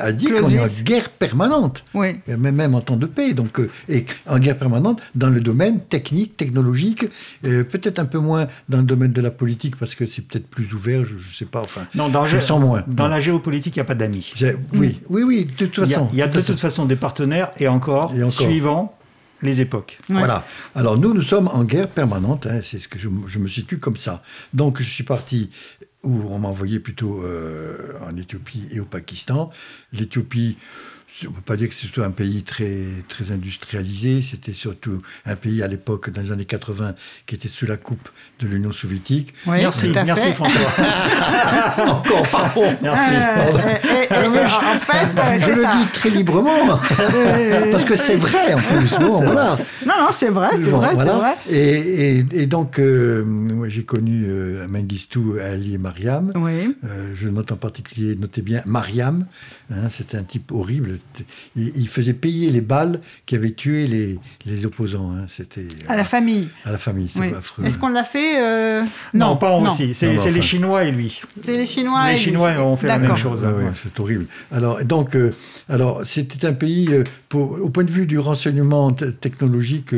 a 0.00 0.12
dit 0.12 0.26
qu'on 0.26 0.50
est 0.50 0.60
en 0.60 0.66
guerre 0.82 1.10
permanente, 1.10 1.84
oui. 1.94 2.16
même 2.26 2.74
en 2.74 2.80
temps 2.80 2.96
de 2.96 3.06
paix, 3.06 3.32
donc, 3.32 3.60
euh, 3.60 3.70
et 3.88 4.06
en 4.26 4.38
guerre 4.38 4.56
permanente 4.56 5.00
dans 5.14 5.28
le 5.28 5.40
domaine 5.40 5.80
technique, 5.80 6.36
technologique, 6.36 7.06
euh, 7.44 7.64
peut-être 7.64 7.98
un 7.98 8.04
peu 8.04 8.18
moins 8.18 8.46
dans 8.68 8.78
le 8.78 8.84
domaine 8.84 9.12
de 9.12 9.20
la 9.20 9.30
politique 9.30 9.76
parce 9.76 9.94
que 9.94 10.06
c'est 10.06 10.22
peut-être 10.22 10.46
plus 10.46 10.72
ouvert, 10.74 11.04
je 11.04 11.14
ne 11.14 11.20
sais 11.20 11.46
pas, 11.46 11.60
enfin, 11.60 11.86
non, 11.94 12.08
dans 12.08 12.26
je 12.26 12.38
sens 12.38 12.60
moins. 12.60 12.84
Dans 12.86 13.08
la 13.08 13.20
géopolitique, 13.20 13.76
il 13.76 13.78
n'y 13.78 13.82
a 13.82 13.86
pas 13.86 13.94
d'amis. 13.94 14.32
Oui, 14.74 15.00
oui, 15.08 15.22
oui, 15.22 15.44
de 15.46 15.66
toute 15.66 15.86
façon. 15.86 16.08
Il 16.12 16.18
y 16.18 16.22
a, 16.22 16.28
de, 16.28 16.40
toute 16.40 16.60
façon 16.60 16.84
des 16.84 16.96
partenaires 16.96 17.50
et 17.58 17.68
encore, 17.68 18.12
suivant 18.30 18.96
les 19.42 19.60
époques. 19.60 19.98
Voilà. 20.08 20.44
Alors 20.74 20.98
nous, 20.98 21.14
nous 21.14 21.22
sommes 21.22 21.48
en 21.48 21.64
guerre 21.64 21.88
permanente, 21.88 22.46
hein, 22.46 22.60
c'est 22.62 22.78
ce 22.78 22.88
que 22.88 22.98
je, 22.98 23.08
je, 23.26 23.38
me 23.38 23.46
situe 23.46 23.78
comme 23.78 23.96
ça. 23.96 24.22
Donc 24.54 24.80
je 24.80 24.88
suis 24.88 25.04
parti 25.04 25.50
où 26.04 26.28
on 26.30 26.38
m'a 26.38 26.48
envoyé 26.48 26.78
plutôt 26.78 27.22
euh, 27.22 27.98
en 28.06 28.16
Éthiopie 28.16 28.68
et 28.70 28.80
au 28.80 28.84
Pakistan. 28.84 29.50
L'Éthiopie, 29.92 30.56
on 31.22 31.30
ne 31.30 31.34
peut 31.34 31.40
pas 31.42 31.56
dire 31.56 31.68
que 31.68 31.74
c'est 31.74 31.98
un 32.00 32.10
pays 32.10 32.42
très, 32.42 32.86
très 33.08 33.30
industrialisé, 33.30 34.20
c'était 34.22 34.52
surtout 34.52 35.00
un 35.26 35.36
pays 35.36 35.62
à 35.62 35.68
l'époque, 35.68 36.10
dans 36.10 36.20
les 36.20 36.32
années 36.32 36.44
80, 36.44 36.94
qui 37.26 37.34
était 37.34 37.48
sous 37.48 37.66
la 37.66 37.76
coupe 37.76 38.08
de 38.40 38.48
l'Union 38.48 38.72
soviétique. 38.72 39.34
merci, 39.46 39.92
merci 40.04 40.32
François. 40.32 40.60
Encore, 41.86 42.28
pardon. 42.28 42.76
Merci. 42.82 43.14
en 43.14 44.80
fait, 44.80 45.40
je, 45.40 45.50
le 45.50 45.78
dis 45.78 45.92
très 45.92 46.10
librement, 46.10 46.78
parce 47.70 47.84
que 47.84 47.96
c'est 47.96 48.16
vrai 48.16 48.54
en 48.54 48.58
plus. 48.58 48.96
voilà. 48.98 49.58
Non, 49.86 49.94
non, 50.00 50.08
c'est 50.12 50.30
vrai, 50.30 50.50
c'est 50.52 50.70
vrai, 50.70 50.94
vrai. 50.94 51.36
Et, 51.48 52.24
et, 52.32 52.46
donc, 52.46 52.78
euh, 52.78 53.64
j'ai 53.68 53.84
connu 53.84 54.24
euh, 54.26 54.66
Mengistu 54.68 55.40
Ali 55.40 55.74
et 55.74 55.78
Mariam. 55.78 56.32
Oui. 56.34 56.76
Euh, 56.84 57.12
je 57.14 57.28
note 57.28 57.52
en 57.52 57.56
particulier, 57.56 58.16
notez 58.16 58.42
bien, 58.42 58.62
Mariam, 58.66 59.26
hein, 59.70 59.88
c'était 59.90 60.16
un 60.16 60.22
type 60.22 60.52
horrible, 60.52 60.98
il, 61.56 61.88
faisait 61.88 62.12
payer 62.12 62.50
les 62.50 62.60
balles 62.60 63.00
qui 63.26 63.34
avaient 63.34 63.52
tué 63.52 63.86
les, 63.86 64.18
les 64.46 64.66
opposants. 64.66 65.12
Hein. 65.12 65.26
C'était 65.28 65.66
à 65.88 65.96
la 65.96 66.04
famille. 66.04 66.48
À 66.64 66.72
la 66.72 66.78
famille, 66.78 67.10
c'est 67.12 67.34
affreux. 67.34 67.64
Est-ce 67.64 67.78
qu'on 67.78 67.88
l'a 67.88 68.04
fait 68.04 68.40
euh, 68.40 68.82
non, 69.12 69.36
pas 69.36 69.56
aussi. 69.56 69.94
C'est 69.94 70.30
les 70.30 70.42
Chinois 70.42 70.84
et 70.84 70.92
lui. 70.92 71.20
C'est 71.42 71.56
les 71.56 71.66
Chinois. 71.66 72.10
Les 72.10 72.16
Chinois 72.16 72.52
ont 72.60 72.76
fait 72.76 72.88
la 72.88 72.98
même 72.98 73.16
chose. 73.16 73.44
Ah 73.44 73.52
c'est 73.74 73.98
horrible. 74.00 74.26
Alors 74.52 74.82
donc, 74.84 75.16
euh, 75.16 75.32
alors 75.68 76.02
c'était 76.04 76.46
un 76.46 76.52
pays 76.52 76.88
euh, 76.90 77.04
pour, 77.28 77.52
au 77.52 77.68
point 77.68 77.84
de 77.84 77.90
vue 77.90 78.06
du 78.06 78.18
renseignement 78.18 78.90
technologique 78.92 79.94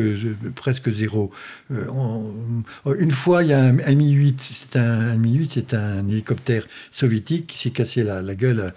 presque 0.55 0.91
zéro. 0.91 1.31
une 1.71 3.11
fois, 3.11 3.43
il 3.43 3.51
y 3.51 3.53
a 3.53 3.61
un, 3.61 3.73
Mi-8, 3.73 4.35
c'est 4.39 4.77
un, 4.77 5.17
Mi-8, 5.17 5.51
c'est 5.53 5.75
un 5.75 6.09
hélicoptère 6.09 6.67
soviétique 6.93 7.47
qui 7.49 7.59
s'est 7.59 7.71
cassé 7.71 8.05
la, 8.05 8.23
la 8.23 8.35
gueule 8.35 8.73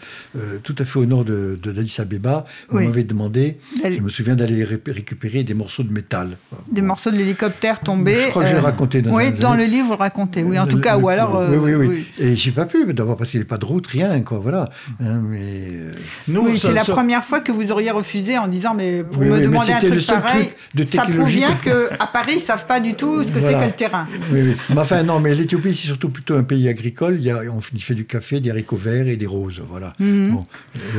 tout 0.63 0.75
à 0.77 0.85
fait 0.85 0.99
au 0.99 1.05
nord 1.05 1.25
de, 1.25 1.59
de 1.61 1.71
l'Addis 1.71 1.95
Abeba 1.99 2.28
on 2.71 2.79
m'avait 2.79 3.03
demandé, 3.03 3.57
je 3.83 3.99
me 3.99 4.09
souviens 4.09 4.35
d'aller 4.35 4.63
récupérer 4.63 5.43
des 5.43 5.53
morceaux 5.53 5.83
de 5.83 5.91
métal. 5.91 6.37
Des 6.71 6.81
morceaux 6.81 7.11
de 7.11 7.17
l'hélicoptère 7.17 7.79
tombés. 7.79 8.23
Je 8.23 8.27
crois 8.29 8.43
que 8.43 8.49
je 8.49 8.53
l'ai 8.53 8.59
euh, 8.59 8.63
raconté 8.63 9.01
dans 9.01 9.15
Oui, 9.15 9.31
dans 9.31 9.53
le 9.53 9.63
livre, 9.63 9.87
vous 9.87 9.93
le 9.93 9.97
racontez, 9.97 10.43
oui, 10.43 10.59
en 10.59 10.67
tout 10.67 10.79
cas, 10.79 10.97
ou 10.97 11.09
alors... 11.09 11.47
oui, 11.49 11.57
oui, 11.57 11.73
oui, 11.73 12.07
Et 12.19 12.35
j'ai 12.35 12.51
pas 12.51 12.65
pu, 12.65 12.93
d'avoir 12.93 13.17
passé 13.17 13.43
pas 13.43 13.57
de 13.57 13.65
route, 13.65 13.87
rien, 13.87 14.19
quoi, 14.21 14.39
voilà. 14.39 14.69
Hein, 15.01 15.21
mais... 15.23 15.67
Euh, 15.67 15.93
Nous, 16.27 16.55
c'est 16.55 16.73
la 16.73 16.83
première 16.83 17.23
fois 17.23 17.39
que 17.39 17.51
vous 17.51 17.71
auriez 17.71 17.91
refusé 17.91 18.37
en 18.37 18.47
disant, 18.47 18.73
mais 18.73 19.01
vous 19.01 19.23
me 19.23 19.41
demandez 19.41 19.73
un 19.73 19.79
truc 19.79 19.93
le 19.93 19.99
seul 19.99 20.21
pareil, 20.21 20.47
truc 20.47 20.57
de 20.75 20.83
technologie. 20.83 21.41
Ça 21.41 21.47
prouve 21.55 21.63
bien 21.65 21.89
qu'à 21.89 22.07
Paris, 22.07 22.33
ils 22.37 22.41
savent 22.41 22.65
pas 22.65 22.79
du 22.79 22.93
tout 22.93 23.23
ce 23.23 23.27
que 23.27 23.39
c'est 23.39 23.53
que 23.53 23.65
le 23.65 23.71
terrain. 23.71 24.07
Oui, 24.31 24.41
oui. 24.41 24.55
Mais 24.69 24.79
enfin, 24.79 25.03
non, 25.03 25.19
mais 25.19 25.35
l'Éthiopie, 25.35 25.75
c'est 25.75 25.87
surtout 25.87 26.09
plutôt 26.09 26.35
un 26.35 26.43
pays 26.43 26.67
agricole. 26.67 27.15
Il 27.17 27.25
y 27.25 27.31
a, 27.31 27.41
on 27.51 27.61
fait 27.61 27.95
du 27.95 28.05
café, 28.05 28.39
des 28.39 28.49
haricots 28.49 28.75
verts 28.75 29.07
et 29.07 29.15
des 29.15 29.25
roses, 29.25 29.61
voilà. 29.67 29.93
Mhm. 29.99 30.43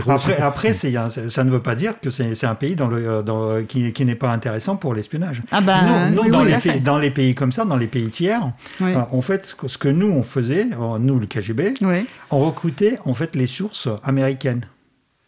Après, 0.08 0.36
après 0.38 0.74
ça 1.28 1.44
ne 1.44 1.50
veut 1.50 1.62
pas 1.62 1.74
dire 1.74 2.00
que 2.00 2.10
c'est 2.10 2.44
un 2.44 2.54
pays 2.54 2.76
dans 2.76 2.88
le, 2.88 3.22
dans, 3.22 3.64
qui, 3.64 3.92
qui 3.92 4.04
n'est 4.04 4.14
pas 4.14 4.30
intéressant 4.30 4.76
pour 4.76 4.94
l'espionnage. 4.94 5.42
Ah 5.50 5.60
bah, 5.60 5.82
nous, 6.10 6.30
dans, 6.30 6.44
les 6.44 6.56
pays, 6.58 6.80
dans, 6.80 6.98
les 6.98 7.10
pays, 7.10 7.34
comme 7.34 7.52
ça, 7.52 7.64
dans 7.64 7.76
les 7.76 7.86
pays 7.86 8.08
tiers, 8.08 8.52
euh, 8.82 8.96
en 9.10 9.22
fait, 9.22 9.56
ce 9.66 9.78
que 9.78 9.88
nous, 9.88 10.10
on 10.10 10.22
faisait, 10.22 10.66
euh, 10.72 10.98
nous, 10.98 11.18
le 11.18 11.26
KGB, 11.26 11.74
on 12.30 12.38
recrutait 12.38 12.98
en 13.04 13.14
fait 13.14 13.34
les 13.36 13.46
sources 13.46 13.88
américaines. 14.04 14.66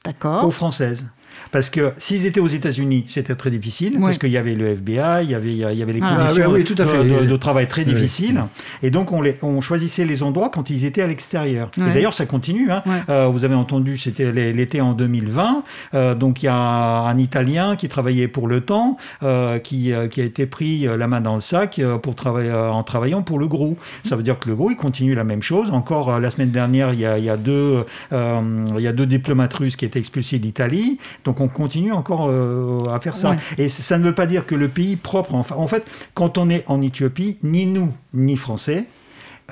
D'accord. 0.05 0.45
Aux 0.45 0.51
françaises. 0.51 1.07
Parce 1.53 1.69
que 1.69 1.93
s'ils 1.99 2.25
étaient 2.25 2.41
aux 2.41 2.49
États-Unis, 2.49 3.05
c'était 3.07 3.35
très 3.35 3.51
difficile, 3.51 3.99
parce 4.01 4.17
qu'il 4.17 4.31
y 4.31 4.39
avait 4.39 4.55
le 4.55 4.69
FBI, 4.69 5.23
il 5.23 5.31
y 5.31 5.35
avait, 5.35 5.49
il 5.49 5.57
y 5.57 5.83
avait 5.83 5.93
les 5.93 6.01
ah, 6.03 6.17
conditions 6.17 6.51
De, 6.53 7.37
travail 7.37 7.69
très 7.69 7.85
difficiles. 7.85 8.43
Et 8.83 8.91
donc, 8.91 9.13
on, 9.13 9.21
les, 9.21 9.37
on 9.43 9.61
choisissait 9.61 10.07
les 10.07 10.23
endroits 10.23 10.49
quand 10.49 10.71
ils 10.71 10.87
étaient 10.87 11.03
à 11.03 11.07
l'extérieur. 11.07 11.71
Et 11.77 11.93
d'ailleurs, 11.93 12.15
ça 12.15 12.25
continue. 12.25 12.71
Hein. 12.71 12.83
Euh, 13.11 13.27
vous 13.27 13.45
avez 13.45 13.55
entendu, 13.55 13.99
c'était 13.99 14.33
l'été 14.33 14.81
en 14.81 14.95
2020. 14.95 15.63
Euh, 15.95 16.15
donc, 16.15 16.43
il 16.43 16.47
y 16.47 16.49
a 16.49 16.55
un 16.55 17.19
Italien 17.19 17.77
qui 17.77 17.89
travaillait 17.89 18.29
pour 18.29 18.49
le 18.49 18.63
temps, 18.63 18.97
euh, 19.23 19.59
qui, 19.59 19.93
qui 20.11 20.21
a 20.21 20.25
été 20.25 20.47
pris 20.47 20.87
la 20.87 21.07
main 21.07 21.21
dans 21.21 21.35
le 21.35 21.43
sac 21.43 21.81
pour 22.03 22.15
travailler, 22.15 22.51
en 22.51 22.83
travaillant 22.83 23.21
pour 23.21 23.39
le 23.39 23.47
gros. 23.47 23.77
Ça 24.05 24.17
veut 24.17 24.23
dire 24.23 24.39
que 24.39 24.49
le 24.49 24.57
gros, 24.57 24.71
il 24.71 24.77
continue 24.77 25.15
la 25.15 25.25
même 25.25 25.43
chose. 25.43 25.71
Encore 25.71 26.19
la 26.19 26.31
semaine 26.31 26.51
dernière, 26.51 26.95
il 26.95 27.01
y 27.01 27.07
a, 27.07 27.19
il 27.19 27.25
y 27.25 27.31
a 27.31 27.37
deux, 27.37 27.85
il 28.11 28.81
y 28.81 28.87
a 28.87 28.93
deux 28.93 29.07
diplomates 29.07 29.53
russes 29.53 29.77
qui 29.77 29.85
étaient 29.85 29.99
expulsés 29.99 30.39
d'Italie. 30.39 30.97
Donc, 31.27 31.42
on 31.43 31.49
continue 31.49 31.93
encore 31.93 32.29
euh, 32.29 32.85
à 32.91 33.01
faire 33.01 33.17
ça. 33.17 33.37
Et 33.59 33.69
ça 33.69 33.99
ne 33.99 34.05
veut 34.05 34.15
pas 34.15 34.27
dire 34.27 34.47
que 34.47 34.55
le 34.55 34.69
pays 34.69 34.97
propre, 34.97 35.35
en 35.35 35.67
fait, 35.67 35.85
quand 36.15 36.39
on 36.39 36.49
est 36.49 36.65
en 36.69 36.81
Éthiopie, 36.81 37.39
ni 37.43 37.67
nous, 37.67 37.93
ni 38.15 38.37
Français, 38.37 38.87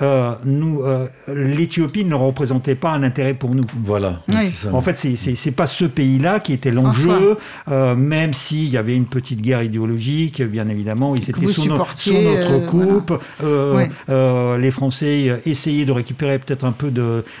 euh, 0.01 0.33
nous, 0.45 0.81
euh, 0.83 1.07
l'Éthiopie 1.27 2.05
ne 2.05 2.15
représentait 2.15 2.75
pas 2.75 2.91
un 2.91 3.03
intérêt 3.03 3.33
pour 3.33 3.53
nous. 3.53 3.65
Voilà. 3.83 4.21
En 4.71 4.81
fait, 4.81 4.97
c'est 4.97 5.51
pas 5.51 5.67
ce 5.67 5.85
pays-là 5.85 6.39
qui 6.39 6.53
était 6.53 6.71
l'enjeu, 6.71 7.37
euh, 7.69 7.95
même 7.95 8.33
s'il 8.33 8.69
y 8.69 8.77
avait 8.77 8.95
une 8.95 9.05
petite 9.05 9.41
guerre 9.41 9.61
idéologique, 9.61 10.41
bien 10.41 10.67
évidemment, 10.69 11.15
ils 11.15 11.29
étaient 11.29 11.47
sous, 11.47 11.65
notre 11.65 12.65
coupe. 12.65 13.13
les 13.41 14.71
Français 14.71 15.41
essayaient 15.45 15.85
de 15.85 15.91
récupérer 15.91 16.39
peut-être 16.39 16.65
un 16.65 16.71
peu 16.71 16.91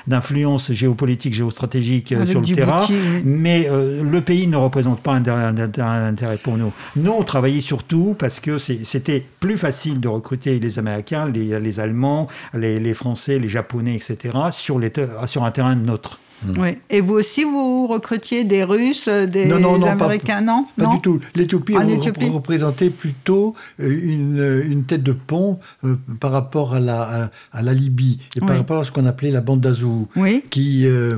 d'influence 0.07 0.71
géopolitique, 0.71 1.33
géostratégique 1.33 2.13
sur 2.25 2.41
le 2.41 2.55
terrain, 2.55 2.87
mais 3.23 3.67
le 3.69 4.21
pays 4.21 4.47
ne 4.47 4.57
représente 4.57 5.01
pas 5.01 5.13
un, 5.13 5.25
un, 5.25 6.05
intérêt 6.05 6.37
pour 6.37 6.57
nous. 6.57 6.71
Nous, 6.95 7.11
on 7.11 7.23
travaillait 7.23 7.61
surtout 7.61 8.15
parce 8.17 8.39
que 8.39 8.57
c'était 8.57 9.25
plus 9.39 9.57
facile 9.57 9.99
de 9.99 10.07
recruter 10.07 10.59
les 10.59 10.79
Américains, 10.79 11.27
les, 11.27 11.59
les 11.59 11.79
Allemands, 11.79 12.27
les, 12.53 12.93
Français, 12.93 13.39
les 13.39 13.47
Japonais, 13.47 13.95
etc., 13.95 14.37
sur, 14.51 14.79
les 14.79 14.91
sur 15.25 15.43
un 15.43 15.51
terrain 15.51 15.75
neutre. 15.75 16.19
Hmm. 16.43 16.59
Oui. 16.59 16.77
Et 16.89 17.01
vous 17.01 17.13
aussi, 17.13 17.43
vous 17.43 17.87
recrutiez 17.87 18.43
des 18.43 18.63
Russes, 18.63 19.07
des 19.07 19.51
Américains, 19.51 20.41
non 20.41 20.65
Pas, 20.77 20.87
du 20.87 20.99
tout. 20.99 21.19
L'Éthiopie 21.35 21.75
représentait 21.75 22.89
plutôt 22.89 23.55
euh, 23.79 23.99
une, 24.03 24.63
une, 24.71 24.83
tête 24.85 25.03
de 25.03 25.11
pont 25.11 25.59
euh, 25.83 25.97
par 26.19 26.31
rapport 26.31 26.73
à 26.73 26.79
la, 26.79 27.29
à, 27.51 27.61
la 27.61 27.73
Libye 27.73 28.19
et 28.35 28.39
par 28.39 28.57
rapport 28.57 28.79
à 28.79 28.83
ce 28.83 28.91
qu'on 28.91 29.05
appelait 29.05 29.29
la 29.31 29.41
bande 29.41 29.61
d'Azou, 29.61 30.07
oui. 30.15 30.43
qui, 30.49 30.87
euh, 30.87 31.17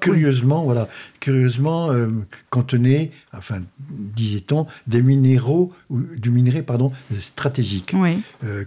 curieusement, 0.00 0.64
voilà, 0.64 0.88
curieusement 1.20 1.90
contenait, 2.50 3.10
enfin, 3.36 3.60
disait-on, 3.90 4.66
des 4.86 5.02
minéraux, 5.02 5.72
ou, 5.90 6.00
du 6.16 6.30
minerai 6.30 6.62
pardon, 6.62 6.90
stratégique 7.18 7.94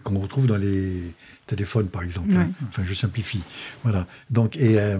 qu'on 0.03 0.19
retrouve 0.19 0.47
dans 0.47 0.57
les 0.57 1.13
téléphone, 1.49 1.87
par 1.87 2.03
exemple. 2.03 2.29
Hein. 2.35 2.51
Enfin, 2.67 2.83
je 2.85 2.93
simplifie. 2.93 3.41
Voilà. 3.83 4.05
Donc, 4.29 4.55
et, 4.55 4.79
euh, 4.79 4.97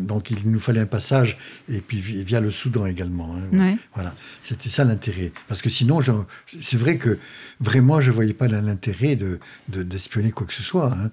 donc, 0.00 0.30
il 0.30 0.38
nous 0.50 0.60
fallait 0.60 0.80
un 0.80 0.86
passage, 0.86 1.38
et 1.68 1.80
puis 1.80 2.00
via 2.00 2.40
le 2.40 2.50
Soudan 2.50 2.86
également. 2.86 3.34
Hein. 3.36 3.76
Voilà. 3.94 4.14
C'était 4.42 4.68
ça 4.68 4.84
l'intérêt. 4.84 5.32
Parce 5.48 5.62
que 5.62 5.70
sinon, 5.70 6.00
c'est 6.46 6.76
vrai 6.76 6.98
que 6.98 7.18
vraiment, 7.60 8.00
je 8.00 8.10
ne 8.10 8.14
voyais 8.14 8.34
pas 8.34 8.48
l'intérêt 8.48 9.16
de, 9.16 9.40
d'espionner 9.68 10.30
quoi 10.30 10.46
que 10.46 10.54
ce 10.54 10.62
soit. 10.62 10.92
Hein. 10.92 11.10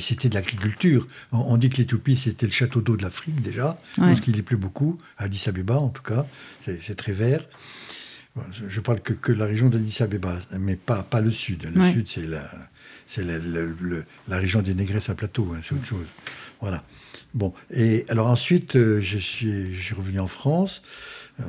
C'était 0.00 0.28
de 0.28 0.34
l'agriculture. 0.34 1.06
On, 1.30 1.56
dit 1.56 1.70
que 1.70 1.76
l'Éthiopie, 1.76 2.16
c'était 2.16 2.46
le 2.46 2.52
château 2.52 2.80
d'eau 2.80 2.96
de 2.96 3.02
l'Afrique, 3.02 3.40
déjà, 3.40 3.78
parce 3.96 4.20
qu'il 4.20 4.36
y 4.36 4.42
plaît 4.42 4.56
beaucoup, 4.56 4.98
à 5.16 5.24
Addis 5.24 5.44
Abeba, 5.46 5.76
en 5.76 5.88
tout 5.88 6.02
cas. 6.02 6.26
C'est 6.60 6.96
très 6.96 7.12
vert. 7.12 7.44
Je 8.66 8.80
parle 8.80 9.00
que, 9.00 9.12
que 9.12 9.30
de 9.30 9.38
la 9.38 9.44
région 9.44 9.68
d'Addis 9.68 10.02
Abeba, 10.02 10.38
mais 10.58 10.74
pas, 10.74 11.02
pas 11.02 11.20
le 11.20 11.30
sud. 11.30 11.70
Le 11.72 11.92
sud, 11.92 12.08
c'est 12.08 12.26
la 12.26 12.50
c'est 13.14 13.24
la 13.24 14.36
région 14.38 14.62
des 14.62 14.74
Négresses 14.74 15.10
à 15.10 15.14
plateau, 15.14 15.52
hein, 15.54 15.60
c'est 15.62 15.74
autre 15.74 15.84
chose. 15.84 16.06
Voilà. 16.60 16.82
Bon, 17.34 17.52
et 17.70 18.06
alors 18.08 18.28
ensuite, 18.28 18.76
euh, 18.76 19.00
je, 19.00 19.18
suis, 19.18 19.74
je 19.74 19.82
suis 19.82 19.94
revenu 19.94 20.20
en 20.20 20.28
France. 20.28 20.82
Euh, 21.40 21.44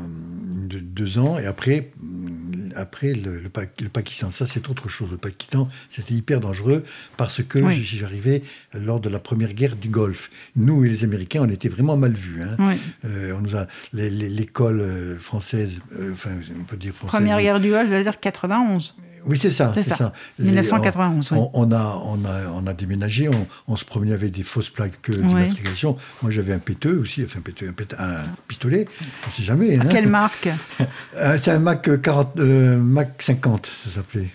de, 0.70 0.80
deux 0.80 1.20
ans, 1.20 1.38
et 1.38 1.45
après, 1.45 1.91
mm, 1.99 2.72
après 2.76 3.14
le, 3.14 3.39
le, 3.39 3.49
Pakistan. 3.49 4.32
Ça, 4.32 4.45
c'est 4.45 4.70
autre 4.70 4.88
chose. 4.88 5.11
Le 5.11 5.18
Pakistan, 5.18 5.68
c'était 5.89 6.14
hyper 6.14 6.39
dangereux 6.39 6.84
parce 7.18 7.43
que 7.43 7.70
je 7.70 7.82
suis 7.82 8.05
arrivé 8.05 8.43
lors 8.74 9.01
de 9.01 9.09
la 9.09 9.20
première 9.20 9.53
guerre 9.53 9.76
du 9.76 9.89
Golfe. 9.89 10.30
Nous 10.55 10.86
et 10.86 10.89
les 10.89 11.03
Américains, 11.03 11.41
on 11.43 11.49
était 11.49 11.68
vraiment 11.68 11.97
mal 11.97 12.14
vus. 12.14 12.41
Hein. 12.41 12.76
Euh, 13.03 13.34
on 13.38 13.41
nous 13.41 13.57
a 13.57 13.68
l'école 13.91 14.80
euh, 14.80 15.20
française, 15.20 15.82
enfin, 16.11 16.32
on 16.57 16.64
peut 16.64 16.78
dire 16.78 16.93
française. 16.93 17.20
Première 17.20 17.41
guerre 17.41 17.59
du 17.59 17.70
Golfe, 17.70 17.89
c'est-à-dire 17.89 18.20
91. 18.22 18.95
Oui, 19.26 19.38
c'est 19.38 19.52
ça, 19.52 19.74
c'est 19.76 19.90
ça. 19.90 20.14
1991. 20.40 21.32
On, 21.32 21.50
on, 21.54 21.72
a, 21.72 22.02
on, 22.06 22.26
a, 22.26 22.50
on 22.54 22.68
a 22.68 22.74
déménagé, 22.74 23.30
on, 23.68 23.76
se 23.76 23.86
promenait 23.86 24.14
avec 24.14 24.32
des 24.32 24.44
fausses 24.44 24.70
plaques 24.70 25.10
d'immatriculation. 25.10 25.96
Moi, 26.22 26.32
j'avais 26.32 26.54
un 26.54 26.60
péteux 26.60 27.00
aussi, 27.00 27.24
enfin, 27.24 27.40
un, 27.62 28.04
un, 28.04 28.22
pistolet, 28.48 28.86
on 29.26 29.30
ne 29.30 29.34
sait 29.34 29.44
jamais. 29.44 29.78
Hein. 29.78 29.86
Quelle 29.90 30.08
marque 30.08 30.50
euh, 31.18 31.38
C'est 31.42 31.52
un 31.52 31.60
Mac, 31.60 32.02
40, 32.02 32.38
euh, 32.38 32.78
Mac 32.78 33.22
50, 33.22 33.66
ça 33.66 33.90
s'appelait. 33.90 34.30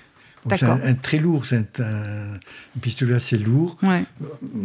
C'est 0.56 0.64
un, 0.64 0.94
très 0.94 1.18
lourd, 1.18 1.44
c'est 1.44 1.80
un, 1.80 2.38
pistolet 2.80 3.14
assez 3.14 3.38
lourd, 3.38 3.76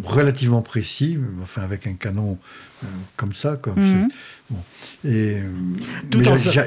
relativement 0.03 0.61
précis, 0.61 1.17
enfin 1.41 1.61
avec 1.61 1.87
un 1.87 1.93
canon 1.93 2.37
euh, 2.83 2.87
comme 3.15 3.33
ça. 3.33 3.57
Comme 3.57 3.79
mhm. 3.79 4.09
Et 5.05 5.37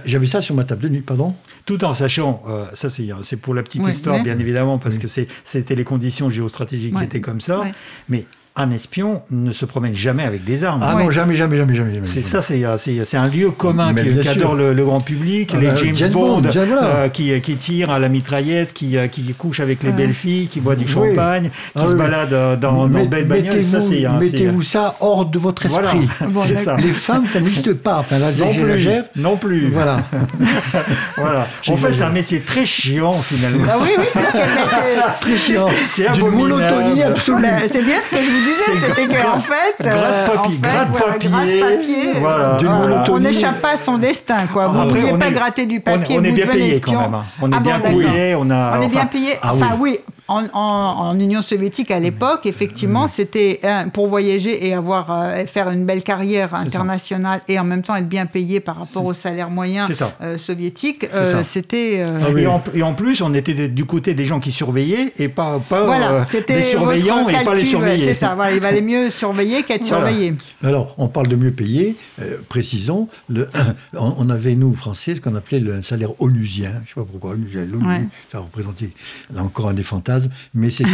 j'avais 0.04 0.26
ça 0.26 0.40
sur 0.40 0.54
ma 0.54 0.64
table 0.64 0.82
de 0.82 0.88
nuit, 0.88 1.00
pardon. 1.00 1.34
Tout 1.64 1.84
en 1.84 1.94
sachant, 1.94 2.42
ça 2.74 2.88
c'est 2.90 3.36
pour 3.36 3.54
la 3.54 3.62
petite 3.62 3.86
histoire 3.86 4.22
bien 4.22 4.38
évidemment 4.38 4.78
parce 4.78 4.98
que 4.98 5.08
c'était 5.08 5.74
les 5.74 5.84
conditions 5.84 6.30
géostratégiques 6.30 6.96
qui 6.96 7.04
étaient 7.04 7.20
comme 7.20 7.40
ça, 7.40 7.64
mais 8.08 8.26
un 8.56 8.70
espion 8.70 9.22
ne 9.30 9.52
se 9.52 9.66
promène 9.66 9.94
jamais 9.94 10.24
avec 10.24 10.44
des 10.44 10.64
armes. 10.64 10.80
Ah 10.82 10.94
non, 10.94 11.10
jamais, 11.10 11.34
jamais, 11.34 11.58
jamais, 11.58 11.74
jamais. 11.74 12.00
c'est 12.04 12.22
ça, 12.22 12.40
c'est 12.40 13.16
un 13.16 13.28
lieu 13.28 13.50
commun 13.50 13.94
qui, 13.94 14.28
adore 14.28 14.54
le, 14.54 14.74
grand 14.74 15.00
public, 15.00 15.50
ah 15.54 15.60
les 15.60 15.66
bah, 15.68 15.74
James, 15.76 16.10
Bond, 16.12 16.42
euh, 16.44 17.08
qui, 17.08 17.38
qui 17.40 17.56
tirent 17.56 17.90
à 17.90 17.98
la 17.98 18.08
mitraillette, 18.08 18.72
qui, 18.72 18.96
euh, 18.96 19.08
qui 19.08 19.22
couchent 19.34 19.60
avec 19.60 19.82
les 19.82 19.92
belles 19.92 20.14
filles, 20.14 20.46
qui 20.46 20.60
boivent 20.60 20.78
du 20.78 20.88
champagne, 20.88 21.50
qui 21.50 21.82
ah 21.82 21.86
se 21.86 21.94
baladent 21.94 22.32
euh, 22.32 22.56
dans, 22.56 22.88
dans 22.88 23.04
belles 23.04 23.26
bagnoles. 23.26 23.64
Mettez-vous 24.20 24.62
ça 24.62 24.96
hors 25.00 25.26
de 25.26 25.38
votre 25.38 25.66
esprit. 25.66 26.08
ça. 26.56 26.76
Les 26.76 26.92
femmes, 26.92 27.26
ça 27.26 27.40
n'existe 27.40 27.74
pas. 27.74 27.98
Enfin, 27.98 28.18
non, 28.18 28.52
plus, 28.52 29.02
non 29.16 29.36
plus. 29.36 29.70
Voilà. 29.70 30.00
voilà. 31.16 31.46
En 31.68 31.76
fait, 31.76 31.92
c'est 31.92 32.04
un 32.04 32.10
métier 32.10 32.40
très 32.40 32.64
chiant 32.64 33.20
finalement. 33.20 33.64
Ah 33.68 33.76
oui, 33.80 33.90
oui, 33.98 34.04
c'est 34.14 35.20
très 35.20 35.36
chiant. 35.36 35.66
C'est 35.84 36.12
D'une 36.12 36.30
monotonie 36.30 37.02
absolue. 37.02 37.44
C'est 37.70 37.82
bien 37.82 37.96
ce 38.04 38.16
que 38.16 38.22
je 38.22 38.30
vous 38.30 38.45
c'était 38.56 39.06
qu'en 39.06 39.40
fait, 39.40 39.86
euh, 39.86 40.26
papier, 40.26 41.60
papier, 41.60 42.12
voilà, 42.20 42.58
on 43.10 43.18
n'échappe 43.18 43.60
pas 43.60 43.72
à 43.72 43.76
son 43.76 43.98
destin, 43.98 44.46
quoi. 44.52 44.68
Vous 44.68 44.84
ne 44.84 44.90
vouliez 44.90 45.18
pas 45.18 45.30
gratter 45.30 45.66
du 45.66 45.80
papier. 45.80 46.18
On, 46.18 46.24
est 46.24 46.32
bien 46.32 46.46
payé 46.46 46.80
quand 46.80 46.92
même. 46.92 47.14
Hein. 47.14 47.24
On 47.40 47.50
est 47.50 47.56
ah 47.56 47.60
bien 47.60 47.80
payé. 47.80 48.34
On 48.34 48.50
a. 48.50 48.78
On 48.78 48.82
est 48.82 48.88
bien 48.88 49.06
payé. 49.06 49.38
Ah 49.42 49.54
enfin 49.54 49.76
oui 49.78 49.98
en, 50.28 51.18
Union 51.18 51.42
soviétique 51.42 51.90
à 51.90 51.98
l'époque, 51.98 52.46
effectivement, 52.46 53.08
c'était 53.08 53.60
pour 53.92 54.08
voyager 54.08 54.66
et 54.66 54.74
avoir 54.74 55.10
euh, 55.10 55.46
faire 55.46 55.70
une 55.70 55.84
belle 55.84 56.02
carrière 56.02 56.54
internationale 56.54 57.40
et 57.48 57.58
en 57.58 57.64
même 57.64 57.82
temps 57.82 57.94
être 57.96 58.08
bien 58.08 58.26
payé 58.26 58.60
par 58.60 58.78
rapport 58.78 59.04
au 59.04 59.14
salaire 59.14 59.50
moyen 59.50 59.86
euh, 60.20 60.38
soviétique. 60.38 61.06
Euh, 61.14 61.42
c'était. 61.50 62.04
Ah 62.04 62.30
et, 62.74 62.82
en, 62.82 62.94
plus, 62.94 63.22
on 63.22 63.32
était 63.34 63.68
du 63.68 63.84
côté 63.84 64.14
des 64.14 64.24
gens 64.24 64.40
qui 64.40 64.50
surveillaient 64.50 65.12
et 65.18 65.28
pas, 65.28 65.60
pas 65.60 66.26
des 66.48 66.62
surveillants 66.62 67.28
et 67.28 67.44
pas 67.44 67.54
les 67.54 67.64
surveillés. 67.64 68.08
C'est 68.08 68.20
ça. 68.20 68.34
Voilà, 68.34 68.52
il 68.52 68.60
valait 68.60 68.80
mieux 68.80 69.10
surveiller 69.10 69.62
qu'être 69.62 69.84
surveillé. 69.84 70.34
Alors, 70.62 70.94
on 70.98 71.08
parle 71.08 71.28
de 71.28 71.36
mieux 71.36 71.52
payé. 71.52 71.96
précisons, 72.48 73.08
le, 73.28 73.48
on, 73.94 74.28
avait 74.30 74.54
nous 74.54 74.74
Français 74.74 75.14
ce 75.14 75.20
qu'on 75.20 75.34
appelait 75.34 75.60
le 75.60 75.82
salaire 75.82 76.10
onusien. 76.20 76.70
Je 76.70 76.78
ne 76.78 76.86
sais 76.86 76.94
pas 76.94 77.04
pourquoi 77.10 77.30
onusien. 77.32 77.66
Ça 78.32 78.40
représentait 78.40 78.90
là 79.32 79.42
encore 79.42 79.68
un 79.68 79.74
des 79.74 79.82
fantasmes 79.82 80.15
mais 80.54 80.70
c'était 80.70 80.90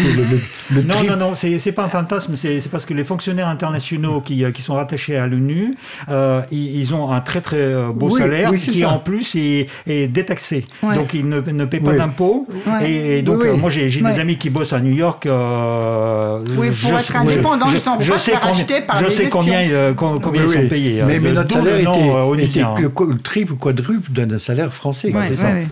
le, 0.75 0.83
Non, 0.83 1.05
non, 1.05 1.17
non, 1.17 1.35
c'est 1.35 1.73
pas 1.73 1.85
un 1.85 1.89
fantasme, 1.89 2.37
c'est 2.37 2.61
parce 2.71 2.87
que 2.87 2.95
les 2.95 3.05
fonctionnaires 3.05 3.49
internationaux 3.49 4.21
qui, 4.21 4.45
euh, 4.45 4.51
qui 4.51 4.63
sont 4.63 4.75
rattachés 4.75 5.17
à 5.17 5.27
l'ONU, 5.27 5.75
euh, 6.09 6.43
ils, 6.51 6.95
ont 6.95 7.11
un 7.11 7.21
très 7.21 7.41
très 7.41 7.57
euh, 7.57 7.93
beau 7.93 8.11
salaire 8.11 8.53
qui 8.53 8.85
en 8.85 8.99
plus 8.99 9.35
est, 9.37 9.69
est 9.87 10.09
détaxé. 10.09 10.65
Donc 10.83 11.15
ils 11.15 11.29
ne, 11.29 11.41
ne 11.41 11.65
paient 11.65 11.81
pas 11.81 11.97
d'impôts. 11.97 12.47
Et, 12.85 13.23
donc 13.23 13.45
moi 13.59 13.71
j'ai 13.71 13.89
des 13.89 14.19
amis 14.19 14.37
qui 14.37 14.51
bossent 14.51 14.73
à 14.73 14.81
New 14.81 14.93
York. 14.93 15.27
oui, 15.27 16.71
pour 16.71 16.99
être 16.99 17.17
indépendant, 17.17 17.67
je, 17.69 17.77
sais 18.17 18.33
combien, 18.41 18.67
je 19.01 19.11
sais 19.11 19.29
combien, 19.29 19.95
combien 19.95 20.43
ils 20.43 20.49
sont 20.49 20.69
payés. 20.69 21.03
Mais, 21.07 21.21
notre 21.33 21.53
salaire 21.53 21.79
était, 21.79 22.61
le, 22.83 23.19
triple 23.19 23.53
ou 23.53 23.57
quadruple 23.57 24.11
d'un 24.13 24.39
salaire 24.39 24.73
français. 24.73 25.13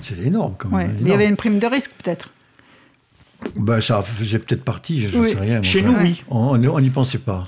C'est 0.03 0.27
énorme 0.27 0.55
quand 0.59 0.69
même. 0.71 0.97
Il 1.01 1.09
y 1.09 1.13
avait 1.13 1.27
une 1.27 1.37
prime 1.37 1.59
de 1.59 1.67
risque 1.67 1.91
peut-être. 2.03 2.31
Ben, 3.57 3.81
ça 3.81 4.03
faisait 4.03 4.39
peut-être 4.39 4.65
partie, 4.65 5.09
je 5.09 5.19
ne 5.19 5.27
sais 5.27 5.39
rien. 5.39 5.63
Chez 5.63 5.83
nous, 5.83 5.95
oui. 5.95 6.23
On 6.29 6.57
n'y 6.57 6.91
pensait 6.91 7.19
pas. 7.19 7.45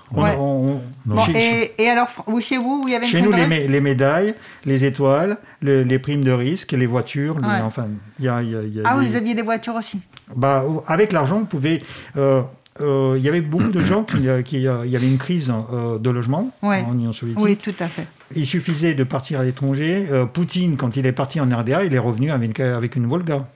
et, 1.79 1.89
alors, 1.89 2.09
chez 2.41 2.59
vous, 2.59 2.85
il 2.87 2.93
y 2.93 2.97
avait 2.97 3.07
Chez 3.07 3.23
nous, 3.23 3.33
les, 3.33 3.69
les, 3.69 3.81
médailles, 3.81 4.35
les 4.65 4.85
étoiles, 4.85 5.39
les 5.63 5.99
primes 5.99 6.25
de 6.25 6.33
risque, 6.33 6.73
les 6.73 6.87
voitures. 6.87 7.37
enfin, 7.63 7.89
y 8.21 8.29
a, 8.29 8.43
y 8.43 8.55
a, 8.55 8.61
ah, 8.85 8.97
vous 8.97 9.17
aviez 9.17 9.35
des 9.35 9.43
voitures 9.43 9.75
aussi 9.75 10.01
bah, 10.37 10.65
Avec 10.87 11.13
l'argent, 11.13 11.41
vous 11.41 11.47
pouvez. 11.47 11.83
Euh, 12.17 12.43
euh, 12.81 13.17
il 13.19 13.23
y 13.23 13.29
avait 13.29 13.43
beaucoup 13.43 13.71
de 13.71 13.83
gens 13.83 14.03
qui, 14.03 14.29
euh, 14.29 14.41
qui 14.41 14.57
il 14.57 14.63
y 14.63 14.97
avait 14.97 15.09
une 15.09 15.19
crise 15.19 15.53
de 16.01 16.11
logement 16.11 16.51
en 16.63 16.93
Union 16.95 17.13
soviétique. 17.13 17.45
Oui, 17.45 17.57
tout 17.57 17.75
à 17.81 17.89
fait. 17.89 18.07
Il 18.35 18.47
suffisait 18.47 18.95
de 18.95 19.05
partir 19.05 19.41
à 19.41 19.45
l'étranger. 19.45 20.07
Poutine, 20.33 20.77
quand 20.77 20.97
il 20.97 21.07
est 21.07 21.13
parti 21.13 21.41
en 21.41 21.45
RDA, 21.45 21.85
il 21.85 21.95
est 21.95 21.99
revenu 21.99 22.31
avec, 22.31 22.61
avec 22.61 22.97
une 22.97 23.07
Volga. 23.07 23.47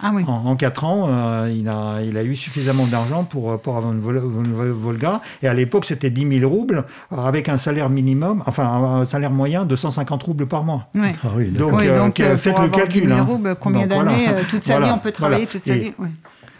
Ah 0.00 0.12
en, 0.28 0.54
quatre 0.54 0.84
ans, 0.84 1.08
euh, 1.08 1.52
il, 1.52 1.68
a, 1.68 2.00
il 2.02 2.16
a 2.16 2.22
eu 2.22 2.36
suffisamment 2.36 2.86
d'argent 2.86 3.24
pour, 3.24 3.60
pour 3.60 3.76
avoir 3.76 3.92
une, 3.92 4.00
Volga. 4.00 5.20
Et 5.42 5.48
à 5.48 5.54
l'époque, 5.54 5.84
c'était 5.84 6.10
10 6.10 6.38
000 6.40 6.50
roubles 6.50 6.84
avec 7.10 7.48
un 7.48 7.56
salaire 7.56 7.90
minimum, 7.90 8.42
enfin 8.46 8.64
un 8.66 9.04
salaire 9.04 9.32
moyen 9.32 9.64
de 9.64 9.74
150 9.74 10.22
roubles 10.22 10.46
par 10.46 10.62
mois. 10.64 10.88
Ah 10.96 11.28
donc, 11.50 11.82
euh, 11.82 12.10
euh, 12.20 12.36
faites 12.36 12.58
le 12.60 12.68
calcul. 12.68 13.02
10 13.02 13.08
000 13.08 13.18
hein. 13.18 13.24
roubles, 13.24 13.56
combien 13.58 13.86
d'années 13.86 14.28
Toute 14.48 14.64
sa 14.64 14.80
vie, 14.80 14.90
on 14.92 14.98
peut 14.98 15.12
travailler 15.12 15.46
toute 15.46 15.64
sa 15.64 15.74
vie. 15.74 15.92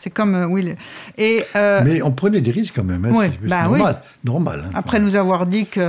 C'est 0.08 0.14
comme 0.14 0.46
oui. 0.50 0.74
Et 1.18 1.44
mais 1.84 2.00
on 2.00 2.12
prenait 2.12 2.40
des 2.40 2.50
risques 2.50 2.76
quand 2.76 2.84
même. 2.84 3.04
Hein, 3.04 3.10
oui, 3.12 3.26
bah 3.42 3.64
normal, 3.64 4.00
normal. 4.24 4.64
Hein, 4.66 4.70
Après 4.74 5.00
nous 5.00 5.16
avoir 5.16 5.44
dit 5.44 5.66
que, 5.66 5.80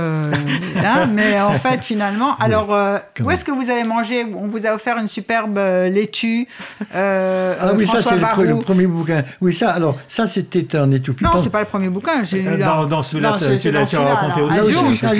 hein, 0.76 1.06
mais 1.14 1.40
en 1.40 1.54
fait 1.54 1.80
finalement, 1.80 2.36
alors 2.38 2.76
où 3.24 3.30
est-ce 3.30 3.46
que 3.46 3.50
vous 3.50 3.70
avez 3.70 3.84
mangé 3.84 4.26
On 4.34 4.48
vous 4.48 4.66
a 4.66 4.74
offert 4.74 4.98
une 4.98 5.08
superbe 5.08 5.56
laitue. 5.56 6.46
ah 6.94 7.72
oui, 7.74 7.86
ça 7.86 8.02
c'est 8.02 8.16
le, 8.16 8.58
premier 8.58 8.86
bouquin. 8.86 9.22
Oui, 9.40 9.54
ça. 9.54 9.70
Alors 9.70 9.96
ça 10.06 10.26
c'était 10.26 10.76
en 10.78 10.92
Éthiopie. 10.92 11.24
Non, 11.24 11.30
c'est 11.42 11.48
pas 11.48 11.60
le 11.60 11.66
premier 11.66 11.88
bouquin. 11.88 12.22
Dans, 12.58 12.86
dans 12.86 13.00
celui-là, 13.00 13.38
tu 13.58 13.70
l'as 13.70 13.86
raconté 13.86 14.42
aussi. 14.42 14.58
Ah, 14.60 14.64
aussi. 14.64 15.06
Un 15.06 15.14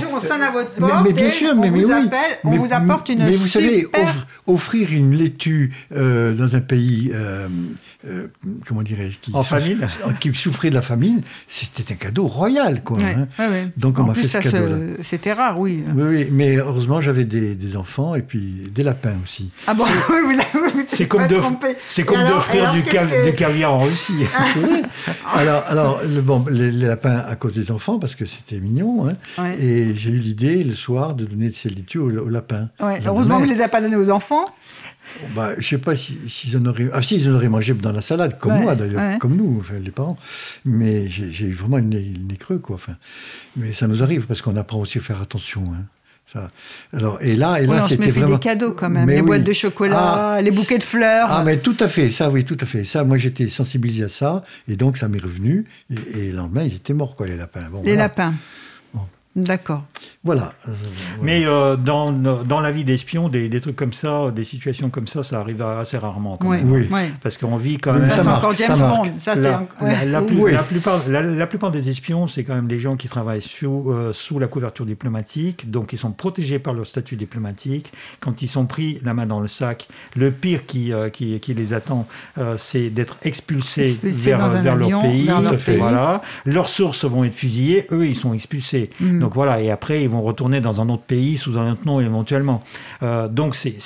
jour, 0.00 0.10
on 0.14 0.20
sonne 0.20 0.42
à 0.42 0.50
votre 0.52 0.70
porte. 0.70 1.04
Mais 1.04 1.12
bien 1.12 1.30
sûr, 1.30 1.56
mais 1.56 1.70
oui. 1.70 1.84
On 2.44 2.50
vous 2.50 2.68
apporte 2.70 3.08
une. 3.08 3.24
Mais 3.24 3.36
vous 3.36 3.48
savez, 3.48 3.88
offrir 4.46 4.92
une 4.92 5.16
laitue 5.16 5.72
dans 5.90 6.54
un 6.54 6.60
pays 6.60 7.10
euh, 7.14 7.48
comment 8.66 8.82
dirais-je, 8.82 9.18
qui, 9.18 9.30
en 9.34 9.42
famine. 9.42 9.86
qui 10.20 10.34
souffrait 10.34 10.70
de 10.70 10.74
la 10.74 10.82
famine, 10.82 11.22
c'était 11.46 11.92
un 11.92 11.96
cadeau 11.96 12.26
royal, 12.26 12.82
quoi. 12.82 12.98
Hein. 13.00 13.26
Donc 13.76 13.98
on 13.98 14.04
m'a 14.04 14.14
fait 14.14 14.28
ce 14.28 14.38
cadeau-là. 14.38 14.76
C'était 15.02 15.32
rare, 15.32 15.58
oui. 15.58 15.82
oui. 15.94 16.28
mais 16.30 16.56
heureusement 16.56 17.00
j'avais 17.00 17.24
des, 17.24 17.76
enfants 17.76 18.14
et 18.14 18.22
puis 18.22 18.62
des 18.72 18.82
lapins 18.82 19.16
aussi. 19.22 19.48
Ah 19.66 19.74
bon 19.74 19.84
C'est 20.86 21.06
comme 21.08 21.26
d'offrir 21.26 22.72
du, 22.72 22.82
du, 22.82 23.34
caviar 23.34 23.74
en 23.74 23.78
Russie. 23.80 24.24
alors, 25.34 25.64
alors 25.66 26.00
bon, 26.22 26.44
les, 26.50 26.70
lapins 26.70 27.18
à 27.18 27.34
cause 27.36 27.52
des 27.52 27.70
enfants 27.70 27.98
parce 27.98 28.14
que 28.14 28.24
c'était 28.24 28.60
mignon, 28.60 29.08
hein. 29.08 29.52
et 29.58 29.94
j'ai 29.94 30.10
eu 30.10 30.18
l'idée 30.18 30.64
le 30.64 30.74
soir 30.74 31.14
de 31.14 31.24
donner 31.24 31.48
de 31.48 31.54
ces 31.54 31.68
litures 31.68 32.04
aux, 32.04 32.28
lapins. 32.28 32.68
Heureusement, 32.80 33.38
vous 33.38 33.46
ne 33.46 33.52
les 33.52 33.60
avez 33.60 33.70
pas 33.70 33.80
donnés 33.80 33.96
aux 33.96 34.10
enfants. 34.10 34.44
Bah, 35.34 35.50
je 35.58 35.66
sais 35.66 35.78
pas 35.78 35.96
s'ils 35.96 36.28
si, 36.28 36.56
en 36.56 36.64
auraient. 36.66 36.88
Ah, 36.92 37.02
si, 37.02 37.16
ils 37.16 37.30
en 37.30 37.34
auraient 37.34 37.48
mangé 37.48 37.74
dans 37.74 37.92
la 37.92 38.02
salade, 38.02 38.38
comme 38.38 38.60
moi 38.60 38.74
d'ailleurs, 38.74 39.18
comme 39.18 39.36
nous, 39.36 39.58
enfin, 39.60 39.74
les 39.82 39.90
parents. 39.90 40.18
Mais 40.64 41.08
j'ai 41.10 41.46
eu 41.46 41.52
vraiment 41.52 41.78
le 41.78 41.84
nez, 41.84 42.36
creux, 42.38 42.58
quoi. 42.58 42.76
Enfin, 42.76 42.94
mais 43.56 43.72
ça 43.72 43.86
nous 43.86 44.02
arrive 44.02 44.26
parce 44.26 44.42
qu'on 44.42 44.56
apprend 44.56 44.80
aussi 44.80 44.98
à 44.98 45.00
faire 45.00 45.20
attention. 45.20 45.64
Hein. 45.72 45.84
Ça. 46.32 46.50
Alors, 46.92 47.22
et 47.22 47.36
là, 47.36 47.60
et 47.60 47.66
là 47.66 47.86
c'était 47.86 48.10
vraiment. 48.10 48.34
des 48.34 48.40
cadeaux 48.40 48.72
quand 48.72 48.90
même, 48.90 49.08
les 49.08 49.22
boîtes 49.22 49.44
de 49.44 49.52
chocolat, 49.52 50.34
ah, 50.34 50.42
les 50.42 50.50
bouquets 50.50 50.78
de 50.78 50.82
fleurs. 50.82 51.28
Ah, 51.30 51.42
mais 51.44 51.58
tout 51.58 51.76
à 51.78 51.86
fait, 51.86 52.10
ça, 52.10 52.30
oui, 52.30 52.44
tout 52.44 52.56
à 52.60 52.66
fait. 52.66 52.82
Ça, 52.82 53.04
moi, 53.04 53.16
j'étais 53.16 53.48
sensibilisé 53.48 54.04
à 54.04 54.08
ça, 54.08 54.42
et 54.66 54.76
donc 54.76 54.96
ça 54.96 55.06
m'est 55.06 55.22
revenu. 55.22 55.66
Et, 55.88 56.30
le 56.32 56.36
lendemain, 56.36 56.64
ils 56.64 56.74
étaient 56.74 56.94
morts, 56.94 57.14
quoi, 57.14 57.28
les 57.28 57.36
lapins. 57.36 57.70
les 57.84 57.94
lapins. 57.94 58.34
D'accord. 59.36 59.84
Voilà. 60.26 60.52
Mais 61.22 61.46
euh, 61.46 61.76
dans, 61.76 62.10
dans 62.10 62.60
la 62.60 62.72
vie 62.72 62.82
d'espion, 62.82 63.28
des, 63.28 63.48
des, 63.48 63.60
trucs 63.60 63.76
comme 63.76 63.92
ça, 63.92 64.32
des 64.34 64.42
situations 64.42 64.90
comme 64.90 65.06
ça, 65.06 65.22
ça 65.22 65.38
arrive 65.40 65.62
assez 65.62 65.96
rarement. 65.96 66.36
oui. 66.44 66.58
oui. 66.64 66.88
Parce 67.22 67.38
qu'on 67.38 67.56
vit 67.56 67.78
quand 67.78 67.92
même. 67.92 68.10
Ça, 68.10 68.24
marque, 68.24 68.56
ça 68.56 68.74
marque. 68.74 69.08
la, 69.84 70.62
plupart, 70.62 71.02
la, 71.08 71.46
plupart 71.46 71.70
des 71.70 71.88
espions, 71.88 72.26
c'est 72.26 72.42
quand 72.42 72.56
même 72.56 72.66
des 72.66 72.80
gens 72.80 72.96
qui 72.96 73.08
travaillent 73.08 73.40
sous, 73.40 73.90
euh, 73.90 74.12
sous 74.12 74.40
la 74.40 74.48
couverture 74.48 74.84
diplomatique, 74.84 75.70
donc 75.70 75.92
ils 75.92 75.98
sont 75.98 76.10
protégés 76.10 76.58
par 76.58 76.74
leur 76.74 76.86
statut 76.86 77.16
diplomatique. 77.16 77.92
Quand 78.18 78.42
ils 78.42 78.48
sont 78.48 78.66
pris 78.66 78.98
la 79.04 79.14
main 79.14 79.26
dans 79.26 79.40
le 79.40 79.46
sac, 79.46 79.88
le 80.16 80.32
pire 80.32 80.66
qui, 80.66 80.92
euh, 80.92 81.08
qui, 81.08 81.38
qui, 81.38 81.54
les 81.54 81.72
attend, 81.72 82.06
c'est 82.56 82.90
d'être 82.90 83.16
expulsés, 83.22 83.98
vers, 84.02 84.48
vers, 84.48 84.76
leur 84.76 85.02
pays. 85.02 85.30
Voilà. 85.78 86.22
Leurs 86.44 86.68
sources 86.68 87.04
vont 87.04 87.22
être 87.22 87.34
fusillées, 87.34 87.86
eux, 87.92 88.06
ils 88.06 88.16
sont 88.16 88.34
expulsés. 88.34 88.90
Mm. 89.00 89.20
Donc 89.20 89.34
voilà, 89.34 89.60
et 89.60 89.70
après, 89.70 90.02
ils 90.02 90.08
vont 90.08 90.15
retourner 90.22 90.60
dans 90.60 90.80
un 90.80 90.88
autre 90.88 91.02
pays 91.02 91.36
sous 91.36 91.58
un 91.58 91.72
autre 91.72 91.82
nom 91.84 92.00
éventuellement. 92.00 92.62
Euh, 93.02 93.28
donc 93.28 93.54
c'est 93.56 93.80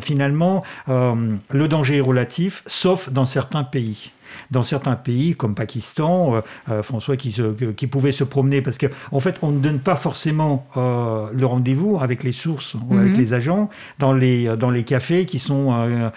finalement, 0.00 0.62
euh, 0.88 1.14
le 1.50 1.68
danger 1.68 1.98
est 1.98 2.02
relatif, 2.02 2.62
sauf 2.66 3.10
dans 3.10 3.26
certains 3.26 3.64
pays 3.64 4.12
dans 4.50 4.62
certains 4.62 4.96
pays 4.96 5.34
comme 5.34 5.54
Pakistan, 5.54 6.36
euh, 6.36 6.40
euh, 6.68 6.82
François 6.82 7.16
qui, 7.16 7.36
qui 7.76 7.86
pouvait 7.86 8.12
se 8.12 8.24
promener 8.24 8.62
parce 8.62 8.78
qu'en 8.78 8.88
en 9.12 9.20
fait 9.20 9.36
on 9.42 9.50
ne 9.50 9.60
donne 9.60 9.80
pas 9.80 9.96
forcément 9.96 10.66
euh, 10.76 11.26
le 11.32 11.46
rendez-vous 11.46 11.98
avec 12.00 12.24
les 12.24 12.32
sources 12.32 12.74
ou 12.74 12.96
avec 12.96 13.12
mhm. 13.12 13.18
les 13.18 13.34
agents 13.34 13.70
dans 13.98 14.12
les, 14.12 14.56
dans 14.56 14.70
les 14.70 14.84
cafés 14.84 15.26
qui 15.26 15.38
sont, 15.38 16.10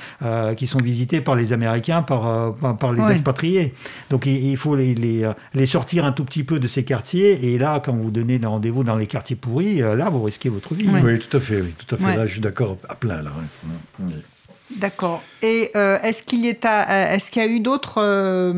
qui 0.57 0.67
sont 0.67 0.79
visités 0.79 1.21
par 1.21 1.35
les 1.35 1.53
Américains, 1.53 2.01
par, 2.01 2.55
par, 2.55 2.93
les 2.93 3.11
expatriés. 3.11 3.73
Donc 4.09 4.25
il, 4.25 4.57
faut 4.57 4.75
les, 4.75 4.95
les, 4.95 5.29
les, 5.53 5.65
sortir 5.65 6.05
un 6.05 6.11
tout 6.11 6.25
petit 6.25 6.43
peu 6.43 6.59
de 6.59 6.67
ces 6.67 6.83
quartiers 6.83 7.53
et 7.53 7.57
là 7.57 7.81
quand 7.83 7.93
vous 7.93 8.11
donnez 8.11 8.39
des 8.39 8.47
rendez-vous 8.47 8.83
dans 8.83 8.95
les 8.95 9.07
quartiers 9.07 9.35
pourris, 9.35 9.79
là 9.79 10.09
vous 10.09 10.23
risquez 10.23 10.49
votre 10.49 10.73
vie. 10.73 10.87
Oui, 10.89 11.19
tout 11.19 11.37
à 11.37 11.39
fait, 11.39 11.61
oui, 11.61 11.73
tout 11.77 11.95
à 11.95 11.97
fait. 11.97 12.17
Là 12.17 12.25
je 12.25 12.33
suis 12.33 12.41
d'accord 12.41 12.77
à 12.87 12.95
plein 12.95 13.21
là. 13.21 13.31
D'accord. 14.77 15.23
Et 15.41 15.71
euh, 15.75 15.99
est-ce 16.01 16.23
qu'il 16.23 16.45
est 16.45 16.65
euh, 16.65 17.17
y 17.35 17.39
a 17.39 17.47
eu 17.47 17.59
d'autres 17.59 17.95
euh, 17.97 18.53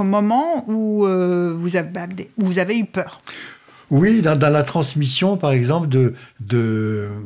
moments 0.00 0.64
où 0.68 1.06
vous 1.06 1.76
avez 1.76 2.28
vous 2.36 2.58
avez 2.58 2.78
eu 2.78 2.84
peur? 2.84 3.20
Oui, 3.90 4.22
dans, 4.22 4.38
la 4.38 4.62
transmission, 4.62 5.36
par 5.36 5.52
exemple, 5.52 5.86
de, 5.86 6.14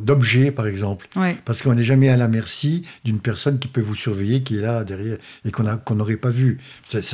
d'objets, 0.02 0.50
par 0.50 0.66
exemple. 0.66 1.06
Parce 1.44 1.62
qu'on 1.62 1.74
n'est 1.74 1.84
jamais 1.84 2.08
à 2.08 2.16
la 2.16 2.26
merci 2.26 2.84
d'une 3.04 3.20
personne 3.20 3.60
qui 3.60 3.68
peut 3.68 3.80
vous 3.80 3.94
surveiller, 3.94 4.42
qui 4.42 4.58
est 4.58 4.62
là 4.62 4.82
derrière, 4.82 5.18
et 5.44 5.52
qu'on 5.52 5.94
n'aurait 5.94 6.16
pas 6.16 6.30
vu. 6.30 6.58
C'est, 6.88 7.04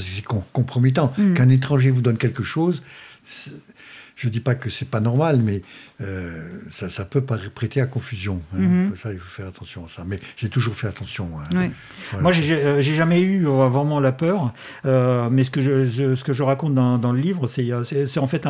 compromettant. 0.55 1.13
Mm. 1.19 1.35
Qu'un 1.35 1.51
étranger 1.51 1.91
vous 1.91 2.01
donne 2.01 2.17
quelque 2.17 2.43
chose, 2.43 2.83
je 4.17 4.29
ne 4.29 4.33
dis 4.33 4.41
pas 4.41 4.55
que 4.55 4.71
c'est 4.71 4.89
pas 4.89 5.01
normal, 5.01 5.41
mais 5.43 5.63
euh, 6.03 6.49
ça, 6.71 6.89
ça, 6.89 7.05
peut 7.05 7.23
prêter 7.23 7.81
à 7.81 7.87
confusion. 7.87 8.41
Hein. 8.55 8.59
Mhm. 8.59 8.97
Ça, 8.97 9.13
il 9.13 9.19
faut 9.19 9.29
faire 9.29 9.49
attention 9.49 9.85
à 9.85 9.89
ça. 9.89 10.05
Mais 10.07 10.19
j'ai 10.37 10.49
toujours 10.49 10.75
fait 10.75 10.89
attention. 10.89 11.29
Hein. 11.51 11.69
Moi, 12.21 12.33
j'ai 12.33 12.53
euh, 12.53 12.83
jamais 12.83 13.21
eu 13.21 13.47
euh, 13.47 13.69
vraiment 13.69 14.01
la 14.01 14.13
peur, 14.13 14.53
mais 14.85 15.45
ce 15.45 15.51
que 15.51 15.61
je, 15.61 16.15
ce 16.15 16.25
que 16.25 16.33
je 16.33 16.43
raconte 16.43 16.75
dans, 16.75 16.99
dans 16.99 17.13
le 17.13 17.21
livre, 17.21 17.47
c'est 17.47 17.73
en 18.19 18.27
fait 18.27 18.47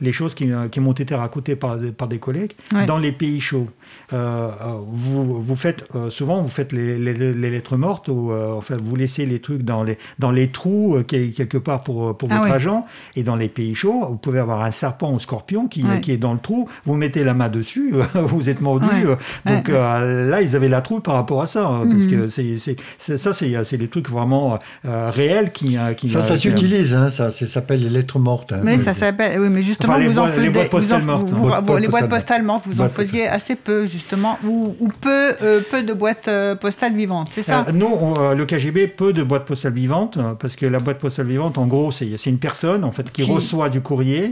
les, 0.00 0.12
choses 0.12 0.34
qui, 0.34 0.50
qui 0.70 0.80
m'ont 0.80 0.92
été 0.92 1.14
racontées 1.14 1.56
par, 1.56 1.78
par 1.96 2.08
des 2.08 2.18
collègues 2.18 2.52
dans 2.86 2.98
les 2.98 3.12
pays 3.12 3.40
chauds. 3.40 3.68
vous, 4.10 5.42
vous 5.42 5.56
faites 5.56 5.84
souvent 6.10 6.42
vous 6.42 6.48
faites 6.48 6.72
les, 6.72 6.98
les, 6.98 7.50
lettres 7.50 7.76
mortes 7.76 8.08
ou 8.08 8.32
enfin 8.32 8.76
vous 8.80 8.96
laissez 8.96 9.26
les 9.26 9.40
trucs 9.40 9.62
dans 9.62 9.82
les 9.82 9.98
dans 10.18 10.30
les 10.30 10.48
trous 10.48 11.02
quelque 11.06 11.58
part 11.58 11.82
pour 11.82 12.16
pour 12.16 12.28
ah 12.32 12.38
votre 12.38 12.52
agent 12.52 12.86
et 13.14 13.22
dans 13.22 13.36
les 13.36 13.48
pays 13.48 13.74
chauds 13.74 14.06
vous 14.08 14.16
pouvez 14.16 14.38
avoir 14.38 14.55
un 14.62 14.70
serpent 14.70 15.12
ou 15.12 15.18
scorpion 15.18 15.66
qui, 15.66 15.84
qui 16.02 16.12
est 16.12 16.16
dans 16.16 16.32
le 16.32 16.38
trou, 16.38 16.68
vous 16.84 16.94
mettez 16.94 17.24
la 17.24 17.34
main 17.34 17.48
dessus, 17.48 17.94
vous 18.14 18.48
êtes 18.48 18.60
mordu. 18.60 18.86
Euh, 19.04 19.16
donc 19.44 19.68
euh, 19.68 20.28
là, 20.28 20.42
ils 20.42 20.56
avaient 20.56 20.68
la 20.68 20.80
trouille 20.80 21.00
par 21.00 21.14
rapport 21.14 21.42
à 21.42 21.46
ça. 21.46 21.66
Hein, 21.66 21.86
parce 21.90 22.04
mhm. 22.04 22.10
que 22.10 22.28
c'est, 22.28 23.16
ça, 23.18 23.32
c'est, 23.32 23.76
des 23.76 23.88
trucs 23.88 24.10
vraiment 24.10 24.58
euh, 24.84 25.10
réels 25.10 25.52
qui. 25.52 25.76
qui 25.96 26.10
ça, 26.10 26.22
ça 26.22 26.36
s'utilise, 26.36 26.94
hein, 26.94 27.10
ça, 27.10 27.30
s'appelle 27.30 27.82
les 27.82 27.90
lettres 27.90 28.18
mortes. 28.18 28.52
Hein. 28.52 28.60
mais 28.62 28.82
ça 28.82 28.94
s'appelle, 28.94 29.40
oui, 29.40 29.48
mais 29.50 29.62
justement, 29.62 29.98
vous 29.98 30.18
en 30.18 30.26
les 30.26 30.50
boîtes 30.50 30.70
postales 30.70 31.02
mortes. 31.02 31.32
les 31.80 31.88
boîtes 31.88 32.08
postales 32.08 32.42
mortes, 32.42 32.64
vous 32.66 32.82
en 32.82 32.88
faisiez 32.88 33.28
assez 33.28 33.56
peu, 33.56 33.86
justement, 33.86 34.38
ou, 34.46 34.88
peu, 35.00 35.34
peu 35.70 35.82
de 35.82 35.92
boîtes 35.92 36.30
postales 36.60 36.94
vivantes, 36.94 37.28
c'est 37.34 37.42
ça? 37.42 37.66
Nous, 37.72 38.14
le 38.36 38.44
KGB, 38.44 38.88
peu 38.88 39.12
de 39.12 39.22
boîtes 39.22 39.44
postales 39.44 39.72
vivantes, 39.72 40.18
parce 40.38 40.56
que 40.56 40.66
la 40.66 40.78
boîte 40.78 40.98
postale 40.98 41.26
vivante, 41.26 41.58
en 41.58 41.66
gros, 41.66 41.92
c'est, 41.92 42.26
une 42.26 42.38
personne 42.38 42.84
en 42.84 42.92
fait 42.92 43.10
qui, 43.12 43.22
reçoit 43.22 43.68
du 43.68 43.80
courrier 43.80 44.30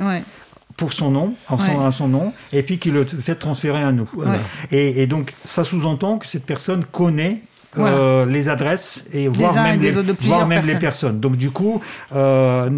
pour 0.76 0.92
son 0.92 1.10
nom, 1.10 1.34
en 1.48 1.58
son, 1.58 1.92
son, 1.92 2.08
nom, 2.08 2.32
et 2.52 2.62
puis 2.62 2.78
qui 2.78 2.90
le 2.90 3.04
fait 3.04 3.36
transférer 3.36 3.82
à 3.82 3.92
nous. 3.92 4.08
Et, 4.70 5.06
donc, 5.06 5.34
ça 5.44 5.64
sous-entend 5.64 6.18
que 6.18 6.26
cette 6.26 6.44
personne 6.44 6.84
connaît 6.84 7.42
euh, 7.78 8.24
les 8.26 8.48
adresses 8.48 9.02
et 9.12 9.26
voire 9.26 9.54
même, 9.54 9.80
les, 9.80 9.90
voire 10.20 10.46
même 10.46 10.64
les 10.64 10.76
personnes. 10.76 11.18
Donc 11.18 11.36
du 11.36 11.50
coup, 11.50 11.80
euh, 12.14 12.70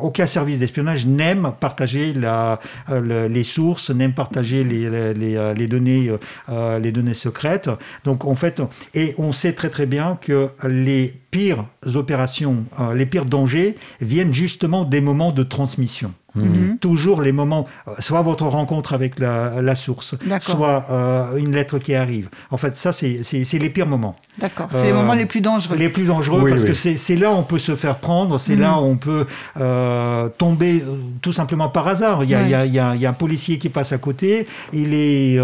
aucun 0.00 0.26
service 0.26 0.58
d'espionnage 0.58 1.06
n'aime 1.06 1.52
partager 1.60 2.12
la, 2.12 2.60
euh, 2.90 3.28
les 3.28 3.44
sources, 3.44 3.90
n'aime 3.90 4.12
partager 4.12 4.64
les, 4.64 5.14
les, 5.14 5.54
les 5.54 5.66
données, 5.68 6.10
les 6.48 6.92
données 6.92 7.14
secrètes. 7.14 7.70
Donc 8.04 8.24
en 8.24 8.34
fait, 8.34 8.60
et 8.94 9.14
on 9.18 9.32
sait 9.32 9.52
très 9.52 9.68
très 9.68 9.86
bien 9.86 10.18
que 10.20 10.48
les 10.66 11.14
pires 11.30 11.66
opérations, 11.94 12.64
les 12.94 13.06
pires 13.06 13.26
dangers 13.26 13.76
viennent 14.00 14.34
justement 14.34 14.84
des 14.84 15.00
moments 15.00 15.30
de 15.30 15.44
transmission. 15.44 16.12
Mhm. 16.34 16.78
Toujours 16.78 17.22
les 17.22 17.32
moments, 17.32 17.66
euh, 17.88 17.92
soit 17.98 18.22
votre 18.22 18.46
rencontre 18.46 18.92
avec 18.92 19.18
la, 19.18 19.74
source, 19.74 20.14
soit 20.40 20.86
euh, 20.90 21.36
une 21.36 21.54
lettre 21.54 21.78
qui 21.78 21.94
arrive. 21.94 22.28
En 22.50 22.56
fait, 22.56 22.76
ça, 22.76 22.92
c'est 22.92 23.58
les 23.58 23.70
pires 23.70 23.86
moments. 23.86 24.16
D'accord, 24.38 24.68
c'est 24.72 24.84
les 24.84 24.92
moments 24.92 25.14
les 25.14 25.26
plus 25.26 25.40
dangereux. 25.40 25.76
Les 25.76 25.88
plus 25.88 26.04
dangereux, 26.04 26.48
parce 26.48 26.64
que 26.64 26.74
c'est 26.74 27.16
là 27.16 27.32
où 27.32 27.34
on 27.34 27.42
peut 27.42 27.58
se 27.58 27.76
faire 27.76 27.96
prendre, 27.96 28.38
c'est 28.38 28.56
là 28.56 28.72
mhm. 28.72 28.78
où 28.78 28.86
on 28.86 28.96
peut 28.96 29.26
euh, 29.58 30.28
tomber 30.38 30.84
tout 31.22 31.32
simplement 31.32 31.68
par 31.68 31.88
hasard. 31.88 32.24
Il 32.24 32.30
y, 32.30 32.34
a, 32.34 32.64
il, 32.64 32.72
y 32.72 32.78
a, 32.78 33.08
un 33.10 33.12
policier 33.12 33.58
qui 33.58 33.68
passe 33.68 33.92
à 33.92 33.98
côté, 33.98 34.46
il 34.72 34.94
est 34.94 35.38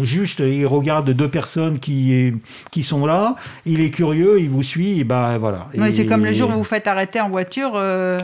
juste, 0.00 0.40
il 0.40 0.66
regarde 0.66 1.10
deux 1.10 1.28
personnes 1.28 1.78
qui, 1.78 2.32
qui 2.70 2.82
sont 2.82 3.04
là, 3.06 3.36
il 3.66 3.80
est 3.80 3.90
curieux, 3.90 4.40
il 4.40 4.48
vous 4.48 4.62
suit, 4.62 5.00
et 5.00 5.04
ben 5.04 5.36
voilà. 5.38 5.68
c'est 5.92 6.06
comme 6.06 6.24
le 6.24 6.32
jour 6.32 6.50
où 6.50 6.54
vous 6.54 6.64
faites 6.64 6.86
arrêter 6.86 7.20
en 7.20 7.28
voiture, 7.28 7.76
hein, 7.76 8.18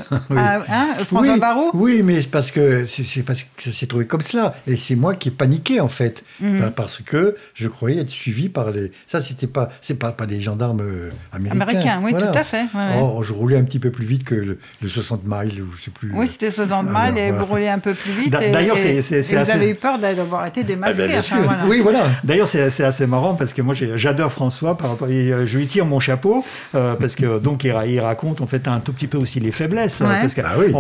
François 1.07 1.39
Barrault 1.39 1.71
Oui, 1.75 1.98
Oui, 1.99 2.05
mais 2.05 2.23
c'est 2.23 2.31
parce 2.31 2.53
que 2.53 2.87
c'est 2.87 3.23
parce 3.23 3.43
que 3.43 3.63
ça 3.63 3.73
s'est 3.73 3.87
trouvé 3.87 4.07
comme 4.07 4.21
cela. 4.21 4.55
Et 4.69 4.77
c'est 4.77 4.95
moi 4.95 5.15
qui 5.15 5.29
ai 5.29 5.33
paniqué, 5.33 5.81
en 5.81 5.89
fait. 5.89 6.23
Mhm. 6.41 6.71
Parce 6.77 6.99
que 6.99 7.35
je 7.55 7.67
croyais 7.67 8.01
être 8.01 8.11
suivi 8.11 8.49
par 8.49 8.71
les. 8.71 8.93
Ça, 9.09 9.21
c'était 9.21 9.49
pas, 9.49 9.69
c'est 9.83 9.95
pas, 9.95 10.13
pas 10.13 10.27
des 10.27 10.41
gendarmes 10.41 10.81
euh, 10.81 11.11
américains. 11.33 11.61
Américains, 11.61 12.01
oui, 12.05 12.13
tout 12.13 12.39
à 12.39 12.45
fait. 12.45 12.67
Oh, 13.01 13.23
je 13.23 13.33
roulais 13.33 13.57
un 13.57 13.65
petit 13.65 13.81
peu 13.81 13.91
plus 13.91 14.07
vite 14.07 14.23
que 14.23 14.35
le, 14.35 14.59
60 14.89 15.23
miles, 15.25 15.63
ou 15.63 15.75
je 15.77 15.83
sais 15.83 15.91
plus. 15.91 16.13
Oui, 16.15 16.29
c'était 16.31 16.53
60 16.53 16.89
miles 16.89 17.19
et 17.19 17.33
vous 17.33 17.45
roulez 17.45 17.69
un 17.69 17.81
peu 17.81 17.95
plus 17.95 18.13
vite. 18.13 18.31
D'ailleurs, 18.31 18.79
c'est 18.79 18.99
assez. 18.99 19.37
Vous 19.37 19.51
avez 19.51 19.71
eu 19.71 19.75
peur 19.75 19.99
d'avoir 19.99 20.47
été 20.47 20.63
démasqué. 20.63 21.19
Ah 21.33 21.37
ben, 21.41 21.57
Oui, 21.69 21.81
voilà. 21.81 22.05
D'ailleurs, 22.23 22.49
c'est 22.49 22.85
assez 22.85 23.07
marrant 23.07 23.35
parce 23.35 23.53
que 23.53 23.63
moi, 23.63 23.75
j'adore 23.75 24.33
François. 24.33 24.77
Par 24.77 24.91
rapport, 24.91 25.09
euh, 25.11 25.47
je 25.47 25.59
lui 25.59 25.67
tire 25.67 25.87
mon 25.87 25.99
chapeau 25.99 26.45
euh, 26.75 26.95
parce 26.95 27.17
que 27.17 27.39
donc 27.39 27.65
il, 27.65 28.01
raconte 28.01 28.41
en 28.41 28.47
fait 28.47 28.69
un 28.69 28.81
tout 28.81 28.93
petit 28.93 29.07
peu 29.09 29.19
aussi 29.19 29.41
les 29.41 29.51
faiblesses. 29.51 29.99
Parce 29.99 30.35
que, 30.35 30.43
ah 30.45 30.55
oui. 30.59 30.73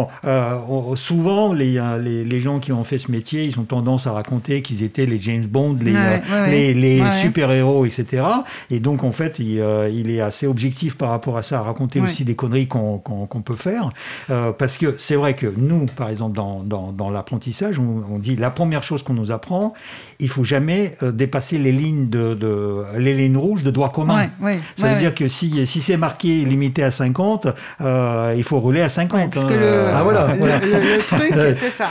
Souvent, 1.08 1.54
les, 1.54 1.80
les, 2.00 2.22
les, 2.22 2.40
gens 2.40 2.58
qui 2.58 2.70
ont 2.70 2.84
fait 2.84 2.98
ce 2.98 3.10
métier, 3.10 3.44
ils 3.44 3.58
ont 3.58 3.64
tendance 3.64 4.06
à 4.06 4.12
raconter 4.12 4.60
qu'ils 4.60 4.82
étaient 4.82 5.06
les 5.06 5.16
James 5.16 5.46
Bond, 5.46 5.78
les, 5.80 6.74
les, 6.74 7.10
super-héros, 7.10 7.86
etc. 7.86 8.24
Et 8.70 8.78
donc, 8.78 9.04
en 9.04 9.12
fait, 9.12 9.38
il, 9.38 9.58
euh, 9.58 9.88
il, 9.88 10.10
est 10.10 10.20
assez 10.20 10.46
objectif 10.46 10.96
par 10.98 11.08
rapport 11.08 11.38
à 11.38 11.42
ça, 11.42 11.60
à 11.60 11.62
raconter 11.62 12.02
aussi 12.02 12.26
des 12.26 12.34
conneries 12.34 12.68
qu'on 12.68 13.42
peut 13.42 13.56
faire. 13.56 13.88
Euh, 14.28 14.52
parce 14.52 14.76
que 14.76 14.96
c'est 14.98 15.16
vrai 15.16 15.34
que 15.34 15.46
nous, 15.56 15.86
par 15.86 16.10
exemple, 16.10 16.36
dans, 16.36 16.62
dans, 16.62 16.92
dans 16.92 17.08
l'apprentissage, 17.08 17.78
on, 17.78 18.18
dit 18.18 18.36
la 18.36 18.50
première 18.50 18.82
chose 18.82 19.02
qu'on 19.02 19.14
nous 19.14 19.30
apprend, 19.30 19.72
il 20.20 20.28
faut 20.28 20.44
jamais 20.44 20.96
euh, 21.02 21.12
dépasser 21.12 21.56
les 21.56 21.72
lignes, 21.72 22.10
de, 22.10 22.34
de, 22.34 22.82
les 22.98 23.14
lignes 23.14 23.38
rouges 23.38 23.62
de 23.62 23.70
droit 23.70 23.90
commun. 23.92 24.28
ça 24.76 24.92
veut 24.92 24.98
dire 24.98 25.14
que 25.14 25.26
si, 25.26 25.66
si 25.66 25.80
c'est 25.80 25.96
marqué 25.96 26.44
limité 26.44 26.82
à 26.82 26.90
50, 26.90 27.46
il 27.80 28.44
faut 28.44 28.58
rouler 28.58 28.82
à 28.82 28.90
50. 28.90 29.32
parce 29.32 29.46
que 29.46 29.54
le, 29.54 29.84
ah, 29.94 30.02
voilà, 30.02 30.34
le, 30.34 30.97
truc, 31.00 31.32
c'est 31.58 31.70
ça. 31.70 31.90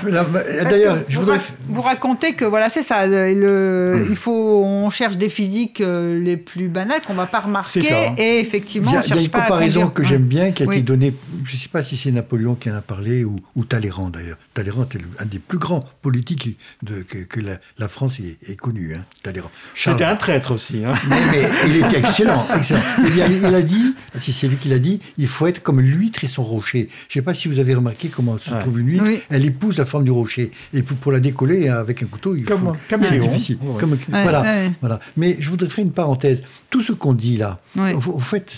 D'ailleurs, 0.64 0.98
je 1.08 1.20
voudrais... 1.20 1.40
Vous 1.70 1.82
racontez 1.82 2.34
que 2.34 2.46
voilà, 2.46 2.70
c'est 2.70 2.84
ça. 2.84 3.06
Le, 3.08 4.06
il 4.10 4.16
faut, 4.16 4.64
on 4.64 4.90
cherche 4.90 5.18
des 5.18 5.30
physiques 5.30 5.82
euh, 5.82 6.20
les 6.20 6.38
plus 6.38 6.70
banales 6.70 7.02
qu'on 7.06 7.14
va 7.14 7.26
pas 7.26 7.40
remarquer. 7.40 7.82
Et 8.18 8.40
effectivement, 8.40 8.92
il 9.06 9.10
y 9.10 9.18
a, 9.18 9.22
une 9.22 9.30
comparaison 9.30 9.88
que 9.90 10.04
j'aime 10.04 10.24
bien 10.24 10.52
qui 10.52 10.64
a 10.64 10.66
été 10.66 10.82
donnée. 10.82 11.14
Je 11.44 11.54
ne 11.54 11.58
sais 11.58 11.70
pas 11.70 11.84
si 11.84 11.98
c'est 11.98 12.12
Napoléon 12.12 12.56
qui 12.56 12.70
en 12.72 12.76
a 12.76 12.82
parlé 12.82 13.24
ou, 13.24 13.36
ou 13.56 13.66
Talleyrand 13.66 14.10
d'ailleurs. 14.10 14.38
Talleyrand 14.54 14.84
était 14.84 15.00
un 15.20 15.26
des 15.26 15.40
plus 15.40 15.58
grands 15.58 15.84
politiques 16.02 16.58
de, 16.84 17.04
que, 17.04 17.40
la, 17.40 17.88
France 17.88 18.20
ait, 18.20 18.56
connu. 18.56 18.96
Hein, 18.96 19.06
Talleyrand. 19.24 19.52
C'était 19.76 20.04
un 20.04 20.16
traître 20.16 20.52
aussi. 20.54 20.84
Hein. 20.86 20.94
Mais, 21.10 21.48
il 21.68 21.78
était 21.78 22.00
excellent. 22.00 22.46
excellent. 22.56 22.82
Il, 23.00 23.22
a, 23.22 23.62
dit, 23.62 23.96
si 24.20 24.34
c'est 24.34 24.48
lui 24.48 24.58
qui 24.58 24.70
l'a 24.70 24.80
dit, 24.80 25.00
il 25.18 25.28
faut 25.28 25.48
être 25.48 25.62
comme 25.62 25.82
l'huître 25.82 26.24
et 26.24 26.28
son 26.28 26.44
rocher. 26.44 26.90
Je 27.10 27.18
ne 27.18 27.22
sais 27.22 27.26
pas 27.26 27.34
si 27.34 27.48
vous 27.48 27.60
avez 27.60 27.74
remarqué 27.74 28.10
comment 28.10 28.38
se 28.38 28.50
trouve 28.50 28.80
une 28.80 28.90
huître. 28.90 28.97
Elle 29.30 29.46
épouse 29.46 29.78
la 29.78 29.86
forme 29.86 30.04
du 30.04 30.12
rocher. 30.12 30.52
Et 30.74 30.82
pour, 30.82 31.12
la 31.12 31.20
décoller 31.20 31.70
avec 31.70 32.04
un 32.04 32.08
couteau, 32.08 32.36
il 32.36 32.44
comme, 32.44 32.66
faut. 32.66 32.76
Comme 32.90 33.02
difficile. 33.02 33.58
Comme, 33.80 33.98
voilà, 34.10 34.70
voilà. 34.82 35.00
Mais 35.16 35.38
je 35.40 35.50
voudrais 35.50 35.70
faire 35.70 35.84
une 35.84 35.92
parenthèse. 35.92 36.44
Tout 36.70 36.82
ce 36.82 36.92
qu'on 36.92 37.14
dit 37.14 37.38
là, 37.38 37.60
au, 37.78 38.20
fait, 38.20 38.54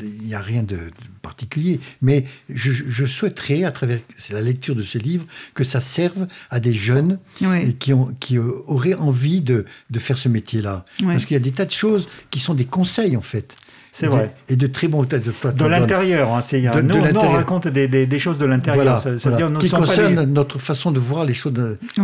il 0.00 0.26
n'y 0.26 0.34
a 0.34 0.40
rien 0.40 0.62
de, 0.62 0.78
particulier. 1.22 1.80
Mais 2.02 2.24
je, 2.48 3.04
souhaiterais, 3.04 3.64
à 3.64 3.70
travers 3.70 4.00
la 4.30 4.42
lecture 4.42 4.74
de 4.74 4.82
ce 4.82 4.98
livre, 4.98 5.26
que 5.54 5.64
ça 5.64 5.80
serve 5.80 6.26
à 6.50 6.60
des 6.60 6.74
jeunes 6.74 7.18
qui, 7.78 7.92
ont, 7.92 8.14
qui 8.20 8.38
euh, 8.38 8.50
auraient 8.66 8.94
envie 8.94 9.40
de, 9.40 9.64
de 9.90 9.98
faire 9.98 10.18
ce 10.18 10.28
métier-là. 10.28 10.84
Parce 11.04 11.24
qu'il 11.24 11.34
y 11.34 11.40
a 11.40 11.42
des 11.42 11.52
tas 11.52 11.64
de 11.64 11.70
choses 11.70 12.08
qui 12.30 12.40
sont 12.40 12.54
des 12.54 12.64
conseils, 12.64 13.16
en 13.16 13.22
fait. 13.22 13.56
C'est 13.94 14.06
vrai. 14.06 14.34
Et 14.48 14.56
de 14.56 14.66
très 14.66 14.88
bons. 14.88 15.02
De, 15.02 15.18
de, 15.18 15.66
l'intérieur. 15.66 16.32
Hein, 16.32 16.40
de, 16.40 16.80
nous, 16.80 16.94
on 16.94 17.28
raconte 17.28 17.68
des, 17.68 17.86
des, 17.88 18.18
choses 18.18 18.38
de 18.38 18.46
l'intérieur. 18.46 18.98
Voilà, 18.98 19.18
ça, 19.18 19.30
Dire, 19.32 19.52
qui 19.58 19.68
concerne 19.68 20.24
notre 20.24 20.58
façon 20.58 20.90
de 20.92 20.98
voir 20.98 21.26
les 21.26 21.34
choses. 21.34 21.52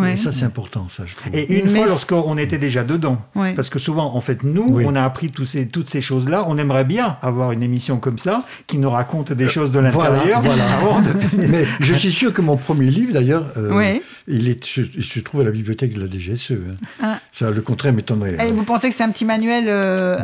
Et 0.07 0.17
ça, 0.19 0.31
c'est 0.31 0.45
important, 0.45 0.87
ça, 0.89 1.05
je 1.07 1.17
trouve. 1.17 1.35
Et 1.35 1.59
une 1.59 1.69
fois, 1.69 1.87
lorsqu'on 1.87 2.37
était 2.37 2.59
déjà 2.59 2.85
dedans, 2.85 3.23
parce 3.57 3.71
que 3.71 3.79
souvent, 3.79 4.15
en 4.15 4.21
fait, 4.21 4.43
nous, 4.43 4.81
on 4.85 4.95
a 4.95 5.03
appris 5.03 5.31
tous 5.31 5.47
ces, 5.47 5.67
toutes 5.67 5.89
ces 5.89 6.03
choses-là. 6.03 6.45
On 6.47 6.59
aimerait 6.59 6.85
bien 6.85 7.17
avoir 7.23 7.53
une 7.53 7.63
émission 7.63 7.99
comme 7.99 8.19
ça 8.19 8.45
qui 8.67 8.79
nous 8.79 8.91
raconte 8.91 9.33
des 9.33 9.47
choses 9.47 9.73
de 9.73 9.81
l'intérieur. 9.81 10.43
Voilà, 10.43 10.65
Mais 11.37 11.65
je 11.81 11.95
suis 11.95 12.13
sûr 12.13 12.33
que 12.33 12.43
mon 12.43 12.59
premier 12.59 12.91
livre, 12.91 13.15
d'ailleurs, 13.15 13.47
euh, 13.57 13.99
il, 14.27 14.49
est, 14.49 14.63
se 14.63 15.21
trouve 15.21 15.41
à 15.41 15.45
la 15.45 15.51
bibliothèque 15.51 15.95
de 15.95 16.01
la 16.01 16.07
DGSE. 16.07 16.53
Hein. 16.53 16.75
Ah. 17.03 17.21
Ça, 17.33 17.51
le 17.51 17.63
contraire 17.63 17.93
m'étonnerait. 17.95 18.37
Et 18.47 18.53
vous 18.53 18.65
pensez 18.65 18.91
que 18.91 18.97
c'est 18.97 19.05
un 19.05 19.11
petit 19.11 19.25
manuel 19.25 19.65
euh, 19.69 20.19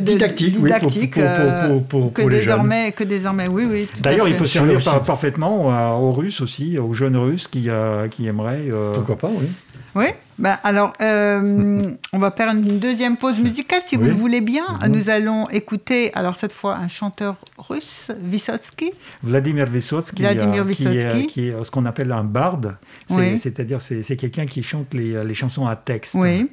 didactique, 0.00 0.56
oui, 0.58 0.70
euh, 1.16 1.78
pour, 1.88 2.12
que 2.12 2.22
désormais, 2.22 2.92
Que 2.92 3.04
désormais, 3.04 3.48
oui, 3.48 3.66
oui. 3.70 3.88
D'ailleurs, 4.00 4.28
il 4.28 4.36
peut 4.36 4.46
servir 4.46 4.78
parfaitement 5.04 6.00
aux 6.00 6.12
Russes 6.12 6.40
aussi, 6.40 6.78
aux 6.78 6.92
jeunes 6.92 7.16
Russes 7.16 7.48
qui, 7.48 7.68
euh, 7.68 8.08
qui 8.08 8.26
aimeraient. 8.26 8.64
Euh, 8.70 8.94
Pourquoi 8.94 9.16
pas, 9.16 9.28
oui. 9.28 9.46
Oui, 9.94 10.06
ben 10.38 10.58
alors 10.62 10.92
on 11.00 12.18
va 12.18 12.30
faire 12.30 12.50
une 12.50 12.78
deuxième 12.78 13.16
pause 13.16 13.38
musicale 13.38 13.82
si 13.86 13.96
vous 13.96 14.04
le 14.04 14.12
voulez 14.12 14.40
bien. 14.40 14.64
Mhm. 14.82 14.92
Nous 14.92 15.10
allons 15.10 15.48
écouter 15.50 16.12
alors 16.14 16.36
cette 16.36 16.52
fois 16.52 16.76
un 16.76 16.88
chanteur 16.88 17.36
russe, 17.58 18.10
Vysotsky. 18.20 18.92
Vladimir 19.22 19.66
Vysotsky, 19.66 20.22
Vladimir 20.22 20.64
Vysotsky. 20.64 21.26
Qui, 21.26 21.48
est, 21.48 21.64
ce 21.64 21.70
qu'on 21.70 21.86
appelle 21.86 22.12
un 22.12 22.24
barde, 22.24 22.76
c'est-à-dire 23.06 23.80
c'est 23.80 24.16
quelqu'un 24.16 24.46
qui 24.46 24.62
chante 24.62 24.92
les, 24.92 25.22
les, 25.24 25.34
chansons 25.34 25.66
à 25.66 25.76
texte. 25.76 26.14
Oui. 26.14 26.50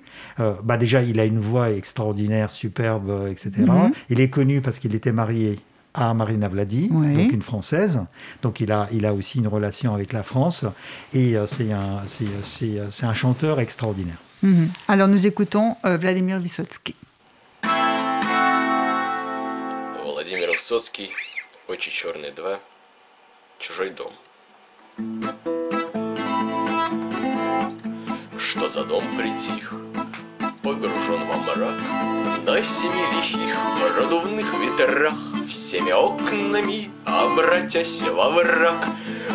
bah 0.63 0.77
déjà, 0.77 1.01
il 1.01 1.19
a 1.19 1.25
une 1.25 1.39
voix 1.39 1.71
extraordinaire, 1.71 2.51
superbe, 2.51 3.27
etc. 3.29 3.51
Mhm. 3.59 3.91
Il 4.09 4.19
est 4.19 4.29
connu 4.29 4.61
parce 4.61 4.79
qu'il 4.79 4.95
était 4.95 5.11
marié 5.11 5.59
à 5.94 6.12
Marina 6.14 6.48
Vladi, 6.48 6.88
donc 6.88 7.32
une 7.32 7.42
Française. 7.42 8.00
Donc 8.42 8.60
il 8.60 8.70
a, 8.70 8.88
il 8.92 9.06
a 9.06 9.14
aussi 9.14 9.38
une 9.38 9.48
relation 9.48 9.94
avec 9.94 10.12
la 10.12 10.22
France. 10.22 10.64
Et 11.12 11.36
euh, 11.36 11.46
c'est 11.46 11.72
un, 11.72 12.02
c'est, 12.06 13.04
un 13.04 13.14
chanteur 13.14 13.60
extraordinaire. 13.60 14.18
Mhm. 14.42 14.68
Alors 14.88 15.08
nous 15.08 15.26
écoutons 15.26 15.76
euh, 15.84 15.96
Vladimir 15.96 16.38
Vysotsky. 16.38 16.94
Владимир 20.04 20.50
Высоцкий, 20.50 21.10
«Очи 21.68 21.90
черные 21.90 22.32
2», 22.32 22.58
«Чужой 23.60 23.90
дом». 23.90 24.12
Что 28.36 28.68
за 28.68 28.84
дом 28.84 29.04
притих, 29.16 29.72
Погружен 30.61 31.21
во 31.27 31.37
мрак, 31.37 31.75
На 32.45 32.61
семи 32.63 33.03
лихих 33.15 33.55
продувных 33.79 34.53
ветрах, 34.53 35.13
Всеми 35.47 35.91
окнами 35.91 36.89
обратясь 37.05 38.03
во 38.03 38.29
враг, 38.29 38.87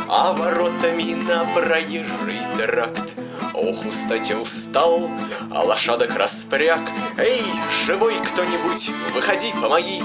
А 0.09 0.33
воротами 0.33 1.15
на 1.15 1.45
проезжий 1.45 2.41
тракт. 2.57 3.17
Ох, 3.55 3.87
устать 3.87 4.31
устал, 4.33 5.11
а 5.53 5.63
лошадок 5.63 6.15
распряг. 6.17 6.81
Эй, 7.17 7.43
живой 7.87 8.15
кто-нибудь, 8.25 8.93
выходи, 9.15 9.53
помоги. 9.61 10.03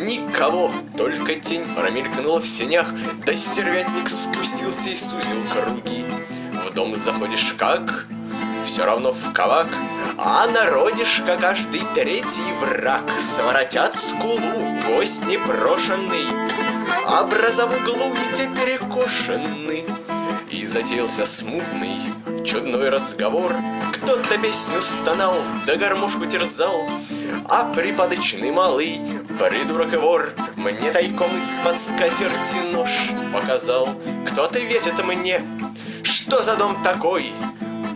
Никого, 0.00 0.70
только 0.96 1.34
тень 1.34 1.64
промелькнула 1.76 2.40
в 2.40 2.46
сенях, 2.46 2.86
Да 3.26 3.34
стервятник 3.34 4.08
спустился 4.08 4.90
и 4.90 4.96
сузил 4.96 5.42
круги. 5.52 6.04
В 6.68 6.74
дом 6.74 6.94
заходишь 6.94 7.54
как 7.58 8.06
все 8.64 8.84
равно 8.84 9.12
в 9.12 9.32
кавак, 9.32 9.68
А 10.16 10.46
народишка 10.46 11.36
каждый 11.36 11.82
третий 11.94 12.52
враг 12.60 13.02
Своротят 13.34 13.96
скулу, 13.96 14.78
гость 14.86 15.24
непрошенный, 15.26 16.26
Образа 17.06 17.66
в 17.66 17.74
углу 17.74 18.12
и 18.12 18.34
те 18.34 18.48
перекошены. 18.48 19.84
И 20.50 20.64
затеялся 20.64 21.24
смутный, 21.24 21.98
чудной 22.44 22.90
разговор, 22.90 23.52
Кто-то 23.92 24.38
песню 24.38 24.80
стонал, 24.82 25.34
да 25.66 25.76
гармошку 25.76 26.26
терзал, 26.26 26.88
А 27.48 27.64
припадочный 27.74 28.52
малый, 28.52 29.00
придурок 29.38 29.94
и 29.94 29.96
вор, 29.96 30.32
Мне 30.56 30.92
тайком 30.92 31.36
из-под 31.38 31.76
скатерти 31.76 32.56
нож 32.72 33.10
показал. 33.32 33.88
Кто 34.30 34.46
ты 34.46 34.64
ветит 34.64 35.04
мне? 35.04 35.44
Что 36.04 36.40
за 36.40 36.54
дом 36.54 36.80
такой? 36.84 37.32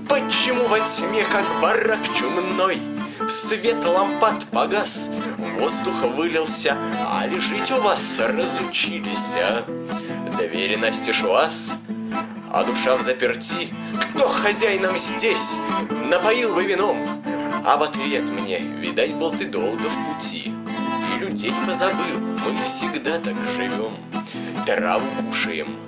Почему 0.08 0.66
во 0.66 0.80
тьме, 0.80 1.24
как 1.24 1.44
барак 1.60 2.00
чумной, 2.16 2.80
Свет 3.28 3.84
лампад 3.84 4.46
погас, 4.50 5.10
воздух 5.58 6.02
вылился, 6.14 6.76
А 7.06 7.26
лежить 7.26 7.70
у 7.72 7.80
вас 7.82 8.18
разучились, 8.18 9.34
а? 9.36 9.64
Двери 10.38 10.76
настежь 10.76 11.22
вас, 11.22 11.76
а 12.50 12.64
душа 12.64 12.96
в 12.96 13.02
заперти. 13.02 13.68
Кто 14.14 14.28
хозяином 14.28 14.96
здесь? 14.96 15.56
Напоил 16.08 16.54
бы 16.54 16.64
вином, 16.64 16.96
А 17.66 17.76
в 17.76 17.82
ответ 17.82 18.30
мне, 18.30 18.60
видать, 18.60 19.14
был 19.14 19.30
ты 19.30 19.46
долго 19.46 19.88
в 19.88 20.14
пути. 20.14 20.54
И 21.16 21.20
людей 21.20 21.52
позабыл, 21.66 22.18
мы 22.18 22.62
всегда 22.62 23.18
так 23.18 23.34
живем. 23.56 23.92
Траву 24.64 25.06
кушаем, 25.26 25.87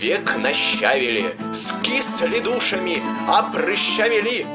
Век 0.00 0.36
нащавили, 0.36 1.36
скисли 1.52 2.40
душами, 2.40 3.02
опрыщавили, 3.28 4.46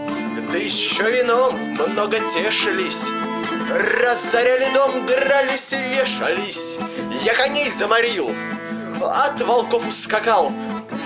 Да 0.51 0.57
еще 0.57 1.09
вином 1.09 1.55
много 1.75 2.19
тешились. 2.19 3.05
Разоряли 3.69 4.73
дом, 4.73 5.05
дрались 5.05 5.71
и 5.71 5.77
вешались. 5.77 6.77
Я 7.23 7.33
коней 7.35 7.71
заморил, 7.71 8.35
от 9.01 9.41
волков 9.41 9.87
ускакал. 9.87 10.51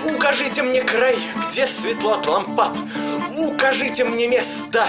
Укажите 0.04 0.62
мне 0.62 0.82
край, 0.82 1.16
где 1.48 1.66
светло 1.66 2.14
от 2.14 2.26
лампад. 2.26 2.76
Укажите 3.36 4.04
мне 4.04 4.26
место, 4.26 4.84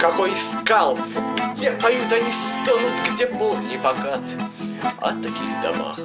какой 0.00 0.32
искал, 0.32 0.98
где 1.54 1.70
поют 1.72 2.10
они 2.12 2.30
стонут, 2.30 2.92
где 3.10 3.26
пол 3.26 3.56
не 3.58 3.76
покат. 3.78 4.22
О 5.00 5.12
таких 5.12 5.60
домах 5.62 5.98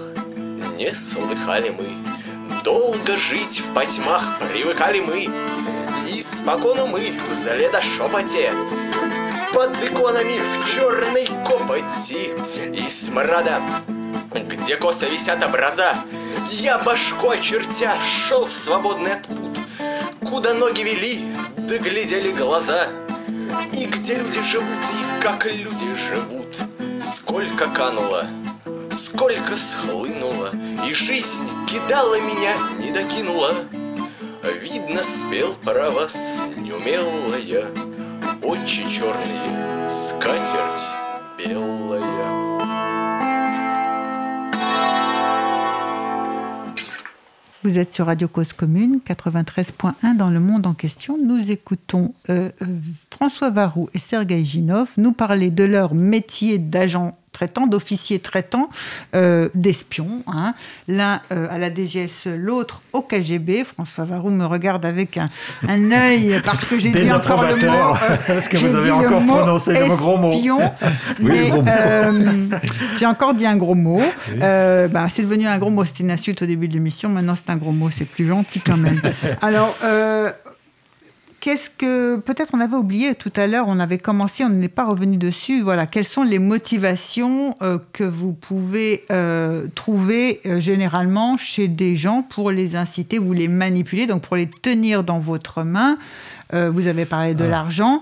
не 0.77 0.93
слыхали 0.93 1.69
мы. 1.69 2.14
Долго 2.65 3.15
жить 3.15 3.61
в 3.61 3.73
потьмах. 3.73 4.39
Привыкали 4.51 4.99
мы. 4.99 5.29
И 6.11 6.21
спокойно 6.21 6.87
мы 6.87 7.13
в 7.29 7.33
заледошепоте 7.33 8.51
под 9.53 9.81
иконами 9.83 10.39
в 10.39 10.73
черной 10.73 11.27
копоти 11.45 12.33
и 12.73 12.89
смрада 12.89 13.61
где 14.65 14.77
косо 14.77 15.07
висят 15.07 15.43
образа. 15.43 15.95
Я 16.49 16.79
башку 16.79 17.29
очертя 17.29 17.93
шел 18.01 18.47
свободный 18.47 19.13
от 19.13 19.27
пут 19.27 19.59
Куда 20.27 20.55
ноги 20.55 20.81
вели, 20.81 21.23
да 21.55 21.77
глядели 21.77 22.31
глаза. 22.31 22.87
И 23.73 23.85
где 23.85 24.15
люди 24.15 24.41
живут, 24.41 24.67
и 24.67 25.21
как 25.21 25.45
люди 25.45 25.85
живут. 25.95 26.57
Сколько 26.99 27.67
кануло, 27.67 28.25
сколько 29.04 29.56
схлынуло 29.56 30.50
И 30.88 30.94
жизнь 30.94 31.46
кидала 31.66 32.20
меня, 32.20 32.54
не 32.78 32.92
докинула 32.92 33.54
Видно, 34.62 35.02
спел 35.02 35.54
про 35.64 35.90
вас 35.90 36.42
неумелая 36.56 37.66
Очи 38.42 38.88
черные, 38.88 39.90
скатерть 39.90 40.94
белая 41.38 42.50
Vous 47.62 47.78
êtes 47.78 47.92
sur 47.92 48.06
Radio 48.06 48.26
Cause 48.26 48.54
Commune, 48.54 49.00
93.1 49.06 50.16
dans 50.16 50.30
le 50.30 50.40
monde 50.40 50.66
en 50.66 50.72
question. 50.72 51.18
Nous 51.22 51.50
écoutons 51.50 52.14
euh, 52.30 52.48
euh, 52.62 52.66
François 53.10 53.50
Varou 53.50 53.90
et 53.92 53.98
Sergei 53.98 54.46
Ginov 54.46 54.92
nous 54.96 55.12
parler 55.12 55.50
de 55.50 55.64
leur 55.64 55.92
métier 55.94 56.56
d'agent 56.56 57.18
traitant, 57.35 57.67
d'officier 57.67 58.19
traitant, 58.19 58.69
euh, 59.13 59.49
d'espion. 59.55 60.23
Hein. 60.25 60.53
L'un 60.87 61.21
euh, 61.33 61.47
à 61.51 61.57
la 61.57 61.69
DGS, 61.69 62.27
l'autre 62.37 62.81
au 62.93 63.01
KGB. 63.01 63.65
François 63.65 64.05
Varou 64.05 64.29
me 64.29 64.45
regarde 64.45 64.85
avec 64.85 65.17
un, 65.17 65.29
un 65.67 65.91
œil 65.91 66.39
parce 66.45 66.63
que 66.63 66.79
j'ai 66.79 66.91
dit 66.91 67.11
encore 67.11 67.43
le 67.43 67.55
mot. 67.57 67.95
Euh, 68.29 68.37
Est-ce 68.37 68.47
que 68.47 68.55
vous 68.55 68.73
avez 68.73 68.91
encore 68.91 69.25
prononcé 69.25 69.73
le 69.73 69.95
gros 69.97 70.17
mot 70.17 70.33
oui, 71.21 71.51
euh, 71.67 72.47
J'ai 72.97 73.05
encore 73.05 73.33
dit 73.33 73.45
un 73.45 73.57
gros 73.57 73.75
mot. 73.75 74.01
Bah, 74.39 75.07
c'est 75.09 75.23
devenu 75.23 75.45
un 75.45 75.57
gros 75.57 75.71
mot. 75.71 75.83
C'était 75.83 76.03
une 76.03 76.11
insulte 76.11 76.41
au 76.41 76.45
début 76.45 76.69
de 76.69 76.73
l'émission. 76.73 77.09
Maintenant, 77.09 77.35
c'est 77.35 77.51
un 77.51 77.57
gros 77.57 77.73
mot. 77.73 77.89
C'est 77.89 78.05
plus 78.05 78.27
gentil 78.27 78.61
quand 78.61 78.77
même. 78.77 79.01
Alors, 79.41 79.75
Qu'est-ce 81.45 81.69
que 81.69 82.17
peut-être 82.17 82.55
on 82.55 82.59
avait 82.59 82.75
oublié 82.75 83.13
tout 83.13 83.31
à 83.35 83.45
l'heure, 83.45 83.65
on 83.67 83.79
avait 83.79 83.99
commencé, 83.99 84.43
on 84.43 84.49
n'est 84.49 84.67
pas 84.67 84.85
revenu 84.85 85.17
dessus. 85.17 85.61
Voilà, 85.61 85.85
quelles 85.85 86.03
sont 86.03 86.23
les 86.23 86.39
motivations 86.39 87.55
euh, 87.61 87.77
que 87.93 88.03
vous 88.03 88.33
pouvez 88.33 89.05
euh, 89.11 89.67
trouver 89.75 90.41
euh, 90.47 90.59
généralement 90.59 91.37
chez 91.37 91.67
des 91.67 91.97
gens 91.97 92.23
pour 92.23 92.49
les 92.49 92.75
inciter 92.75 93.19
ou 93.19 93.31
les 93.31 93.47
manipuler, 93.47 94.07
donc 94.07 94.23
pour 94.23 94.37
les 94.37 94.49
tenir 94.49 95.03
dans 95.03 95.19
votre 95.19 95.61
main? 95.61 95.99
Vous 96.51 96.87
avez 96.87 97.05
parlé 97.05 97.35
de 97.35 97.43
l'argent. 97.43 98.01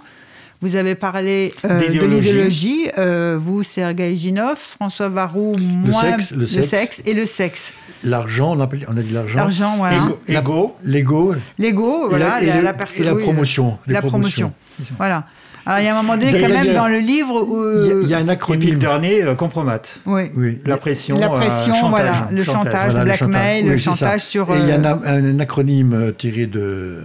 Vous 0.63 0.77
avez 0.77 0.95
parlé 0.95 1.53
euh, 1.65 1.77
de 1.77 2.05
l'idéologie, 2.05 2.87
euh, 2.97 3.37
vous, 3.37 3.63
Sergei 3.63 4.15
Ginov, 4.15 4.57
François 4.57 5.09
Varou, 5.09 5.57
moi, 5.59 6.03
le 6.03 6.09
sexe, 6.11 6.31
le, 6.31 6.37
le 6.39 6.45
sexe. 6.45 6.69
sexe 6.69 7.01
et 7.05 7.13
le 7.13 7.25
sexe. 7.25 7.73
L'argent, 8.03 8.51
on, 8.57 8.61
a, 8.61 8.67
on 8.89 8.97
a 8.97 9.01
dit 9.01 9.11
l'argent. 9.13 9.37
L'argent, 9.37 9.77
voilà. 9.77 9.97
L'ego. 10.27 10.75
L'ego. 10.83 11.35
L'ego, 11.57 12.09
voilà. 12.09 12.41
Et 12.41 12.47
la, 12.47 12.55
la, 12.55 12.61
la, 12.61 12.73
la, 12.73 12.85
et 12.97 13.03
la 13.03 13.15
promotion. 13.15 13.77
la 13.87 14.01
promotion. 14.01 14.53
Voilà. 14.97 15.25
Alors, 15.65 15.79
il 15.79 15.85
y 15.85 15.87
a 15.87 15.97
un 15.97 16.01
moment 16.01 16.17
donné, 16.17 16.41
quand 16.41 16.49
même, 16.49 16.73
dans 16.73 16.87
le 16.87 16.99
livre. 16.99 17.41
Où... 17.41 18.01
Il 18.01 18.09
y 18.09 18.13
a 18.13 18.17
un 18.17 18.27
acronyme. 18.27 18.61
Et 18.61 18.65
puis 18.65 18.71
le 18.73 18.79
dernier, 18.79 19.23
euh, 19.23 19.35
compromatte. 19.35 19.99
Oui. 20.05 20.23
oui. 20.35 20.59
La 20.65 20.77
pression. 20.77 21.17
La 21.17 21.29
pression, 21.29 21.85
euh, 21.85 21.89
voilà. 21.89 22.27
Le 22.31 22.43
chantage, 22.43 22.91
voilà, 22.91 22.99
le 22.99 23.05
blackmail, 23.05 23.63
le 23.63 23.77
chantage, 23.77 23.93
oui, 23.93 23.99
chantage 23.99 24.21
sur. 24.21 24.53
Et 24.53 24.59
il 24.59 24.67
y 24.67 24.71
a 24.71 24.75
un, 24.75 24.83
un, 24.83 25.35
un 25.35 25.39
acronyme 25.39 26.13
tiré 26.17 26.47
de. 26.47 26.97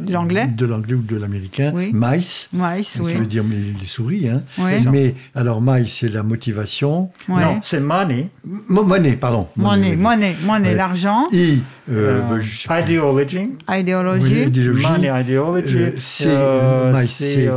De 0.00 0.12
l'anglais. 0.12 0.46
De 0.46 0.66
l'anglais 0.66 0.94
ou 0.94 1.02
de 1.02 1.16
l'américain. 1.16 1.72
Oui. 1.74 1.90
MICE. 1.92 2.50
MICE, 2.52 2.88
ça 2.88 3.00
oui. 3.00 3.12
Ça 3.12 3.18
veut 3.18 3.26
dire 3.26 3.44
les 3.80 3.86
souris. 3.86 4.28
Hein. 4.28 4.42
Oui. 4.58 4.72
Mais 4.90 5.14
alors, 5.34 5.60
MICE, 5.60 5.98
c'est 6.00 6.12
la 6.12 6.22
motivation. 6.22 7.10
Ouais. 7.28 7.42
Non, 7.42 7.60
c'est 7.62 7.80
money. 7.80 8.28
M 8.46 8.62
money, 8.68 9.16
pardon. 9.16 9.48
Money, 9.56 9.96
money, 9.96 10.36
money, 10.44 10.68
ouais. 10.68 10.74
l'argent. 10.74 11.26
I. 11.32 11.60
Euh, 11.90 12.22
euh, 12.32 12.80
ideology. 12.80 13.50
Ideology. 13.68 14.32
Oui, 14.32 14.42
idéologie. 14.46 14.86
Money, 14.86 15.20
ideology. 15.20 15.76
Euh, 15.76 15.90
c'est 15.98 16.28
euh, 16.28 17.04
c'est 17.04 17.48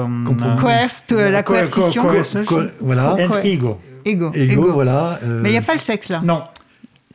coerced, 0.55 1.11
la 1.11 1.43
coercition. 1.43 2.03
Co 2.03 2.45
co 2.45 2.61
voilà. 2.79 3.11
And 3.11 3.43
ego. 3.43 3.79
Ego. 4.05 4.31
Ego, 4.33 4.53
ego. 4.53 4.71
voilà. 4.73 5.19
Mais 5.23 5.49
il 5.49 5.51
n'y 5.51 5.57
a 5.57 5.61
pas 5.61 5.73
le 5.73 5.79
sexe 5.79 6.09
là. 6.09 6.21
Non. 6.23 6.43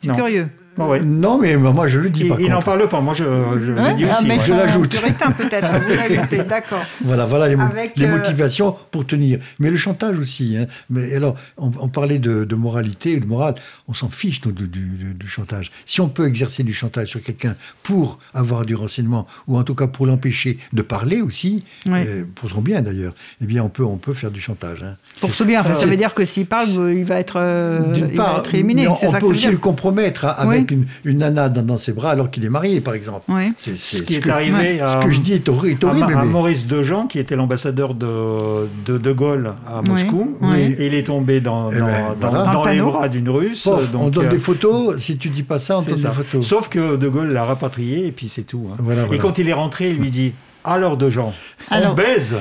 C'est 0.03 0.15
curieux. 0.15 0.49
Oh 0.79 0.85
ouais. 0.85 1.01
Non, 1.03 1.39
mais 1.39 1.57
moi 1.57 1.87
je 1.87 1.99
le 1.99 2.09
dis. 2.09 2.31
Il 2.39 2.49
n'en 2.49 2.63
parle 2.63 2.89
pas. 2.89 3.01
Moi 3.01 3.13
je, 3.15 3.25
je, 3.25 3.73
ouais, 3.73 3.91
je 3.91 3.97
dis 3.97 4.05
ah, 4.11 4.17
aussi. 4.17 4.27
Mais 4.27 4.39
je 4.41 4.53
l'ajoute. 4.55 4.91
Peut-être. 5.39 5.67
Vous 5.87 5.95
l'ajoutez, 5.95 6.45
d'accord. 6.45 6.85
Voilà, 7.03 7.27
voilà 7.27 7.49
les, 7.49 7.61
Avec, 7.61 7.97
les 7.97 8.07
euh... 8.07 8.17
motivations 8.17 8.75
pour 8.91 9.07
tenir. 9.07 9.39
Mais 9.59 9.71
le 9.71 9.77
chantage 9.77 10.19
aussi. 10.19 10.57
Hein. 10.57 10.67
Mais 10.89 11.15
alors, 11.15 11.35
on, 11.59 11.71
on 11.79 11.89
parlait 11.89 12.19
de, 12.19 12.45
de, 12.45 12.55
moralité 12.55 13.13
et 13.13 13.21
de 13.21 13.27
morale. 13.27 13.55
On 13.87 13.95
s'en 13.95 14.09
fiche 14.09 14.41
du, 14.41 14.53
du, 14.53 15.15
du, 15.15 15.29
chantage. 15.29 15.71
Si 15.85 16.01
on 16.01 16.09
peut 16.09 16.27
exercer 16.27 16.63
du 16.63 16.73
chantage 16.73 17.09
sur 17.09 17.23
quelqu'un 17.23 17.55
pour 17.83 18.19
avoir 18.33 18.65
du 18.65 18.75
renseignement 18.75 19.27
ou 19.49 19.59
en 19.59 19.65
tout 19.65 19.75
cas 19.75 19.87
pour 19.87 20.07
l'empêcher 20.07 20.59
de 20.73 20.83
parler 20.83 21.21
aussi, 21.21 21.65
ouais. 21.87 22.07
euh, 22.07 22.25
pour 22.35 22.51
son 22.51 22.63
bien 22.63 22.81
d'ailleurs, 22.81 23.15
eh 23.43 23.47
bien 23.47 23.63
on 23.63 23.69
peut 23.69 23.85
on 23.85 23.97
peut 23.99 24.15
faire 24.15 24.31
du 24.31 24.41
chantage. 24.41 24.83
Hein. 24.83 24.97
Pour 25.21 25.35
son 25.35 25.45
bien, 25.45 25.63
ça 25.63 25.87
veut 25.87 25.97
dire 25.97 26.15
que 26.15 26.25
s'il 26.25 26.47
parle, 26.47 26.69
il 26.93 27.05
va 27.05 27.21
être, 27.21 27.37
euh, 27.37 27.81
il 27.95 28.17
part, 28.17 28.35
va 28.35 28.39
être 28.41 28.55
éliminé. 28.55 28.89
On, 28.89 28.99
on 29.03 29.13
peut 29.13 29.27
aussi 29.27 29.49
le 29.49 29.59
compromettre 29.59 30.25
avec 30.25 30.62
une, 30.71 30.87
une 31.05 31.19
nana 31.19 31.49
dans, 31.49 31.63
dans, 31.63 31.79
ses 31.79 31.93
bras 31.93 32.11
alors 32.11 32.31
qu'il 32.31 32.45
est 32.45 32.49
marié, 32.49 32.81
par 32.81 32.95
exemple. 32.95 33.25
Oui. 33.29 33.53
C'est, 33.59 33.77
ce, 33.77 33.99
ce 33.99 34.03
qui 34.03 34.17
est 34.17 34.21
que, 34.21 34.31
arrivé 34.31 34.81
à, 34.81 35.01
ce 35.01 35.07
que 35.07 35.13
je 35.13 35.21
dis 35.21 35.33
est 35.33 35.49
horrible. 35.49 35.87
À, 35.87 36.21
à, 36.21 36.25
Maurice 36.25 36.67
Dejean, 36.67 37.07
qui 37.07 37.19
était 37.19 37.37
l'ambassadeur 37.37 37.95
de, 37.95 38.69
de, 38.87 38.99
de 38.99 39.13
Gaulle 39.13 39.53
à 39.67 39.83
Moscou, 39.83 40.37
oui. 40.41 40.75
et 40.79 40.87
il 40.87 40.95
est 40.95 41.05
tombé 41.05 41.41
dans, 41.41 41.65
dans, 41.65 41.71
ben, 41.71 42.17
dans, 42.21 42.31
voilà. 42.31 42.53
dans 42.53 42.65
les 42.67 42.81
bras 42.81 43.09
d'une 43.09 43.29
Russe. 43.29 43.63
Pof, 43.65 43.91
donc, 43.91 44.03
on 44.03 44.09
donne 44.09 44.27
euh, 44.27 44.31
des 44.31 44.39
photos, 44.39 44.99
si 44.99 45.17
tu 45.17 45.29
dis 45.29 45.43
pas 45.43 45.59
ça, 45.59 45.79
on 45.79 45.83
donne 45.83 45.97
ça. 45.97 46.09
des 46.09 46.15
photos. 46.15 46.47
Sauf 46.47 46.69
que 46.69 46.97
De 46.97 47.09
Gaulle 47.09 47.33
l'a 47.33 47.45
rapatrié, 47.45 48.07
et 48.07 48.13
puis 48.13 48.29
c'est 48.29 48.43
tout. 48.43 48.69
Hein. 48.73 48.77
Voilà, 48.79 49.07
et 49.13 49.19
quand 49.19 49.39
il 49.39 49.49
est 49.49 49.53
rentré, 49.55 49.91
il 49.91 49.97
lui 49.97 50.11
dit 50.11 50.33
alors 50.65 50.97
de 50.97 51.11
gens, 51.11 51.33
Alors. 51.71 51.93
on 51.93 51.95
baise. 51.95 52.33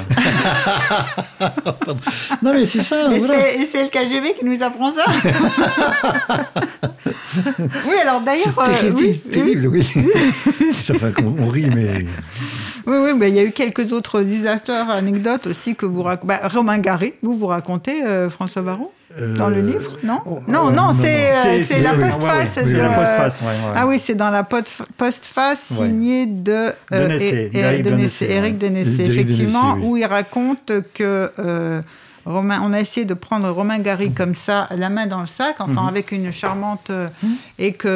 non 2.42 2.54
mais 2.54 2.66
c'est 2.66 2.82
ça. 2.82 3.14
Et 3.14 3.20
voilà. 3.20 3.36
c'est 3.72 3.84
le 3.84 3.90
KGB 3.90 4.34
qui 4.38 4.46
nous 4.46 4.62
apprend 4.62 4.94
ça. 4.94 5.06
oui, 7.88 7.96
alors 8.02 8.22
d'ailleurs, 8.22 8.60
euh, 8.60 8.92
oui, 8.96 9.20
terrible, 9.32 9.68
oui. 9.68 9.88
oui. 9.96 10.74
ça 10.84 10.94
fait 10.94 11.14
on 11.20 11.48
rit, 11.48 11.70
mais. 11.74 12.06
Oui, 12.86 12.98
oui, 12.98 13.12
mais 13.16 13.30
il 13.30 13.36
y 13.36 13.40
a 13.40 13.44
eu 13.44 13.52
quelques 13.52 13.92
autres 13.92 14.24
histoires, 14.24 14.90
anecdotes 14.90 15.48
aussi 15.48 15.76
que 15.76 15.86
vous 15.86 16.04
racontez. 16.04 16.28
Bah, 16.28 16.48
Romain 16.48 16.80
Gary, 16.80 17.14
vous 17.22 17.38
vous 17.38 17.48
racontez, 17.48 18.04
euh, 18.04 18.30
François 18.30 18.62
Baron? 18.62 18.92
Dans 19.38 19.50
le 19.50 19.62
livre, 19.62 19.98
non 20.04 20.20
oh, 20.26 20.40
Non, 20.48 20.66
oh, 20.68 20.72
non, 20.72 20.94
c'est 21.00 21.32
euh, 21.32 21.82
la 21.82 21.94
postface. 21.94 22.56
Ouais, 22.56 22.64
ouais. 22.64 22.74
de... 22.74 22.78
la 22.78 22.90
postface, 22.90 23.42
ouais, 23.42 23.48
ouais. 23.48 23.74
Ah 23.76 23.88
oui, 23.88 24.02
c'est 24.04 24.16
dans 24.16 24.30
la 24.30 24.44
postface 24.44 25.74
signée 25.74 26.26
de 26.26 26.52
euh, 26.52 26.74
Denessé, 26.92 27.52
Eric 27.54 27.84
Denessé, 27.84 28.28
Eric 28.30 28.58
Denessé, 28.58 29.06
effectivement, 29.06 29.78
où 29.82 29.98
il 29.98 30.06
raconte 30.06 30.72
que 30.94 31.32
euh, 31.40 31.82
Romain, 32.26 32.62
on 32.66 32.72
a 32.74 32.80
essayé 32.80 33.06
de 33.06 33.14
prendre 33.14 33.50
Romain 33.50 33.80
Gary 33.80 34.12
comme 34.12 34.36
ça, 34.36 34.68
la 34.76 34.90
main 34.90 35.08
dans 35.08 35.22
le 35.22 35.28
sac, 35.28 35.56
enfin 35.60 35.72
Mhm. 35.72 35.76
mm 35.76 35.78
-hmm. 35.82 35.88
avec 35.94 36.12
une 36.12 36.32
charmante, 36.32 36.88
euh, 36.90 37.08
mm 37.24 37.28
-hmm. 37.28 37.64
et 37.66 37.72
que 37.82 37.92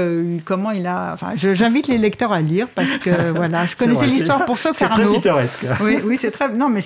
comment 0.49 0.71
il 0.79 0.85
a. 0.87 0.99
Enfin, 1.15 1.29
j'invite 1.35 1.87
les 1.93 1.99
lecteurs 2.07 2.33
à 2.39 2.41
lire 2.51 2.67
parce 2.77 2.95
que 3.05 3.09
voilà, 3.39 3.59
je 3.69 3.75
connaissais 3.75 4.07
l'histoire 4.15 4.45
pour 4.49 4.57
ça 4.63 4.69
C'est 4.73 4.89
très 4.97 5.07
pittoresque. 5.15 5.63
Oui, 5.85 5.95
oui, 6.07 6.15
c'est 6.21 6.31
très. 6.37 6.47
Non, 6.61 6.69
mais 6.75 6.81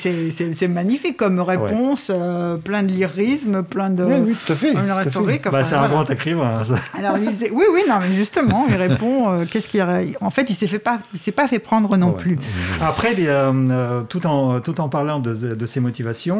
c'est 0.60 0.68
magnifique 0.82 1.18
comme 1.24 1.40
réponse, 1.56 2.04
ouais. 2.10 2.16
euh, 2.18 2.58
plein 2.70 2.84
de 2.88 2.92
lyrisme, 3.00 3.56
plein 3.76 3.90
de. 3.98 4.04
Oui, 4.12 4.18
oui, 4.28 4.34
tout 4.46 4.54
à 4.54 4.58
fait. 4.62 4.72
Une 4.84 4.92
rhétorique. 5.02 5.46
Enfin, 5.48 5.58
bah, 5.58 5.64
c'est 5.64 5.76
voilà. 5.78 5.88
un 5.88 5.94
grand 5.94 6.08
écrivain. 6.16 6.52
Ça. 6.70 6.76
Alors, 7.00 7.16
il 7.22 7.28
disait, 7.34 7.52
oui, 7.60 7.66
oui, 7.74 7.82
non, 7.90 7.98
mais 8.02 8.14
justement, 8.24 8.62
il 8.72 8.76
répond. 8.88 9.16
Euh, 9.30 9.46
Qu'est-ce 9.50 9.68
qu'il 9.72 9.82
En 10.28 10.32
fait, 10.36 10.46
il 10.54 10.56
s'est 10.60 10.72
fait 10.76 10.84
pas, 10.90 10.98
il 11.16 11.20
s'est 11.26 11.38
pas 11.42 11.48
fait 11.52 11.62
prendre 11.70 11.90
non 12.04 12.12
ouais. 12.12 12.24
plus. 12.24 12.38
Après, 12.92 13.12
tout 14.12 14.24
en 14.34 14.60
tout 14.66 14.78
en 14.86 14.90
parlant 14.98 15.20
de, 15.28 15.34
de 15.62 15.66
ses 15.74 15.80
motivations, 15.88 16.40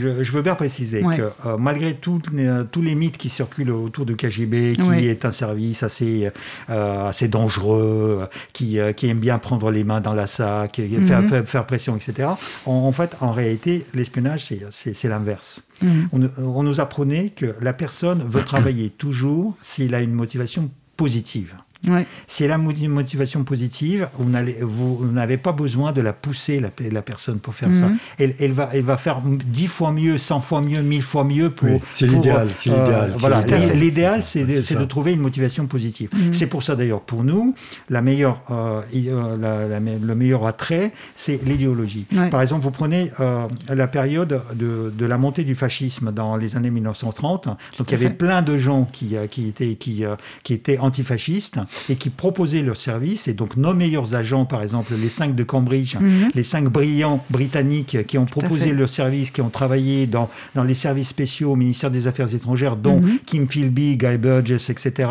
je, 0.00 0.22
je 0.22 0.32
veux 0.32 0.42
bien 0.42 0.54
préciser 0.54 1.02
ouais. 1.02 1.16
que 1.16 1.22
euh, 1.46 1.56
malgré 1.58 1.94
tout, 1.94 2.20
euh, 2.34 2.64
tous 2.64 2.82
les 2.82 2.94
mythes 2.94 3.18
qui 3.18 3.28
circulent 3.28 3.70
autour 3.70 4.06
du 4.06 4.16
KGB, 4.16 4.74
qui 4.76 4.82
ouais. 4.82 5.04
est 5.04 5.24
un 5.24 5.30
service 5.30 5.82
assez, 5.82 6.30
euh, 6.70 7.08
assez 7.08 7.28
dangereux, 7.28 8.28
qui, 8.52 8.78
qui, 8.96 9.08
aime 9.08 9.20
bien 9.20 9.38
prendre 9.38 9.70
les 9.70 9.84
mains 9.84 10.00
dans 10.00 10.14
la 10.14 10.26
sac, 10.26 10.78
mm 10.78 10.82
-hmm. 10.82 11.06
faire, 11.06 11.28
faire, 11.28 11.48
faire, 11.48 11.66
pression, 11.66 11.96
etc. 11.96 12.28
En, 12.66 12.72
en, 12.72 12.92
fait, 12.92 13.16
en 13.20 13.32
réalité, 13.32 13.84
l'espionnage, 13.94 14.42
c'est 14.70 15.08
l'inverse. 15.08 15.62
Mm 15.82 15.88
-hmm. 15.88 16.30
on, 16.38 16.42
on, 16.58 16.62
nous 16.62 16.78
apprenait 16.80 17.26
que 17.40 17.48
la 17.60 17.72
personne 17.72 18.20
veut 18.34 18.44
travailler 18.44 18.88
toujours 19.04 19.46
s'il 19.62 19.94
a 19.94 20.00
une 20.00 20.14
motivation 20.22 20.62
positive. 20.96 21.52
Si 22.26 22.44
elle 22.44 22.52
a 22.52 22.56
une 22.56 22.88
motivation 22.88 23.44
positive, 23.44 24.08
vous 24.18 25.08
n'avez 25.12 25.36
pas 25.36 25.52
besoin 25.52 25.92
de 25.92 26.00
la 26.00 26.12
pousser, 26.12 26.60
la, 26.60 27.02
personne, 27.02 27.38
pour 27.38 27.54
faire 27.54 27.72
ça. 27.72 27.86
Mhm. 27.86 27.98
Elle, 28.38 28.52
va, 28.52 28.70
elle 28.72 28.82
va 28.82 28.96
faire 28.96 29.22
dix 29.24 29.66
fois 29.66 29.92
mieux, 29.92 30.18
cent 30.18 30.40
fois 30.40 30.60
mieux, 30.60 30.82
mille 30.82 31.02
fois 31.02 31.24
mieux 31.24 31.50
pour... 31.50 31.80
c'est 31.92 32.06
l'idéal. 32.06 32.48
Euh, 32.66 33.08
voilà, 33.16 33.42
l'idéal, 33.74 34.24
c'est 34.24 34.44
de, 34.44 34.84
trouver 34.84 35.12
une 35.12 35.20
motivation 35.20 35.66
positive. 35.66 36.10
Mhm. 36.14 36.32
C'est 36.32 36.46
pour 36.46 36.62
ça, 36.62 36.76
d'ailleurs, 36.76 37.00
pour 37.00 37.24
nous, 37.24 37.54
la 37.88 38.02
meilleure, 38.02 38.42
euh, 38.50 38.82
euh, 38.94 39.98
le 40.02 40.14
meilleur 40.14 40.46
attrait, 40.46 40.92
c'est 41.14 41.40
l'idéologie. 41.44 42.06
Par 42.30 42.42
exemple, 42.42 42.62
vous 42.62 42.70
prenez 42.70 43.10
la 43.68 43.88
période 43.88 44.42
de, 44.54 45.06
la 45.06 45.18
montée 45.18 45.44
du 45.44 45.54
fascisme 45.54 46.12
dans 46.12 46.36
les 46.36 46.56
années 46.56 46.70
1930. 46.70 47.46
Donc, 47.46 47.58
il 47.88 47.90
y 47.92 47.94
avait 47.94 48.14
plein 48.14 48.42
de 48.42 48.58
gens 48.58 48.86
qui, 48.92 49.16
qui, 49.30 49.48
étaient, 49.48 49.74
qui, 49.74 50.04
qui 50.44 50.52
étaient 50.52 50.78
antifascistes 50.78 51.58
et 51.88 51.96
qui 51.96 52.10
proposaient 52.10 52.62
leurs 52.62 52.76
services. 52.76 53.28
Et 53.28 53.34
donc 53.34 53.56
nos 53.56 53.74
meilleurs 53.74 54.14
agents, 54.14 54.44
par 54.44 54.62
exemple 54.62 54.94
les 55.00 55.08
cinq 55.08 55.34
de 55.34 55.42
Cambridge, 55.42 55.96
mhm. 55.96 56.30
les 56.34 56.42
cinq 56.42 56.64
brillants 56.64 57.24
britanniques 57.30 58.06
qui 58.06 58.18
ont 58.18 58.26
proposé 58.26 58.72
leurs 58.72 58.88
services, 58.88 59.30
qui 59.30 59.40
ont 59.40 59.50
travaillé 59.50 60.06
dans, 60.06 60.28
dans 60.54 60.64
les 60.64 60.74
services 60.74 61.08
spéciaux 61.08 61.52
au 61.52 61.56
ministère 61.56 61.90
des 61.90 62.06
Affaires 62.06 62.34
étrangères, 62.34 62.76
dont 62.76 63.00
mhm. 63.00 63.18
Kim 63.26 63.48
Philby, 63.48 63.96
Guy 63.96 64.18
Burgess, 64.18 64.70
etc., 64.70 65.10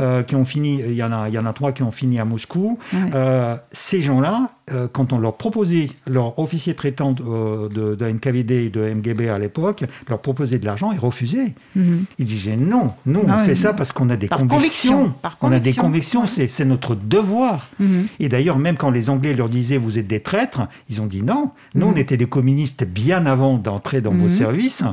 euh, 0.00 0.22
qui 0.22 0.34
ont 0.34 0.44
fini, 0.44 0.80
il 0.86 0.94
y, 0.94 1.02
en 1.02 1.12
a, 1.12 1.28
il 1.28 1.34
y 1.34 1.38
en 1.38 1.46
a 1.46 1.52
trois 1.52 1.72
qui 1.72 1.82
ont 1.82 1.90
fini 1.90 2.18
à 2.18 2.24
Moscou. 2.24 2.78
Euh, 2.94 3.56
ces 3.70 4.02
gens-là, 4.02 4.50
euh, 4.72 4.88
quand 4.92 5.12
on 5.12 5.18
leur 5.18 5.36
proposait, 5.36 5.90
leur 6.08 6.38
officier 6.40 6.74
traitant 6.74 7.12
de, 7.12 7.68
de, 7.94 8.04
NKVD 8.04 8.64
et 8.64 8.68
de 8.68 8.80
MGB 8.80 9.28
à 9.28 9.38
l'époque, 9.38 9.84
leur 10.08 10.20
proposait 10.20 10.58
de 10.58 10.66
l'argent, 10.66 10.90
ils 10.90 10.98
refusaient. 10.98 11.54
Mhm. 11.76 12.04
Ils 12.18 12.26
disaient 12.26 12.56
non, 12.56 12.92
nous 13.06 13.20
on 13.20 13.30
ah 13.30 13.44
fait 13.44 13.54
ça 13.54 13.74
parce 13.74 13.92
qu'on 13.92 14.10
a 14.10 14.16
des 14.16 14.26
convictions. 14.26 15.14
on 15.40 15.52
a 15.52 15.60
des 15.60 15.72
convictions, 15.72 15.95
c'est 16.02 16.64
notre 16.64 16.94
devoir. 16.94 17.68
Mhm. 17.78 18.08
Et 18.20 18.28
d'ailleurs, 18.28 18.58
même 18.58 18.76
quand 18.76 18.90
les 18.90 19.10
Anglais 19.10 19.34
leur 19.34 19.48
disaient 19.48 19.78
vous 19.78 19.98
êtes 19.98 20.06
des 20.06 20.20
traîtres, 20.20 20.68
ils 20.88 21.00
ont 21.00 21.06
dit 21.06 21.22
non. 21.22 21.50
Nous, 21.74 21.86
on 21.86 21.92
mhm. 21.92 21.98
était 21.98 22.16
des 22.16 22.26
communistes 22.26 22.84
bien 22.84 23.26
avant 23.26 23.58
d'entrer 23.58 24.00
dans 24.00 24.12
vos 24.12 24.28
services. 24.28 24.84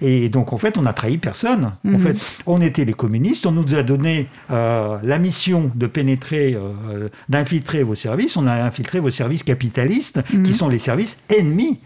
Et 0.00 0.28
donc, 0.28 0.52
en 0.52 0.58
fait, 0.58 0.78
on 0.78 0.82
n'a 0.82 0.92
trahi 0.92 1.18
personne. 1.18 1.72
En 1.86 1.98
fait, 1.98 2.16
on 2.46 2.60
était 2.60 2.84
les 2.84 2.92
communistes, 2.92 3.46
on 3.46 3.52
nous 3.52 3.74
a 3.74 3.82
donné 3.82 4.28
euh, 4.50 4.98
la 5.02 5.18
mission 5.18 5.70
de 5.74 5.86
pénétrer, 5.86 6.54
euh, 6.54 7.08
d'infiltrer 7.28 7.82
vos 7.82 7.94
services, 7.94 8.36
on 8.36 8.46
a 8.46 8.54
infiltré 8.54 9.00
vos 9.00 9.10
services 9.10 9.42
capitalistes 9.42 10.20
qui 10.28 10.36
mhm. 10.36 10.52
sont 10.52 10.68
les 10.68 10.78
services 10.78 11.18
ennemis. 11.28 11.78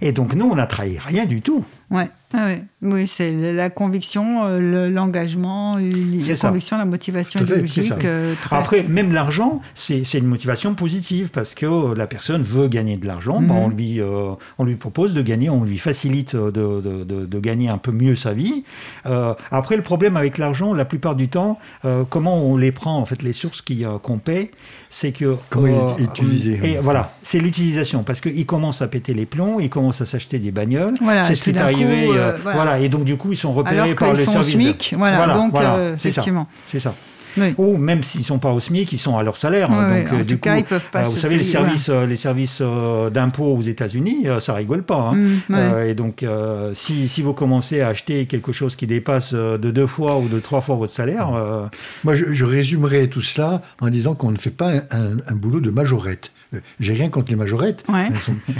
Et 0.00 0.12
donc 0.12 0.34
nous, 0.34 0.46
on 0.46 0.56
n'a 0.56 0.66
trahi 0.66 0.98
rien 0.98 1.26
du 1.26 1.40
tout. 1.42 1.64
Ouais. 1.90 2.08
Ah 2.34 2.54
oui, 2.82 3.10
c'est 3.14 3.52
la 3.52 3.70
conviction, 3.70 4.44
euh, 4.44 4.88
l'engagement, 4.88 5.76
la 5.76 6.36
conviction, 6.36 6.78
la 6.78 6.84
motivation 6.84 7.40
idéologique. 7.40 7.92
Euh, 8.04 8.34
Après, 8.50 8.82
même 8.82 9.12
l'argent, 9.12 9.60
c'est 9.74 10.02
une 10.14 10.26
motivation 10.26 10.74
positive 10.74 11.28
parce 11.30 11.54
que 11.54 11.66
euh, 11.66 11.94
la 11.94 12.06
personne 12.06 12.42
veut 12.42 12.68
gagner 12.68 12.96
de 12.96 13.06
l'argent. 13.06 13.40
Bah, 13.40 13.54
mhm. 13.54 13.60
on, 13.60 13.68
lui, 13.68 14.00
on 14.58 14.64
lui 14.64 14.76
propose 14.76 15.14
de 15.14 15.22
gagner, 15.22 15.50
on 15.50 15.64
lui 15.64 15.78
facilite 15.78 16.34
de, 16.34 16.50
de, 16.50 17.04
de, 17.04 17.40
gagner 17.40 17.68
un 17.68 17.78
peu 17.78 17.92
mieux 17.92 18.16
sa 18.16 18.32
vie. 18.32 18.64
après, 19.04 19.76
le 19.76 19.82
problème 19.82 20.16
avec 20.16 20.38
l'argent, 20.38 20.74
la 20.74 20.84
plupart 20.84 21.16
du 21.16 21.28
temps, 21.28 21.58
comment 22.08 22.38
on 22.44 22.56
les 22.56 22.72
prend, 22.72 22.96
en 22.98 23.04
fait, 23.04 23.22
les 23.22 23.32
sources 23.32 23.62
qu'on 24.02 24.18
paie, 24.18 24.50
c'est 24.88 25.12
que... 25.12 25.36
Comment 25.50 25.96
utiliser 25.98 26.60
Et 26.62 26.78
voilà, 26.78 27.14
c'est 27.22 27.38
l'utilisation 27.38 28.02
parce 28.02 28.20
qu'il 28.20 28.46
commence 28.46 28.82
à 28.82 28.88
péter 28.88 29.14
les 29.14 29.26
plombs, 29.26 29.60
il 29.60 29.70
commence 29.70 30.00
à 30.00 30.06
s'acheter 30.06 30.38
des 30.38 30.50
bagnoles. 30.50 30.94
c'est 31.24 31.34
ce 31.34 31.42
qui 31.42 31.50
est 31.50 31.58
arrivé. 31.58 32.08
Euh, 32.22 32.38
voilà. 32.42 32.78
Et 32.78 32.88
donc, 32.88 33.04
du 33.04 33.16
coup, 33.16 33.32
ils 33.32 33.36
sont 33.36 33.52
repérés 33.52 33.94
par 33.94 34.12
le 34.12 34.24
service. 34.24 34.54
SMIC, 34.54 34.94
voilà, 34.96 35.34
donc, 35.34 35.52
euh, 35.54 35.94
c'est 35.98 36.78
ça. 36.78 36.94
Ça. 37.36 37.42
Ou 37.58 37.76
même 37.76 38.02
s'ils 38.02 38.20
ne 38.20 38.26
sont 38.26 38.38
pas 38.38 38.52
au 38.52 38.60
SMIC, 38.60 38.92
ils 38.92 38.98
sont 38.98 39.16
à 39.16 39.22
leur 39.22 39.36
salaire. 39.36 39.68
donc, 39.68 40.12
euh, 40.12 40.24
du 40.24 40.36
coup, 40.36 40.42
cas, 40.42 40.56
ils 40.56 40.64
peuvent 40.64 40.90
pas 40.90 41.04
vous 41.04 41.16
savez, 41.16 41.36
les 41.36 41.42
services, 41.42 41.88
les 41.88 42.16
services 42.16 42.62
d'impôts 43.12 43.56
aux 43.56 43.62
États-Unis, 43.62 44.26
ça 44.40 44.54
rigole 44.54 44.82
pas. 44.82 45.12
Hein. 45.12 45.38
Mm, 45.48 45.86
et 45.86 45.94
donc, 45.94 46.24
si, 46.74 47.08
si, 47.08 47.22
vous 47.22 47.32
commencez 47.32 47.80
à 47.80 47.88
acheter 47.88 48.26
quelque 48.26 48.52
chose 48.52 48.76
qui 48.76 48.86
dépasse 48.86 49.34
de 49.34 49.70
deux 49.70 49.86
fois 49.86 50.18
ou 50.18 50.28
de 50.28 50.38
trois 50.40 50.60
fois 50.60 50.76
votre 50.76 50.92
salaire. 50.92 51.30
Moi, 52.04 52.14
je, 52.14 52.32
je, 52.32 52.44
résumerai 52.44 53.08
tout 53.08 53.20
cela 53.20 53.62
en 53.80 53.88
disant 53.88 54.14
qu'on 54.14 54.30
ne 54.30 54.38
fait 54.38 54.50
pas 54.50 54.70
un, 54.90 55.18
un 55.26 55.34
boulot 55.34 55.60
de 55.60 55.70
majorette. 55.70 56.32
J'ai 56.80 56.92
rien 56.92 57.08
contre 57.08 57.30
les 57.30 57.36
majorettes. 57.36 57.84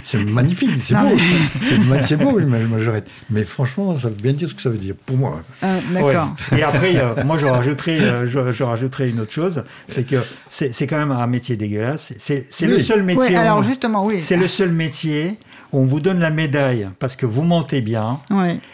C'est 0.05 0.25
magnifique, 0.25 0.71
c'est 0.83 0.95
beau. 0.95 1.09
C'est 2.03 2.17
beau 2.17 2.39
une 2.39 2.49
majorette. 2.49 3.09
Mais 3.31 3.45
franchement, 3.45 3.97
ça 3.97 4.09
veut 4.09 4.15
bien 4.15 4.33
dire 4.33 4.49
ce 4.49 4.55
que 4.55 4.63
ça 4.63 4.71
veut 4.71 4.79
dire 4.79 4.95
pour 5.07 5.17
moi. 5.17 5.43
Euh, 5.63 5.79
d'accord. 5.93 6.35
Et 6.57 6.63
après, 6.63 6.97
euh, 6.97 7.25
moi, 7.25 7.37
je 7.37 7.47
rajouterais, 7.47 8.01
euh, 8.01 8.27
je, 8.27 8.62
rajouterai 8.63 9.11
une 9.11 9.21
autre 9.21 9.33
chose, 9.33 9.65
c'est 9.87 10.05
que 10.05 10.17
c'est 10.49 10.87
quand 10.87 10.99
même 10.99 11.13
un 11.13 11.27
métier 11.27 11.57
dégueulasse. 11.57 12.15
C'est 12.19 12.47
le 12.63 12.79
seul 12.79 13.03
métier. 13.03 13.37
alors 13.37 13.63
justement, 13.63 14.05
oui. 14.05 14.21
C'est 14.21 14.37
le 14.37 14.49
seul 14.49 14.71
métier 14.71 15.39
où 15.73 15.79
on 15.79 15.85
vous 15.85 16.01
donne 16.01 16.21
la 16.21 16.31
médaille 16.31 16.91
parce 16.99 17.17
que 17.17 17.27
vous 17.27 17.43
mentez 17.43 17.81
bien, 17.81 18.21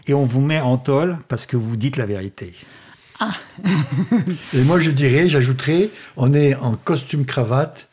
et 0.07 0.15
on 0.15 0.25
vous 0.25 0.41
met 0.41 0.61
en 0.61 0.77
tôle 0.77 1.19
parce 1.29 1.47
que 1.47 1.57
vous 1.57 1.77
dites 1.77 1.97
la 1.97 2.07
vérité. 2.07 2.55
Ah. 3.21 3.35
et 4.55 4.63
moi, 4.63 4.79
je 4.79 4.91
dirais, 4.91 5.29
j'ajouterais, 5.29 5.91
on 6.17 6.33
est 6.35 6.55
en 6.55 6.77
costume 6.77 7.27
cravate 7.27 7.88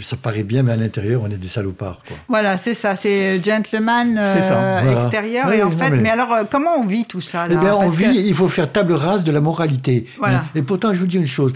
ça 0.00 0.16
paraît 0.16 0.42
bien, 0.42 0.62
mais 0.62 0.72
à 0.72 0.76
l'intérieur, 0.76 1.22
on 1.24 1.30
est 1.30 1.36
des 1.36 1.48
salopards. 1.48 2.00
Quoi. 2.06 2.16
Voilà, 2.28 2.58
c'est 2.58 2.74
ça, 2.74 2.96
c'est 2.96 3.42
gentleman 3.42 4.18
euh, 4.22 5.04
extérieur. 5.04 5.52
et 5.52 5.62
en 5.62 5.70
fait, 5.70 5.90
mais... 5.90 6.10
alors, 6.10 6.32
euh, 6.32 6.44
comment 6.50 6.76
on 6.78 6.86
vit 6.86 7.04
tout 7.04 7.20
ça 7.20 7.48
là, 7.48 7.54
Eh 7.56 7.60
bien, 7.60 7.74
on 7.74 7.88
vit, 7.88 8.26
il 8.26 8.34
faut 8.34 8.48
faire 8.48 8.70
table 8.70 8.92
rase 8.92 9.24
de 9.24 9.32
la 9.32 9.40
moralité. 9.40 10.06
Et 10.54 10.62
pourtant, 10.62 10.92
je 10.92 10.98
vous 10.98 11.06
dis 11.06 11.16
une 11.16 11.26
chose, 11.26 11.52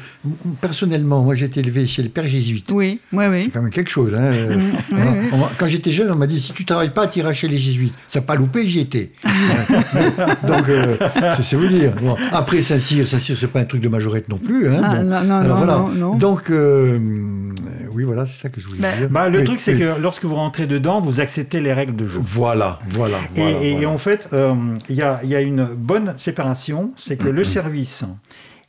personnellement, 0.60 1.22
moi 1.22 1.34
j'ai 1.34 1.46
été 1.46 1.60
élevé 1.60 1.86
chez 1.86 2.02
les 2.02 2.08
pères 2.08 2.28
jésuites. 2.28 2.70
Oui, 2.72 3.00
oui, 3.12 3.24
oui. 3.26 3.42
C'est 3.44 3.50
quand 3.50 3.62
même 3.62 3.70
quelque 3.70 3.90
chose. 3.90 4.14
Hein. 4.14 4.32
quand 5.58 5.66
j'étais 5.66 5.92
jeune, 5.92 6.10
on 6.10 6.16
m'a 6.16 6.26
dit 6.26 6.40
si 6.40 6.52
tu 6.52 6.64
travailles 6.64 6.92
pas, 6.92 7.06
tu 7.06 7.20
iras 7.20 7.32
chez 7.32 7.48
les 7.48 7.58
jésuites. 7.58 7.94
Ça 8.08 8.20
n'a 8.20 8.26
pas 8.26 8.34
loupé, 8.36 8.66
j'y 8.66 8.80
étais. 8.80 9.12
Donc, 10.46 10.68
euh, 10.68 10.96
c'est 11.42 11.56
vous 11.56 11.68
dire. 11.68 11.92
Après, 12.32 12.62
Saint-Cyr, 12.62 13.06
Saint-Cyr, 13.06 13.36
c'est 13.36 13.48
pas 13.48 13.60
un 13.60 13.64
truc 13.64 13.80
de 13.80 13.88
majorette 13.88 14.28
non 14.28 14.38
plus. 14.38 14.68
Hein. 14.68 14.80
Ah, 14.82 15.02
non, 15.02 15.20
non, 15.22 15.42
non, 15.42 15.54
voilà. 15.54 15.84
non, 15.96 16.16
Donc, 16.16 16.50
oui, 16.50 18.04
voilà, 18.04 18.23
c'est 18.26 18.42
ça 18.42 18.48
que 18.48 18.60
je 18.60 18.66
voulais 18.66 18.80
bah, 18.80 18.96
dire. 18.96 19.08
Bah, 19.10 19.28
le 19.28 19.44
truc, 19.44 19.60
c'est 19.60 19.76
que 19.76 20.00
lorsque 20.00 20.24
vous 20.24 20.34
rentrez 20.34 20.66
dedans, 20.66 21.00
vous 21.00 21.20
acceptez 21.20 21.60
les 21.60 21.72
règles 21.72 21.96
de 21.96 22.06
jeu. 22.06 22.20
Voilà, 22.22 22.78
voilà. 22.90 23.18
et, 23.36 23.86
en 23.86 23.98
fait, 23.98 24.28
euh, 24.32 24.54
il 24.88 24.96
y, 24.96 25.02
a, 25.02 25.40
une 25.40 25.64
bonne 25.64 26.14
séparation, 26.18 26.92
c'est 26.96 27.16
que 27.16 27.28
le 27.28 27.42
mm-hmm. 27.42 27.44
service, 27.44 28.04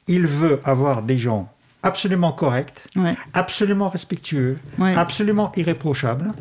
il 0.07 0.27
veut 0.27 0.59
avoir 0.63 1.01
des 1.01 1.17
gens 1.17 1.49
absolument 1.83 2.31
corrects, 2.31 2.87
absolument 3.33 3.89
respectueux, 3.89 4.57
absolument 4.79 5.51
irréprochables, 5.55 6.33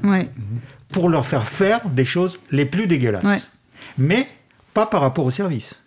pour 0.90 1.08
leur 1.08 1.26
faire 1.26 1.48
faire 1.48 1.88
des 1.88 2.04
choses 2.04 2.38
les 2.50 2.64
plus 2.64 2.86
dégueulasses. 2.86 3.50
Mais 3.98 4.26
pas 4.72 4.86
par 4.86 5.02
rapport 5.02 5.24
au 5.24 5.30
service. 5.30 5.80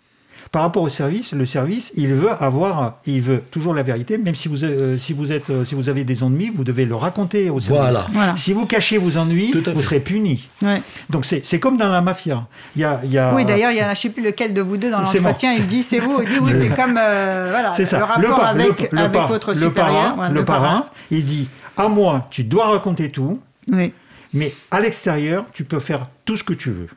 Par 0.50 0.62
rapport 0.62 0.82
au 0.82 0.88
service, 0.88 1.32
le 1.32 1.44
service, 1.44 1.92
il 1.94 2.14
veut 2.14 2.30
avoir, 2.30 2.98
il 3.06 3.20
veut 3.20 3.42
toujours 3.50 3.74
la 3.74 3.82
vérité, 3.82 4.16
même 4.16 4.34
si 4.34 4.48
vous, 4.48 4.64
euh, 4.64 4.96
si 4.96 5.12
vous, 5.12 5.30
êtes, 5.30 5.50
euh, 5.50 5.64
si 5.64 5.74
vous 5.74 5.90
avez 5.90 6.04
des 6.04 6.22
ennuis, 6.22 6.50
vous 6.54 6.64
devez 6.64 6.86
le 6.86 6.94
raconter 6.94 7.50
au 7.50 7.60
service. 7.60 7.98
Voilà. 8.12 8.34
Si 8.34 8.54
vous 8.54 8.64
cachez 8.64 8.96
vos 8.96 9.18
ennuis, 9.18 9.52
vous 9.74 9.82
serez 9.82 10.00
puni. 10.00 10.48
Donc 11.10 11.24
c'est 11.24 11.60
comme 11.60 11.76
dans 11.76 11.88
la 11.90 12.00
mafia. 12.00 12.46
Il 12.76 12.82
y 12.82 12.84
a, 12.84 13.00
il 13.04 13.12
y 13.12 13.18
a... 13.18 13.34
Oui, 13.34 13.44
d'ailleurs, 13.44 13.72
il 13.72 13.76
y 13.76 13.80
a, 13.80 13.86
je 13.86 13.90
ne 13.90 13.94
sais 13.94 14.08
plus 14.10 14.22
lequel 14.22 14.54
de 14.54 14.62
vous 14.62 14.76
deux 14.76 14.90
dans 14.90 15.00
l'entretien, 15.00 15.52
il 15.52 15.66
dit 15.66 15.82
c'est 15.82 15.98
vous, 15.98 16.22
il 16.22 16.28
dit 16.28 16.38
oui, 16.40 16.50
c'est 16.50 16.76
comme 16.76 16.98
euh, 16.98 17.48
voilà, 17.50 17.72
ça. 17.72 17.98
le 17.98 18.04
rapport 18.04 18.44
avec, 18.44 18.92
avec 18.94 19.22
votre 19.28 19.54
supérieur. 19.54 20.16
Parrain, 20.16 20.30
le, 20.30 20.44
parrain, 20.44 20.86
il 21.10 21.24
dit 21.24 21.48
à 21.76 21.88
moi, 21.88 22.26
tu 22.30 22.44
dois 22.44 22.68
raconter 22.68 23.10
tout, 23.10 23.38
oui. 23.70 23.92
mais 24.32 24.54
à 24.70 24.80
l'extérieur, 24.80 25.44
tu 25.52 25.64
peux 25.64 25.78
faire 25.78 26.06
tout 26.24 26.36
ce 26.36 26.44
que 26.44 26.54
tu 26.54 26.70
veux. 26.70 26.88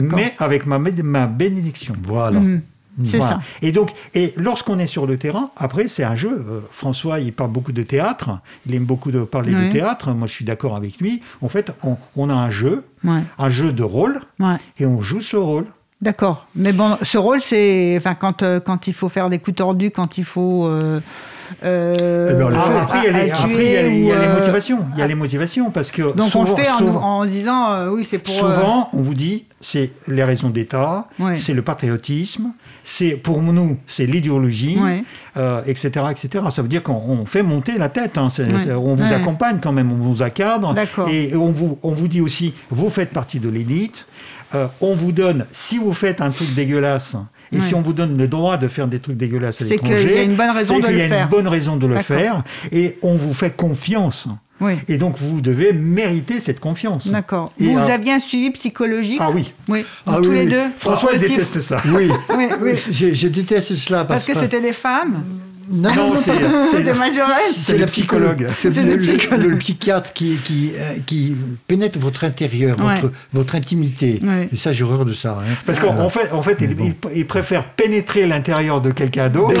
Mais 0.00 0.34
avec 0.38 0.66
ma, 0.66 0.78
ma 0.78 1.26
bénédiction. 1.26 1.96
Voilà. 2.02 2.40
Mhm. 2.40 2.62
C'est 3.04 3.18
ça. 3.18 3.40
Et 3.62 3.72
donc, 3.72 3.92
et 4.14 4.32
lorsqu'on 4.36 4.78
est 4.78 4.86
sur 4.86 5.06
le 5.06 5.16
terrain, 5.16 5.50
après, 5.56 5.88
c'est 5.88 6.04
un 6.04 6.14
jeu. 6.14 6.30
Euh, 6.30 6.60
François, 6.70 7.20
il 7.20 7.32
parle 7.32 7.50
beaucoup 7.50 7.72
de 7.72 7.82
théâtre. 7.82 8.40
Il 8.66 8.74
aime 8.74 8.84
beaucoup 8.84 9.10
de 9.10 9.22
parler 9.22 9.52
de 9.52 9.70
théâtre. 9.70 10.12
Moi, 10.12 10.26
je 10.26 10.32
suis 10.32 10.44
d'accord 10.44 10.76
avec 10.76 10.98
lui. 10.98 11.22
En 11.40 11.48
fait, 11.48 11.72
on, 12.16 12.30
a 12.30 12.34
un 12.34 12.50
jeu, 12.50 12.84
un 13.04 13.48
jeu 13.48 13.72
de 13.72 13.82
rôle, 13.82 14.20
et 14.78 14.86
on 14.86 15.00
joue 15.00 15.20
ce 15.20 15.36
rôle. 15.36 15.66
D'accord. 16.00 16.46
Mais 16.54 16.72
bon, 16.72 16.96
ce 17.02 17.18
rôle, 17.18 17.42
c'est 17.42 17.94
enfin, 17.98 18.14
quand, 18.14 18.42
euh, 18.42 18.58
quand 18.58 18.86
il 18.86 18.94
faut 18.94 19.10
faire 19.10 19.28
des 19.28 19.38
coups 19.38 19.58
tordus, 19.58 19.90
quand 19.90 20.16
il 20.16 20.24
faut. 20.24 20.66
Euh, 20.66 21.00
après, 21.62 22.98
il 22.98 23.04
y 23.04 24.10
a 24.10 24.18
les, 24.18 24.28
motivations. 24.28 24.80
Il 24.94 25.00
y 25.00 25.02
a 25.02 25.06
les 25.06 25.14
motivations 25.14 25.70
parce 25.70 25.90
que 25.90 26.14
donc 26.14 26.34
on 26.34 26.44
le 26.44 26.56
fait 26.56 26.70
en, 26.70 27.24
disant 27.24 27.88
oui, 27.88 28.06
c'est 28.08 28.18
pour. 28.18 28.34
Souvent, 28.34 28.88
on 28.92 29.00
vous 29.00 29.14
dit 29.14 29.44
c'est 29.60 29.92
les 30.08 30.24
raisons 30.24 30.48
d'État, 30.48 31.08
c'est 31.34 31.52
le 31.52 31.62
patriotisme, 31.62 32.52
c'est 32.82 33.12
pour 33.12 33.42
nous, 33.42 33.76
c'est 33.86 34.06
l'idéologie, 34.06 34.78
etc., 35.66 35.90
euh, 35.96 36.08
etc. 36.10 36.44
Ça 36.50 36.62
veut 36.62 36.68
dire 36.68 36.82
qu'on 36.82 37.26
fait 37.26 37.42
monter 37.42 37.76
la 37.76 37.88
tête. 37.88 38.16
Hein. 38.16 38.28
on 38.70 38.94
vous 38.94 39.12
accompagne 39.12 39.58
quand 39.60 39.72
même, 39.72 39.92
on 39.92 39.96
vous 39.96 40.22
accadre. 40.22 40.74
Et 41.10 41.34
on 41.36 41.50
vous, 41.50 41.78
on 41.82 41.92
vous 41.92 42.08
dit 42.08 42.20
aussi, 42.20 42.54
vous 42.70 42.90
faites 42.90 43.10
partie 43.10 43.38
de 43.38 43.48
l'élite. 43.48 44.06
Euh, 44.54 44.66
on 44.80 44.96
vous 44.96 45.12
donne, 45.12 45.46
si 45.52 45.78
vous 45.78 45.92
faites 45.92 46.20
un 46.20 46.30
truc 46.30 46.52
dégueulasse, 46.54 47.14
Et 47.52 47.60
si 47.60 47.74
on 47.74 47.82
vous 47.82 47.92
donne 47.92 48.16
le 48.16 48.28
droit 48.28 48.56
de 48.56 48.68
faire 48.68 48.86
des 48.86 49.00
trucs 49.00 49.16
dégueulasses 49.16 49.60
à 49.60 49.64
l'étranger, 49.64 49.96
c'est 49.96 50.04
qu'il 50.04 50.16
y 50.16 50.18
a 50.18 50.22
une 50.22 50.36
bonne 50.36 50.50
raison 50.50 50.78
de 50.78 50.86
le 50.86 50.88
faire. 50.88 51.06
Il 51.06 51.10
y 51.10 51.12
a 51.12 51.22
une 51.22 51.28
bonne 51.28 51.48
raison 51.48 51.76
de 51.76 51.86
le 51.86 51.98
faire. 52.00 52.44
Et 52.72 52.98
on 53.02 53.16
vous 53.16 53.32
fait 53.32 53.56
confiance. 53.56 54.28
Et 54.88 54.98
donc, 54.98 55.16
vous 55.18 55.40
devez 55.40 55.72
mériter 55.72 56.38
cette 56.40 56.60
confiance. 56.60 57.08
D'accord. 57.08 57.52
Vous 57.58 57.78
aviez 57.78 58.12
un 58.12 58.18
suivi 58.18 58.50
psychologique 58.50 59.18
Ah 59.20 59.30
oui. 59.30 59.52
Oui. 59.68 59.84
Ah, 60.06 60.18
tous 60.22 60.30
les 60.30 60.46
deux. 60.46 60.64
François 60.76 61.16
déteste 61.16 61.60
ça. 61.60 61.80
Oui. 61.90 62.10
oui, 62.60 62.74
Je, 62.90 63.26
déteste 63.28 63.74
cela. 63.74 64.04
Parce, 64.04 64.26
que, 64.26 64.38
c'était 64.38 64.60
des 64.60 64.72
femmes 64.72 65.24
non, 65.68 65.94
non 65.94 66.16
c'est 66.16 66.32
C'est 67.52 67.76
le 67.78 67.86
psychologue. 67.86 68.48
C'est 68.56 68.70
le, 68.74 69.56
psychiatre 69.56 70.12
qui, 70.12 70.36
qui, 70.36 70.72
euh, 70.76 70.98
qui 71.06 71.36
pénètre 71.66 71.98
votre 71.98 72.24
intérieur, 72.24 72.76
votre, 72.76 73.12
votre 73.32 73.54
intimité. 73.54 74.20
Et 74.52 74.56
ça, 74.56 74.72
j'ai 74.72 74.84
horreur 74.84 75.04
de 75.04 75.12
ça. 75.12 75.38
Hein. 75.40 75.52
Parce 75.66 75.78
qu'en 75.78 76.08
fait, 76.08 76.32
en 76.32 76.42
fait 76.42 76.58
il, 77.14 77.26
préfère 77.26 77.64
pénétrer 77.64 78.26
l'intérieur 78.26 78.80
de 78.80 78.90
quelqu'un 78.90 79.28
d'autre 79.28 79.60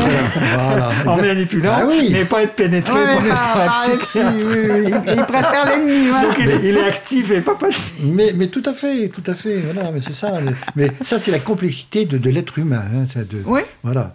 en 1.06 1.16
manipulant, 1.16 1.72
ah 1.74 1.86
mais 2.10 2.24
pas 2.24 2.42
être 2.42 2.54
pénétré 2.54 2.92
par 2.92 3.22
ah, 3.56 3.86
Il 4.14 5.24
préfère 5.26 5.66
l'ennemi. 5.66 6.08
Donc 6.22 6.38
il 6.38 6.76
est, 6.76 6.84
actif 6.84 7.30
et 7.30 7.40
pas 7.40 7.54
passif. 7.54 7.94
Mais, 8.02 8.32
mais 8.34 8.48
tout 8.48 8.62
à 8.66 8.72
fait, 8.72 9.08
tout 9.08 9.22
à 9.26 9.34
fait. 9.34 9.60
Voilà, 9.60 9.90
mais 9.92 10.00
c'est 10.00 10.14
ça. 10.14 10.32
Mais 10.76 10.90
ça, 11.04 11.18
c'est 11.18 11.30
la 11.30 11.38
complexité 11.38 12.04
de, 12.04 12.18
de 12.18 12.30
l'être 12.30 12.58
humain. 12.58 12.82
Hein, 12.94 13.06
de, 13.30 13.42
oui. 13.44 13.60
Voilà. 13.82 14.14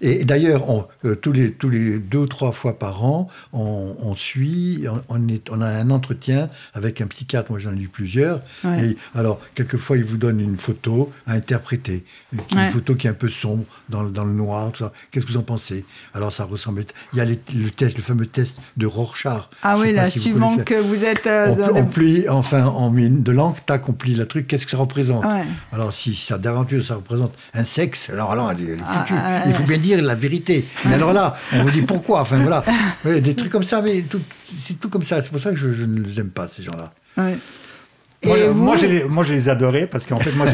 Et 0.00 0.24
d'ailleurs, 0.24 0.88
euh, 1.04 1.14
tous, 1.14 1.32
les, 1.32 1.52
tous 1.52 1.68
les 1.68 1.98
deux 1.98 2.18
ou 2.18 2.26
trois 2.26 2.52
fois 2.52 2.78
par 2.78 3.04
an, 3.04 3.28
on, 3.52 4.14
suit, 4.16 4.86
on, 5.08 5.28
est, 5.28 5.50
on, 5.50 5.60
a 5.60 5.68
un 5.68 5.90
entretien 5.90 6.48
avec 6.74 7.00
un 7.00 7.06
psychiatre. 7.06 7.50
Moi, 7.50 7.60
j'en 7.60 7.72
ai 7.72 7.76
lu 7.76 7.88
plusieurs. 7.88 8.42
Et 8.64 8.96
alors, 9.14 9.40
quelquefois, 9.54 9.96
il 9.96 10.04
vous 10.04 10.16
donne 10.16 10.40
une 10.40 10.56
photo 10.56 11.10
à 11.26 11.32
interpréter, 11.32 12.04
une 12.32 12.70
photo 12.70 12.94
qui 12.94 13.06
est 13.06 13.10
un 13.10 13.14
peu 13.14 13.28
sombre, 13.28 13.64
dans, 13.88 14.04
dans 14.04 14.24
le 14.24 14.32
noir, 14.32 14.72
tout 14.72 14.84
ça. 14.84 14.92
Qu'est-ce 15.10 15.26
que 15.26 15.32
vous 15.32 15.38
en 15.38 15.42
pensez? 15.42 15.84
Alors, 16.14 16.32
ça 16.32 16.44
ressemble. 16.44 16.84
Il 17.12 17.18
y 17.18 17.22
a 17.22 17.24
le 17.24 17.36
test, 17.36 17.96
le 17.96 18.02
fameux 18.02 18.26
test 18.26 18.58
de 18.76 18.86
Rorschach. 18.86 19.48
Ah 19.62 19.76
oui, 19.78 19.92
là, 19.92 20.10
suivant 20.10 20.56
que 20.56 20.74
vous 20.74 21.04
êtes. 21.04 21.26
Euh, 21.26 21.54
on, 21.74 21.86
plie, 21.86 22.28
enfin, 22.28 22.66
en 22.66 22.90
mine 22.90 23.22
de 23.22 23.32
langue, 23.32 23.56
tac, 23.66 23.88
on 23.88 23.92
plie 23.92 24.14
le 24.14 24.26
truc. 24.26 24.46
Qu'est-ce 24.46 24.64
que 24.64 24.70
ça 24.72 24.78
représente? 24.78 25.24
Alors, 25.72 25.92
si 25.92 26.14
ça 26.14 26.38
d'aventure, 26.38 26.84
ça 26.84 26.96
représente 26.96 27.34
un 27.54 27.64
sexe, 27.64 28.10
alors 28.10 28.34
là, 28.34 28.54
elle 28.56 28.70
est 28.70 28.76
ah, 28.86 29.04
il 29.46 29.54
faut 29.54 29.64
bien 29.64 29.78
dire 29.78 30.02
la 30.02 30.14
vérité. 30.14 30.64
Mais 30.84 30.94
alors 30.94 31.12
là, 31.12 31.36
on 31.52 31.62
vous 31.62 31.70
dit 31.70 31.82
pourquoi. 31.82 32.20
Enfin 32.20 32.38
voilà, 32.38 32.64
des 33.20 33.34
trucs 33.34 33.50
comme 33.50 33.62
ça, 33.62 33.82
mais 33.82 34.04
c'est 34.62 34.78
tout 34.78 34.88
comme 34.88 35.02
ça. 35.02 35.22
C'est 35.22 35.30
pour 35.30 35.40
ça 35.40 35.50
que 35.50 35.56
je, 35.56 35.72
je, 35.72 35.84
ne 35.84 36.00
les 36.00 36.20
aime 36.20 36.30
pas 36.30 36.48
ces 36.48 36.62
gens-là. 36.62 36.92
Moi, 38.24 38.76
je 38.76 38.86
les, 38.86 39.04
moi, 39.04 39.24
je 39.24 39.32
les 39.32 39.48
adorais 39.48 39.86
parce 39.86 40.06
qu'en 40.06 40.18
fait, 40.18 40.32
moi, 40.32 40.44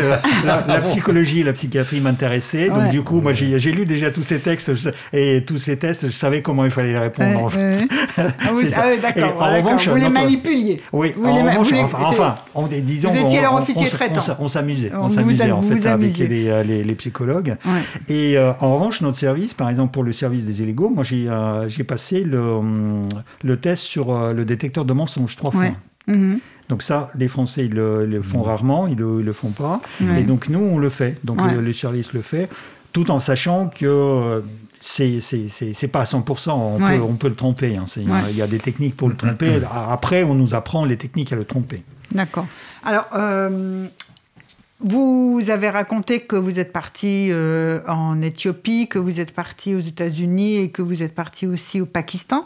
la, 0.44 0.64
la, 0.68 0.80
psychologie 0.80 1.40
et 1.40 1.42
la 1.42 1.52
psychiatrie 1.52 2.00
m'intéressaient. 2.00 2.68
Donc, 2.68 2.90
du 2.90 3.02
coup, 3.02 3.20
moi, 3.20 3.32
j'ai 3.32 3.72
lu 3.72 3.86
déjà 3.86 4.10
tous 4.10 4.22
ces 4.22 4.38
textes 4.38 4.70
et 5.12 5.44
tous 5.44 5.58
ces 5.58 5.76
tests. 5.76 6.06
Je 6.06 6.12
savais 6.12 6.42
comment 6.42 6.64
il 6.64 6.70
fallait 6.70 6.92
les 6.92 6.98
répondre. 6.98 7.42
en 7.42 7.48
fait. 7.48 7.78
Ah 8.16 8.22
oui, 8.56 8.70
ah 8.76 8.96
d'accord. 9.02 9.42
En 9.42 9.56
revanche, 9.56 9.88
vous 9.88 9.96
les 9.96 10.08
manipuliez. 10.08 10.80
Oui, 10.92 11.12
vous 11.16 11.26
en 11.26 11.42
revanche, 11.44 11.68
enfin, 11.92 12.36
on, 12.54 12.66
disons. 12.68 13.10
Vous 13.10 13.26
étiez 13.26 13.40
leur 13.40 13.54
officier 13.54 13.86
traitant. 13.86 14.20
On 14.38 14.48
s'amusait. 14.48 14.92
On 14.94 15.08
s'amusait, 15.08 15.50
en 15.50 15.62
fait, 15.62 15.86
avec 15.86 16.18
les, 16.18 16.48
euh, 16.48 16.62
les, 16.62 16.84
les 16.84 16.94
psychologues. 16.94 17.56
Et 18.08 18.38
euh, 18.38 18.52
en 18.60 18.74
revanche, 18.76 19.00
notre 19.00 19.18
service, 19.18 19.54
par 19.54 19.68
exemple, 19.70 19.92
pour 19.92 20.04
le 20.04 20.12
service 20.12 20.44
des 20.44 20.62
illégaux, 20.62 20.90
moi, 20.90 21.02
j'ai 21.02 21.26
euh, 21.28 21.68
passé 21.86 22.22
le, 22.22 22.60
le 23.42 23.56
test 23.56 23.82
sur 23.82 24.32
le 24.32 24.44
détecteur 24.44 24.84
de 24.84 24.92
mensonges 24.92 25.34
trois 25.34 25.50
fois. 25.50 25.66
Mhm. 26.08 26.38
Donc 26.68 26.82
ça, 26.82 27.10
les 27.16 27.28
Français, 27.28 27.66
ils 27.66 27.74
le, 27.74 28.20
font 28.22 28.40
mmh. 28.40 28.42
rarement, 28.42 28.86
ils 28.86 28.96
ne 28.96 29.22
le, 29.22 29.32
font 29.32 29.50
pas. 29.50 29.80
Et 30.16 30.22
donc 30.22 30.48
nous, 30.48 30.60
on 30.60 30.78
le 30.78 30.90
fait. 30.90 31.18
Donc 31.24 31.40
le, 31.40 31.72
service 31.72 32.12
le 32.12 32.22
fait, 32.22 32.48
tout 32.92 33.10
en 33.10 33.20
sachant 33.20 33.68
que 33.68 33.86
euh, 33.86 34.40
c'est 34.80 35.20
c'est 35.20 35.88
pas 35.88 36.00
à 36.00 36.04
100%, 36.04 36.50
on, 36.50 36.78
peut, 36.78 37.00
on 37.00 37.14
peut 37.14 37.28
le 37.28 37.34
tromper. 37.34 37.76
Hein. 37.76 37.84
Il 38.30 38.36
y 38.36 38.42
a 38.42 38.46
des 38.46 38.58
techniques 38.58 38.96
pour 38.96 39.08
le 39.08 39.16
tromper. 39.16 39.60
Après, 39.70 40.22
on 40.22 40.34
nous 40.34 40.54
apprend 40.54 40.84
les 40.84 40.96
techniques 40.96 41.32
à 41.32 41.36
le 41.36 41.44
tromper. 41.44 41.82
D'accord. 42.12 42.46
Alors, 42.84 43.06
euh, 43.14 43.86
vous 44.80 45.42
avez 45.48 45.70
raconté 45.70 46.20
que 46.20 46.36
vous 46.36 46.58
êtes 46.58 46.72
parti 46.72 47.28
euh, 47.30 47.80
en 47.88 48.20
Éthiopie, 48.20 48.88
que 48.88 48.98
vous 48.98 49.20
êtes 49.20 49.32
parti 49.32 49.74
aux 49.74 49.80
États-Unis 49.80 50.56
et 50.56 50.70
que 50.70 50.82
vous 50.82 51.02
êtes 51.02 51.14
parti 51.14 51.46
aussi 51.46 51.80
au 51.80 51.86
Pakistan. 51.86 52.44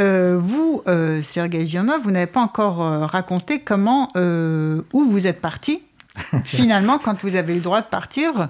Euh, 0.00 0.38
vous, 0.40 0.82
euh, 0.86 1.22
Sergei 1.22 1.66
Gionov, 1.66 2.00
vous 2.02 2.10
n'avez 2.10 2.26
pas 2.26 2.40
encore 2.40 2.78
raconté 2.78 3.60
comment, 3.60 4.10
où 4.16 5.04
vous 5.04 5.26
êtes 5.26 5.40
parti 5.40 5.82
finalement 6.44 6.98
quand 6.98 7.22
vous 7.22 7.36
avez 7.36 7.52
eu 7.52 7.56
le 7.56 7.62
droit 7.62 7.82
de 7.82 7.88
partir 7.88 8.48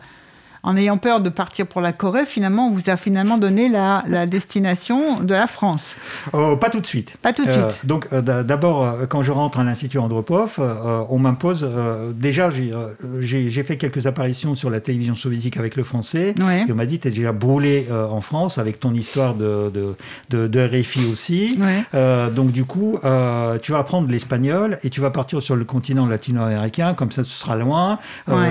en 0.67 0.77
ayant 0.77 0.99
peur 0.99 1.21
de 1.21 1.31
partir 1.31 1.65
pour 1.65 1.81
la 1.81 1.93
Corée, 1.93 2.27
finalement, 2.27 2.67
on 2.67 2.73
vous 2.73 2.91
a 2.91 2.97
finalement 2.97 3.39
donné 3.39 3.69
la, 3.69 4.03
destination 4.27 5.21
de 5.21 5.33
la 5.33 5.47
France 5.47 5.95
oh, 6.33 6.57
Pas 6.57 6.71
tout 6.71 6.81
de 6.81 6.87
suite. 6.87 7.17
Pas 7.23 7.33
tout 7.33 7.45
de 7.45 7.51
euh, 7.51 7.71
suite. 7.71 7.87
donc, 7.87 8.09
euh, 8.13 8.21
d'abord, 8.21 8.85
euh, 8.85 9.07
quand 9.07 9.23
je 9.23 9.31
rentre 9.31 9.61
à 9.61 9.65
l'Institut 9.65 9.99
Andropov, 9.99 10.59
on 11.09 11.19
m'impose. 11.21 11.69
déjà, 12.17 12.51
j'ai 13.21 13.63
fait 13.63 13.77
quelques 13.77 14.09
apparitions 14.09 14.57
sur 14.57 14.69
la 14.69 14.81
télévision 14.81 15.15
soviétique 15.15 15.57
avec 15.57 15.77
le 15.77 15.85
français. 15.85 16.35
Et 16.37 16.73
on 16.73 16.75
m'a 16.75 16.87
dit, 16.87 16.99
tu 16.99 17.09
es 17.09 17.11
déjà 17.13 17.33
brûlé 17.33 17.87
en 17.91 18.21
France 18.21 18.59
avec 18.59 18.81
ton 18.81 18.93
histoire 18.93 19.37
de, 19.37 19.71
de, 20.31 20.49
de, 20.49 20.67
RFI 20.67 21.07
aussi. 21.07 21.59
donc, 22.35 22.51
du 22.51 22.65
coup, 22.65 22.99
tu 23.63 23.73
vas 23.73 23.79
apprendre 23.79 24.09
l'espagnol 24.11 24.79
et 24.83 24.91
tu 24.91 25.01
vas 25.01 25.13
partir 25.13 25.41
sur 25.41 25.55
le 25.55 25.65
continent 25.65 26.07
latino-américain. 26.07 26.95
Comme 26.95 27.13
ça, 27.13 27.23
tu 27.23 27.31
seras 27.31 27.55
loin, 27.55 28.01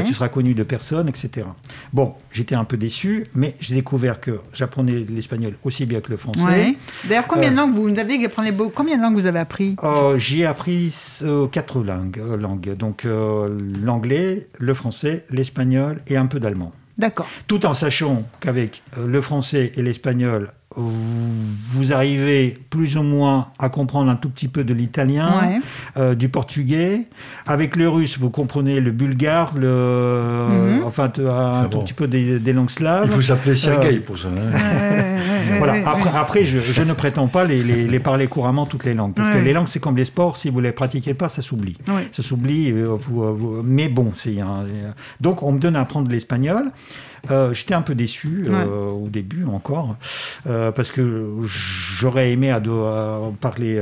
tu 0.06 0.14
seras 0.14 0.30
connu 0.30 0.54
de 0.54 0.64
personne, 0.64 1.10
etc. 1.10 1.46
Bon, 1.92 2.05
j'étais 2.32 2.56
un 2.56 2.64
peu 2.64 2.78
déçu, 2.78 3.28
mais 3.34 3.56
j'ai 3.60 3.76
découvert 3.76 4.20
que 4.20 4.40
j'apprenais 4.54 5.06
l'espagnol 5.08 5.54
aussi 5.64 5.86
bien 5.86 6.02
que 6.02 6.12
le 6.12 6.18
français. 6.18 6.76
D'ailleurs, 7.06 7.28
combien 7.28 7.52
de 7.52 7.56
euh, 7.56 7.58
langues 7.58 7.74
vous, 7.74 7.88
avez 8.00 8.26
appris 8.26 8.52
Combien 8.74 8.98
de 8.98 9.02
langues 9.02 9.16
vous 9.16 9.26
avez 9.26 9.40
appris? 9.40 9.76
Euh, 9.84 10.18
J'ai 10.18 10.46
appris 10.46 10.94
euh, 11.24 11.48
quatre 11.48 11.84
langues, 11.84 12.22
langues. 12.40 12.76
Donc 12.76 13.06
l'anglais, 13.06 14.48
le 14.60 14.74
français, 14.74 15.26
l'espagnol 15.30 16.02
et 16.08 16.18
un 16.18 16.26
peu 16.26 16.40
d'allemand. 16.40 16.72
D'accord. 16.98 17.28
Tout 17.48 17.66
en 17.66 17.74
sachant 17.74 18.24
qu'avec 18.40 18.82
le 18.98 19.22
français 19.22 19.74
et 19.76 19.82
l'espagnol, 19.82 20.52
vous 20.78 21.94
arrivez 21.94 22.58
plus 22.70 22.98
ou 22.98 23.04
moins 23.04 23.48
à 23.60 23.70
comprendre 23.70 24.12
un 24.12 24.16
tout 24.16 24.30
petit 24.30 24.48
peu 24.48 24.64
de 24.64 24.74
l'italien, 24.74 25.60
euh, 25.98 26.16
du 26.16 26.30
portugais. 26.30 27.04
Avec 27.48 27.76
le 27.76 27.88
russe, 27.88 28.18
vous 28.20 28.30
comprenez 28.30 28.80
le 28.80 28.92
bulgare, 28.92 29.54
le, 29.56 30.48
mhm. 30.50 30.84
enfin 30.86 31.12
un 31.18 31.66
tout 31.66 31.80
petit 31.80 31.94
peu 31.94 32.08
des, 32.08 32.54
langues 32.54 32.70
slaves. 32.70 33.06
Il 33.06 33.12
faut 33.12 33.22
s'appeler 33.22 33.56
Sergei 33.56 34.00
pour 34.00 34.18
ça. 34.18 34.28
Hein. 34.28 35.58
voilà. 35.58 35.88
Après, 35.88 36.10
après 36.14 36.46
je, 36.46 36.82
ne 36.82 36.94
prétends 36.94 37.28
pas 37.28 37.46
les, 37.46 38.00
parler 38.00 38.28
couramment 38.28 38.66
toutes 38.66 38.84
les 38.84 38.94
langues, 38.94 39.14
parce 39.14 39.30
que 39.30 39.38
les 39.38 39.54
langues 39.54 39.68
c'est 39.68 39.80
comme 39.80 39.98
les 39.98 40.06
sports, 40.06 40.38
si 40.38 40.50
vous 40.50 40.60
les 40.60 40.72
pratiquez 40.72 41.14
pas, 41.14 41.30
ça 41.30 41.42
s'oublie. 41.42 41.78
Ça 42.12 42.22
s'oublie. 42.22 42.72
Euh, 42.72 42.96
vous, 43.00 43.62
mais 43.64 43.88
bon, 43.88 44.12
c'est 44.16 44.36
donc 45.22 45.44
on 45.44 45.54
me 45.54 45.60
donne 45.60 45.76
à 45.76 45.82
apprendre 45.82 46.12
l'espagnol. 46.12 46.72
Euh, 47.32 47.54
j'étais 47.54 47.74
un 47.74 47.82
peu 47.82 47.96
déçu 47.96 48.46
euh, 48.48 48.90
au 48.90 49.08
début 49.08 49.46
encore, 49.46 49.96
euh, 50.48 50.72
parce 50.72 50.92
que 50.92 51.30
j'aurais 51.44 52.32
aimé 52.32 52.52
à, 52.52 52.62
parler, 53.40 53.82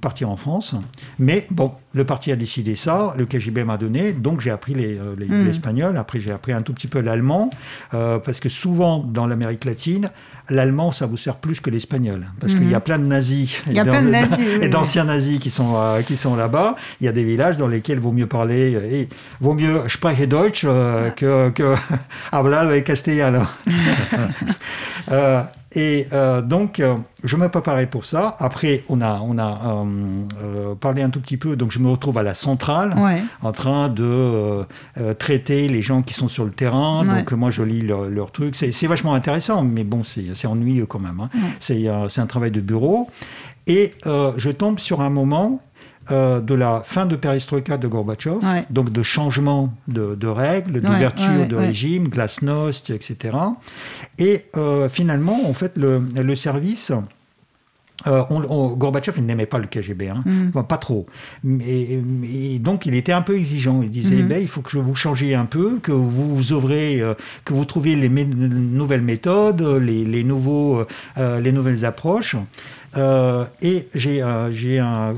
partir 0.00 0.30
en 0.30 0.36
France. 0.36 0.74
Mais 1.18 1.46
bon, 1.50 1.72
le 1.92 2.04
parti 2.04 2.32
a 2.32 2.36
décidé 2.36 2.76
ça, 2.76 3.14
le 3.16 3.26
KGB 3.26 3.64
m'a 3.64 3.76
donné, 3.76 4.12
donc 4.12 4.40
j'ai 4.40 4.50
appris 4.50 4.74
hmm. 4.74 5.44
l'espagnol. 5.44 5.96
Après, 5.96 6.20
j'ai 6.20 6.32
appris 6.32 6.52
un 6.52 6.62
tout 6.62 6.72
petit 6.72 6.88
peu 6.88 7.00
l'allemand, 7.00 7.50
parce 7.90 8.40
que 8.40 8.48
souvent 8.48 8.98
dans 8.98 9.26
l'Amérique 9.26 9.64
latine, 9.64 10.10
l'allemand, 10.50 10.92
ça 10.92 11.06
vous 11.06 11.16
sert 11.16 11.36
plus 11.36 11.60
que 11.60 11.70
l'espagnol. 11.70 12.26
Parce 12.40 12.54
qu'il 12.54 12.70
y 12.70 12.74
a 12.74 12.78
hmm. 12.78 12.82
plein 12.82 12.98
de 12.98 13.04
nazis 13.04 13.62
et 13.70 14.68
d'anciens 14.68 15.04
nazis 15.04 15.38
qui 15.38 15.50
sont, 15.50 15.76
qui 16.06 16.16
sont 16.16 16.36
là-bas. 16.36 16.76
Il 17.00 17.06
y 17.06 17.08
a 17.08 17.12
des 17.12 17.24
villages 17.24 17.56
dans 17.56 17.68
lesquels 17.68 17.98
vaut 17.98 18.12
mieux 18.12 18.26
parler, 18.26 18.78
et 18.92 19.08
vaut 19.40 19.54
mieux 19.54 19.82
spreche 19.88 20.20
Deutsch 20.28 20.66
que, 21.16 21.50
que 21.50 21.74
hablar 22.32 22.82
Castellano. 22.84 23.42
et 25.74 26.06
euh, 26.12 26.40
donc, 26.40 26.78
euh, 26.78 26.96
je 27.24 27.36
me 27.36 27.48
préparais 27.48 27.86
pour 27.86 28.04
ça. 28.04 28.36
Après, 28.38 28.84
on 28.88 29.00
a, 29.00 29.20
on 29.22 29.38
a 29.38 29.84
euh, 30.42 30.74
parlé 30.76 31.02
un 31.02 31.10
tout 31.10 31.20
petit 31.20 31.36
peu. 31.36 31.56
Donc, 31.56 31.72
je 31.72 31.80
me 31.80 31.88
retrouve 31.88 32.16
à 32.18 32.22
la 32.22 32.34
centrale, 32.34 32.94
en 33.42 33.52
train 33.52 33.88
de 33.88 34.64
traiter 35.18 35.68
les 35.68 35.82
gens 35.82 36.02
qui 36.02 36.14
sont 36.14 36.28
sur 36.28 36.44
le 36.44 36.52
terrain. 36.52 37.04
Donc, 37.04 37.32
moi, 37.32 37.50
je 37.50 37.62
lis 37.62 37.82
leurs 37.82 38.04
leur 38.04 38.30
trucs. 38.30 38.54
C'est 38.56 38.86
vachement 38.86 39.14
intéressant, 39.14 39.62
mais 39.62 39.84
bon, 39.84 40.02
c'est 40.04 40.46
ennuyeux 40.46 40.86
quand 40.86 41.00
même. 41.00 41.20
Hein. 41.20 41.30
C'est 41.60 41.88
un 41.88 42.26
travail 42.26 42.50
de 42.50 42.60
bureau. 42.60 43.10
Et 43.66 43.94
je 44.04 44.50
tombe 44.50 44.78
sur 44.78 45.00
un 45.00 45.10
moment 45.10 45.60
euh, 46.10 46.40
de 46.40 46.54
la 46.54 46.82
fin 46.84 47.06
de 47.06 47.16
perestroïka 47.16 47.78
de 47.78 47.88
Gorbatchev, 47.88 48.40
donc 48.70 48.90
de 48.90 49.02
changement 49.02 49.72
de, 49.88 50.26
règles, 50.26 50.80
d'ouverture 50.80 51.46
de 51.48 51.56
régime, 51.56 52.08
glasnost, 52.08 52.90
etc. 52.90 53.36
Et 54.18 54.46
euh, 54.56 54.88
finalement, 54.88 55.48
en 55.48 55.54
fait, 55.54 55.72
le, 55.76 56.34
service 56.34 56.92
euh, 58.06 58.22
Gorbatchev, 58.76 59.18
il 59.18 59.26
n'aimait 59.26 59.46
pas 59.46 59.58
le 59.58 59.66
KGB, 59.66 60.08
hein. 60.08 60.22
Mm. 60.26 60.62
pas 60.62 60.76
trop. 60.76 61.06
Et, 61.66 62.00
donc, 62.58 62.86
il 62.86 62.94
était 62.94 63.12
un 63.12 63.22
peu 63.22 63.36
exigeant. 63.36 63.82
Il 63.82 63.90
disait, 63.90 64.22
mm. 64.22 64.28
ben, 64.28 64.42
il 64.42 64.48
faut 64.48 64.60
que 64.60 64.76
vous 64.76 64.94
changiez 64.94 65.34
un 65.34 65.46
peu, 65.46 65.78
que 65.78 65.92
vous 65.92 66.52
ouvrez, 66.52 67.00
euh, 67.00 67.14
que 67.44 67.54
vous 67.54 67.64
trouviez 67.64 67.96
les 67.96 68.08
nouvelles 68.08 69.02
méthodes, 69.02 69.62
les, 69.62 70.24
nouveaux, 70.24 70.84
euh, 71.18 71.40
les 71.40 71.52
nouvelles 71.52 71.84
approches. 71.84 72.36
Euh, 72.96 73.44
et 73.62 73.88
j'ai 73.94 74.20
un. 74.22 75.14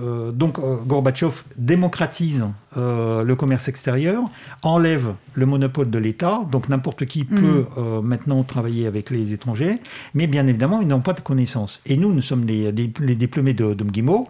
Euh, 0.00 0.32
donc, 0.32 0.58
euh, 0.58 0.76
Gorbatchev 0.86 1.42
démocratise 1.56 2.44
le 2.74 3.34
commerce 3.34 3.68
extérieur, 3.68 4.22
enlève 4.62 5.12
le 5.34 5.44
monopole 5.44 5.90
de 5.90 5.98
l'État, 5.98 6.40
donc 6.50 6.70
n'importe 6.70 7.04
qui 7.04 7.24
mm. 7.24 7.26
peut 7.26 7.66
maintenant 8.02 8.42
travailler 8.44 8.86
avec 8.86 9.10
les 9.10 9.34
étrangers, 9.34 9.78
mais 10.14 10.26
bien 10.26 10.46
évidemment, 10.46 10.80
ils 10.80 10.88
n'ont 10.88 11.00
pas 11.00 11.12
de 11.12 11.20
connaissances. 11.20 11.82
Et 11.84 11.98
nous, 11.98 12.14
nous 12.14 12.22
sommes 12.22 12.46
les, 12.46 12.72
les, 12.72 13.14
diplômés 13.14 13.52
de, 13.52 13.74
de 13.74 13.84
Mgimo. 13.84 14.28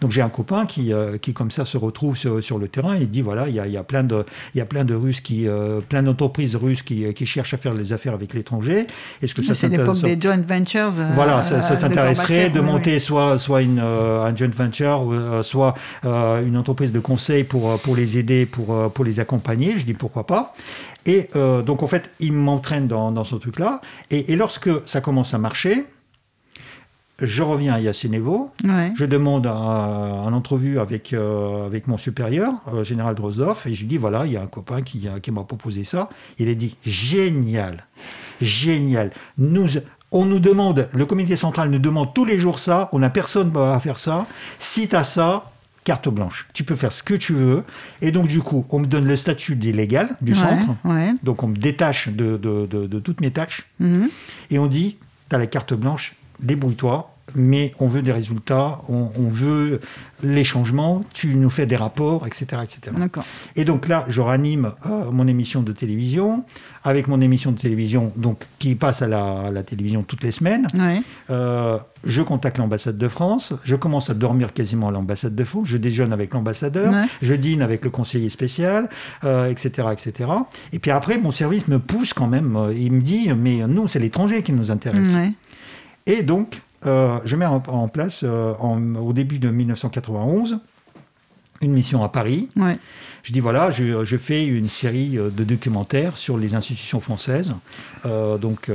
Donc, 0.00 0.10
j'ai 0.10 0.22
un 0.22 0.28
copain 0.28 0.66
qui, 0.66 0.92
qui, 1.22 1.34
comme 1.34 1.52
ça, 1.52 1.64
se 1.64 1.78
retrouve 1.78 2.16
sur, 2.16 2.58
le 2.58 2.66
terrain 2.66 2.94
et 2.94 3.06
dit 3.06 3.22
voilà, 3.22 3.48
il 3.48 3.54
y 3.54 3.60
a, 3.60 3.68
y 3.68 3.76
a, 3.76 3.84
plein 3.84 4.02
de, 4.02 4.26
y 4.56 4.60
a 4.60 4.66
plein 4.66 4.84
de 4.84 4.94
Russes 4.94 5.20
qui. 5.20 5.46
plein 5.88 6.02
d'entreprises 6.02 6.56
russes 6.56 6.82
qui, 6.82 7.14
qui, 7.14 7.26
cherchent 7.26 7.54
à 7.54 7.58
faire 7.58 7.74
les 7.74 7.92
affaires 7.92 8.14
avec 8.14 8.34
l'étranger. 8.34 8.88
Est-ce 9.22 9.36
que 9.36 9.42
ça 9.42 9.54
C'est 9.54 9.68
l'époque 9.68 10.00
des 10.02 10.20
joint 10.20 10.36
ventures. 10.38 10.90
voilà, 11.14 11.42
ça, 11.42 11.62
ça 11.62 11.88
s'intéresserait 11.94 12.50
de 12.50 12.60
monter 12.60 12.98
soit, 12.98 13.38
soit 13.38 13.62
une, 13.62 13.80
euh, 13.80 14.24
un 14.24 14.34
joint 14.34 14.48
venture, 14.48 15.12
euh, 15.12 15.42
soit 15.42 15.74
euh, 16.04 16.46
une 16.46 16.56
entreprise 16.56 16.92
de 16.92 17.00
conseil 17.00 17.44
pour, 17.44 17.78
pour 17.80 17.96
les 17.96 18.18
aider, 18.18 18.46
pour, 18.46 18.90
pour 18.92 19.04
les 19.04 19.20
accompagner. 19.20 19.78
Je 19.78 19.84
dis 19.84 19.94
pourquoi 19.94 20.26
pas. 20.26 20.52
Et 21.06 21.28
donc, 21.34 21.82
en 21.82 21.86
fait, 21.86 22.10
il 22.18 22.32
m'entraîne 22.32 22.86
dans, 22.86 23.12
dans, 23.12 23.24
ce 23.24 23.36
truc-là. 23.36 23.82
Et, 24.10 24.36
lorsque 24.36 24.70
ça 24.86 25.02
commence 25.02 25.34
à 25.34 25.38
marcher, 25.38 25.84
je 27.20 27.42
reviens 27.42 27.74
à 27.74 27.80
Yassinevo, 27.80 28.50
je 28.94 29.04
demande 29.04 29.46
un, 29.46 30.32
entrevue 30.32 30.78
avec, 30.78 31.12
avec 31.12 31.88
mon 31.88 31.98
supérieur, 31.98 32.54
général 32.82 33.14
Drozdov, 33.16 33.64
et 33.66 33.74
je 33.74 33.80
lui 33.80 33.86
dis 33.86 33.98
voilà, 33.98 34.24
il 34.24 34.32
y 34.32 34.38
a 34.38 34.42
un 34.42 34.46
copain 34.46 34.80
qui, 34.80 35.06
qui 35.22 35.30
m'a 35.30 35.44
proposé 35.44 35.84
ça. 35.84 36.08
Il 36.38 36.48
a 36.48 36.54
dit 36.54 36.74
génial, 36.86 37.84
génial. 38.40 39.10
Nous, 39.36 39.68
on 40.14 40.24
nous 40.24 40.38
demande, 40.38 40.88
le 40.92 41.06
comité 41.06 41.34
central 41.34 41.68
nous 41.68 41.80
demande 41.80 42.14
tous 42.14 42.24
les 42.24 42.38
jours 42.38 42.60
ça, 42.60 42.88
on 42.92 43.00
n'a 43.00 43.10
personne 43.10 43.52
à 43.56 43.78
faire 43.80 43.98
ça. 43.98 44.26
Si 44.60 44.88
tu 44.88 44.94
as 44.94 45.02
ça, 45.02 45.50
carte 45.82 46.08
blanche. 46.08 46.46
Tu 46.54 46.62
peux 46.62 46.76
faire 46.76 46.92
ce 46.92 47.02
que 47.02 47.14
tu 47.14 47.34
veux. 47.34 47.64
Et 48.00 48.12
donc, 48.12 48.28
du 48.28 48.40
coup, 48.40 48.64
on 48.70 48.78
me 48.78 48.86
donne 48.86 49.06
le 49.06 49.16
statut 49.16 49.56
d'illégal 49.56 50.16
du 50.22 50.34
centre. 50.34 50.66
Donc, 51.22 51.42
on 51.42 51.48
me 51.48 51.56
détache 51.56 52.08
de, 52.08 53.00
toutes 53.00 53.20
mes 53.20 53.32
tâches. 53.32 53.66
Mhm. 53.80 54.08
Et 54.50 54.58
on 54.58 54.66
dit, 54.66 54.96
tu 55.28 55.36
as 55.36 55.38
la 55.38 55.48
carte 55.48 55.74
blanche, 55.74 56.14
débrouille-toi 56.40 57.13
mais 57.34 57.74
on 57.80 57.86
veut 57.86 58.02
des 58.02 58.12
résultats, 58.12 58.80
on, 58.88 59.10
veut 59.28 59.80
les 60.22 60.44
changements, 60.44 61.02
tu 61.12 61.34
nous 61.34 61.50
fais 61.50 61.66
des 61.66 61.76
rapports, 61.76 62.26
etc. 62.26 62.62
etc. 62.62 62.96
Et 63.56 63.64
donc 63.64 63.88
là, 63.88 64.04
je 64.08 64.20
ranime 64.20 64.72
euh, 64.86 65.10
mon 65.10 65.26
émission 65.26 65.62
de 65.62 65.72
télévision, 65.72 66.44
avec 66.84 67.08
mon 67.08 67.20
émission 67.20 67.50
de 67.50 67.58
télévision 67.58 68.12
donc, 68.16 68.44
qui 68.58 68.74
passe 68.74 69.02
à 69.02 69.08
la, 69.08 69.62
télévision 69.62 70.02
toutes 70.02 70.22
les 70.22 70.30
semaines. 70.30 70.68
Euh, 71.30 71.78
je 72.04 72.22
contacte 72.22 72.58
l'ambassade 72.58 72.98
de 72.98 73.08
France, 73.08 73.54
je 73.64 73.76
commence 73.76 74.10
à 74.10 74.14
dormir 74.14 74.52
quasiment 74.52 74.88
à 74.88 74.92
l'ambassade 74.92 75.34
de 75.34 75.44
France, 75.44 75.68
je 75.68 75.76
déjeune 75.76 76.12
avec 76.12 76.34
l'ambassadeur, 76.34 76.92
je 77.22 77.34
dîne 77.34 77.62
avec 77.62 77.82
le 77.82 77.90
conseiller 77.90 78.28
spécial, 78.28 78.88
etc., 79.22 79.70
euh, 79.78 79.90
etc. 79.90 80.30
Et 80.72 80.78
puis 80.78 80.90
après, 80.90 81.18
mon 81.18 81.30
service 81.30 81.66
me 81.68 81.78
pousse 81.78 82.12
quand 82.12 82.28
même, 82.28 82.58
il 82.76 82.92
me 82.92 83.00
dit, 83.00 83.32
mais 83.32 83.66
nous, 83.66 83.88
c'est 83.88 83.98
l'étranger 83.98 84.42
qui 84.42 84.52
nous 84.52 84.70
intéresse. 84.70 85.16
Et 86.06 86.22
donc, 86.22 86.60
euh, 86.86 87.18
je 87.24 87.36
mets 87.36 87.46
en, 87.46 87.88
place, 87.88 88.20
euh, 88.22 88.54
au 88.54 89.12
début 89.12 89.38
de 89.38 89.50
1991, 89.50 90.58
une 91.62 91.72
mission 91.72 92.02
à 92.04 92.08
Paris. 92.08 92.48
Je 93.22 93.32
dis 93.32 93.40
voilà, 93.40 93.70
je, 93.70 94.16
fais 94.16 94.46
une 94.46 94.68
série 94.68 95.16
euh, 95.18 95.30
de 95.30 95.44
documentaires 95.44 96.16
sur 96.16 96.36
les 96.36 96.54
institutions 96.54 97.00
françaises, 97.00 97.54
donc 98.04 98.70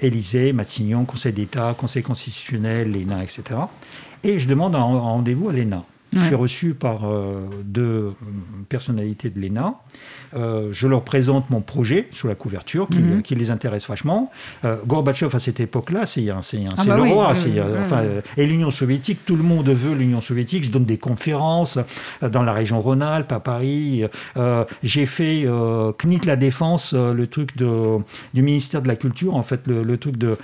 Élysée, 0.00 0.52
Matignon, 0.52 1.04
Conseil 1.04 1.32
d'État, 1.32 1.74
Conseil 1.76 2.02
constitutionnel, 2.02 2.92
l'ENA, 2.92 3.22
etc. 3.22 3.42
Et 4.22 4.38
je 4.38 4.48
demande 4.48 4.74
un 4.74 4.80
rendez-vous 4.80 5.48
à 5.48 5.52
l'ENA. 5.52 5.84
Je 6.12 6.18
suis 6.18 6.34
reçu 6.34 6.74
par 6.74 7.08
euh, 7.08 7.48
deux 7.64 8.14
personnalités 8.68 9.30
de 9.30 9.40
l'ENA. 9.40 9.74
Euh, 10.34 10.68
je 10.72 10.86
leur 10.86 11.02
présente 11.02 11.50
mon 11.50 11.60
projet 11.60 12.08
sur 12.12 12.28
la 12.28 12.34
couverture 12.34 12.88
qui, 12.88 12.98
mhm. 12.98 13.22
les 13.30 13.50
intéresse 13.50 13.88
vachement. 13.88 14.30
Euh, 14.64 14.76
Gorbatchev, 14.86 15.34
à 15.34 15.38
cette 15.38 15.60
époque-là, 15.60 16.06
c'est 16.06 16.26
ah 16.30 16.84
bah 16.84 16.96
le 16.96 17.02
roi. 17.02 17.32
et 18.36 18.46
l'Union 18.46 18.70
soviétique, 18.70 19.20
tout 19.24 19.36
le 19.36 19.42
monde 19.42 19.68
veut 19.68 19.94
l'Union 19.94 20.20
soviétique. 20.20 20.64
Je 20.64 20.70
donne 20.70 20.84
des 20.84 20.98
conférences 20.98 21.78
dans 22.22 22.42
la 22.42 22.52
région 22.52 22.80
Rhône-Alpes, 22.80 23.32
à 23.32 23.40
Paris. 23.40 24.04
J'ai 24.82 25.06
fait 25.06 25.46
CNIT 25.98 26.26
la 26.26 26.36
Défense, 26.36 26.92
le 26.94 27.26
truc 27.26 27.56
de, 27.56 27.98
du 28.34 28.42
ministère 28.42 28.82
de 28.82 28.88
la 28.88 28.96
Culture, 28.96 29.34
en 29.34 29.42
fait, 29.42 29.66
le, 29.66 29.96
truc 29.96 30.16
de 30.16 30.36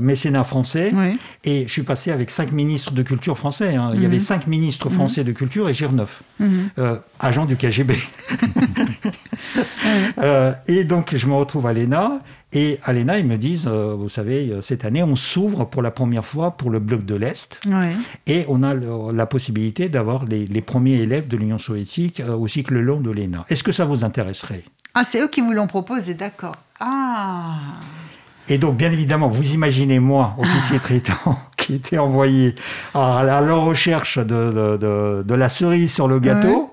mécénat 0.00 0.44
français. 0.44 0.92
Et 1.44 1.66
je 1.66 1.72
suis 1.72 1.82
passé 1.82 2.10
avec 2.10 2.30
cinq 2.30 2.52
ministres 2.52 2.92
de 2.92 3.02
culture 3.02 3.38
français. 3.38 3.76
Hein. 3.76 3.92
Il 3.94 4.02
y 4.02 4.06
avait 4.06 4.16
mhm. 4.16 4.20
cinq 4.20 4.46
ministres 4.46 4.55
ministre 4.56 4.88
français 4.90 5.24
de 5.24 5.32
Culture 5.32 5.68
et 5.68 5.72
Girneuf, 5.72 6.22
mhm. 6.40 6.70
euh, 6.78 6.96
agent 7.20 7.46
du 7.46 7.56
KGB. 7.56 7.96
Euh, 10.18 10.52
et 10.66 10.84
donc, 10.84 11.14
je 11.14 11.26
me 11.26 11.34
retrouve 11.34 11.66
à 11.66 11.72
l'ENA. 11.72 12.20
Et 12.52 12.78
à 12.84 12.92
l'ENA, 12.92 13.18
ils 13.18 13.26
me 13.26 13.36
disent, 13.36 13.66
euh, 13.66 13.94
vous 13.94 14.08
savez, 14.08 14.52
cette 14.60 14.84
année, 14.84 15.02
on 15.02 15.16
s'ouvre 15.16 15.64
pour 15.64 15.82
la 15.82 15.90
première 15.90 16.24
fois 16.24 16.52
pour 16.52 16.70
le 16.70 16.78
bloc 16.78 17.04
de 17.04 17.14
l'Est. 17.14 17.60
Et 18.26 18.44
on 18.48 18.62
a 18.62 18.74
la 18.74 19.26
possibilité 19.26 19.88
d'avoir 19.88 20.24
les, 20.24 20.60
premiers 20.62 20.96
élèves 20.96 21.28
de 21.28 21.36
l'Union 21.36 21.58
soviétique 21.58 22.22
au 22.26 22.46
cycle 22.48 22.78
long 22.78 23.00
de 23.00 23.10
l'ENA. 23.10 23.46
Est-ce 23.48 23.62
que 23.62 23.72
ça 23.72 23.84
vous 23.84 24.04
intéresserait? 24.04 24.64
Ah, 24.94 25.04
c'est 25.08 25.20
eux 25.20 25.28
qui 25.28 25.40
vous 25.40 25.52
l'ont 25.52 25.66
proposé, 25.66 26.14
d'accord. 26.14 26.56
Ah 26.80 27.58
et 28.48 28.58
donc, 28.58 28.76
bien 28.76 28.92
évidemment, 28.92 29.28
vous 29.28 29.54
imaginez 29.54 29.98
moi, 29.98 30.34
officier 30.38 30.78
traitant, 30.78 31.38
qui 31.66 31.74
était 31.74 31.98
envoyé 31.98 32.54
à 32.94 33.22
la, 33.24 33.40
recherche 33.40 34.18
de, 34.18 35.34
la 35.34 35.48
cerise 35.48 35.92
sur 35.92 36.06
le 36.06 36.20
gâteau. 36.20 36.70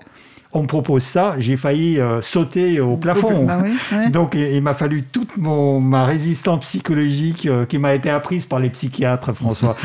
On 0.56 0.62
me 0.62 0.66
propose 0.68 1.02
ça, 1.02 1.34
j'ai 1.40 1.56
failli 1.56 1.98
euh, 1.98 2.22
sauter 2.22 2.80
au 2.80 2.96
plafond. 2.96 3.44
Bah 3.44 3.64
donc 4.08 4.36
il, 4.36 4.62
m'a 4.62 4.74
fallu 4.74 5.02
toute 5.02 5.36
mon, 5.36 5.80
ma 5.80 6.04
résistance 6.04 6.60
psychologique 6.60 7.46
euh, 7.46 7.66
qui 7.66 7.78
m'a 7.78 7.92
été 7.92 8.08
apprise 8.08 8.46
par 8.46 8.60
les 8.60 8.70
psychiatres, 8.70 9.32
François, 9.32 9.76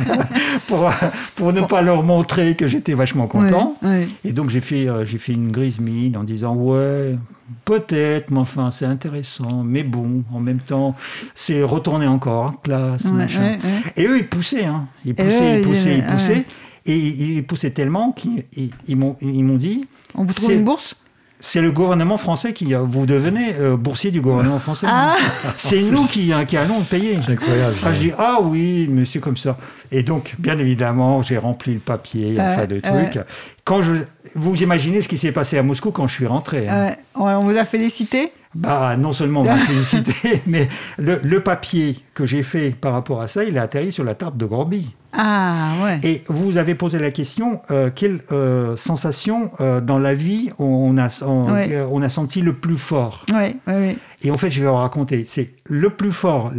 pour, 0.68 0.88
pour 1.34 1.52
ne 1.52 1.62
pas 1.62 1.82
leur 1.82 2.04
montrer 2.04 2.54
que 2.54 2.68
j'étais 2.68 2.94
vachement 2.94 3.26
content. 3.26 3.76
Et 4.24 4.32
donc 4.32 4.50
j'ai 4.50 4.60
fait, 4.60 4.88
euh, 4.88 5.04
j'ai 5.04 5.18
fait 5.18 5.32
une 5.32 5.50
grise 5.50 5.80
mine 5.80 6.16
en 6.16 6.22
disant 6.22 6.54
ouais, 6.54 7.16
Peut-être, 7.64 8.30
mais 8.30 8.38
enfin, 8.38 8.70
c'est 8.70 8.86
intéressant. 8.86 9.64
Mais 9.64 9.82
bon, 9.82 10.22
en 10.32 10.40
même 10.40 10.60
temps, 10.60 10.94
c'est 11.34 11.62
retourner 11.62 12.06
encore 12.06 12.46
en 12.46 12.52
classe, 12.52 13.04
machin. 13.04 13.58
Et 13.96 14.06
eux, 14.06 14.18
ils 14.18 14.26
poussaient, 14.26 14.64
hein. 14.64 14.86
Ils 15.04 15.14
poussaient, 15.14 15.58
ils 15.58 15.66
poussaient, 15.66 15.98
ils 15.98 16.06
poussaient. 16.06 16.44
Et 16.86 16.96
ils 16.96 17.44
poussaient 17.44 17.70
tellement 17.70 18.12
qu'ils 18.12 18.44
ils, 18.86 18.96
m'ont 18.96 19.16
dit... 19.56 19.86
On 20.14 20.24
vous 20.24 20.32
trouve 20.32 20.52
une 20.52 20.64
bourse 20.64 20.96
c'est 21.44 21.60
le 21.60 21.72
gouvernement 21.72 22.16
français 22.16 22.54
qui 22.54 22.72
vous 22.72 23.04
devenez 23.04 23.54
euh, 23.58 23.76
boursier 23.76 24.10
du 24.10 24.22
gouvernement 24.22 24.58
français. 24.58 24.86
Ah. 24.88 25.16
C'est 25.58 25.82
nous 25.82 26.06
qui, 26.06 26.32
hein, 26.32 26.46
qui 26.46 26.56
allons 26.56 26.82
payer. 26.84 27.18
C'est 27.22 27.32
incroyable. 27.32 27.76
Ah, 27.84 27.92
je 27.92 28.00
dis 28.00 28.12
ah 28.16 28.38
oui, 28.40 28.88
mais 28.90 29.04
c'est 29.04 29.18
comme 29.18 29.36
ça. 29.36 29.58
Et 29.92 30.02
donc 30.02 30.36
bien 30.38 30.56
évidemment, 30.58 31.20
j'ai 31.20 31.36
rempli 31.36 31.74
le 31.74 31.80
papier, 31.80 32.36
enfin 32.40 32.66
le 32.66 32.80
truc. 32.80 33.18
Quand 33.64 33.82
je, 33.82 33.92
vous 34.34 34.62
imaginez 34.62 35.02
ce 35.02 35.08
qui 35.08 35.18
s'est 35.18 35.32
passé 35.32 35.58
à 35.58 35.62
Moscou 35.62 35.90
quand 35.90 36.06
je 36.06 36.14
suis 36.14 36.26
rentré. 36.26 36.68
Hein. 36.68 36.94
on 37.14 37.40
vous 37.40 37.56
a 37.56 37.64
félicité 37.66 38.32
bah, 38.54 38.96
non 38.96 39.12
seulement 39.12 39.40
on 39.40 39.44
m'a 39.44 39.56
félicité, 39.58 40.42
mais 40.46 40.68
le, 40.98 41.38
papier 41.40 41.98
que 42.14 42.24
j'ai 42.24 42.42
fait 42.42 42.70
par 42.70 42.92
rapport 42.92 43.20
à 43.20 43.28
ça, 43.28 43.44
il 43.44 43.58
a 43.58 43.62
atterri 43.62 43.92
sur 43.92 44.04
la 44.04 44.14
table 44.14 44.36
de 44.36 44.46
Gorby. 44.46 44.94
Ah, 45.16 45.74
ouais. 45.82 46.00
Et 46.02 46.24
vous 46.26 46.56
avez 46.58 46.74
posé 46.74 46.98
la 46.98 47.10
question, 47.10 47.60
euh, 47.70 47.90
quelle 47.94 48.20
euh, 48.32 48.74
sensation 48.74 49.52
euh, 49.60 49.80
dans 49.80 49.98
la 49.98 50.14
vie 50.14 50.50
on 50.58 50.98
a, 50.98 51.22
on, 51.24 52.02
a 52.02 52.08
senti 52.08 52.40
le 52.40 52.54
plus 52.54 52.76
fort? 52.76 53.24
Oui, 53.32 53.56
oui, 53.68 53.96
Et 54.22 54.32
en 54.32 54.38
fait, 54.38 54.50
je 54.50 54.60
vais 54.60 54.66
vous 54.66 54.74
raconter, 54.74 55.24
c'est 55.24 55.54
le 55.66 55.90
plus 55.90 56.10
fort, 56.10 56.52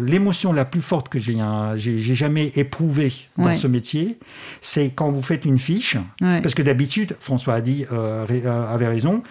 l'émotion 0.00 0.52
la 0.52 0.64
plus 0.64 0.80
forte 0.80 1.10
que 1.10 1.18
j'ai 1.18 2.14
jamais 2.14 2.52
éprouvée 2.56 3.12
dans 3.36 3.52
ce 3.52 3.66
métier, 3.66 4.18
c'est 4.62 4.90
quand 4.90 5.10
vous 5.10 5.22
faites 5.22 5.44
une 5.44 5.58
fiche, 5.58 5.98
parce 6.20 6.54
que 6.54 6.62
d'habitude, 6.62 7.16
François 7.20 7.54
a 7.54 7.60
dit, 7.60 7.84
avait 7.90 8.88
raison, 8.88 9.22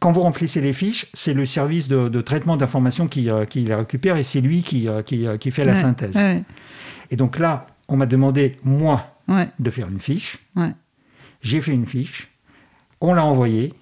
quand 0.00 0.12
vous 0.12 0.20
remplissez 0.20 0.60
les 0.60 0.72
fiches, 0.72 1.06
c'est 1.14 1.34
le 1.34 1.46
service 1.46 1.88
de, 1.88 2.20
traitement 2.20 2.56
d'information 2.56 3.08
qui, 3.08 3.28
qui, 3.48 3.64
les 3.64 3.74
récupère 3.74 4.16
et 4.16 4.22
c'est 4.22 4.40
lui 4.40 4.62
qui, 4.62 4.88
qui, 5.06 5.26
qui, 5.40 5.50
fait 5.50 5.64
la 5.64 5.76
synthèse. 5.76 6.16
Et 7.10 7.16
donc 7.16 7.38
là, 7.38 7.66
on 7.88 7.96
m'a 7.96 8.06
demandé, 8.06 8.56
moi, 8.64 9.16
de 9.58 9.70
faire 9.70 9.88
une 9.88 10.00
fiche. 10.00 10.38
J'ai 11.40 11.60
fait 11.60 11.72
une 11.72 11.86
fiche. 11.86 12.30
On 13.00 13.14
l'a 13.14 13.24
envoyée. 13.24 13.72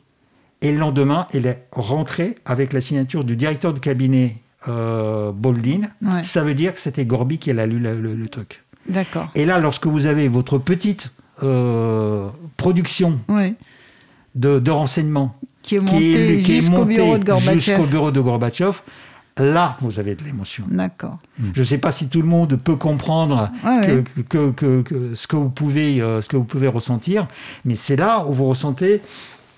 Et 0.63 0.73
le 0.73 0.79
lendemain, 0.79 1.27
elle 1.33 1.47
est 1.47 1.67
rentrée 1.73 2.37
avec 2.45 2.73
la 2.73 2.81
signature 2.81 3.25
du 3.25 3.37
directeur 3.37 3.75
de 3.75 3.79
cabinet 3.79 4.37
Boldin, 4.67 5.83
ça 6.23 6.43
veut 6.43 6.55
dire 6.55 6.75
que 6.75 6.81
c'était 6.81 7.05
Gorby 7.05 7.39
qui 7.39 7.51
a 7.51 7.67
lu 7.67 7.79
le, 7.79 8.29
truc. 8.29 8.65
D'accord. 8.89 9.31
Et 9.35 9.47
là, 9.47 9.59
lorsque 9.59 9.87
vous 9.87 10.07
avez 10.07 10.29
votre 10.29 10.59
petite 10.59 11.13
production 12.57 13.21
de, 14.37 14.61
de 14.61 14.71
renseignements 14.71 15.35
qui 15.63 15.77
est 15.77 15.81
monté 15.81 16.45
jusqu'au 16.45 16.85
bureau 16.85 17.19
de 17.19 17.25
Gorbatchev, 17.25 17.55
jusqu'au 17.61 17.87
bureau 17.87 18.11
de 18.13 18.21
Gorbatchev 18.21 18.81
là, 19.39 19.77
vous 19.81 19.99
avez 19.99 20.15
de 20.15 20.25
l'émotion. 20.25 20.65
D'accord. 20.71 21.19
Je 21.55 21.61
ne 21.61 21.65
sais 21.65 21.79
pas 21.79 21.91
si 21.91 22.09
tout 22.09 22.21
le 22.21 22.27
monde 22.27 22.57
peut 22.57 22.77
comprendre 22.77 23.51
que, 23.85 24.03
ce, 25.15 25.27
que 25.27 25.37
vous 25.37 25.51
pouvez, 25.51 26.01
euh, 26.01 26.23
ce 26.23 26.29
que 26.29 26.37
vous 26.37 26.45
pouvez 26.45 26.69
ressentir, 26.69 27.27
mais 27.65 27.75
c'est 27.75 27.97
là 27.97 28.25
où 28.27 28.33
vous 28.33 28.47
ressentez 28.47 29.03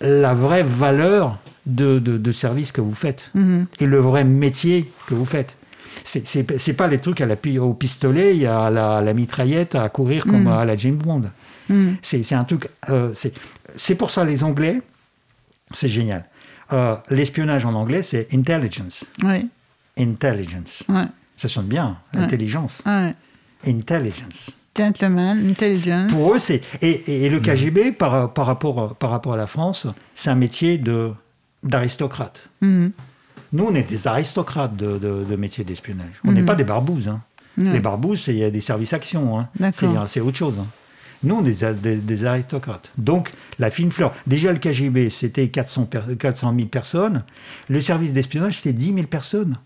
la 0.00 0.34
vraie 0.34 0.62
valeur 0.62 1.38
de, 1.66 2.32
service 2.32 2.72
que 2.72 2.80
vous 2.80 2.94
faites 2.94 3.30
mhm. 3.34 3.66
et 3.80 3.86
le 3.86 3.98
vrai 3.98 4.24
métier 4.24 4.90
que 5.06 5.14
vous 5.14 5.24
faites. 5.24 5.56
C'est 6.04 6.76
pas 6.76 6.86
les 6.86 6.98
trucs 6.98 7.20
à 7.20 7.26
la, 7.26 7.36
au 7.60 7.74
pistolet, 7.74 8.46
à 8.46 8.70
la, 8.70 9.00
la 9.00 9.14
mitraillette, 9.14 9.74
à 9.74 9.88
courir 9.88 10.24
comme 10.24 10.42
mhm. 10.42 10.48
à 10.48 10.64
la 10.64 10.76
James 10.76 10.96
Bond. 10.96 11.22
Mhm. 11.68 11.96
C'est 12.02 12.32
un 12.32 12.44
truc. 12.44 12.68
Euh, 12.88 13.12
c'est 13.76 13.94
pour 13.94 14.10
ça 14.10 14.24
les 14.24 14.44
Anglais, 14.44 14.80
c'est 15.72 15.88
génial. 15.88 16.24
Euh, 16.72 16.96
l'espionnage 17.10 17.64
en 17.64 17.74
anglais, 17.74 18.02
c'est 18.02 18.32
intelligence. 18.34 19.04
Oui 19.22 19.48
intelligence. 19.98 20.84
Ça 21.36 21.48
sonne 21.48 21.66
bien, 21.66 21.98
l'intelligence. 22.12 22.82
Intelligence. 23.66 24.56
Gentleman, 24.76 25.50
intelligence. 25.50 26.12
Pour 26.12 26.34
eux, 26.34 26.38
c'est. 26.38 26.62
Et, 26.82 27.28
le 27.28 27.40
KGB, 27.40 27.92
par, 27.92 28.32
par, 28.32 28.46
rapport, 28.46 28.94
par 28.94 29.10
rapport 29.10 29.34
à 29.34 29.36
la 29.36 29.46
France, 29.46 29.86
c'est 30.14 30.30
un 30.30 30.36
métier 30.36 30.80
d'aristocrate. 31.62 32.48
Mhm. 32.60 32.92
Nous, 33.52 33.64
on 33.64 33.74
est 33.74 33.88
des 33.88 34.06
aristocrates 34.06 34.76
de, 34.76 34.98
de, 34.98 35.36
métier 35.36 35.64
d'espionnage. 35.64 36.20
On 36.24 36.32
n'est 36.32 36.40
mhm. 36.40 36.46
pas 36.46 36.54
des 36.54 36.64
barbouzes. 36.64 37.08
Hein. 37.08 37.22
Les 37.56 37.80
barbouzes, 37.80 38.20
c'est 38.20 38.50
des 38.50 38.60
services 38.60 38.92
actions. 38.92 39.40
Hein. 39.40 39.48
C'est 40.06 40.20
autre 40.20 40.36
chose. 40.36 40.60
Hein. 40.60 40.66
Nous, 41.24 41.34
on 41.34 41.44
est 41.44 41.64
des, 41.82 41.96
des, 41.96 42.24
aristocrates. 42.24 42.90
Donc, 42.96 43.32
la 43.58 43.70
fine 43.70 43.90
fleur. 43.90 44.14
Déjà, 44.26 44.52
le 44.52 44.58
KGB, 44.58 45.10
c'était 45.10 45.48
400, 45.48 45.88
400 46.18 46.54
000 46.56 46.68
personnes. 46.68 47.24
Le 47.68 47.80
service 47.80 48.12
d'espionnage, 48.12 48.58
c'est 48.58 48.72
10 48.72 48.94
000 48.94 49.06
personnes. 49.06 49.56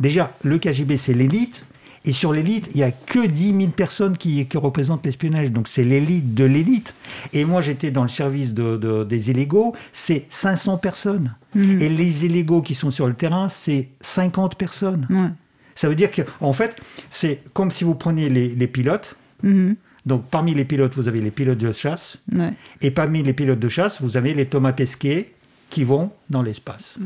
Déjà, 0.00 0.32
le 0.42 0.58
KGB, 0.58 0.96
c'est 0.96 1.14
l'élite. 1.14 1.64
Et 2.04 2.12
sur 2.12 2.32
l'élite, 2.32 2.68
il 2.74 2.78
n'y 2.78 2.82
a 2.82 2.90
que 2.90 3.26
10 3.26 3.56
000 3.56 3.68
personnes 3.68 4.16
qui, 4.16 4.46
représentent 4.54 5.04
l'espionnage. 5.06 5.52
Donc 5.52 5.68
c'est 5.68 5.84
l'élite 5.84 6.34
de 6.34 6.44
l'élite. 6.44 6.94
Et 7.32 7.44
moi, 7.44 7.60
j'étais 7.60 7.90
dans 7.90 8.02
le 8.02 8.08
service 8.08 8.54
de, 8.54 9.04
des 9.04 9.30
illégaux, 9.30 9.74
c'est 9.92 10.26
500 10.28 10.78
personnes. 10.78 11.36
Mhm. 11.54 11.80
Et 11.80 11.88
les 11.88 12.26
illégaux 12.26 12.62
qui 12.62 12.74
sont 12.74 12.90
sur 12.90 13.06
le 13.06 13.14
terrain, 13.14 13.48
c'est 13.48 13.90
50 14.00 14.56
personnes. 14.56 15.06
Ça 15.74 15.88
veut 15.88 15.94
dire 15.94 16.10
qu'en 16.10 16.52
fait, 16.52 16.76
c'est 17.08 17.40
comme 17.52 17.70
si 17.70 17.84
vous 17.84 17.94
preniez 17.94 18.28
les, 18.28 18.66
pilotes. 18.66 19.16
Mhm. 19.42 19.76
Donc 20.06 20.24
parmi 20.30 20.54
les 20.54 20.64
pilotes, 20.64 20.94
vous 20.94 21.08
avez 21.08 21.20
les 21.20 21.30
pilotes 21.30 21.58
de 21.58 21.72
chasse. 21.72 22.18
Et 22.80 22.90
parmi 22.90 23.22
les 23.22 23.32
pilotes 23.32 23.60
de 23.60 23.68
chasse, 23.68 24.00
vous 24.02 24.16
avez 24.16 24.34
les 24.34 24.46
Thomas 24.46 24.72
Pesquet 24.72 25.32
qui 25.70 25.84
vont 25.84 26.10
dans 26.30 26.42
l'espace. 26.42 26.96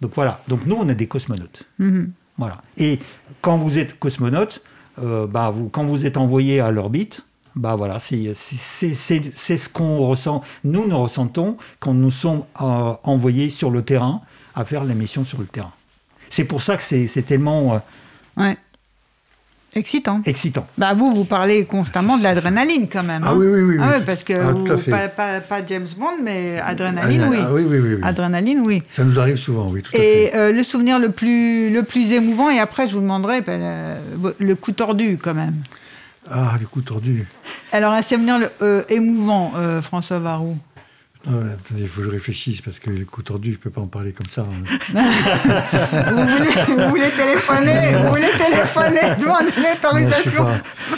Donc 0.00 0.12
voilà, 0.14 0.42
donc 0.48 0.66
nous 0.66 0.76
on 0.76 0.88
est 0.88 0.94
des 0.94 1.06
cosmonautes. 1.06 1.64
Mhm. 1.78 2.12
Voilà. 2.38 2.60
Et 2.76 2.98
quand 3.40 3.56
vous 3.56 3.78
êtes 3.78 3.98
cosmonaute, 3.98 4.62
euh, 4.98 5.26
bah, 5.26 5.50
vous, 5.50 5.68
quand 5.68 5.84
vous 5.84 6.06
êtes 6.06 6.16
envoyé 6.16 6.60
à 6.60 6.70
l'orbite, 6.70 7.22
bah 7.54 7.76
voilà, 7.76 7.98
c'est 7.98 8.34
ce 8.34 9.68
qu'on 9.68 9.98
ressent. 9.98 10.42
Nous, 10.64 10.88
nous 10.88 10.98
ressentons 10.98 11.58
quand 11.80 11.92
nous 11.92 12.10
sommes 12.10 12.44
euh, 12.60 12.94
envoyés 13.02 13.50
sur 13.50 13.70
le 13.70 13.82
terrain 13.82 14.22
à 14.54 14.64
faire 14.64 14.84
la 14.84 14.94
mission 14.94 15.24
sur 15.24 15.38
le 15.38 15.46
terrain. 15.46 15.72
C'est 16.30 16.44
pour 16.44 16.62
ça 16.62 16.76
que 16.76 16.82
c'est 16.82 17.22
tellement. 17.26 17.74
Euh, 17.74 17.78
ouais. 18.38 18.56
Excitant. 19.74 20.20
Excitant. 20.26 20.66
Bah 20.76 20.92
vous, 20.92 21.14
vous 21.14 21.24
parlez 21.24 21.64
constamment 21.64 22.18
de 22.18 22.22
l'adrénaline 22.22 22.88
quand 22.88 23.02
même. 23.02 23.22
Ah 23.24 23.30
hein. 23.30 23.36
oui, 23.38 23.46
oui, 23.46 23.62
oui. 23.62 23.76
Ah 23.80 24.00
parce 24.04 24.22
que 24.22 24.34
ah, 24.34 25.40
pas, 25.40 25.66
James 25.66 25.86
Bond, 25.96 26.18
mais 26.22 26.58
adrénaline, 26.60 27.26
oui. 27.30 27.38
Ah, 27.40 27.52
oui, 27.52 27.62
oui, 27.66 27.78
oui, 27.78 27.96
Adrénaline, 28.02 28.60
oui. 28.60 28.82
Ça 28.90 29.02
nous 29.02 29.18
arrive 29.18 29.36
souvent, 29.36 29.68
oui, 29.70 29.82
tout 29.82 29.90
à 29.94 29.98
et, 29.98 30.00
fait. 30.00 30.36
Euh, 30.36 30.52
le 30.52 30.62
souvenir 30.62 30.98
le 30.98 31.10
plus, 31.10 31.70
le 31.70 31.82
plus 31.84 32.12
émouvant, 32.12 32.50
et 32.50 32.58
après 32.58 32.86
je 32.86 32.94
vous 32.94 33.00
demanderai 33.00 33.40
ben, 33.40 33.96
le, 34.38 34.54
coup 34.54 34.72
tordu 34.72 35.18
quand 35.22 35.34
même. 35.34 35.54
Ah, 36.30 36.54
le 36.60 36.66
coup 36.66 36.82
tordu. 36.82 37.26
Alors 37.72 37.92
un 37.92 38.02
souvenir 38.02 38.36
euh, 38.60 38.82
émouvant, 38.90 39.52
euh, 39.56 39.80
François 39.80 40.18
Varou. 40.18 40.58
Ah 41.24 41.30
attendez, 41.30 41.82
il 41.82 41.88
faut 41.88 42.00
que 42.00 42.08
je 42.08 42.12
réfléchisse 42.12 42.60
parce 42.60 42.80
que 42.80 42.90
le 42.90 43.04
coup 43.04 43.22
tordu, 43.22 43.52
je 43.52 43.56
ne 43.56 43.62
peux 43.62 43.70
pas 43.70 43.80
en 43.80 43.86
parler 43.86 44.12
comme 44.12 44.28
ça. 44.28 44.42
Hein. 44.42 44.94
vous, 46.68 46.88
voulez, 46.88 47.10
téléphoner 47.16 47.96
Vous 47.96 48.08
voulez 48.08 48.30
téléphoner 48.36 49.14
Demander 49.20 49.52
l'autorisation 49.56 50.46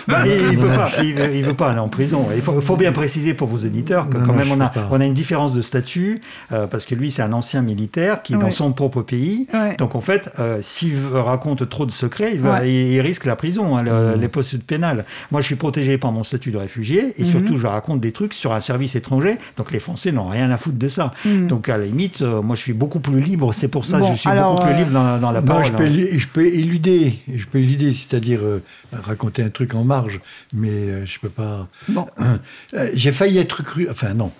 Il 0.08 0.56
ne 0.56 0.56
veut, 0.56 0.74
pas, 0.74 0.90
il 1.02 1.44
veut, 1.44 1.54
pas 1.54 1.70
aller 1.70 1.78
en 1.78 1.88
prison. 1.88 2.28
Il 2.34 2.40
faut, 2.42 2.76
bien 2.76 2.92
préciser 2.92 3.34
pour 3.34 3.48
vos 3.48 3.58
éditeurs 3.58 4.08
que 4.08 4.16
quand 4.16 4.32
même 4.32 4.50
on 4.50 4.60
a, 4.60 4.72
on 4.90 5.00
a 5.00 5.04
une 5.04 5.14
différence 5.14 5.52
de 5.52 5.60
statut 5.60 6.22
euh, 6.52 6.66
parce 6.66 6.86
que 6.86 6.94
lui, 6.94 7.10
c'est 7.10 7.22
un 7.22 7.32
ancien 7.32 7.60
militaire 7.60 8.22
qui 8.22 8.34
est 8.34 8.38
dans 8.38 8.50
son 8.50 8.72
propre 8.72 9.02
pays. 9.02 9.46
Donc 9.78 9.94
en 9.94 10.00
fait, 10.00 10.30
euh, 10.38 10.58
s'il 10.62 10.96
raconte 11.12 11.68
trop 11.68 11.84
de 11.84 11.90
secrets, 11.90 12.34
il, 12.64 13.00
risque 13.00 13.26
la 13.26 13.36
prison, 13.36 13.76
hein, 13.76 13.82
mmh. 13.82 14.20
les 14.20 14.28
postes 14.28 14.62
pénales. 14.62 15.04
Moi, 15.30 15.42
je 15.42 15.46
suis 15.46 15.56
protégé 15.56 15.98
par 15.98 16.12
mon 16.12 16.24
statut 16.24 16.50
de 16.50 16.56
réfugié 16.56 17.14
et 17.18 17.22
mmh. 17.22 17.26
surtout, 17.26 17.56
je 17.58 17.66
raconte 17.66 18.00
des 18.00 18.12
trucs 18.12 18.32
sur 18.32 18.54
un 18.54 18.60
service 18.60 18.94
étranger. 18.94 19.36
Donc 19.58 19.70
les 19.70 19.80
Français 19.80 20.12
n'ont 20.14 20.28
rien 20.28 20.50
à 20.50 20.56
foutre 20.56 20.78
de 20.78 20.88
ça. 20.88 21.12
Hmm. 21.24 21.46
Donc 21.46 21.68
à 21.68 21.76
la 21.76 21.86
limite, 21.86 22.22
euh, 22.22 22.42
moi 22.42 22.56
je 22.56 22.60
suis 22.60 22.72
beaucoup 22.72 23.00
plus 23.00 23.20
libre. 23.20 23.52
C'est 23.52 23.68
pour 23.68 23.84
ça 23.84 24.00
que 24.00 24.06
je 24.06 24.14
suis 24.14 24.30
beaucoup 24.30 24.62
plus 24.62 24.72
euh, 24.72 24.76
libre 24.76 24.92
dans, 24.92 25.30
la 25.30 25.42
parole. 25.42 25.64
je, 25.64 25.72
peux, 25.72 25.84
hein. 25.84 26.06
je 26.16 26.26
peux 26.26 26.46
éluder, 26.46 27.18
je 27.32 27.46
peux 27.46 27.58
éluder, 27.58 27.92
c'est-à-dire 27.92 28.40
euh, 28.42 28.62
raconter 28.92 29.42
un 29.42 29.50
truc 29.50 29.74
en 29.74 29.84
marge, 29.84 30.20
mais 30.52 31.06
je 31.06 31.18
peux 31.18 31.28
pas. 31.28 31.68
Bon. 31.88 32.06
J'ai 32.94 33.12
failli 33.12 33.38
être 33.38 33.62
cru. 33.62 33.88
Enfin 33.90 34.14
non. 34.14 34.30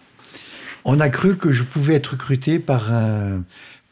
On 0.87 1.01
a 1.01 1.09
cru 1.09 1.37
que 1.37 1.51
je 1.51 1.63
pouvais 1.63 1.95
être 1.95 2.09
recruté 2.09 2.59
par 2.59 2.93
un 2.93 3.43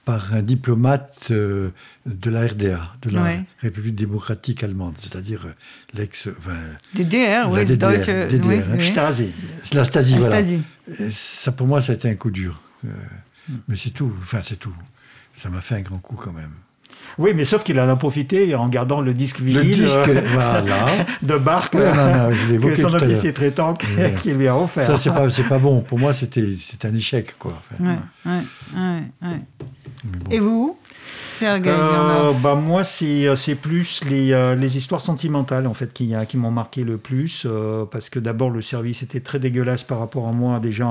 par 0.04 0.34
un 0.34 0.42
diplomate 0.42 1.28
euh, 1.30 1.70
de 2.06 2.30
la 2.30 2.46
RDA, 2.46 2.80
de 3.02 3.10
la 3.10 3.44
République 3.60 3.94
démocratique 3.94 4.64
allemande, 4.64 4.94
c'est-à-dire 5.00 5.46
euh, 5.46 5.54
l'ex... 5.94 6.28
Enfin, 6.38 6.56
DDR, 6.94 7.48
oui. 7.50 7.64
DDR, 7.64 8.28
DDR 8.28 8.46
oui, 8.46 8.56
hein. 8.56 8.80
Stasi. 8.80 9.32
La 9.72 9.84
Stasi, 9.84 10.18
voilà. 10.18 10.42
ça, 11.10 11.52
pour 11.52 11.68
moi, 11.68 11.80
ça 11.80 11.92
a 11.92 11.94
été 11.94 12.08
un 12.08 12.16
coup 12.16 12.30
dur. 12.30 12.60
Euh, 12.84 12.88
hmm. 13.48 13.58
Mais 13.68 13.76
c'est 13.76 13.90
tout. 13.90 14.12
Enfin, 14.22 14.40
c'est 14.42 14.58
tout. 14.58 14.74
Ça 15.38 15.48
m'a 15.50 15.60
fait 15.60 15.76
un 15.76 15.80
grand 15.82 15.98
coup 15.98 16.16
quand 16.16 16.32
même. 16.32 16.52
Oui, 17.18 17.32
mais 17.34 17.44
sauf 17.44 17.62
qu'il 17.62 17.78
en 17.78 17.88
a 17.88 17.96
profité 17.96 18.54
en 18.54 18.68
gardant 18.68 19.00
le 19.00 19.12
disque 19.12 19.40
vinyle 19.40 19.56
le 19.56 19.62
disque, 19.62 20.08
voilà. 20.32 20.86
de 21.22 21.36
Barque 21.36 21.72
que 21.72 22.74
son 22.76 22.94
officier 22.94 23.32
traitant 23.32 23.74
qui, 23.74 24.32
lui 24.32 24.48
a 24.48 24.56
offert. 24.56 24.86
Ça, 24.86 24.96
c'est 24.96 25.10
pas, 25.10 25.28
pas 25.48 25.58
bon. 25.58 25.80
Pour 25.82 25.98
moi, 25.98 26.14
c'était 26.14 26.56
un 26.84 26.94
échec. 26.94 27.34
Quoi. 27.38 27.60
ouais, 27.80 27.98
ouais, 28.26 29.40
Et 30.30 30.38
vous 30.38 30.76
euh, 31.42 32.32
bah 32.42 32.54
moi, 32.54 32.84
c'est 32.84 33.26
euh, 33.26 33.54
plus 33.60 34.04
les, 34.04 34.32
euh, 34.32 34.54
les, 34.54 34.76
histoires 34.76 35.00
sentimentales 35.00 35.66
en 35.66 35.74
fait 35.74 35.92
qui, 35.92 36.14
qui 36.28 36.36
m'ont 36.36 36.50
marqué 36.50 36.84
le 36.84 36.98
plus 36.98 37.46
parce 37.90 38.10
que 38.10 38.18
d'abord 38.18 38.50
le 38.50 38.62
service 38.62 39.02
était 39.02 39.20
très 39.20 39.38
dégueulasse 39.38 39.82
par 39.82 39.98
rapport 39.98 40.28
à 40.28 40.32
moi 40.32 40.60
déjà 40.60 40.88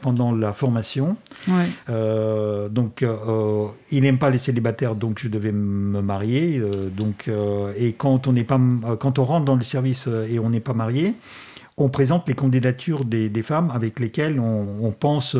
pendant 0.00 0.32
la 0.32 0.52
formation. 0.52 1.16
donc 1.88 3.04
il 3.90 4.02
n'aime 4.02 4.18
pas 4.18 4.30
les 4.30 4.38
célibataires, 4.38 4.94
donc 4.94 5.18
je 5.18 5.28
devais 5.28 5.52
me 5.52 6.00
marier. 6.00 6.62
donc 6.96 7.30
et 7.78 7.92
quand 7.92 8.26
on 8.26 8.32
n'est 8.32 8.44
pas 8.44 8.60
quand 8.98 9.18
on 9.18 9.24
rentre 9.24 9.44
dans 9.44 9.56
le 9.56 9.62
service 9.62 10.08
et 10.28 10.38
on 10.38 10.50
n'est 10.50 10.60
pas 10.60 10.74
marié 10.74 11.14
on 11.76 11.88
présente 11.88 12.28
les 12.28 12.34
candidatures 12.34 13.04
des, 13.04 13.42
femmes 13.42 13.70
avec 13.74 13.98
lesquelles 13.98 14.38
on, 14.38 14.92
pense 14.92 15.36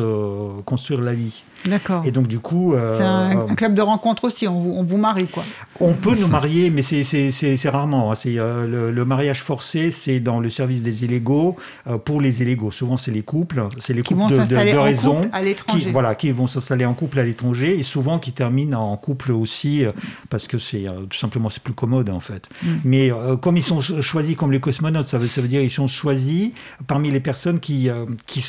construire 0.65 1.01
la 1.01 1.13
vie. 1.13 1.43
D'accord. 1.65 2.03
Et 2.05 2.11
donc, 2.11 2.27
du 2.27 2.39
coup. 2.39 2.73
Euh, 2.73 2.97
c'est 2.97 3.03
un, 3.03 3.55
club 3.55 3.73
de 3.73 3.81
rencontre 3.81 4.25
aussi, 4.25 4.47
on 4.47 4.59
vous, 4.59 4.71
on 4.71 4.83
vous 4.83 4.97
marie, 4.97 5.27
quoi. 5.27 5.43
On 5.79 5.93
peut 5.93 6.15
nous 6.15 6.27
marier, 6.27 6.69
mais 6.69 6.81
c'est 6.81 7.69
rarement. 7.69 8.11
Hein. 8.11 8.15
C'est, 8.15 8.37
euh, 8.37 8.91
le, 8.91 9.05
mariage 9.05 9.41
forcé, 9.41 9.91
c'est 9.91 10.19
dans 10.19 10.39
le 10.39 10.49
service 10.49 10.81
des 10.81 11.05
illégaux, 11.05 11.55
euh, 11.87 11.97
pour 11.97 12.21
les 12.21 12.41
illégaux. 12.41 12.71
Souvent, 12.71 12.97
c'est 12.97 13.11
les 13.11 13.21
couples, 13.21 13.67
c'est 13.79 13.93
les 13.93 14.01
couples 14.01 14.31
de, 14.31 14.37
de, 14.37 14.71
de 14.73 14.77
raison. 14.77 15.29
Qui, 15.67 15.91
voilà, 15.91 16.15
qui 16.15 16.31
vont 16.31 16.47
s'installer 16.47 16.85
en 16.85 16.93
couple 16.93 17.19
à 17.19 17.23
l'étranger 17.23 17.77
et 17.77 17.83
souvent 17.83 18.19
qui 18.19 18.31
terminent 18.31 18.79
en 18.79 18.97
couple 18.97 19.31
aussi, 19.31 19.83
parce 20.29 20.47
que 20.47 20.57
c'est 20.57 20.85
tout 21.09 21.17
simplement 21.17 21.49
c'est 21.49 21.61
plus 21.61 21.73
commode, 21.73 22.09
en 22.09 22.19
fait. 22.19 22.47
Mm. 22.63 22.67
Mais 22.83 23.11
comme 23.41 23.57
ils 23.57 23.63
sont 23.63 23.81
choisis 23.81 24.35
comme 24.35 24.51
les 24.51 24.59
cosmonautes, 24.59 25.07
ça 25.07 25.17
veut, 25.17 25.27
ça 25.27 25.41
veut 25.41 25.47
dire 25.47 25.61
ils 25.61 25.69
sont 25.69 25.87
choisis 25.87 26.05
choisi 26.05 26.53
parmi 26.85 27.09
les 27.09 27.19
personnes 27.19 27.59
qui, 27.59 27.89
qui, 28.27 28.43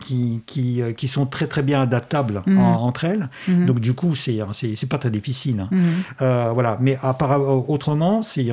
qui, 0.00 0.42
qui, 0.46 0.82
qui, 0.96 1.08
sont 1.08 1.26
très 1.26 1.48
très 1.48 1.62
bien 1.62 1.82
adaptables 1.82 2.43
mhm. 2.46 2.58
entre 2.58 3.04
elles. 3.04 3.28
Mhm. 3.48 3.66
Donc 3.66 3.80
du 3.80 3.94
coup, 3.94 4.14
c'est 4.14 4.38
c'est 4.54 4.88
pas 4.88 4.98
très 4.98 5.10
difficile. 5.10 5.60
Hein. 5.60 5.68
Mhm. 5.70 6.52
voilà. 6.54 6.78
Mais 6.80 6.98
autrement, 7.68 8.22
c'est 8.22 8.50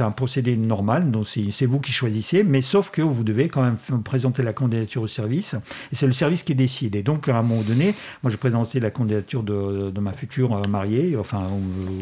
un 0.00 0.10
procédé 0.10 0.56
normal. 0.56 1.10
Donc 1.10 1.26
c'est 1.26 1.66
vous 1.66 1.80
qui 1.80 1.92
choisissez, 1.92 2.44
mais 2.44 2.62
sauf 2.62 2.90
que 2.90 3.02
vous 3.02 3.24
devez 3.24 3.48
quand 3.48 3.62
même 3.62 3.76
présenter 4.02 4.42
la 4.42 4.52
candidature 4.52 5.02
au 5.02 5.08
service. 5.08 5.54
Et 5.92 5.96
c'est 5.96 6.06
le 6.06 6.12
service 6.12 6.42
qui 6.42 6.54
décide. 6.54 6.96
Et 6.96 7.02
donc 7.02 7.28
à 7.28 7.36
un 7.36 7.42
moment 7.42 7.62
donné, 7.62 7.94
moi 8.22 8.30
j'ai 8.30 8.36
présenté 8.36 8.80
la 8.80 8.90
candidature 8.90 9.42
de, 9.42 9.90
de 9.90 10.00
ma 10.00 10.12
future 10.12 10.66
mariée, 10.68 11.16
enfin 11.18 11.48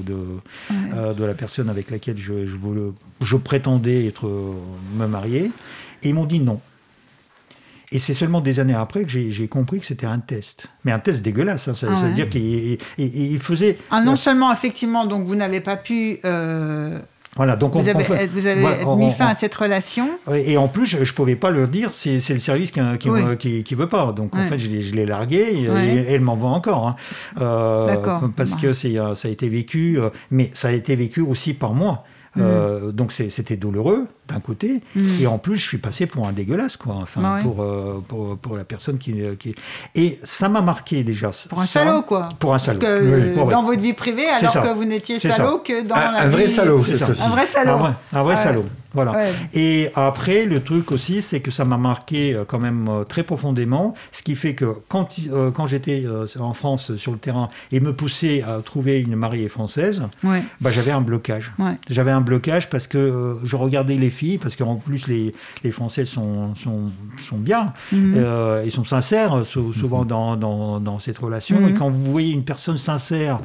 de, 0.07 1.13
de 1.15 1.25
la 1.25 1.35
personne 1.35 1.69
avec 1.69 1.91
laquelle 1.91 2.19
je, 2.19 2.47
je, 2.47 2.57
je 3.21 3.37
prétendais 3.37 4.07
être 4.07 4.29
me 4.99 5.07
marier. 5.07 5.51
Et 6.03 6.09
ils 6.09 6.15
m'ont 6.15 6.25
dit 6.25 6.41
non. 6.41 6.61
Et 7.93 7.99
c'est 7.99 8.15
seulement 8.15 8.41
des 8.41 8.59
années 8.59 8.75
après 8.75 9.05
que 9.05 9.11
j'ai 9.11 9.49
compris 9.49 9.81
que 9.81 9.87
c'était 9.87 10.07
un 10.07 10.19
test. 10.19 10.67
Mais 10.85 10.93
un 10.93 10.99
test 10.99 11.23
dégueulasse, 11.23 11.69
hein, 11.69 11.75
ça, 11.75 11.89
ah 11.91 11.95
veut 11.95 12.15
dire 12.15 12.29
qu'il 12.29 13.41
faisait... 13.41 13.79
Ah, 13.91 14.01
non 14.01 14.17
seulement, 14.17 14.53
effectivement, 14.53 15.05
donc 15.07 15.27
vous 15.27 15.35
n'avez 15.35 15.61
pas 15.61 15.77
pu... 15.77 16.19
Euh, 16.25 16.99
voilà, 17.37 17.57
donc 17.57 17.75
vous 17.75 17.89
avez, 17.89 18.27
vous 18.27 18.47
avez 18.47 18.85
mis 18.97 19.11
fin 19.13 19.27
à 19.27 19.35
cette 19.35 19.55
relation. 19.55 20.07
Et 20.35 20.59
en 20.59 20.69
plus, 20.69 20.87
je 20.87 20.99
ne 20.99 21.05
pouvais 21.05 21.37
pas 21.37 21.51
leur 21.51 21.67
dire, 21.69 21.91
c'est 21.95 22.19
le 22.29 22.39
service 22.39 22.71
qui 22.71 22.81
ne 22.81 22.97
qui, 22.97 23.75
veut 23.75 23.89
pas. 23.89 24.13
Donc 24.13 24.35
en 24.37 24.47
fait, 24.47 24.59
je 24.59 24.95
l'ai 24.95 25.07
largué 25.07 25.39
et, 25.39 26.13
elle 26.13 26.21
m'envoie 26.21 26.51
encore. 26.51 26.89
Hein. 26.89 26.97
Euh, 27.41 28.29
parce 28.37 28.55
que 28.55 28.69
euh, 28.69 29.15
ça 29.15 29.29
a 29.29 29.31
été 29.31 29.49
vécu, 29.49 29.99
mais 30.31 30.51
ça 30.53 30.69
a 30.69 30.73
été 30.73 30.95
vécu 30.95 31.21
aussi 31.21 31.55
par 31.55 31.73
moi. 31.73 32.05
Euh, 32.39 32.93
donc 32.93 33.13
c'était 33.13 33.57
douloureux 33.57 34.07
d'un 34.27 34.41
côté, 34.41 34.81
mm. 34.95 35.21
et 35.21 35.27
en 35.27 35.37
plus 35.37 35.57
je 35.57 35.67
suis 35.67 35.79
passé 35.79 36.07
pour 36.07 36.27
un 36.27 36.33
dégueulasse, 36.33 36.79
quoi. 36.79 36.95
Enfin, 36.95 37.41
pour, 37.43 37.63
euh, 37.63 38.03
pour, 38.09 38.39
pour, 38.39 38.57
la 38.57 38.65
personne 38.65 38.97
qui, 38.97 39.17
qui... 39.39 39.55
Et 39.95 40.19
ça 40.25 40.49
m'a 40.49 40.63
marqué 40.63 41.05
déjà. 41.05 41.31
Pour 41.49 41.61
un 41.61 41.67
salaud, 41.67 42.03
quoi. 42.03 42.23
Pour 42.39 42.55
un 42.55 42.59
salaud. 42.59 42.81
dans 42.81 43.63
votre 43.63 43.81
vie 43.81 43.93
privée, 43.93 44.29
alors 44.29 44.53
que 44.53 44.75
vous 44.75 44.85
n'étiez 44.85 45.19
salaud 45.19 45.59
que 45.59 45.83
dans 45.83 45.95
un, 45.95 46.13
la 46.13 46.23
un 46.23 46.29
vrai 46.29 46.49
salaud, 46.49 46.79
c'est 46.79 47.03
Un 47.03 47.29
vrai 47.29 47.47
salaud. 47.47 47.87
Un 48.13 48.23
vrai, 48.23 48.37
salaud. 48.37 48.65
Voilà. 48.95 49.31
Et 49.55 49.91
après, 49.95 50.47
le 50.47 50.63
truc 50.63 50.93
aussi, 50.93 51.23
c'est 51.23 51.41
que 51.41 51.51
ça 51.51 51.65
m'a 51.65 51.79
marqué 51.79 52.35
euh, 52.35 52.45
quand 52.47 52.59
même 52.59 52.89
très 53.09 53.23
profondément, 53.23 53.95
ce 54.11 54.23
qui 54.23 54.37
fait 54.37 54.55
que 54.55 54.75
quand, 54.89 55.09
quand 55.55 55.67
j'étais 55.67 56.05
en 56.39 56.53
France 56.53 56.97
sur 56.97 57.13
le 57.13 57.19
terrain 57.19 57.51
et 57.71 57.81
me 57.81 57.93
poussais 57.93 58.43
à 58.43 58.61
trouver 58.65 59.01
une 59.01 59.17
mariée 59.17 59.49
française, 59.49 60.03
bah, 60.61 60.71
j'avais 60.71 60.91
un 60.91 61.01
blocage. 61.01 61.53
J'avais 61.89 62.11
un 62.11 62.21
blocage 62.21 62.69
parce 62.71 62.87
que 62.87 62.99
euh, 62.99 63.35
je 63.45 63.57
regardais 63.57 63.97
les 63.97 64.11
filles, 64.11 64.39
parce 64.39 64.57
qu'en 64.57 64.77
plus 64.77 65.07
les, 65.07 65.35
les 65.65 65.71
Français 65.71 66.05
sont, 66.05 66.55
sont, 66.55 66.91
sont 67.21 67.39
bien, 67.39 67.73
mhm. 67.93 68.15
euh, 68.17 68.63
ils 68.65 68.73
sont 68.73 68.85
sincères 68.85 69.45
souvent 69.45 70.03
mhm. 70.03 70.09
dans, 70.09 70.37
dans, 70.37 70.81
dans, 70.81 70.99
cette 70.99 71.19
relation. 71.19 71.61
Mhm. 71.61 71.69
Et 71.69 71.75
quand 71.75 71.91
vous 71.91 72.11
voyez 72.11 72.33
une 72.33 72.45
personne 72.45 72.79
sincère 72.79 73.41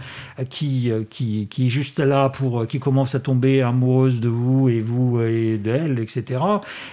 qui, 0.49 0.91
qui, 1.09 1.47
qui, 1.47 1.67
est 1.67 1.69
juste 1.69 1.99
là 1.99 2.29
pour, 2.29 2.67
qui 2.67 2.79
commence 2.79 3.15
à 3.15 3.19
tomber 3.19 3.61
amoureuse 3.61 4.19
de 4.21 4.29
vous 4.29 4.69
et 4.69 4.81
vous 4.81 5.21
et 5.21 5.36
d'elle, 5.57 5.99
etc., 5.99 6.41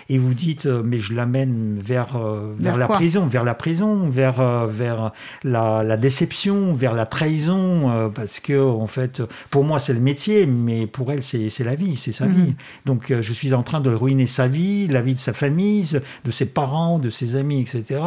et 0.08 0.18
vous 0.18 0.34
dites, 0.34 0.66
euh, 0.66 0.82
mais 0.84 0.98
je 0.98 1.14
l'amène 1.14 1.78
vers, 1.80 2.18
vers, 2.58 2.76
la 2.76 2.88
prison, 2.88 3.26
vers 3.26 3.44
la 3.44 3.54
prison, 3.54 4.08
vers, 4.08 4.66
vers 4.66 5.12
la, 5.42 5.82
la 5.82 5.96
déception, 5.96 6.74
vers 6.74 6.94
la 6.94 7.06
trahison, 7.06 8.10
parce 8.14 8.40
que 8.40 8.60
en 8.60 8.86
fait, 8.86 9.22
pour 9.50 9.64
moi 9.64 9.78
c'est 9.78 9.92
le 9.92 10.00
métier, 10.00 10.46
mais 10.46 10.86
pour 10.86 11.10
elle 11.12 11.22
c'est 11.22 11.64
la 11.64 11.74
vie, 11.74 11.96
c'est 11.96 12.12
sa 12.12 12.26
vie. 12.26 12.50
Mhm. 12.50 12.54
Donc 12.86 13.10
euh, 13.10 13.22
je 13.22 13.32
suis 13.32 13.54
en 13.54 13.62
train 13.62 13.80
de 13.80 13.90
ruiner 13.90 14.26
sa 14.26 14.48
vie, 14.48 14.86
la 14.88 15.02
vie 15.02 15.14
de 15.14 15.18
sa 15.18 15.32
famille, 15.32 16.00
de 16.24 16.30
ses 16.30 16.46
parents, 16.46 16.98
de 16.98 17.10
ses 17.10 17.36
amis, 17.36 17.60
etc. 17.60 18.00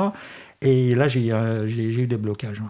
Et 0.62 0.96
là, 0.96 1.08
j'ai 1.08 1.32
euh, 1.32 1.68
eu 1.68 2.08
des 2.08 2.18
blocages. 2.18 2.62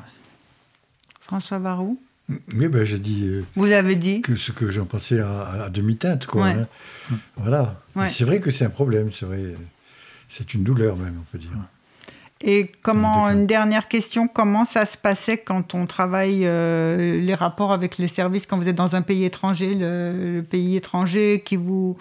François 1.22 1.60
Barou 1.60 1.99
oui, 2.30 2.68
ben, 2.68 2.84
j'ai 2.84 2.99
dit. 2.99 3.24
Euh, 3.26 3.44
Vous 3.56 3.72
avez 3.72 3.95
dit 3.95 4.22
que 4.22 4.36
ce 4.36 4.52
que 4.52 4.70
j'en 4.70 4.86
pensais 4.86 5.20
à, 5.20 5.70
demi-teinte, 5.70 6.26
quoi. 6.26 6.48
Hein. 6.48 6.68
Voilà. 7.38 7.82
C'est 8.08 8.26
vrai 8.26 8.40
que 8.40 8.52
c'est 8.52 8.66
un 8.66 8.70
problème, 8.70 9.12
c'est 9.12 9.26
vrai. 9.26 9.54
C'est 10.30 10.54
une 10.54 10.64
douleur 10.64 10.98
même, 10.98 11.16
on 11.20 11.32
peut 11.32 11.38
dire. 11.38 11.52
Et 12.41 12.72
comment, 12.84 13.28
une 13.30 13.48
dernière 13.48 13.88
question, 13.88 14.28
comment 14.28 14.66
ça 14.66 14.86
se 14.86 14.95
passait 14.95 15.40
quand 15.40 15.74
on 15.74 15.88
travaille 15.88 16.41
euh, 16.44 17.20
les 17.20 17.34
rapports 17.34 17.72
avec 17.72 17.98
les 17.98 18.08
services 18.08 18.45
quand 18.45 18.60
vous 18.60 18.68
êtes 18.68 18.76
dans 18.76 18.95
un 18.95 19.02
pays 19.02 19.26
étranger, 19.26 19.74
le, 19.74 20.44
pays 20.48 20.76
étranger 20.76 21.41
qui 21.44 21.56
vous, 21.56 21.98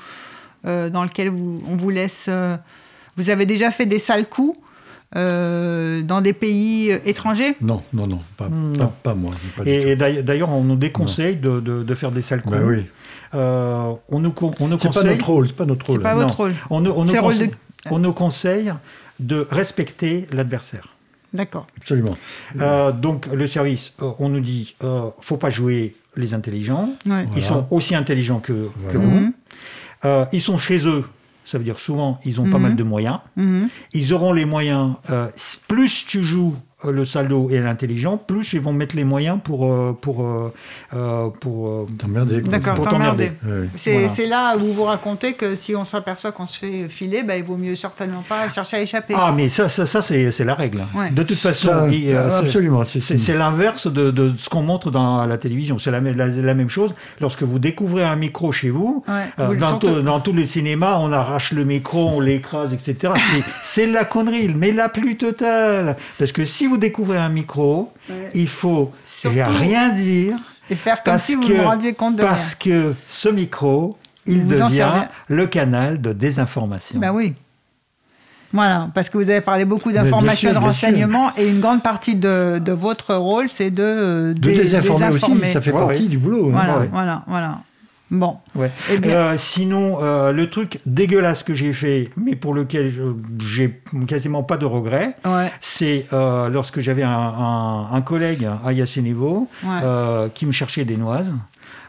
euh, 0.67 0.91
dans 0.91 1.05
lequel 1.05 1.31
vous, 1.31 1.63
on 1.67 1.77
vous 1.77 1.89
laisse. 1.89 2.27
Euh, 2.29 2.57
vous 3.17 3.31
avez 3.31 3.47
déjà 3.47 3.71
fait 3.71 3.87
des 3.87 3.99
sales 3.99 4.29
coups 4.29 4.59
dans 5.15 6.21
des 6.21 6.33
pays 6.33 6.91
étrangers? 7.05 7.57
Non, 7.61 7.83
non, 7.93 8.07
non, 8.07 8.21
pas, 8.37 8.49
pas, 9.03 9.15
moi. 9.15 9.33
et, 9.65 9.97
d'ailleurs, 9.97 10.51
on 10.51 10.63
nous 10.63 10.77
déconseille 10.77 11.37
de, 11.37 11.61
de, 11.61 11.95
faire 11.95 12.13
des 12.13 12.23
sales 12.23 12.43
coups. 12.43 12.59
Ben 12.59 12.67
oui. 12.67 12.85
on 13.33 14.21
nous, 14.21 14.35
on 14.61 14.69
nous 14.69 14.79
conseille. 14.79 14.93
C'est 14.93 15.03
pas 15.03 15.15
notre 15.15 15.27
rôle. 15.27 15.47
C'est 15.47 15.57
pas 15.57 15.67
notre 15.67 15.87
rôle. 15.87 16.03
Pas 16.03 16.15
votre 16.15 16.37
rôle. 16.37 16.55
On, 16.71 16.85
on, 16.85 17.05
nous 17.05 17.15
conseille, 17.15 17.51
on 17.91 17.99
nous 17.99 18.13
conseille 18.13 18.73
de 19.21 19.47
respecter 19.51 20.27
l'adversaire. 20.33 20.89
D'accord. 21.33 21.67
Absolument. 21.79 22.17
Euh, 22.61 22.93
donc 22.93 23.27
le 23.27 23.47
service, 23.47 23.93
euh, 24.01 24.13
on 24.19 24.29
nous 24.29 24.41
dit, 24.41 24.75
euh, 24.83 25.11
faut 25.21 25.37
pas 25.37 25.51
jouer 25.51 25.97
les 26.17 26.35
intelligents. 26.35 26.91
Ils 27.35 27.43
sont 27.43 27.67
aussi 27.71 27.95
intelligents 27.95 28.41
que, 28.41 28.71
vous. 28.93 29.01
Mhm. 29.01 29.33
Euh, 30.05 30.25
ils 30.33 30.41
sont 30.41 30.59
chez 30.59 30.87
eux. 30.87 31.05
Ça 31.47 31.57
veut 31.57 31.65
dire 31.65 31.79
souvent, 31.79 32.21
ils 32.27 32.41
ont 32.41 32.51
pas 32.51 32.59
mhm. 32.59 32.63
mal 32.63 32.77
de 32.77 32.83
moyens. 32.83 33.21
Mhm. 33.37 33.69
Ils 33.95 34.13
auront 34.13 34.35
les 34.35 34.45
moyens. 34.45 34.97
plus 35.69 36.05
tu 36.07 36.23
joues 36.23 36.55
euh, 36.55 36.66
le 36.91 37.05
salaud 37.05 37.49
et 37.51 37.61
l'intelligent, 37.61 38.17
plus 38.17 38.53
ils 38.53 38.61
vont 38.61 38.73
mettre 38.73 38.97
les 38.97 39.05
moyens 39.05 39.39
pour 39.43 39.73
euh, 39.73 39.97
pour 40.01 40.25
euh, 40.25 41.31
pour 41.41 41.87
t'emmerder. 41.99 42.41
D'accord, 42.41 42.89
t'emmerder. 42.89 43.33
C'est 43.77 44.27
là 44.27 44.57
où 44.57 44.73
vous 44.73 44.85
racontez 44.85 45.35
que 45.35 45.55
si 45.55 45.75
on 45.75 45.85
s'aperçoit 45.85 46.33
qu'on 46.33 46.47
se 46.47 46.59
fait 46.59 46.89
filer, 46.89 47.23
bah, 47.23 47.37
il 47.37 47.45
vaut 47.45 47.57
mieux 47.57 47.75
certainement 47.75 48.23
pas 48.29 48.49
chercher 48.49 48.77
à 48.79 48.83
échapper. 48.83 49.15
Ah, 49.17 49.33
mais 49.37 49.49
ça, 49.49 49.69
ça, 49.69 49.87
ça 49.87 50.03
c'est 50.03 50.45
la 50.45 50.55
règle. 50.55 50.85
De 51.13 51.23
toute 51.23 51.37
façon, 51.37 51.71
absolument, 51.71 52.83
c'est 52.85 53.37
l'inverse 53.37 53.87
de, 53.87 54.11
de, 54.11 54.33
ce 54.39 54.49
qu'on 54.49 54.63
montre 54.63 54.91
dans 54.91 55.27
la 55.27 55.39
télévision. 55.39 55.79
C'est 55.79 55.91
la, 55.91 56.01
la, 56.01 56.55
même 56.55 56.71
chose. 56.71 56.95
Lorsque 57.21 57.43
vous 57.43 57.59
découvrez 57.59 58.05
un 58.05 58.17
micro 58.17 58.53
chez 58.53 58.71
vous, 58.71 59.05
dans, 59.39 59.79
dans, 60.03 60.21
tous 60.21 60.33
les 60.33 60.47
cinémas, 60.47 60.99
on 60.99 61.13
arrache 61.13 61.53
le 61.53 61.65
micro, 61.65 62.09
on 62.09 62.21
l'écrase, 62.21 62.73
etc. 62.73 63.13
c'est 63.63 63.87
la 63.97 64.05
connerie, 64.05 64.53
mais 64.55 64.73
la 64.73 64.89
plus 64.89 65.17
totale. 65.17 65.97
Parce 66.19 66.33
que 66.33 66.45
si 66.45 66.67
vous 66.67 66.76
découvrez 66.77 67.19
un 67.19 67.29
micro, 67.29 67.93
il 68.35 68.49
faut 68.49 68.93
rien 69.25 69.91
dire. 69.91 70.39
Et 70.69 70.75
faire 70.75 71.03
comme 71.03 71.19
si 71.19 71.37
vous 71.37 71.43
vous 71.43 71.63
rendiez 71.63 71.95
compte 71.95 72.17
de 72.17 72.23
Parce 72.23 72.57
que 72.57 72.95
ce 73.07 73.29
micro, 73.29 73.97
il 74.27 74.47
devient 74.47 75.07
le 75.29 75.47
canal 75.47 76.01
de 76.01 76.13
désinformation. 76.13 76.99
Ben 76.99 77.13
oui. 77.13 77.35
Voilà, 78.53 78.89
parce 78.95 79.11
que 79.11 79.19
vous 79.19 79.29
avez 79.29 79.41
parlé 79.41 79.65
beaucoup 79.65 79.93
d'informations, 79.93 80.53
de 80.53 80.59
renseignements, 80.59 81.31
et 81.37 81.47
une 81.47 81.61
grande 81.61 81.83
partie 81.83 82.15
de, 82.15 82.73
votre 82.73 83.15
rôle, 83.15 83.49
c'est 83.53 83.71
de, 83.71 84.35
de 84.35 84.51
désinformer, 84.51 85.09
aussi. 85.09 85.39
Ça 85.53 85.61
fait 85.61 85.73
partie 85.73 86.09
du 86.09 86.19
boulot. 86.19 86.49
Hein. 86.49 86.53
Voilà, 86.53 86.87
voilà, 86.91 87.23
voilà. 87.27 87.59
Bon. 88.11 88.39
Ouais. 88.55 88.71
Eh 88.91 89.05
euh, 89.07 89.37
sinon, 89.37 89.99
euh, 90.01 90.31
le 90.31 90.49
truc 90.49 90.81
dégueulasse 90.87 91.43
que 91.43 91.55
j'ai 91.55 91.73
fait, 91.73 92.11
mais 92.17 92.37
pour 92.37 92.55
lequel 92.55 92.93
j'ai 93.41 93.81
quasiment 94.07 94.45
pas 94.45 94.57
de 94.57 94.67
regrets, 94.67 95.17
c'est 95.61 96.07
euh, 96.13 96.49
lorsque 96.49 96.81
j'avais 96.81 97.03
un, 97.03 98.03
collègue 98.05 98.49
à 98.65 98.73
Yassinevo 98.73 99.49
qui 100.35 100.47
me 100.47 100.53
cherchait 100.53 100.85
des 100.85 100.97
noises. 100.97 101.33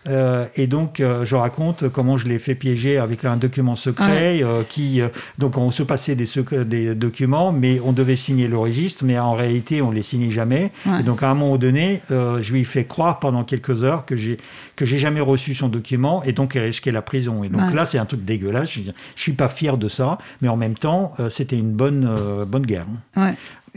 Euh, 0.07 0.45
et 0.55 0.67
donc, 0.67 0.99
euh, 0.99 1.25
je 1.25 1.35
raconte 1.35 1.89
comment 1.89 2.17
je 2.17 2.27
l'ai 2.27 2.39
fait 2.39 2.55
piéger 2.55 2.97
avec 2.97 3.25
un 3.25 3.37
document 3.37 3.75
secret 3.75 4.43
euh, 4.43 4.63
qui, 4.63 5.01
donc, 5.37 5.57
on 5.57 5.71
se 5.71 5.83
passait 5.83 6.15
des, 6.15 6.27
des, 6.65 6.95
documents, 6.95 7.51
mais 7.51 7.79
on 7.83 7.91
devait 7.91 8.15
signer 8.15 8.47
le 8.47 8.57
registre, 8.57 9.03
mais 9.05 9.17
en 9.19 9.33
réalité, 9.33 9.81
on 9.81 9.91
les 9.91 10.01
signait 10.01 10.29
jamais. 10.29 10.71
Et 10.99 11.03
donc, 11.03 11.23
à 11.23 11.29
un 11.29 11.35
moment 11.35 11.57
donné, 11.57 12.01
je 12.09 12.51
lui 12.51 12.61
ai 12.61 12.63
fait 12.63 12.85
croire 12.85 13.19
pendant 13.19 13.43
quelques 13.43 13.83
heures 13.83 14.05
que 14.05 14.15
j'ai 14.15 14.37
que 14.75 14.85
j'ai 14.85 14.99
jamais 14.99 15.21
reçu 15.21 15.55
son 15.55 15.69
document 15.69 16.21
et 16.21 16.33
donc 16.33 16.53
il 16.53 16.59
risquait 16.61 16.91
la 16.91 17.01
prison. 17.01 17.43
Et 17.43 17.49
donc 17.49 17.73
là, 17.73 17.85
c'est 17.85 17.97
un 17.97 18.05
truc 18.05 18.23
dégueulasse. 18.23 18.71
Je, 18.73 18.81
je 19.15 19.21
suis 19.21 19.33
pas 19.33 19.47
fier 19.47 19.77
de 19.77 19.89
ça, 19.89 20.19
mais 20.41 20.49
en 20.49 20.57
même 20.57 20.75
temps, 20.75 21.13
c'était 21.29 21.57
une 21.57 21.71
bonne 21.71 22.07
bonne 22.45 22.65
guerre. 22.65 22.85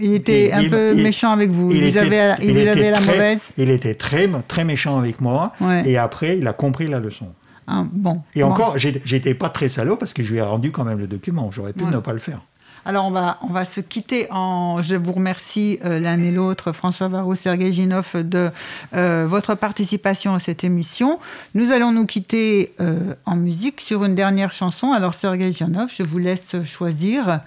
Il 0.01 0.15
était 0.15 0.53
un 0.53 0.69
peu 0.69 0.95
méchant 0.95 1.33
avec 1.33 1.51
vous. 1.51 1.71
Il, 1.71 1.99
avait, 1.99 2.35
il, 2.43 2.69
avait 2.69 2.91
la 2.91 3.01
mauvaise. 3.01 3.41
Il 3.57 3.71
était 3.71 3.95
très, 3.95 4.29
très 4.49 4.65
méchant 4.65 4.99
avec 4.99 5.21
moi. 5.21 5.53
Et 5.85 5.99
après, 5.99 6.39
il 6.39 6.47
a 6.47 6.53
compris 6.53 6.87
la 6.87 7.01
leçon. 7.01 7.29
Ah, 7.67 7.85
bon. 7.91 8.23
Et 8.35 8.43
encore, 8.43 8.77
j'étais 8.79 9.35
pas 9.35 9.49
très 9.49 9.69
salaud 9.69 9.97
parce 9.97 10.13
que 10.13 10.23
je 10.23 10.33
lui 10.33 10.39
ai 10.39 10.43
rendu 10.43 10.73
quand 10.73 10.85
même 10.85 10.99
le 10.99 11.07
document. 11.07 11.51
J'aurais 11.51 11.73
pu 11.73 11.85
ne 11.85 11.99
pas 11.99 12.13
le 12.13 12.19
faire. 12.19 12.41
Alors 12.85 13.07
on 13.07 13.11
va, 13.11 13.39
on 13.43 13.53
va 13.53 13.65
se 13.65 13.81
quitter 13.81 14.27
en... 14.31 14.83
Je 14.83 14.95
vous 14.95 15.13
remercie 15.13 15.79
euh, 15.85 15.99
l'un 16.01 16.21
et 16.23 16.31
l'autre, 16.31 16.73
François 16.73 17.09
Varro, 17.09 17.35
Sergei 17.35 17.73
Ginov, 17.73 18.13
de 18.15 18.51
euh, 18.95 19.27
votre 19.29 19.55
participation 19.55 20.35
à 20.35 20.41
cette 20.41 20.65
émission. 20.65 21.19
Nous 21.55 21.73
allons 21.73 21.93
nous 21.93 22.07
quitter 22.07 22.73
euh, 22.81 23.15
en 23.27 23.37
musique 23.37 23.81
sur 23.83 24.05
une 24.05 24.15
dernière 24.15 24.53
chanson. 24.53 24.93
Alors 24.93 25.15
Sergei 25.15 25.53
Ginov, 25.53 25.91
je 25.95 26.03
vous 26.03 26.19
laisse 26.19 26.57
choisir. 26.65 27.41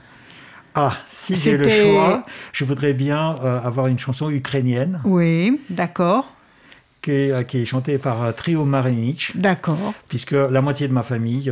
Ah, 0.75 0.97
si 1.07 1.37
j'ai 1.37 1.57
le 1.57 1.67
choix, 1.67 2.25
je 2.51 2.65
voudrais 2.65 2.93
bien 2.93 3.31
avoir 3.63 3.87
une 3.87 3.99
chanson 3.99 4.29
ukrainienne. 4.29 5.01
Oui, 5.05 5.61
d'accord. 5.69 6.25
Qui 7.01 7.11
est, 7.11 7.47
qui 7.47 7.59
est, 7.59 7.65
chantée 7.65 7.97
par 7.97 8.33
Trio 8.33 8.63
Marinich. 8.65 9.35
D'accord. 9.35 9.93
Puisque 10.07 10.31
la 10.31 10.61
moitié 10.61 10.87
de 10.87 10.93
ma 10.93 11.03
famille 11.03 11.51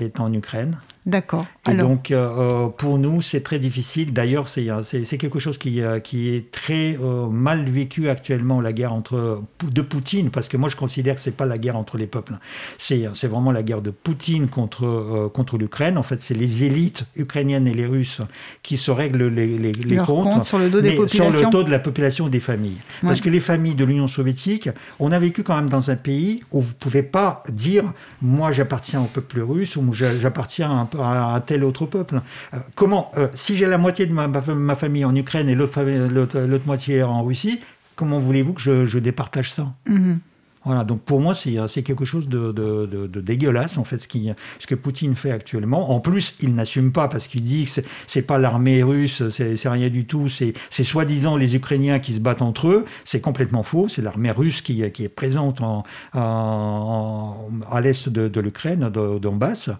est 0.00 0.20
en 0.20 0.32
Ukraine. 0.32 0.80
D'accord. 1.06 1.46
Et 1.70 1.74
donc, 1.74 2.10
euh, 2.10 2.28
euh, 2.66 2.68
pour 2.68 2.98
nous, 2.98 3.22
c'est 3.22 3.40
très 3.40 3.60
difficile. 3.60 4.12
D'ailleurs, 4.12 4.48
c'est 4.48 5.16
quelque 5.18 5.38
chose 5.38 5.56
qui, 5.56 5.80
euh, 5.80 6.00
qui 6.00 6.30
est 6.30 6.50
très 6.50 6.98
mal 7.30 7.64
vécu 7.64 8.08
actuellement, 8.08 8.60
la 8.60 8.72
guerre 8.72 8.92
entre, 8.92 9.42
de 9.70 9.82
Poutine, 9.82 10.30
parce 10.30 10.48
que 10.48 10.56
moi, 10.56 10.68
je 10.68 10.74
considère 10.74 11.14
que 11.14 11.20
c'est 11.20 11.36
pas 11.36 11.46
la 11.46 11.58
guerre 11.58 11.76
entre 11.76 11.96
les 11.96 12.08
peuples. 12.08 12.34
C'est 12.76 13.26
vraiment 13.26 13.52
la 13.52 13.62
guerre 13.62 13.82
de 13.82 13.90
Poutine 13.90 14.48
contre, 14.48 15.30
contre 15.32 15.58
l'Ukraine. 15.58 15.96
En 15.96 16.02
fait, 16.02 16.20
c'est 16.20 16.34
les 16.34 16.64
élites 16.64 17.04
ukrainiennes 17.14 17.68
et 17.68 17.74
les 17.74 17.86
Russes 17.86 18.20
qui 18.64 18.76
se 18.76 18.90
règlent 18.90 19.28
les, 19.28 19.46
les, 19.58 19.72
les 19.72 19.96
comptes, 19.98 20.44
sur 20.44 20.58
le 20.58 20.70
dos 20.70 20.80
des 20.80 20.90
populations. 20.90 21.30
sur 21.30 21.40
le 21.40 21.50
dos 21.50 21.62
de 21.62 21.70
la 21.70 21.78
population 21.78 22.28
des 22.28 22.40
familles. 22.40 22.78
Parce 23.02 23.20
que 23.20 23.30
les 23.30 23.40
familles 23.40 23.76
de 23.76 23.84
l'Union 23.84 24.08
soviétique, 24.08 24.70
on 24.98 25.12
a 25.12 25.18
vécu 25.20 25.44
quand 25.44 25.54
même 25.54 25.70
dans 25.70 25.90
un 25.90 25.96
pays 25.96 26.42
où 26.50 26.60
vous 26.60 26.74
pouvez 26.74 27.04
pas 27.04 27.44
dire, 27.48 27.92
moi, 28.20 28.50
j'appartiens 28.50 29.02
au 29.02 29.06
peuple 29.06 29.40
russe 29.40 29.76
ou 29.76 29.92
j'appartiens 29.92 30.70
un 30.70 30.86
à 31.02 31.42
tel 31.44 31.64
autre 31.64 31.86
peuple. 31.86 32.20
Euh, 32.54 32.58
comment, 32.74 33.10
euh, 33.16 33.28
si 33.34 33.54
j'ai 33.54 33.66
la 33.66 33.78
moitié 33.78 34.06
de 34.06 34.12
ma, 34.12 34.74
famille 34.74 35.04
en 35.04 35.14
Ukraine 35.14 35.48
et 35.48 35.54
l'autre 35.54 36.66
moitié 36.66 37.02
en 37.02 37.22
Russie, 37.24 37.60
comment 37.94 38.18
voulez-vous 38.18 38.52
que 38.54 38.84
je, 38.84 38.98
départage 38.98 39.52
ça? 39.52 39.72
Mhm. 39.88 40.18
Voilà, 40.66 40.82
donc 40.82 41.02
pour 41.02 41.20
moi, 41.20 41.32
c'est 41.34 41.82
quelque 41.84 42.04
chose 42.04 42.28
de, 42.28 42.50
de, 42.50 43.20
dégueulasse, 43.20 43.78
en 43.78 43.84
fait, 43.84 43.98
ce, 43.98 44.08
qui, 44.08 44.32
ce 44.58 44.66
que 44.66 44.74
Poutine 44.74 45.14
fait 45.14 45.30
actuellement. 45.30 45.92
En 45.92 46.00
plus, 46.00 46.34
il 46.40 46.56
n'assume 46.56 46.90
pas 46.90 47.06
parce 47.06 47.28
qu'il 47.28 47.44
dit 47.44 47.66
que 47.66 47.82
c'est 48.08 48.22
pas 48.22 48.38
l'armée 48.38 48.82
russe, 48.82 49.22
c'est 49.30 49.68
rien 49.68 49.88
du 49.88 50.06
tout, 50.06 50.28
c'est 50.28 50.54
soi-disant 50.70 51.36
les 51.36 51.54
Ukrainiens 51.54 52.00
qui 52.00 52.14
se 52.14 52.20
battent 52.20 52.42
entre 52.42 52.66
eux. 52.66 52.84
C'est 53.04 53.20
complètement 53.20 53.62
faux, 53.62 53.86
c'est 53.86 54.02
l'armée 54.02 54.32
russe 54.32 54.60
qui, 54.60 54.90
qui, 54.90 55.04
est 55.04 55.08
présente 55.08 55.60
en, 55.60 55.84
à 56.12 57.80
l'est 57.80 58.08
de, 58.08 58.40
l'Ukraine, 58.40 58.90
de 58.90 59.18
Donbass. 59.20 59.70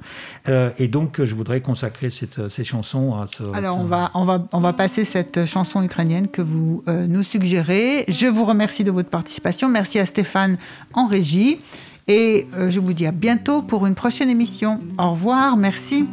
Euh, 0.49 0.71
et 0.79 0.87
donc, 0.87 1.23
je 1.25 1.35
voudrais 1.35 1.61
consacrer 1.63 2.11
cette, 2.11 2.49
ces 2.49 2.63
chansons 2.63 3.15
à 3.15 3.27
ce. 3.27 3.43
Alors, 3.55 3.81
On, 3.81 3.85
va, 3.85 4.13
on, 4.15 4.25
va, 4.25 4.47
on 4.53 4.61
va 4.61 4.73
passer 4.73 5.05
cette 5.05 5.47
chanson 5.47 5.83
ukrainienne 5.83 6.29
que 6.29 6.43
vous 6.43 6.85
euh, 6.87 7.09
nous 7.09 7.25
suggérez. 7.25 8.05
Je 8.07 8.29
vous 8.29 8.45
remercie 8.45 8.85
de 8.85 8.93
votre 8.93 9.11
participation. 9.11 9.69
Merci 9.69 9.99
à 9.99 10.07
Stéphane 10.07 10.59
en 10.94 11.08
régie. 11.08 11.60
Et 12.08 12.48
euh, 12.54 12.70
je 12.70 12.80
vous 12.80 12.94
dis 12.94 13.06
à 13.06 13.12
bientôt 13.12 13.62
pour 13.62 13.86
une 13.86 13.96
prochaine 13.96 14.30
émission. 14.30 14.80
Au 14.98 15.12
revoir, 15.12 15.58
merci. 15.58 16.08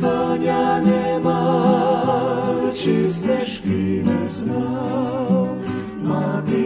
коня 0.00 0.80
нема, 0.80 2.46
чи 2.74 3.06
стежки 3.06 4.04
не 4.06 4.28
знав, 4.28 5.56
мати 6.02 6.61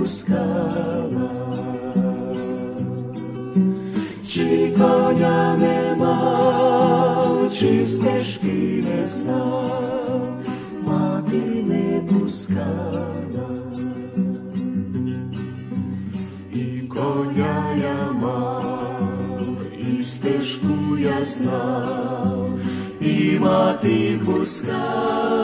пускала, 0.00 1.30
чи 4.26 4.74
коня 4.78 5.56
не 5.58 5.96
мав, 5.98 7.52
чи 7.52 7.86
стежки 7.86 8.82
не 8.86 9.08
знав, 9.08 10.32
мати 10.86 11.64
не 11.66 12.00
пускала, 12.00 13.50
і 16.52 16.64
коня 16.80 17.76
я 17.82 18.12
мав, 18.12 19.46
і 19.78 20.04
стежку 20.04 20.98
я 20.98 21.24
знав, 21.24 22.50
і 23.00 23.38
мати 23.38 24.20
пускала. 24.26 25.40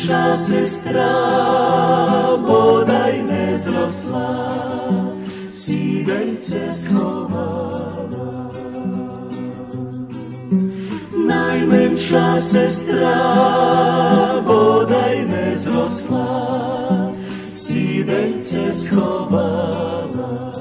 найменша 0.00 0.34
сестра, 0.34 1.10
бодай 2.36 3.22
не 3.22 3.56
зросла 3.56 4.52
сідельце 5.52 6.74
сховала, 6.74 8.52
найменша 11.12 12.40
сестра, 12.40 13.14
бодай 14.46 15.22
не 15.22 15.56
зросла, 15.56 17.12
сідельце 17.56 18.72
сховала, 18.72 20.52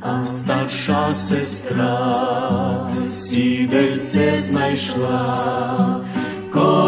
а 0.00 0.26
старша 0.26 1.14
сестра 1.14 2.90
сідельце 3.10 4.36
знайшла, 4.36 6.00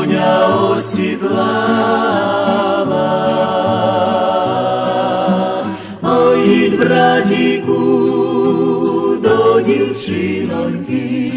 Коня 0.05 0.47
осідлала. 0.69 2.05
Ідь, 6.45 6.79
братіку, 6.79 7.75
до 9.23 9.61
дівчиноньки, 9.61 11.31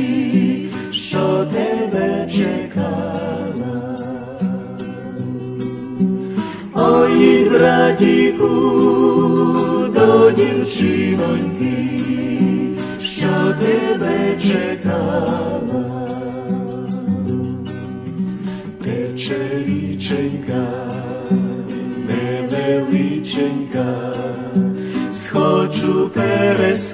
що 0.92 1.46
тебе 1.52 2.28
чекала. 2.32 3.96
Ой, 6.74 7.48
братіку, 7.50 8.48
до 9.94 10.30
дівчиноньки, 10.30 11.88
що 13.02 13.54
тебе 13.60 14.36
чекала. 14.42 15.87
Річенька, 20.08 20.88
невеличенька, 22.08 24.14
схочу, 25.12 26.10
перескочу, 26.14 26.88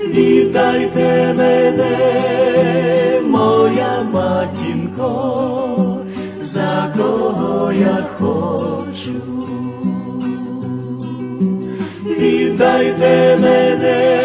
віддайте 0.00 1.34
мене, 1.36 1.96
моя 3.26 4.02
матінко, 4.12 6.00
за 6.40 6.92
кого 6.96 7.72
я 7.72 8.06
хочу, 8.18 9.22
віддайте 12.04 13.38
мене. 13.42 14.23